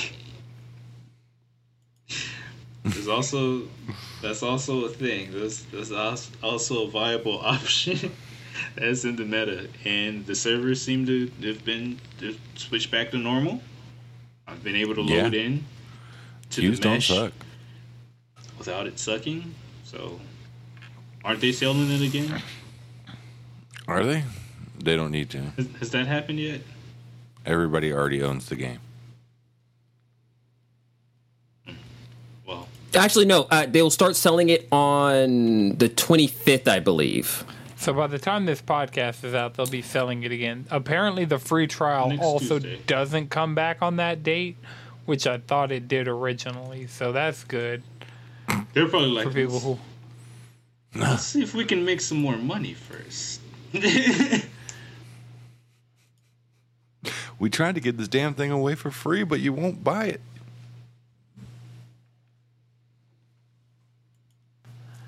there's 2.84 3.08
also 3.08 3.62
that's 4.20 4.42
also 4.42 4.84
a 4.84 4.88
thing. 4.90 5.30
That's 5.32 5.62
that's 5.64 5.92
als- 5.92 6.30
also 6.42 6.86
a 6.86 6.90
viable 6.90 7.38
option 7.44 8.12
that's 8.76 9.04
in 9.04 9.16
the 9.16 9.24
meta, 9.24 9.68
and 9.84 10.24
the 10.26 10.34
servers 10.34 10.80
seem 10.82 11.06
to 11.06 11.30
have 11.42 11.64
been 11.64 11.98
switched 12.56 12.90
back 12.90 13.10
to 13.12 13.18
normal. 13.18 13.60
I've 14.46 14.62
been 14.62 14.76
able 14.76 14.94
to 14.96 15.02
Yeah. 15.02 15.22
load 15.24 15.34
in 15.34 15.64
to 16.50 16.60
Queues 16.60 16.78
the 16.78 16.82
don't 16.84 16.92
mesh 16.94 17.08
suck. 17.08 17.32
without 18.58 18.86
it 18.86 18.98
sucking. 18.98 19.54
So, 19.84 20.20
aren't 21.24 21.40
they 21.40 21.52
selling 21.52 21.90
it 21.90 22.02
again? 22.02 22.42
Are 23.88 24.04
they? 24.04 24.24
They 24.82 24.96
don't 24.96 25.10
need 25.12 25.30
to. 25.30 25.38
Has, 25.56 25.66
has 25.80 25.90
that 25.90 26.06
happened 26.06 26.40
yet? 26.40 26.60
Everybody 27.46 27.92
already 27.92 28.22
owns 28.22 28.46
the 28.48 28.56
game. 28.56 28.78
Well, 32.46 32.68
Actually, 32.94 33.26
no. 33.26 33.42
Uh, 33.50 33.66
they'll 33.66 33.90
start 33.90 34.16
selling 34.16 34.48
it 34.48 34.66
on 34.72 35.70
the 35.76 35.88
25th, 35.88 36.68
I 36.68 36.80
believe. 36.80 37.44
So 37.84 37.92
by 37.92 38.06
the 38.06 38.18
time 38.18 38.46
this 38.46 38.62
podcast 38.62 39.24
is 39.24 39.34
out, 39.34 39.54
they'll 39.54 39.66
be 39.66 39.82
selling 39.82 40.22
it 40.22 40.32
again. 40.32 40.64
Apparently, 40.70 41.26
the 41.26 41.38
free 41.38 41.66
trial 41.66 42.08
Next 42.08 42.22
also 42.22 42.58
Tuesday. 42.58 42.80
doesn't 42.86 43.28
come 43.28 43.54
back 43.54 43.82
on 43.82 43.96
that 43.96 44.22
date, 44.22 44.56
which 45.04 45.26
I 45.26 45.36
thought 45.36 45.70
it 45.70 45.86
did 45.86 46.08
originally. 46.08 46.86
So 46.86 47.12
that's 47.12 47.44
good 47.44 47.82
they're 48.72 48.88
probably 48.88 49.10
like 49.10 49.26
for 49.26 49.32
people 49.32 49.60
who. 49.60 49.78
Let's 50.94 51.24
see 51.24 51.42
if 51.42 51.54
we 51.54 51.64
can 51.64 51.84
make 51.84 52.00
some 52.00 52.18
more 52.18 52.36
money 52.36 52.74
first. 52.74 53.40
We 57.36 57.50
tried 57.50 57.74
to 57.74 57.80
get 57.80 57.98
this 57.98 58.06
damn 58.06 58.32
thing 58.32 58.52
away 58.52 58.76
for 58.76 58.92
free, 58.92 59.24
but 59.24 59.40
you 59.40 59.52
won't 59.52 59.82
buy 59.82 60.06
it. 60.06 60.20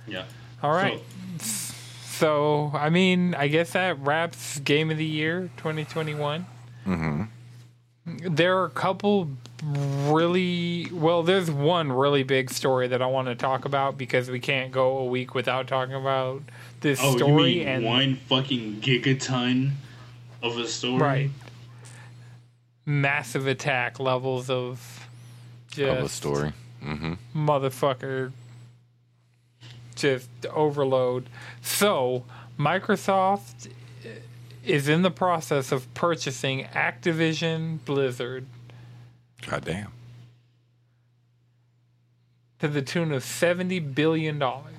yeah. 0.08 0.24
All 0.62 0.72
right. 0.72 0.98
So, 0.98 1.15
I 2.22 2.88
mean, 2.90 3.34
I 3.34 3.48
guess 3.48 3.72
that 3.72 3.98
wraps 4.00 4.58
Game 4.60 4.90
of 4.90 4.98
the 4.98 5.04
Year 5.04 5.50
2021. 5.56 6.46
Mm-hmm. 6.86 7.22
There 8.34 8.58
are 8.58 8.64
a 8.66 8.70
couple 8.70 9.28
really 9.64 10.88
well. 10.92 11.22
There's 11.24 11.50
one 11.50 11.90
really 11.90 12.22
big 12.22 12.50
story 12.50 12.86
that 12.88 13.02
I 13.02 13.06
want 13.06 13.26
to 13.28 13.34
talk 13.34 13.64
about 13.64 13.98
because 13.98 14.30
we 14.30 14.38
can't 14.38 14.70
go 14.70 14.98
a 14.98 15.04
week 15.04 15.34
without 15.34 15.66
talking 15.66 15.94
about 15.94 16.42
this 16.82 17.00
Oh, 17.02 17.16
story 17.16 17.30
you 17.54 17.58
mean 17.60 17.68
and 17.68 17.84
one 17.84 18.16
fucking 18.28 18.76
gigaton 18.80 19.72
of 20.42 20.56
a 20.58 20.68
story? 20.68 21.00
right 21.02 21.30
massive 22.84 23.48
attack 23.48 23.98
levels 23.98 24.48
of 24.48 25.08
just 25.72 25.98
Of 25.98 26.04
a 26.04 26.08
story. 26.08 26.52
motherfucker 27.34 28.30
just 29.96 30.28
overload. 30.52 31.28
So, 31.62 32.24
Microsoft 32.58 33.70
is 34.64 34.88
in 34.88 35.02
the 35.02 35.10
process 35.10 35.72
of 35.72 35.92
purchasing 35.94 36.64
Activision 36.74 37.78
Blizzard 37.84 38.46
God 39.46 39.64
damn. 39.64 39.92
to 42.58 42.68
the 42.68 42.82
tune 42.82 43.12
of 43.12 43.22
70 43.22 43.78
billion 43.80 44.38
dollars. 44.38 44.72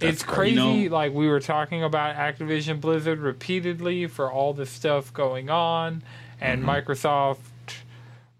It's 0.00 0.22
crazy 0.22 0.56
crazy. 0.56 0.78
You 0.82 0.88
know- 0.90 0.96
like 0.96 1.12
we 1.12 1.28
were 1.28 1.40
talking 1.40 1.82
about 1.82 2.16
Activision 2.16 2.80
Blizzard 2.80 3.18
repeatedly 3.18 4.06
for 4.06 4.30
all 4.30 4.52
this 4.54 4.70
stuff 4.70 5.12
going 5.12 5.50
on 5.50 6.02
and 6.40 6.62
Mm-hmm. 6.64 6.70
Microsoft 6.90 7.38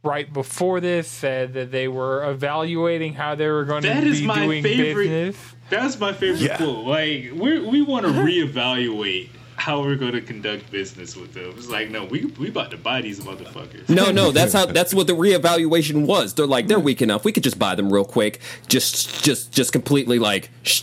right 0.03 0.33
before 0.33 0.81
this 0.81 1.07
said 1.09 1.53
that 1.53 1.71
they 1.71 1.87
were 1.87 2.25
evaluating 2.31 3.13
how 3.15 3.35
they 3.35 3.49
were 3.49 3.65
going 3.65 3.83
That 3.83 4.01
to 4.01 4.07
is 4.07 4.21
be 4.21 4.27
my 4.27 4.45
doing 4.47 4.63
favorite- 4.63 5.09
business. 5.09 5.37
That's 5.71 5.99
my 5.99 6.13
favorite 6.13 6.41
Yeah. 6.41 6.57
quote. 6.57 6.85
Like 6.87 7.31
we 7.35 7.61
we 7.61 7.83
want 7.83 8.05
to 8.07 8.13
reevaluate 8.13 9.29
how 9.57 9.83
we're 9.83 9.95
going 9.97 10.13
to 10.13 10.23
conduct 10.23 10.71
business 10.71 11.15
with 11.17 11.35
them. 11.35 11.53
It's 11.57 11.69
like 11.69 11.91
no, 11.91 12.05
we 12.07 12.25
we 12.39 12.49
about 12.49 12.71
to 12.73 12.77
buy 12.77 13.03
these 13.03 13.21
motherfuckers. 13.21 13.89
No, 13.89 14.11
no, 14.11 14.31
that's 14.33 14.53
how. 14.53 14.67
That's 14.67 14.93
what 14.95 15.07
the 15.07 15.13
reevaluation 15.15 16.07
was. 16.07 16.35
They're 16.35 16.47
like, 16.47 16.67
they're 16.67 16.81
weak 16.81 17.03
enough. 17.03 17.25
We 17.25 17.33
could 17.33 17.43
just 17.45 17.59
buy 17.59 17.75
them 17.75 17.93
real 17.93 18.05
quick. 18.05 18.41
Just, 18.69 19.23
just, 19.25 19.53
just 19.53 19.73
completely 19.73 20.19
like 20.19 20.51
sh- 20.63 20.83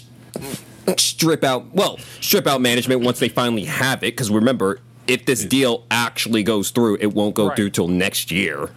strip 0.98 1.44
out. 1.44 1.74
Well, 1.74 1.98
strip 2.22 2.46
out 2.48 2.62
management 2.62 3.02
once 3.02 3.20
they 3.20 3.30
finally 3.30 3.66
have 3.66 4.04
it. 4.04 4.14
Because 4.16 4.30
remember, 4.30 4.80
if 5.08 5.26
this 5.26 5.44
deal 5.44 5.86
actually 5.90 6.44
goes 6.44 6.70
through, 6.70 6.98
it 7.02 7.14
won't 7.14 7.34
go 7.36 7.48
Right. 7.48 7.56
through 7.56 7.72
till 7.72 7.88
next 7.88 8.30
year. 8.32 8.70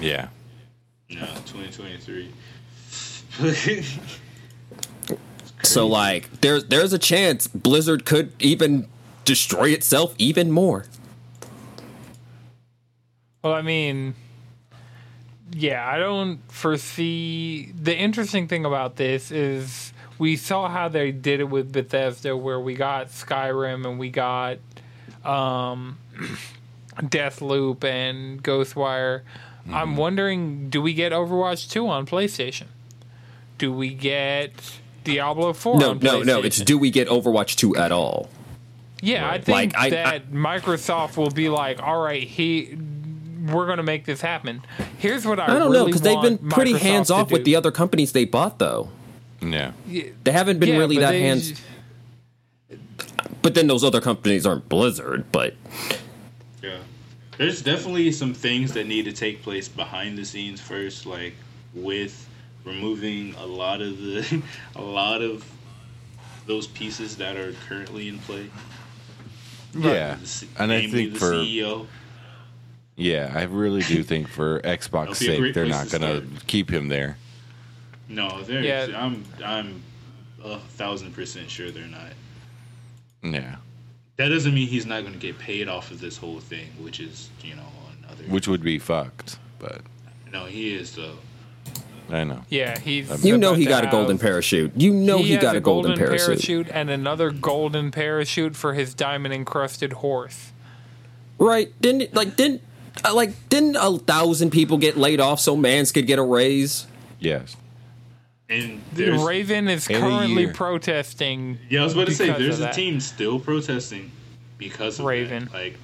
Yeah. 0.00 0.28
No, 1.10 1.26
2023. 1.46 2.30
So 5.62 5.86
like, 5.86 6.40
there's 6.40 6.64
there's 6.64 6.92
a 6.92 6.98
chance 6.98 7.46
Blizzard 7.46 8.04
could 8.04 8.32
even 8.38 8.86
destroy 9.24 9.70
itself 9.70 10.14
even 10.18 10.50
more. 10.50 10.86
Well, 13.42 13.52
I 13.52 13.62
mean, 13.62 14.14
yeah, 15.52 15.88
I 15.88 15.98
don't 15.98 16.40
foresee. 16.50 17.72
The 17.72 17.96
interesting 17.96 18.48
thing 18.48 18.64
about 18.64 18.96
this 18.96 19.30
is 19.30 19.92
we 20.18 20.36
saw 20.36 20.68
how 20.68 20.88
they 20.88 21.12
did 21.12 21.40
it 21.40 21.48
with 21.48 21.72
Bethesda, 21.72 22.36
where 22.36 22.60
we 22.60 22.74
got 22.74 23.08
Skyrim 23.08 23.86
and 23.86 23.98
we 23.98 24.10
got 24.10 24.58
um, 25.24 25.98
Deathloop 26.96 27.84
and 27.84 28.42
Ghostwire. 28.42 29.22
I'm 29.70 29.96
wondering, 29.96 30.70
do 30.70 30.80
we 30.80 30.94
get 30.94 31.12
Overwatch 31.12 31.70
2 31.70 31.86
on 31.86 32.06
PlayStation? 32.06 32.68
Do 33.58 33.72
we 33.72 33.92
get 33.92 34.78
Diablo 35.04 35.52
4 35.52 35.78
No, 35.78 35.90
on 35.90 35.98
no, 36.00 36.22
no. 36.22 36.40
It's 36.42 36.58
do 36.60 36.76
we 36.78 36.90
get 36.90 37.08
Overwatch 37.08 37.56
2 37.56 37.76
at 37.76 37.92
all? 37.92 38.28
Yeah, 39.00 39.28
I 39.30 39.38
think 39.40 39.74
Like, 39.74 39.76
I- 39.76 39.90
that 39.90 40.30
Microsoft 40.32 41.16
will 41.16 41.30
be 41.30 41.48
like, 41.48 41.80
all 41.82 42.00
right, 42.02 42.22
he, 42.22 42.76
we're 43.46 43.66
going 43.66 43.76
to 43.76 43.82
make 43.84 44.04
this 44.04 44.20
happen. 44.20 44.62
Here's 44.98 45.24
what 45.24 45.38
I, 45.38 45.44
I 45.54 45.58
don't 45.58 45.72
know 45.72 45.86
because 45.86 46.00
they've 46.02 46.20
been 46.20 46.38
pretty 46.38 46.72
Microsoft 46.74 46.78
hands 46.80 47.10
off 47.10 47.30
with 47.30 47.44
the 47.44 47.54
other 47.56 47.70
companies 47.70 48.12
they 48.12 48.24
bought, 48.24 48.58
though. 48.58 48.88
Yeah. 49.40 49.70
They 49.86 50.32
haven't 50.32 50.58
been 50.58 50.70
Yeah, 50.70 50.78
really 50.78 50.98
that 50.98 51.12
they- 51.12 51.20
hands. 51.22 51.60
But 53.40 53.54
then 53.54 53.66
those 53.68 53.84
other 53.84 54.00
companies 54.00 54.44
aren't 54.46 54.68
Blizzard. 54.68 55.30
But 55.32 55.54
Yeah. 56.62 56.78
There's 57.38 57.62
definitely 57.62 58.10
some 58.12 58.34
things 58.34 58.72
that 58.72 58.86
need 58.88 59.04
to 59.04 59.12
take 59.12 59.42
place 59.42 59.68
behind 59.68 60.18
the 60.18 60.24
scenes 60.24 60.60
first, 60.60 61.06
like 61.06 61.34
with 61.72 62.27
removing 62.68 63.34
a 63.36 63.46
lot 63.46 63.80
of 63.80 63.98
the 63.98 64.42
a 64.76 64.82
lot 64.82 65.22
of 65.22 65.44
those 66.46 66.66
pieces 66.66 67.16
that 67.16 67.36
are 67.36 67.52
currently 67.68 68.08
in 68.08 68.18
play. 68.20 68.48
Yeah. 69.74 70.16
The 70.16 70.46
And 70.58 70.72
I 70.72 70.86
think 70.88 71.12
the 71.14 71.18
for 71.18 71.32
CEO. 71.32 71.86
yeah, 72.96 73.32
I 73.34 73.42
really 73.44 73.82
do 73.82 74.02
think 74.10 74.28
for 74.28 74.60
Xbox 74.60 74.90
That'll 74.90 75.04
be 75.04 75.10
a 75.10 75.46
sake 75.46 75.54
they're 75.54 75.66
not 75.66 75.90
gonna 75.90 76.18
start. 76.26 76.46
keep 76.46 76.70
him 76.70 76.88
there. 76.88 77.18
No, 78.08 78.42
they're 78.42 78.62
Yeah. 78.62 78.86
I'm 78.94 79.24
I'm 79.44 79.82
a 80.44 80.58
thousand 80.58 81.12
percent 81.12 81.50
sure 81.50 81.70
they're 81.70 81.86
not. 81.86 82.12
Yeah. 83.22 83.56
That 84.16 84.28
doesn't 84.30 84.52
mean 84.54 84.66
he's 84.66 84.86
not 84.86 85.02
going 85.02 85.12
to 85.12 85.18
get 85.18 85.38
paid 85.38 85.68
off 85.68 85.92
of 85.92 86.00
this 86.00 86.16
whole 86.16 86.40
thing, 86.40 86.66
which 86.80 86.98
is 86.98 87.30
you 87.42 87.54
know 87.54 87.62
another. 88.02 88.24
Which 88.24 88.48
would 88.48 88.62
be 88.62 88.78
fucked, 88.78 89.38
but 89.60 89.80
no, 90.32 90.46
he 90.46 90.74
is 90.74 90.94
though. 90.94 91.18
I 92.10 92.24
know. 92.24 92.42
Yeah, 92.48 92.78
he's. 92.78 93.24
you 93.24 93.36
know 93.36 93.54
he 93.54 93.66
got 93.66 93.84
a 93.84 93.90
golden 93.90 94.18
parachute. 94.18 94.72
You 94.76 94.92
know 94.92 95.18
he, 95.18 95.32
has 95.32 95.42
got 95.42 95.56
a 95.56 95.60
golden, 95.60 95.96
parachute. 95.96 96.68
and 96.70 96.90
another 96.90 97.30
golden 97.30 97.90
parachute 97.90 98.56
for 98.56 98.74
his 98.74 98.94
diamond 98.94 99.34
encrusted 99.34 99.94
horse. 99.94 100.52
right? 101.38 101.72
Didn't 101.80 102.14
like 102.14 102.36
didn't 102.36 102.62
uh, 103.04 103.14
like 103.14 103.48
didn't 103.48 103.76
a 103.76 103.98
thousand 103.98 104.50
people 104.50 104.78
get 104.78 104.96
laid 104.96 105.20
off 105.20 105.40
so 105.40 105.56
Mans 105.56 105.92
could 105.92 106.06
get 106.06 106.18
a 106.18 106.22
raise? 106.22 106.86
Yes. 107.18 107.56
And 108.50 108.80
there's, 108.92 109.22
Raven 109.22 109.68
is 109.68 109.86
currently 109.86 110.46
protesting. 110.46 111.58
yeah, 111.68 111.82
I 111.82 111.84
was 111.84 111.92
about 111.92 112.06
to 112.06 112.14
say 112.14 112.30
there's 112.30 112.60
a 112.60 112.62
that. 112.62 112.74
team 112.74 112.98
still 113.00 113.38
protesting 113.38 114.10
because 114.56 114.98
of 114.98 115.04
Raven. 115.04 115.44
That. 115.46 115.52
Like 115.52 115.78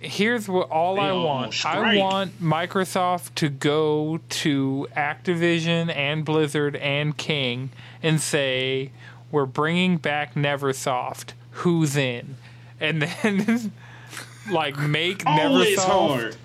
Here's 0.00 0.48
what 0.48 0.70
all 0.70 0.96
They 0.96 1.02
I 1.02 1.12
want. 1.12 1.64
I 1.64 1.96
want 1.96 2.40
Microsoft 2.42 3.34
to 3.36 3.48
go 3.48 4.20
to 4.28 4.86
Activision 4.96 5.94
and 5.94 6.24
Blizzard 6.24 6.76
and 6.76 7.16
King 7.16 7.70
and 8.02 8.20
say, 8.20 8.92
"We're 9.30 9.46
bringing 9.46 9.96
back 9.96 10.34
Neversoft. 10.34 11.32
Who's 11.52 11.96
in?" 11.96 12.36
And 12.78 13.02
then, 13.02 13.72
like, 14.50 14.78
make 14.78 15.24
Neversoft 15.24 16.36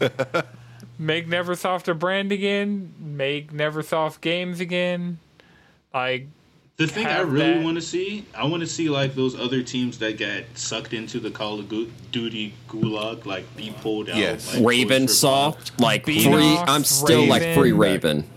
make 0.98 1.28
Neversoft 1.28 1.88
a 1.88 1.94
brand 1.94 2.32
again. 2.32 2.94
Make 2.98 3.52
Neversoft 3.52 4.20
games 4.20 4.60
again. 4.60 5.18
Like, 5.92 6.28
The 6.78 6.86
thing 6.86 7.06
I 7.06 7.20
really 7.20 7.62
want 7.62 7.76
to 7.76 7.82
see, 7.82 8.24
I 8.34 8.46
want 8.46 8.62
to 8.62 8.66
see 8.66 8.88
like 8.88 9.14
those 9.14 9.38
other 9.38 9.62
teams 9.62 9.98
that 9.98 10.18
got 10.18 10.44
sucked 10.54 10.94
into 10.94 11.20
the 11.20 11.30
Call 11.30 11.60
of 11.60 11.68
Duty 12.10 12.54
gulag, 12.68 13.26
like 13.26 13.44
be 13.56 13.74
pulled 13.82 14.08
out. 14.08 14.16
Yes. 14.16 14.54
like, 14.54 14.64
Raven 14.64 15.02
Toys 15.06 15.20
for 15.20 15.26
Bob. 15.26 15.54
soft, 15.54 15.80
like 15.80 16.06
Beenox, 16.06 16.32
free. 16.32 16.56
I'm 16.56 16.84
still 16.84 17.26
like 17.26 17.42
free 17.54 17.72
Raven. 17.72 18.16
Raven. 18.18 18.30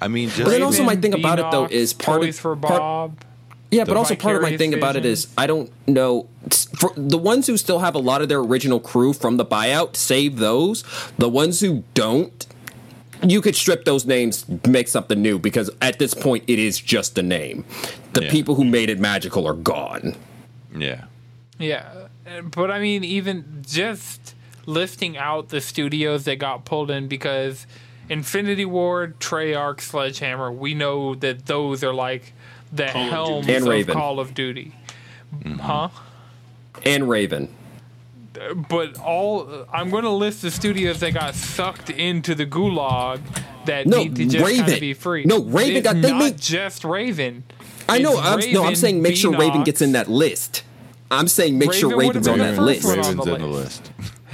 I 0.00 0.08
mean 0.08 0.28
just 0.30 0.44
But 0.44 0.50
then 0.50 0.62
also 0.62 0.82
my 0.84 0.90
Raven, 0.92 1.02
thing 1.02 1.14
about 1.14 1.38
it, 1.38 1.46
though, 1.50 1.66
is 1.66 1.92
part 1.92 2.20
of- 2.20 2.26
Toys 2.28 2.38
for 2.38 2.56
part- 2.56 2.78
Bob. 2.80 3.18
Yeah, 3.70 3.84
but 3.84 3.96
also 3.96 4.14
part 4.14 4.36
of 4.36 4.42
my 4.42 4.50
Vicarious 4.50 4.58
thing 4.72 4.78
about 4.78 4.96
it 4.96 5.06
is 5.06 5.28
I 5.38 5.46
don't 5.46 5.70
know 5.88 6.28
for 6.78 6.92
the 6.94 7.16
ones 7.16 7.46
who 7.46 7.56
still 7.56 7.78
have 7.78 7.94
a 7.94 7.98
lot 7.98 8.20
of 8.20 8.28
their 8.28 8.40
original 8.40 8.78
crew 8.80 9.14
from 9.14 9.38
the 9.38 9.46
buyout, 9.46 9.96
save 9.96 10.36
those. 10.36 10.84
The 11.16 11.28
ones 11.28 11.60
who 11.60 11.82
don't, 11.94 12.46
you 13.26 13.40
could 13.40 13.54
strip 13.56 13.84
those 13.84 14.04
names, 14.06 14.44
make 14.66 14.88
something 14.88 15.20
new 15.22 15.38
because 15.38 15.70
at 15.80 15.98
this 15.98 16.14
point 16.14 16.44
it 16.46 16.58
is 16.58 16.78
just 16.80 17.16
a 17.18 17.22
name. 17.22 17.64
The 18.14 18.24
Yeah. 18.24 18.30
people 18.30 18.54
who 18.56 18.64
made 18.64 18.90
it 18.90 18.98
magical 18.98 19.46
are 19.46 19.54
gone. 19.54 20.16
yeah. 20.76 21.04
Yeah, 21.58 22.08
but 22.50 22.70
I 22.72 22.80
mean, 22.80 23.04
even 23.04 23.62
just 23.64 24.34
listing 24.66 25.16
out 25.16 25.50
the 25.50 25.60
studios 25.60 26.24
that 26.24 26.36
got 26.36 26.64
pulled 26.64 26.90
in 26.90 27.06
because 27.06 27.66
Infinity 28.08 28.64
Ward, 28.64 29.20
Treyarch, 29.20 29.80
Sledgehammer, 29.80 30.50
we 30.50 30.74
know 30.74 31.14
that 31.14 31.46
those 31.46 31.84
are 31.84 31.94
like 31.94 32.32
the 32.72 32.86
Call 32.86 33.10
helms 33.10 33.46
Duty. 33.46 33.54
And 33.80 33.88
of 33.88 33.94
Call 33.94 34.18
of 34.18 34.34
Duty, 34.34 34.72
Mm-hmm. 35.32 35.58
huh? 35.60 35.88
And 36.84 37.08
Raven. 37.08 37.48
But 38.68 38.98
all 38.98 39.66
I'm 39.72 39.90
going 39.90 40.04
to 40.04 40.10
list 40.10 40.42
the 40.42 40.50
studios 40.50 41.00
that 41.00 41.12
got 41.12 41.34
sucked 41.34 41.90
into 41.90 42.34
the 42.34 42.46
gulag 42.46 43.20
that 43.66 43.86
No, 43.86 43.98
need 43.98 44.16
to 44.16 44.24
just 44.24 44.36
kind 44.44 44.58
Raven. 44.58 44.74
of 44.74 44.80
be 44.80 44.94
free. 44.94 45.24
No, 45.24 45.42
Raven 45.42 45.76
It's 45.76 45.84
got- 45.84 46.00
they 46.02 46.10
not 46.10 46.18
make- 46.18 46.36
just 46.40 46.84
Raven. 46.84 47.44
I 47.88 47.98
know. 47.98 48.12
It's 48.18 48.46
I'm, 48.46 48.52
no, 48.52 48.64
I'm 48.64 48.74
saying 48.74 49.02
make 49.02 49.16
sure 49.16 49.36
Raven 49.36 49.64
gets 49.64 49.82
in 49.82 49.92
that 49.92 50.08
list. 50.08 50.62
I'm 51.10 51.28
saying 51.28 51.58
make 51.58 51.72
sure 51.74 51.90
Raven 51.90 52.06
would've 52.22 52.26
Raven's 52.26 52.28
on 52.28 52.38
that 52.56 52.62
list. 52.62 52.84
Raven's 52.86 53.08
on 53.08 53.16
the 53.40 53.46
list. 53.46 53.92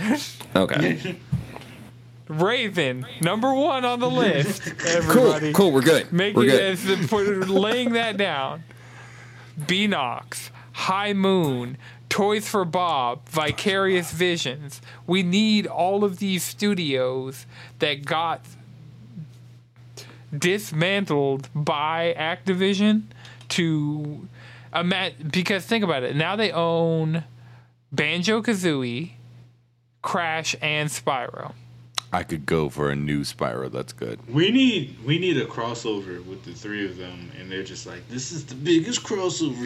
list. 0.09 0.45
Okay. 0.57 1.16
Raven, 2.29 3.07
number 3.23 3.53
one 3.55 3.85
on 3.85 4.01
the 4.01 4.11
list. 4.11 4.62
cool. 4.79 4.87
Everybody. 4.89 5.53
Cool. 5.53 5.73
We're 5.73 5.81
good. 5.81 6.12
Make 6.12 6.37
we're 6.37 6.45
it 6.45 6.51
good. 6.51 6.61
as 6.61 6.85
the, 6.85 6.97
put, 7.09 7.49
laying 7.49 7.93
that 7.95 8.16
down. 8.19 8.65
Beenox, 9.59 10.51
High 10.73 11.15
Moon, 11.15 11.79
Toys 12.09 12.48
for 12.48 12.64
Bob, 12.64 13.28
Vicarious 13.28 14.10
Visions. 14.12 14.80
We 15.06 15.22
need 15.22 15.66
all 15.66 16.05
of 16.05 16.18
these 16.18 16.43
studios 16.43 17.47
that 17.78 18.05
got 18.05 18.43
dismantled 20.36 21.48
by 21.55 22.14
Activision 22.18 23.05
to 23.51 24.28
because 25.30 25.64
think 25.64 25.85
about 25.85 26.02
it. 26.02 26.14
Now 26.14 26.36
they 26.36 26.51
own 26.52 27.24
Banjo 27.90 28.43
Kazooie, 28.43 29.12
Crash, 30.02 30.55
and 30.60 30.90
Spyro. 30.90 31.55
I 32.12 32.22
could 32.22 32.47
go 32.47 32.68
for 32.68 32.90
a 32.90 32.97
new 32.97 33.20
Spyro. 33.20 33.70
That's 33.70 33.93
good. 33.93 34.18
We 34.32 34.51
need 34.51 34.97
we 35.05 35.18
need 35.18 35.36
a 35.36 35.44
crossover 35.44 36.24
with 36.24 36.44
the 36.44 36.52
three 36.52 36.86
of 36.86 36.97
them, 36.97 37.30
and 37.39 37.51
they're 37.51 37.62
just 37.62 37.86
like, 37.86 38.09
this 38.09 38.32
is 38.32 38.47
the 38.47 38.55
biggest 38.55 39.02
crossover 39.02 39.64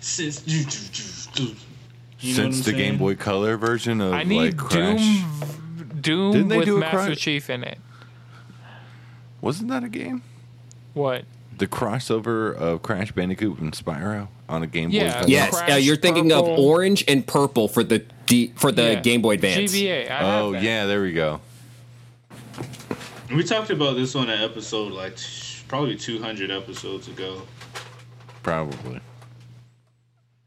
since 0.00 0.40
doo, 0.40 0.64
doo, 0.64 0.78
doo, 0.92 1.52
doo." 1.52 1.56
You 2.20 2.36
know 2.36 2.42
Since 2.50 2.66
I'm 2.66 2.72
the 2.72 2.72
Game? 2.72 2.98
Boy 2.98 3.14
Color 3.14 3.56
version 3.56 4.00
of 4.00 4.12
I 4.12 4.24
need 4.24 4.38
like 4.38 4.56
Crash, 4.56 5.00
Doom, 5.00 6.00
Doom 6.00 6.32
Didn't 6.32 6.48
they 6.48 6.58
with 6.58 6.66
do 6.66 6.76
a 6.78 6.80
Master 6.80 6.96
Crash? 6.96 7.18
Chief 7.18 7.48
in 7.48 7.62
it. 7.62 7.78
wasn't 9.40 9.68
that 9.68 9.84
a 9.84 9.88
game? 9.88 10.22
What? 10.94 11.24
The 11.56 11.68
crossover 11.68 12.52
of 12.54 12.82
Crash 12.82 13.12
Bandicoot 13.12 13.60
and 13.60 13.72
Spyro 13.72 14.28
on 14.48 14.62
a 14.62 14.66
Game 14.66 14.90
Boy 14.90 14.96
Yeah. 14.96 15.12
Color. 15.14 15.28
Yes, 15.28 15.50
Crash, 15.56 15.70
uh, 15.72 15.74
you're 15.76 15.96
thinking 15.96 16.32
of 16.32 16.44
orange 16.46 17.04
and 17.08 17.26
purple 17.26 17.68
for 17.68 17.84
the 17.84 18.02
D, 18.26 18.52
for 18.56 18.72
the 18.72 18.92
Yeah. 18.94 19.00
Game 19.00 19.22
Boy 19.22 19.34
Advance. 19.34 19.72
GBA. 19.72 20.10
I 20.10 20.40
Oh 20.40 20.52
that. 20.52 20.62
yeah, 20.62 20.86
there 20.86 21.02
we 21.02 21.12
go. 21.12 21.40
We 23.34 23.44
talked 23.44 23.70
about 23.70 23.96
this 23.96 24.14
on 24.16 24.30
an 24.30 24.42
episode 24.42 24.92
like 24.92 25.16
t- 25.16 25.24
probably 25.68 25.96
200 25.96 26.50
episodes 26.50 27.08
ago. 27.08 27.42
Probably. 28.42 29.00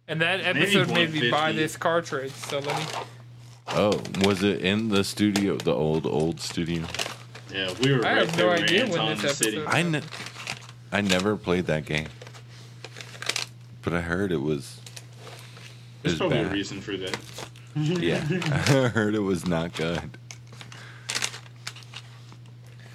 And 0.07 0.19
that 0.21 0.41
episode 0.41 0.89
made 0.89 1.13
me 1.13 1.29
buy 1.29 1.51
this 1.51 1.77
cartridge. 1.77 2.31
So 2.31 2.59
let 2.59 2.77
me. 2.77 2.85
Oh, 3.69 4.01
was 4.25 4.43
it 4.43 4.61
in 4.61 4.89
the 4.89 5.03
studio, 5.03 5.55
the 5.57 5.73
old 5.73 6.05
old 6.07 6.41
studio? 6.41 6.83
Yeah, 7.53 7.71
we 7.81 7.93
were 7.93 8.05
I 8.05 8.13
right 8.15 8.27
have 8.27 8.37
no 8.37 8.49
idea 8.49 8.87
when 8.87 9.05
this 9.17 9.23
episode- 9.41 9.65
I 9.67 9.83
ne- 9.83 10.01
I 10.91 11.01
never 11.01 11.37
played 11.37 11.67
that 11.67 11.85
game, 11.85 12.07
but 13.81 13.93
I 13.93 14.01
heard 14.01 14.31
it 14.31 14.41
was. 14.41 14.79
It 14.85 16.03
There's 16.03 16.13
was 16.13 16.19
probably 16.19 16.39
a 16.39 16.49
reason 16.49 16.81
for 16.81 16.97
that. 16.97 17.17
Yeah, 17.73 18.17
I 18.51 18.89
heard 18.89 19.15
it 19.15 19.21
was 19.21 19.47
not 19.47 19.73
good. 19.73 20.17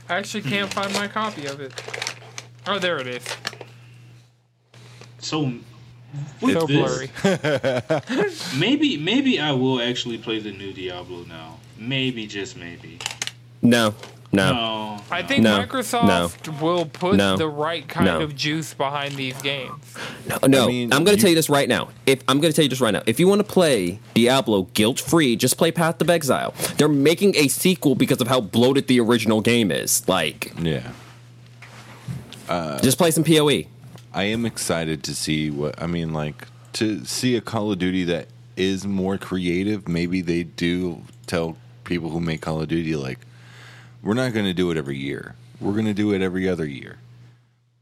I 0.06 0.16
actually 0.16 0.42
can't 0.42 0.70
find 0.70 0.92
my 0.92 1.08
copy 1.08 1.46
of 1.46 1.62
it. 1.62 1.72
Oh, 2.66 2.78
there 2.78 2.98
it 2.98 3.06
is. 3.06 3.24
So 5.18 5.52
with 6.40 6.60
so 6.60 6.66
this, 6.66 6.76
blurry. 6.76 8.30
maybe 8.60 8.96
maybe 8.98 9.40
I 9.40 9.52
will 9.52 9.80
actually 9.80 10.18
play 10.18 10.40
the 10.40 10.52
new 10.52 10.72
Diablo 10.74 11.24
now. 11.24 11.56
Maybe 11.78 12.26
just 12.26 12.56
maybe. 12.56 12.98
No, 13.62 13.94
No. 14.36 14.52
No. 14.52 15.02
I 15.08 15.22
think 15.22 15.42
No, 15.44 15.58
Microsoft 15.64 16.60
will 16.60 16.84
put 16.86 17.14
No, 17.16 17.36
the 17.36 17.46
right 17.48 17.86
kind 17.88 18.06
no. 18.06 18.20
of 18.22 18.34
juice 18.34 18.74
behind 18.74 19.14
these 19.14 19.40
games. 19.40 19.94
No, 20.28 20.38
no. 20.48 20.64
I 20.64 20.66
mean, 20.66 20.92
I'm 20.92 21.04
going 21.04 21.16
to 21.16 21.20
tell 21.20 21.30
you 21.30 21.36
this 21.36 21.48
right 21.48 21.68
now. 21.68 21.90
If 22.06 22.22
I'm 22.26 22.40
going 22.40 22.52
to 22.52 22.56
tell 22.56 22.64
you 22.64 22.68
this 22.68 22.80
right 22.80 22.90
now, 22.90 23.02
if 23.06 23.20
you 23.20 23.28
want 23.28 23.38
to 23.40 23.44
play 23.46 24.00
Diablo 24.14 24.62
guilt 24.74 24.98
free, 24.98 25.36
just 25.36 25.56
play 25.58 25.70
Path 25.70 26.00
of 26.02 26.10
Exile. 26.10 26.54
They're 26.76 26.88
making 26.88 27.36
a 27.36 27.46
sequel 27.48 27.94
because 27.94 28.20
of 28.20 28.26
how 28.26 28.40
bloated 28.40 28.88
the 28.88 28.98
original 28.98 29.40
game 29.40 29.70
is. 29.70 30.06
Like, 30.08 30.52
Yeah. 30.60 30.90
just 32.82 32.98
play 32.98 33.10
some. 33.12 33.24
Poe. 33.24 33.48
I 34.12 34.24
am 34.24 34.46
excited 34.46 35.02
to 35.04 35.14
see 35.14 35.50
what 35.50 35.80
I 35.80 35.86
mean, 35.86 36.12
like 36.12 36.48
to 36.74 37.04
see 37.04 37.36
a 37.36 37.40
Call 37.40 37.70
of 37.72 37.78
Duty 37.78 38.04
that 38.04 38.28
is 38.56 38.86
more 38.86 39.18
creative. 39.18 39.86
Maybe 39.88 40.20
they 40.20 40.42
do 40.42 41.02
tell 41.26 41.56
people 41.84 42.10
who 42.10 42.20
make 42.20 42.40
Call 42.40 42.60
of 42.60 42.68
Duty 42.68 42.96
like, 42.96 43.18
we're 44.02 44.14
not 44.14 44.32
going 44.32 44.46
to 44.46 44.54
do 44.54 44.70
it 44.70 44.76
every 44.76 44.96
year. 44.98 45.34
We're 45.60 45.72
going 45.72 45.86
to 45.86 45.94
do 45.94 46.12
it 46.12 46.22
every 46.22 46.48
other 46.48 46.66
year. 46.66 46.98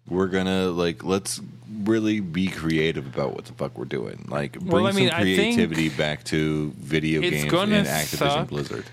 We're 0.07 0.27
gonna 0.27 0.67
like 0.67 1.03
let's 1.03 1.41
really 1.83 2.21
be 2.21 2.49
creative 2.49 3.07
about 3.07 3.35
what 3.35 3.47
the 3.47 3.55
fuck 3.55 3.79
we're 3.79 3.87
doing. 3.87 4.27
Like 4.29 4.53
bring 4.53 4.69
Well, 4.71 4.87
I 4.87 4.93
mean, 4.93 5.09
some 5.09 5.19
creativity 5.19 5.89
back 5.89 6.25
to 6.25 6.73
video 6.77 7.23
it's 7.23 7.31
games 7.31 7.51
gonna 7.51 7.77
and 7.77 7.87
Activision 7.87 8.19
suck. 8.19 8.49
Blizzard. 8.49 8.85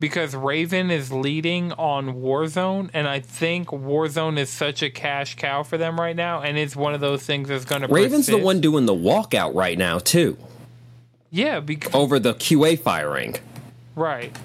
because 0.00 0.34
Raven 0.34 0.90
is 0.90 1.12
leading 1.12 1.70
on 1.74 2.14
Warzone, 2.16 2.90
and 2.92 3.06
I 3.06 3.20
think 3.20 3.68
Warzone 3.68 4.36
is 4.36 4.50
such 4.50 4.82
a 4.82 4.90
cash 4.90 5.36
cow 5.36 5.62
for 5.62 5.78
them 5.78 6.00
right 6.00 6.16
now, 6.16 6.42
and 6.42 6.58
it's 6.58 6.74
one 6.74 6.94
of 6.94 7.00
those 7.00 7.22
things 7.22 7.48
that's 7.48 7.64
going 7.64 7.82
to. 7.82 7.86
Raven's 7.86 8.26
the 8.26 8.36
one 8.38 8.60
doing 8.60 8.86
the 8.86 8.92
walkout 8.94 9.54
right 9.54 9.78
now, 9.78 10.00
too, 10.00 10.36
Yeah, 11.30 11.60
because 11.60 11.94
over 11.94 12.18
the 12.18 12.34
QA 12.34 12.76
firing. 12.76 13.36
right. 13.94 14.36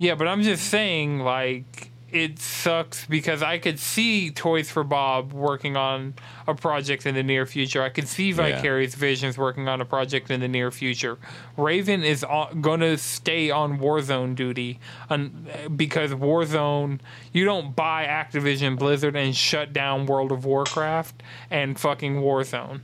Yeah, 0.00 0.14
but 0.14 0.26
I'm 0.26 0.40
just 0.42 0.64
saying, 0.70 1.18
like, 1.20 1.90
it 2.10 2.38
sucks 2.40 3.04
because 3.06 3.40
I 3.42 3.58
could 3.58 3.78
see 3.78 4.30
Toys 4.30 4.68
for 4.70 4.82
Bob 4.82 5.32
working 5.34 5.76
on 5.76 6.14
a 6.48 6.54
project 6.54 7.04
in 7.06 7.14
the 7.14 7.22
near 7.22 7.44
future. 7.46 7.82
I 7.82 7.90
could 7.90 8.08
see 8.08 8.32
Vicarious 8.32 8.94
Visions 8.96 9.36
working 9.38 9.68
on 9.68 9.80
a 9.80 9.84
project 9.84 10.30
in 10.30 10.40
the 10.40 10.48
near 10.48 10.70
future. 10.70 11.18
Raven 11.58 12.02
is 12.02 12.24
going 12.60 12.80
to 12.80 12.96
stay 12.98 13.50
on 13.50 13.78
Warzone 13.78 14.34
duty 14.34 14.80
un- 15.10 15.46
because 15.76 16.12
Warzone, 16.12 16.98
you 17.34 17.44
don't 17.44 17.76
buy 17.76 18.06
Activision 18.06 18.76
Blizzard 18.78 19.14
and 19.16 19.36
shut 19.36 19.72
down 19.74 20.06
World 20.06 20.32
of 20.32 20.44
Warcraft 20.46 21.22
and 21.50 21.78
fucking 21.78 22.16
Warzone. 22.16 22.80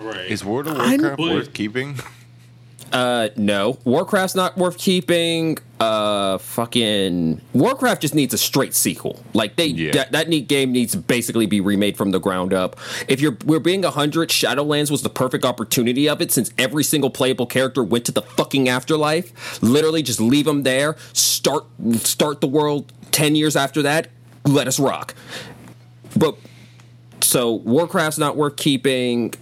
Right. 0.00 0.28
Is 0.28 0.42
World 0.44 0.66
of 0.68 0.78
I- 0.78 0.88
Warcraft 0.96 1.16
But- 1.18 1.32
worth 1.34 1.52
keeping? 1.52 2.00
Uh, 2.92 3.30
no. 3.36 3.78
Warcraft's 3.84 4.34
not 4.34 4.56
worth 4.58 4.76
keeping. 4.76 5.56
Uh, 5.80 6.38
fucking 6.38 7.40
Warcraft 7.54 8.02
just 8.02 8.14
needs 8.14 8.32
a 8.34 8.38
straight 8.38 8.74
sequel. 8.74 9.20
Like 9.34 9.56
they 9.56 9.66
Yeah. 9.66 9.92
that, 9.92 10.12
that 10.12 10.28
neat 10.28 10.46
game 10.46 10.70
needs 10.70 10.92
to 10.92 10.98
basically 10.98 11.46
be 11.46 11.60
remade 11.60 11.96
from 11.96 12.10
the 12.10 12.20
ground 12.20 12.52
up. 12.52 12.78
If 13.08 13.20
you're 13.20 13.36
we're 13.46 13.58
being 13.60 13.84
a 13.84 13.90
hundred, 13.90 14.28
Shadowlands 14.28 14.90
was 14.90 15.02
the 15.02 15.08
perfect 15.08 15.44
opportunity 15.44 16.08
of 16.08 16.20
it 16.20 16.30
since 16.30 16.52
every 16.58 16.84
single 16.84 17.10
playable 17.10 17.46
character 17.46 17.82
went 17.82 18.04
to 18.04 18.12
the 18.12 18.22
fucking 18.22 18.68
afterlife. 18.68 19.60
Literally, 19.62 20.02
just 20.02 20.20
leave 20.20 20.44
them 20.44 20.62
there. 20.62 20.96
Start 21.14 21.64
start 21.94 22.40
the 22.40 22.46
world 22.46 22.92
ten 23.10 23.34
years 23.34 23.56
after 23.56 23.82
that. 23.82 24.08
Let 24.44 24.68
us 24.68 24.78
rock. 24.78 25.14
But 26.16 26.36
so 27.22 27.52
Warcraft's 27.54 28.18
not 28.18 28.36
worth 28.36 28.56
keeping. 28.56 29.34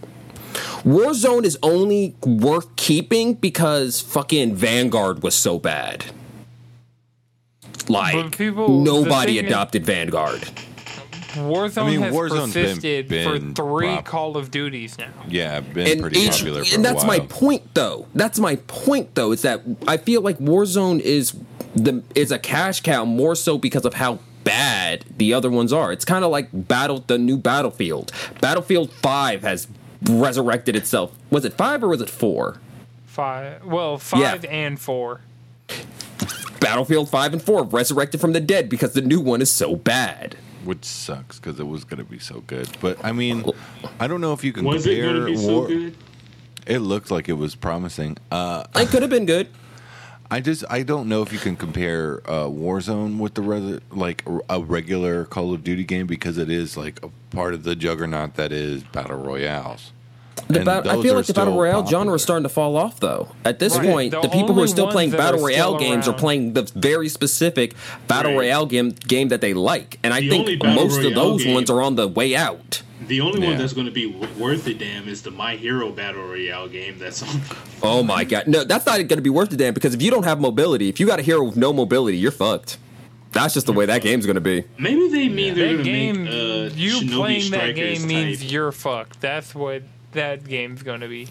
Warzone 0.85 1.44
is 1.44 1.59
only 1.62 2.14
worth 2.24 2.74
keeping 2.77 3.35
because 3.35 4.01
fucking 4.01 4.55
Vanguard 4.55 5.22
was 5.22 5.35
so 5.35 5.59
bad. 5.59 6.06
Like 7.89 8.36
people- 8.36 8.82
nobody 8.82 9.32
the 9.35 9.39
thing 9.39 9.44
is- 9.47 9.51
adopted 9.52 9.86
Vanguard. 9.86 10.48
Warzone 11.35 11.82
I 11.82 11.86
mean, 11.90 12.01
has 12.01 12.12
Warzone's 12.14 12.55
been- 12.55 12.64
persisted 12.64 13.09
been 13.09 13.55
for 13.55 13.62
three 13.62 13.86
prop- 13.86 14.05
Call 14.05 14.36
of 14.36 14.51
Duties 14.51 14.98
now. 14.98 15.06
Yeah, 15.28 15.60
been 15.60 15.86
And 15.86 16.01
pretty 16.01 16.20
each, 16.20 16.31
popular 16.39 16.64
for 16.64 16.74
and 16.74 16.85
a 16.85 16.89
that's 16.89 17.05
while. 17.05 17.18
my 17.18 17.20
point 17.20 17.62
though. 17.74 18.06
That's 18.14 18.40
my 18.40 18.56
point 18.66 19.14
though 19.14 19.31
is 19.31 19.43
that 19.43 19.62
I 19.86 19.97
feel 19.97 20.22
like 20.22 20.39
Warzone 20.40 20.98
is 21.01 21.35
the 21.77 22.02
is 22.16 22.32
a 22.32 22.39
cash 22.39 22.81
cow 22.81 23.05
more 23.05 23.36
so 23.36 23.59
because 23.59 23.85
of 23.85 23.94
how 23.94 24.18
bad 24.43 25.05
the 25.18 25.32
other 25.32 25.51
ones 25.51 25.72
are. 25.72 25.93
It's 25.93 26.05
kind 26.05 26.24
of 26.24 26.32
like 26.32 26.48
battle 26.52 27.05
the 27.06 27.16
new 27.16 27.36
Battlefield. 27.36 28.10
Battlefield 28.40 28.90
5 28.90 29.43
has 29.43 29.68
resurrected 30.05 30.77
itself. 30.77 31.12
Was 31.31 31.44
it 31.44 31.52
5 31.55 31.85
or 31.85 31.89
was 31.89 32.01
it 32.01 32.10
4? 32.10 32.59
Five, 33.06 33.64
well, 33.64 33.98
five 33.98 34.44
and 34.44 34.81
four. 34.81 35.20
Battlefield 36.60 37.09
5 37.09 37.32
and 37.35 37.43
4 37.43 37.64
resurrected 37.64 38.20
from 38.20 38.32
the 38.32 38.40
dead 38.40 38.68
because 38.68 38.93
the 38.93 39.01
new 39.01 39.20
one 39.20 39.40
is 39.43 39.51
so 39.51 39.74
bad. 39.77 40.36
which 40.64 40.85
sucks 40.85 41.39
because 41.40 41.59
it 41.59 41.66
was 41.66 41.85
going 41.85 41.98
to 41.98 42.05
be 42.10 42.18
so 42.18 42.40
good. 42.47 42.68
But 42.81 43.02
I 43.05 43.12
mean, 43.12 43.44
I 43.98 44.06
don't 44.06 44.20
know 44.20 44.32
if 44.32 44.44
you 44.44 44.52
can 44.52 44.64
Was 44.64 44.86
it 44.86 44.97
compare. 44.97 45.12
going 45.14 45.27
to 45.27 45.32
be 45.32 45.36
so 45.36 45.66
good? 45.66 45.97
It 46.66 46.78
looked 46.81 47.10
like 47.10 47.28
it 47.28 47.32
was 47.35 47.55
promising. 47.55 48.18
Uh, 48.31 48.64
It 48.77 48.89
could 48.90 49.01
have 49.02 49.10
been 49.10 49.27
good. 49.27 49.48
I 50.31 50.40
just 50.40 50.65
I 50.70 50.82
don't 50.82 51.09
know 51.09 51.23
if 51.23 51.32
you 51.32 51.39
can 51.39 51.57
compare 51.57 52.20
uh, 52.24 52.44
Warzone 52.44 53.19
with 53.19 53.35
the 53.35 53.43
res- 53.43 53.81
like 53.90 54.23
a 54.48 54.61
regular 54.61 55.24
Call 55.24 55.52
of 55.52 55.65
Duty 55.65 55.85
game 55.85 56.07
because 56.07 56.39
it 56.39 56.48
is 56.48 56.77
like 56.77 57.02
a 57.05 57.09
part 57.35 57.52
of 57.55 57.65
the 57.65 57.74
juggernaut 57.74 58.35
that 58.35 58.52
is 58.52 58.85
battle 58.85 59.19
royales. 59.19 59.93
The 60.48 60.59
And 60.59 60.65
bat- 60.65 60.86
I 60.86 61.02
feel 61.02 61.15
like 61.15 61.27
the 61.27 61.32
battle 61.35 61.55
royale 61.59 61.82
popular. 61.82 61.90
genre 62.05 62.15
is 62.15 62.23
starting 62.23 62.44
to 62.44 62.48
fall 62.48 62.77
off, 62.77 62.98
though. 63.01 63.28
At 63.44 63.59
this 63.59 63.77
Right. 63.77 63.86
point, 63.89 64.11
The 64.12 64.20
the, 64.23 64.28
people 64.28 64.55
who 64.55 64.62
are 64.62 64.66
still 64.69 64.89
playing 64.89 65.11
battle 65.11 65.40
are 65.40 65.44
royale 65.48 65.77
still 65.77 65.89
games 65.89 66.09
are 66.09 66.15
playing 66.15 66.55
the 66.55 66.62
very 66.74 67.09
specific 67.09 67.74
battle 68.09 68.32
Right. 68.32 68.39
royale 68.47 68.66
game 68.66 68.90
game 68.90 69.28
that 69.28 69.40
they 69.40 69.52
like, 69.55 69.98
and 70.02 70.15
I 70.15 70.20
The 70.20 70.31
think 70.31 70.61
battle 70.62 70.82
most 70.85 71.05
of 71.05 71.15
those 71.15 71.44
game- 71.44 71.55
ones 71.55 71.70
are 71.70 71.82
on 71.82 71.97
the 71.97 72.09
way 72.09 72.35
out. 72.36 72.82
The 73.10 73.20
only 73.22 73.40
Yeah. 73.42 73.48
one 73.48 73.58
that's 73.58 73.72
going 73.72 73.86
to 73.86 73.92
be 73.92 74.06
worth 74.06 74.68
a 74.68 74.72
damn 74.74 75.08
is 75.08 75.20
the 75.22 75.32
My 75.32 75.56
Hero 75.56 75.90
Battle 75.90 76.22
Royale 76.22 76.68
game. 76.68 76.96
That's 76.96 77.22
on. 77.24 77.40
Oh 77.82 78.04
my 78.04 78.22
god, 78.24 78.46
no, 78.46 78.62
that's 78.62 78.86
not 78.86 78.98
going 78.98 79.08
to 79.08 79.20
be 79.22 79.30
worth 79.30 79.48
the 79.50 79.56
damn 79.56 79.74
because 79.74 79.94
if 79.94 80.00
you 80.02 80.10
don't 80.12 80.22
have 80.24 80.38
mobility, 80.38 80.88
if 80.88 81.00
you 81.00 81.06
got 81.06 81.18
a 81.18 81.22
hero 81.22 81.42
with 81.44 81.56
no 81.56 81.72
mobility, 81.72 82.16
you're 82.18 82.30
fucked. 82.30 82.76
That's 83.32 83.54
just 83.54 83.66
the 83.66 83.72
way 83.72 83.86
that 83.86 84.02
game's 84.02 84.26
going 84.26 84.34
to 84.36 84.40
be. 84.40 84.62
Maybe 84.78 85.08
they 85.08 85.28
mean 85.28 85.54
they're 85.56 85.76
That 85.78 85.82
game, 85.84 86.24
make 86.24 86.32
uh, 86.32 86.70
you 86.76 87.00
Shinobi 87.00 87.16
playing 87.16 87.50
that 87.50 87.56
Strikers 87.60 87.98
game 87.98 88.06
means 88.06 88.52
you're 88.52 88.70
fucked. 88.70 89.20
That's 89.20 89.54
what 89.56 89.82
that 90.12 90.46
game's 90.46 90.82
going 90.84 91.00
to 91.00 91.08
be. 91.08 91.26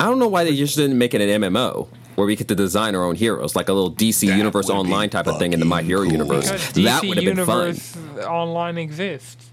I 0.00 0.04
don't 0.06 0.18
know 0.18 0.28
why 0.28 0.42
they 0.44 0.56
just 0.56 0.76
didn't 0.76 0.96
make 0.98 1.14
it 1.14 1.20
an 1.20 1.40
MMO 1.42 1.88
where 2.18 2.26
we 2.26 2.34
get 2.36 2.48
to 2.48 2.54
design 2.56 2.94
our 2.96 3.04
own 3.04 3.14
heroes, 3.14 3.54
like 3.54 3.68
a 3.68 3.72
little 3.72 3.92
DC 3.92 4.26
That 4.26 4.36
Universe 4.36 4.68
Online 4.68 5.08
type 5.08 5.28
of 5.28 5.38
thing 5.38 5.52
in 5.52 5.60
the 5.60 5.66
My 5.66 5.82
Hero 5.82 6.02
cool. 6.02 6.10
universe. 6.12 6.50
Because 6.50 6.72
That 6.84 7.04
would 7.04 7.16
have 7.16 7.24
been 7.24 7.46
fun. 7.46 7.66
Universe 7.68 7.96
Online 8.26 8.76
exists. 8.78 9.46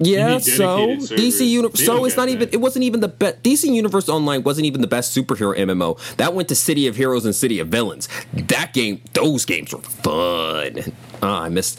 Yeah, 0.00 0.38
so 0.38 0.88
DC 0.96 1.06
servers. 1.06 1.40
Universe. 1.42 1.78
They 1.80 1.84
So 1.84 1.96
don't 1.96 2.06
it's 2.06 2.16
got 2.16 2.22
not 2.22 2.28
even. 2.30 2.40
that. 2.48 2.54
It 2.54 2.60
wasn't 2.60 2.84
even 2.84 3.00
the 3.00 3.08
best. 3.08 3.42
DC 3.42 3.72
Universe 3.72 4.08
Online 4.08 4.42
wasn't 4.42 4.66
even 4.66 4.80
the 4.80 4.86
best 4.88 5.16
superhero 5.16 5.56
MMO. 5.56 6.16
That 6.16 6.34
went 6.34 6.48
to 6.48 6.54
City 6.56 6.86
of 6.88 6.96
Heroes 6.96 7.24
and 7.24 7.34
City 7.34 7.60
of 7.60 7.68
Villains. 7.68 8.08
That 8.32 8.72
game, 8.72 9.02
those 9.12 9.44
games 9.44 9.72
were 9.72 9.80
fun. 9.82 10.92
Ah, 11.22 11.42
I 11.42 11.48
missed. 11.48 11.78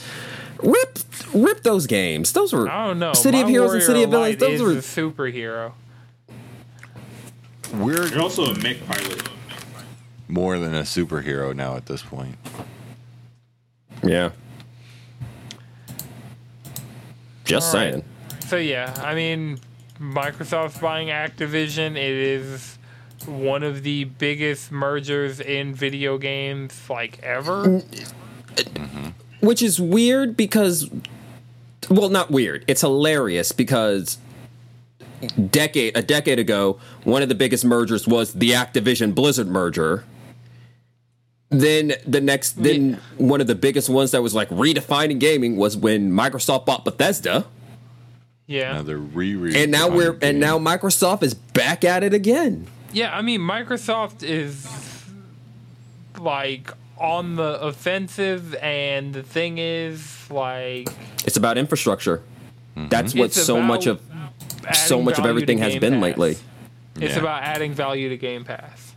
Rip, 0.64 0.98
rip 1.34 1.64
those 1.64 1.88
games. 1.88 2.32
Those 2.32 2.54
were. 2.54 2.70
I 2.70 2.88
don't 2.88 3.00
know. 3.00 3.14
City 3.14 3.38
My 3.38 3.44
of 3.44 3.50
Heroes 3.50 3.74
and 3.74 3.84
City 3.84 4.04
of 4.04 4.12
Villains. 4.12 4.38
Those 4.38 4.62
were. 4.62 4.76
superhero. 4.76 5.74
We're 7.74 8.06
They're 8.08 8.22
also 8.22 8.46
a 8.46 8.58
mech 8.60 8.86
pilot. 8.88 9.30
more 10.28 10.58
than 10.60 10.74
a 10.74 10.82
superhero 10.82 11.56
now 11.56 11.76
at 11.76 11.86
this 11.88 12.02
point. 12.02 12.36
Yeah. 14.04 14.32
Just 17.44 17.74
All 17.74 17.82
right. 17.82 17.92
saying. 17.94 18.04
So 18.48 18.58
yeah, 18.58 18.94
I 19.04 19.16
mean, 19.16 19.60
Microsoft 20.00 20.80
buying 20.82 21.08
Activision. 21.10 21.92
It 21.92 21.98
is 21.98 22.78
one 23.26 23.64
of 23.64 23.84
the 23.84 24.04
biggest 24.06 24.72
mergers 24.72 25.40
in 25.40 25.74
video 25.74 26.18
games 26.18 26.80
like 26.90 27.22
ever. 27.24 27.66
Mm-hmm. 27.66 29.08
Which 29.46 29.62
is 29.62 29.80
weird 29.80 30.36
because, 30.38 30.90
well, 31.90 32.10
not 32.10 32.32
weird. 32.32 32.66
It's 32.68 32.82
hilarious 32.82 33.52
because 33.52 34.18
decade 35.28 35.96
a 35.98 36.02
decade 36.02 36.40
ago, 36.40 36.80
one 37.04 37.22
of 37.22 37.30
the 37.30 37.36
biggest 37.36 37.66
mergers 37.66 38.08
was 38.08 38.34
the 38.34 38.52
Activision 38.52 39.14
Blizzard 39.16 39.48
merger. 39.48 40.04
Then 41.50 41.94
the 42.06 42.22
next, 42.22 42.62
then 42.64 43.00
one 43.18 43.40
of 43.40 43.48
the 43.48 43.56
biggest 43.56 43.88
ones 43.88 44.12
that 44.12 44.22
was 44.22 44.34
like 44.34 44.50
redefining 44.50 45.20
gaming 45.20 45.56
was 45.58 45.78
when 45.78 46.12
Microsoft 46.12 46.66
bought 46.66 46.84
Bethesda, 46.84 47.46
Yeah. 48.48 48.74
Now 48.74 48.82
they're 48.84 48.98
re 48.98 49.64
and 49.64 49.72
now 49.72 49.90
we're 49.90 50.18
and 50.22 50.40
now 50.40 50.60
Microsoft 50.60 51.24
is 51.24 51.34
back 51.34 51.84
at 51.84 52.04
it 52.04 52.14
again. 52.14 52.68
Yeah, 52.94 53.16
I 53.16 53.22
mean, 53.22 53.42
Microsoft 53.42 54.24
is 54.24 54.68
like 56.20 56.72
on 56.98 57.36
the 57.36 57.60
offensive, 57.62 58.56
and 58.56 59.14
the 59.14 59.24
thing 59.24 59.58
is, 59.58 60.30
like, 60.30 60.88
It's 61.26 61.38
about 61.38 61.58
infrastructure. 61.58 62.22
That's 62.76 63.12
mm-hmm. 63.12 63.20
what 63.20 63.26
It's 63.26 63.42
so 63.42 63.58
about 63.58 63.68
much 63.68 63.86
of 63.88 64.02
so 64.74 65.02
much 65.02 65.20
of 65.20 65.26
everything 65.26 65.58
has 65.60 65.76
been 65.78 65.94
Pass. 65.94 66.02
lately. 66.02 66.38
It's 67.00 67.14
Yeah. 67.14 67.20
about 67.20 67.44
adding 67.44 67.74
value 67.74 68.10
to 68.10 68.18
Game 68.18 68.44
Pass. 68.46 68.94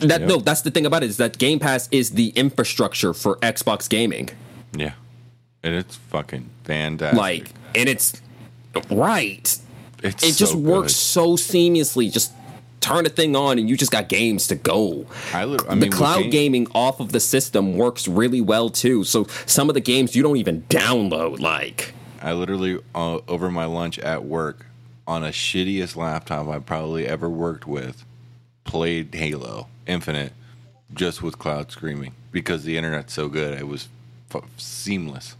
that 0.00 0.20
Yep. 0.20 0.28
no, 0.28 0.36
that's 0.38 0.62
the 0.62 0.70
thing 0.70 0.84
about 0.86 1.02
it 1.04 1.10
is 1.10 1.16
that 1.18 1.38
Game 1.38 1.58
Pass 1.60 1.88
is 1.92 2.10
the 2.10 2.28
infrastructure 2.30 3.12
for 3.14 3.36
Xbox 3.36 3.88
gaming. 3.88 4.30
Yeah, 4.76 4.92
and 5.62 5.74
it's 5.74 5.96
fucking 6.10 6.48
fantastic. 6.64 7.18
Like, 7.18 7.50
and 7.74 7.88
it's 7.88 8.14
right. 8.90 9.58
it's 10.02 10.22
It 10.24 10.32
just 10.36 10.52
so 10.52 10.58
works 10.58 10.92
good. 10.92 10.96
so 10.98 11.36
seamlessly. 11.36 12.12
Just 12.12 12.32
turn 12.80 13.04
the 13.04 13.10
thing 13.10 13.36
on 13.36 13.58
and 13.60 13.68
you 13.70 13.76
just 13.76 13.92
got 13.92 14.08
games 14.08 14.48
to 14.48 14.56
go. 14.56 15.06
I, 15.32 15.44
lit- 15.44 15.60
I 15.68 15.70
the 15.70 15.76
mean, 15.76 15.90
with 15.90 15.92
cloud 15.98 16.22
game- 16.22 16.30
gaming 16.30 16.66
off 16.74 16.98
of 16.98 17.12
the 17.12 17.20
system 17.20 17.76
works 17.76 18.08
really 18.08 18.40
well 18.40 18.70
too. 18.70 19.04
So 19.04 19.26
some 19.46 19.68
of 19.70 19.74
the 19.74 19.80
games 19.80 20.16
you 20.16 20.22
don't 20.24 20.36
even 20.38 20.62
download. 20.68 21.38
Like, 21.38 21.94
I 22.20 22.32
literally 22.32 22.78
uh, 22.94 23.18
over 23.28 23.50
my 23.52 23.66
lunch 23.66 23.98
at 24.00 24.24
work 24.24 24.66
on 25.12 25.22
a 25.24 25.28
shittiest 25.28 25.94
laptop 25.94 26.48
I 26.48 26.58
probably 26.58 27.06
ever 27.06 27.28
worked 27.28 27.66
with, 27.66 28.04
played 28.64 29.14
Halo 29.14 29.68
Infinite 29.86 30.32
just 30.94 31.22
with 31.22 31.38
cloud 31.38 31.70
screaming 31.70 32.14
because 32.30 32.64
the 32.64 32.76
internet's 32.78 33.12
so 33.12 33.28
good. 33.28 33.58
It 33.58 33.66
was 33.68 33.88
f- 34.34 34.42
seamless 34.56 35.36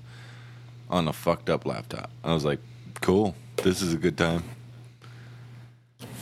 on 0.91 1.09
a 1.09 1.13
fucked 1.13 1.49
up 1.49 1.65
laptop. 1.65 2.11
I 2.23 2.35
was 2.35 2.45
like, 2.45 2.59
cool. 3.01 3.35
This 3.57 3.81
is 3.81 3.95
a 3.95 3.97
good 3.97 4.19
time. 4.19 4.43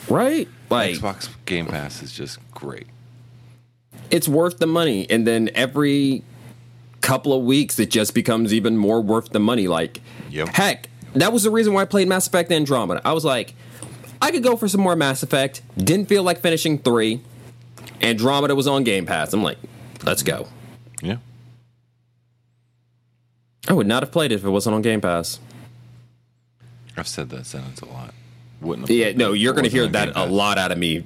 right? 0.09 0.49
Like, 0.69 0.95
Xbox 0.95 1.29
Game 1.47 1.67
Pass 1.67 2.03
is 2.03 2.13
just 2.13 2.39
great. 2.53 2.87
it's 4.11 4.29
worth 4.29 4.59
the 4.59 4.67
money 4.67 5.09
and 5.11 5.27
then 5.27 5.51
every 5.55 6.23
couple 7.01 7.33
of 7.33 7.43
weeks 7.45 7.79
it 7.81 7.91
just 7.91 8.15
becomes 8.15 8.53
even 8.55 8.77
more 8.77 9.01
worth 9.01 9.31
the 9.31 9.41
money 9.41 9.67
like 9.67 10.01
Yep. 10.31 10.49
heck 10.49 10.90
that 11.15 11.33
was 11.33 11.43
the 11.43 11.51
reason 11.51 11.73
why 11.73 11.83
i 11.83 11.85
played 11.85 12.09
mass 12.09 12.27
effect 12.27 12.51
andromeda. 12.53 13.01
I 13.05 13.13
was 13.13 13.25
like 13.25 13.55
i 14.23 14.31
could 14.31 14.43
go 14.43 14.57
for 14.57 14.69
some 14.69 14.81
more 14.81 14.97
mass 14.97 15.23
effect. 15.23 15.63
Didn't 15.77 16.07
feel 16.07 16.23
like 16.23 16.41
finishing 16.41 16.79
three. 16.79 17.23
Andromeda 18.03 18.55
was 18.55 18.67
on 18.67 18.85
game 18.85 19.07
pass. 19.07 19.33
I'm 19.33 19.43
like 19.43 19.59
let's 20.05 20.23
go. 20.23 20.49
Yeah. 21.03 21.17
i 23.69 23.73
would 23.73 23.87
not 23.87 24.03
have 24.03 24.13
played 24.13 24.33
it 24.33 24.37
if 24.37 24.45
it 24.45 24.51
wasn't 24.51 24.75
on 24.75 24.83
game 24.83 25.01
pass. 25.01 25.41
I've 26.97 27.09
said 27.09 27.31
that 27.31 27.47
sentence 27.47 27.81
a 27.81 27.87
lot. 27.87 28.15
Wouldn't 28.61 28.89
have 28.89 28.97
yeah 28.97 29.13
no 29.13 29.33
you're 29.33 29.55
gonna 29.55 29.69
hear 29.69 29.87
that 29.87 30.17
a 30.17 30.27
lot 30.27 30.59
out 30.59 30.71
of 30.73 30.79
me 30.79 31.05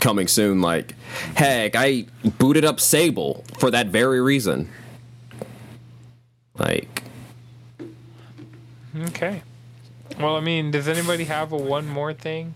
coming 0.00 0.26
soon 0.28 0.60
like 0.60 0.94
heck 1.34 1.74
i 1.76 2.04
booted 2.38 2.64
up 2.64 2.78
sable 2.80 3.44
for 3.58 3.70
that 3.70 3.88
very 3.88 4.20
reason. 4.20 4.68
Like 6.58 7.02
Okay. 8.96 9.42
Well, 10.18 10.36
I 10.36 10.40
mean, 10.40 10.70
does 10.70 10.86
anybody 10.86 11.24
have 11.24 11.52
a 11.52 11.56
one 11.56 11.88
more 11.88 12.12
thing? 12.12 12.54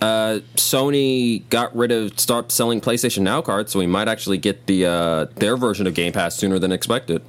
Sony 0.00 1.48
got 1.48 1.74
rid 1.74 1.90
of 1.90 2.18
start 2.18 2.52
selling 2.52 2.80
PlayStation 2.80 3.22
Now 3.22 3.40
cards, 3.42 3.72
so 3.72 3.78
we 3.78 3.86
might 3.86 4.08
actually 4.08 4.38
get 4.38 4.66
the 4.66 4.86
uh, 4.86 5.24
their 5.36 5.56
version 5.56 5.86
of 5.86 5.94
Game 5.94 6.12
Pass 6.12 6.36
sooner 6.36 6.58
than 6.58 6.72
expected. 6.72 7.22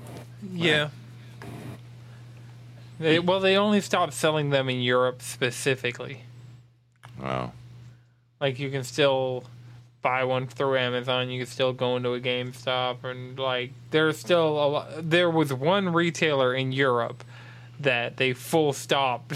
Yeah. 0.53 0.89
They, 2.99 3.19
well, 3.19 3.39
they 3.39 3.55
only 3.55 3.79
stopped 3.81 4.13
selling 4.13 4.49
them 4.49 4.69
in 4.69 4.81
Europe 4.81 5.21
specifically. 5.21 6.23
Wow. 7.19 7.53
Like 8.41 8.59
you 8.59 8.69
can 8.69 8.83
still 8.83 9.45
buy 10.01 10.23
one 10.23 10.47
through 10.47 10.77
Amazon. 10.77 11.29
You 11.29 11.39
can 11.41 11.47
still 11.47 11.73
go 11.73 11.95
into 11.97 12.13
a 12.13 12.19
GameStop, 12.19 13.03
and 13.03 13.37
like 13.37 13.71
there's 13.91 14.17
still 14.17 14.47
a 14.47 14.67
lot. 14.67 15.09
There 15.09 15.29
was 15.29 15.53
one 15.53 15.91
retailer 15.93 16.53
in 16.53 16.71
Europe 16.71 17.23
that 17.79 18.17
they 18.17 18.33
full 18.33 18.73
stopped, 18.73 19.33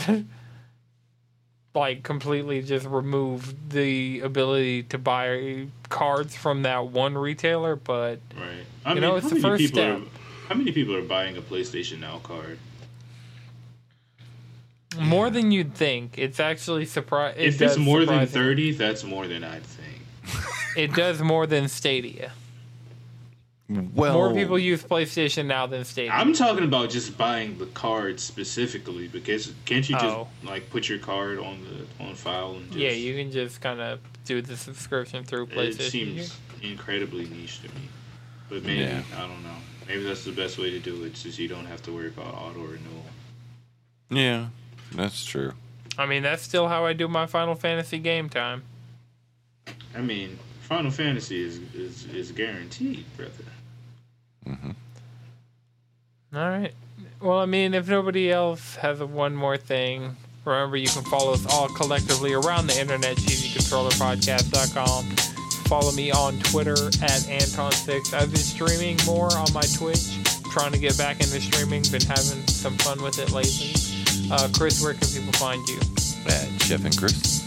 like 1.75 2.03
completely 2.03 2.61
just 2.61 2.85
removed 2.85 3.71
the 3.71 4.19
ability 4.21 4.83
to 4.83 4.97
buy 4.97 5.67
cards 5.89 6.35
from 6.35 6.63
that 6.63 6.87
one 6.87 7.17
retailer. 7.17 7.75
But 7.75 8.19
Right. 8.35 8.65
I 8.85 8.89
You 8.89 8.95
mean, 8.95 9.01
know, 9.01 9.15
it's 9.15 9.23
how 9.23 9.29
the 9.29 9.35
many 9.35 9.41
first 9.43 9.61
people 9.61 9.77
step. 9.81 9.97
Are, 9.99 10.49
how 10.49 10.55
many 10.55 10.71
people 10.71 10.95
are 10.95 11.01
buying 11.01 11.37
a 11.37 11.41
PlayStation 11.41 11.99
Now 11.99 12.19
card? 12.23 12.59
more 15.01 15.31
than 15.31 15.51
you'd 15.51 15.73
think, 15.73 16.19
it's 16.19 16.39
actually 16.39 16.85
surprise. 16.85 17.33
If 17.37 17.59
it's 17.61 17.77
more 17.77 18.05
than 18.05 18.27
thirty, 18.27 18.71
that's 18.73 19.03
more 19.03 19.27
than 19.27 19.43
I'd 19.43 19.63
think. 19.63 19.89
it 20.75 20.93
does 20.93 21.21
more 21.21 21.45
than 21.47 21.67
Stadia. 21.67 22.31
Well, 23.69 24.13
More 24.13 24.33
people 24.33 24.59
use 24.59 24.83
PlayStation 24.83 25.45
now 25.45 25.65
than 25.65 25.83
Stadia. 25.85 26.11
I'm 26.11 26.33
talking 26.33 26.63
about 26.65 26.89
just 26.89 27.17
buying 27.17 27.57
the 27.57 27.65
card 27.67 28.19
specifically 28.19 29.07
because 29.07 29.53
can't 29.65 29.87
you 29.89 29.95
just 29.95 30.05
Oh. 30.05 30.27
like 30.43 30.69
put 30.69 30.87
your 30.89 30.99
card 30.99 31.39
on 31.39 31.59
the 31.63 32.03
on 32.03 32.13
file 32.13 32.51
and 32.55 32.65
just 32.67 32.77
yeah, 32.77 32.91
you 32.91 33.15
can 33.15 33.31
just 33.31 33.61
kind 33.61 33.79
of 33.79 33.99
do 34.25 34.41
the 34.41 34.57
subscription 34.57 35.23
through 35.23 35.47
PlayStation. 35.47 35.69
It 35.69 35.77
PlayStation. 35.79 35.89
seems 35.91 36.37
incredibly 36.61 37.25
niche 37.29 37.61
to 37.61 37.69
me, 37.69 37.87
but 38.49 38.63
maybe 38.63 38.81
Yeah. 38.81 39.01
I 39.15 39.21
don't 39.21 39.43
know. 39.43 39.55
Maybe 39.87 40.03
that's 40.03 40.23
the 40.25 40.31
best 40.33 40.57
way 40.57 40.69
to 40.69 40.79
do 40.79 41.03
it, 41.05 41.15
since 41.17 41.39
you 41.39 41.47
don't 41.47 41.65
have 41.65 41.81
to 41.83 41.91
worry 41.91 42.07
about 42.07 42.33
auto 42.35 42.59
renewal. 42.59 43.05
Yeah, 44.09 44.47
that's 44.93 45.25
true. 45.25 45.53
I 45.97 46.05
mean, 46.05 46.21
that's 46.23 46.43
still 46.43 46.67
how 46.67 46.85
I 46.85 46.93
do 46.93 47.07
my 47.07 47.25
Final 47.27 47.55
Fantasy 47.55 47.97
game 47.99 48.29
time. 48.29 48.63
I 49.95 50.01
mean, 50.01 50.37
Final 50.73 50.89
Fantasy 50.89 51.43
is 51.43 51.59
is, 51.75 52.05
is 52.07 52.31
guaranteed, 52.31 53.05
brother. 53.15 53.31
Mm-hmm. 54.47 54.71
All 56.35 56.49
right. 56.49 56.73
Well, 57.21 57.37
I 57.37 57.45
mean, 57.45 57.75
if 57.75 57.87
nobody 57.87 58.31
else 58.31 58.75
has 58.77 58.99
one 58.99 59.35
more 59.35 59.55
thing, 59.55 60.17
remember 60.45 60.77
you 60.77 60.87
can 60.87 61.03
follow 61.03 61.33
us 61.33 61.45
all 61.53 61.67
collectively 61.67 62.33
around 62.33 62.65
the 62.65 62.81
internet, 62.81 63.17
cheesycontrollerpodcast.com. 63.17 65.05
Follow 65.67 65.91
me 65.91 66.09
on 66.09 66.39
Twitter 66.39 66.71
at 66.73 67.21
Anton6. 67.29 68.15
I've 68.15 68.31
been 68.31 68.37
streaming 68.39 68.97
more 69.05 69.31
on 69.37 69.53
my 69.53 69.61
Twitch, 69.77 70.17
trying 70.51 70.71
to 70.71 70.79
get 70.79 70.97
back 70.97 71.17
into 71.17 71.39
streaming, 71.39 71.83
been 71.91 72.01
having 72.01 72.47
some 72.47 72.75
fun 72.79 72.99
with 73.03 73.19
it 73.19 73.29
lately. 73.29 73.75
Uh, 74.31 74.49
Chris, 74.57 74.81
where 74.81 74.95
can 74.95 75.07
people 75.07 75.33
find 75.33 75.67
you? 75.67 75.77
At 76.25 76.47
Chef 76.63 76.83
and 76.83 76.97
Chris. 76.97 77.43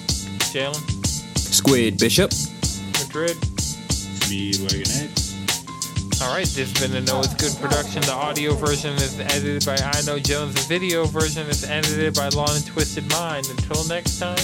Jalen? 0.54 0.78
Squid 1.36 1.98
Bishop. 1.98 2.30
Madrid? 3.16 3.36
Speedwagon 3.96 5.08
X. 5.08 6.20
All 6.20 6.34
right, 6.34 6.46
this 6.46 6.70
has 6.70 6.72
been 6.74 6.94
a 6.94 7.00
No 7.00 7.20
It's 7.20 7.32
Good 7.32 7.56
production. 7.62 8.02
The 8.02 8.12
audio 8.12 8.52
version 8.52 8.92
is 8.96 9.18
edited 9.18 9.64
by 9.64 9.76
I 9.76 10.02
Know 10.02 10.18
Jones. 10.18 10.52
The 10.52 10.68
video 10.68 11.06
version 11.06 11.46
is 11.46 11.64
edited 11.64 12.14
by 12.14 12.28
Lawn 12.28 12.54
and 12.54 12.66
Twisted 12.66 13.10
Mind. 13.12 13.48
Until 13.48 13.84
next 13.88 14.18
time, 14.18 14.36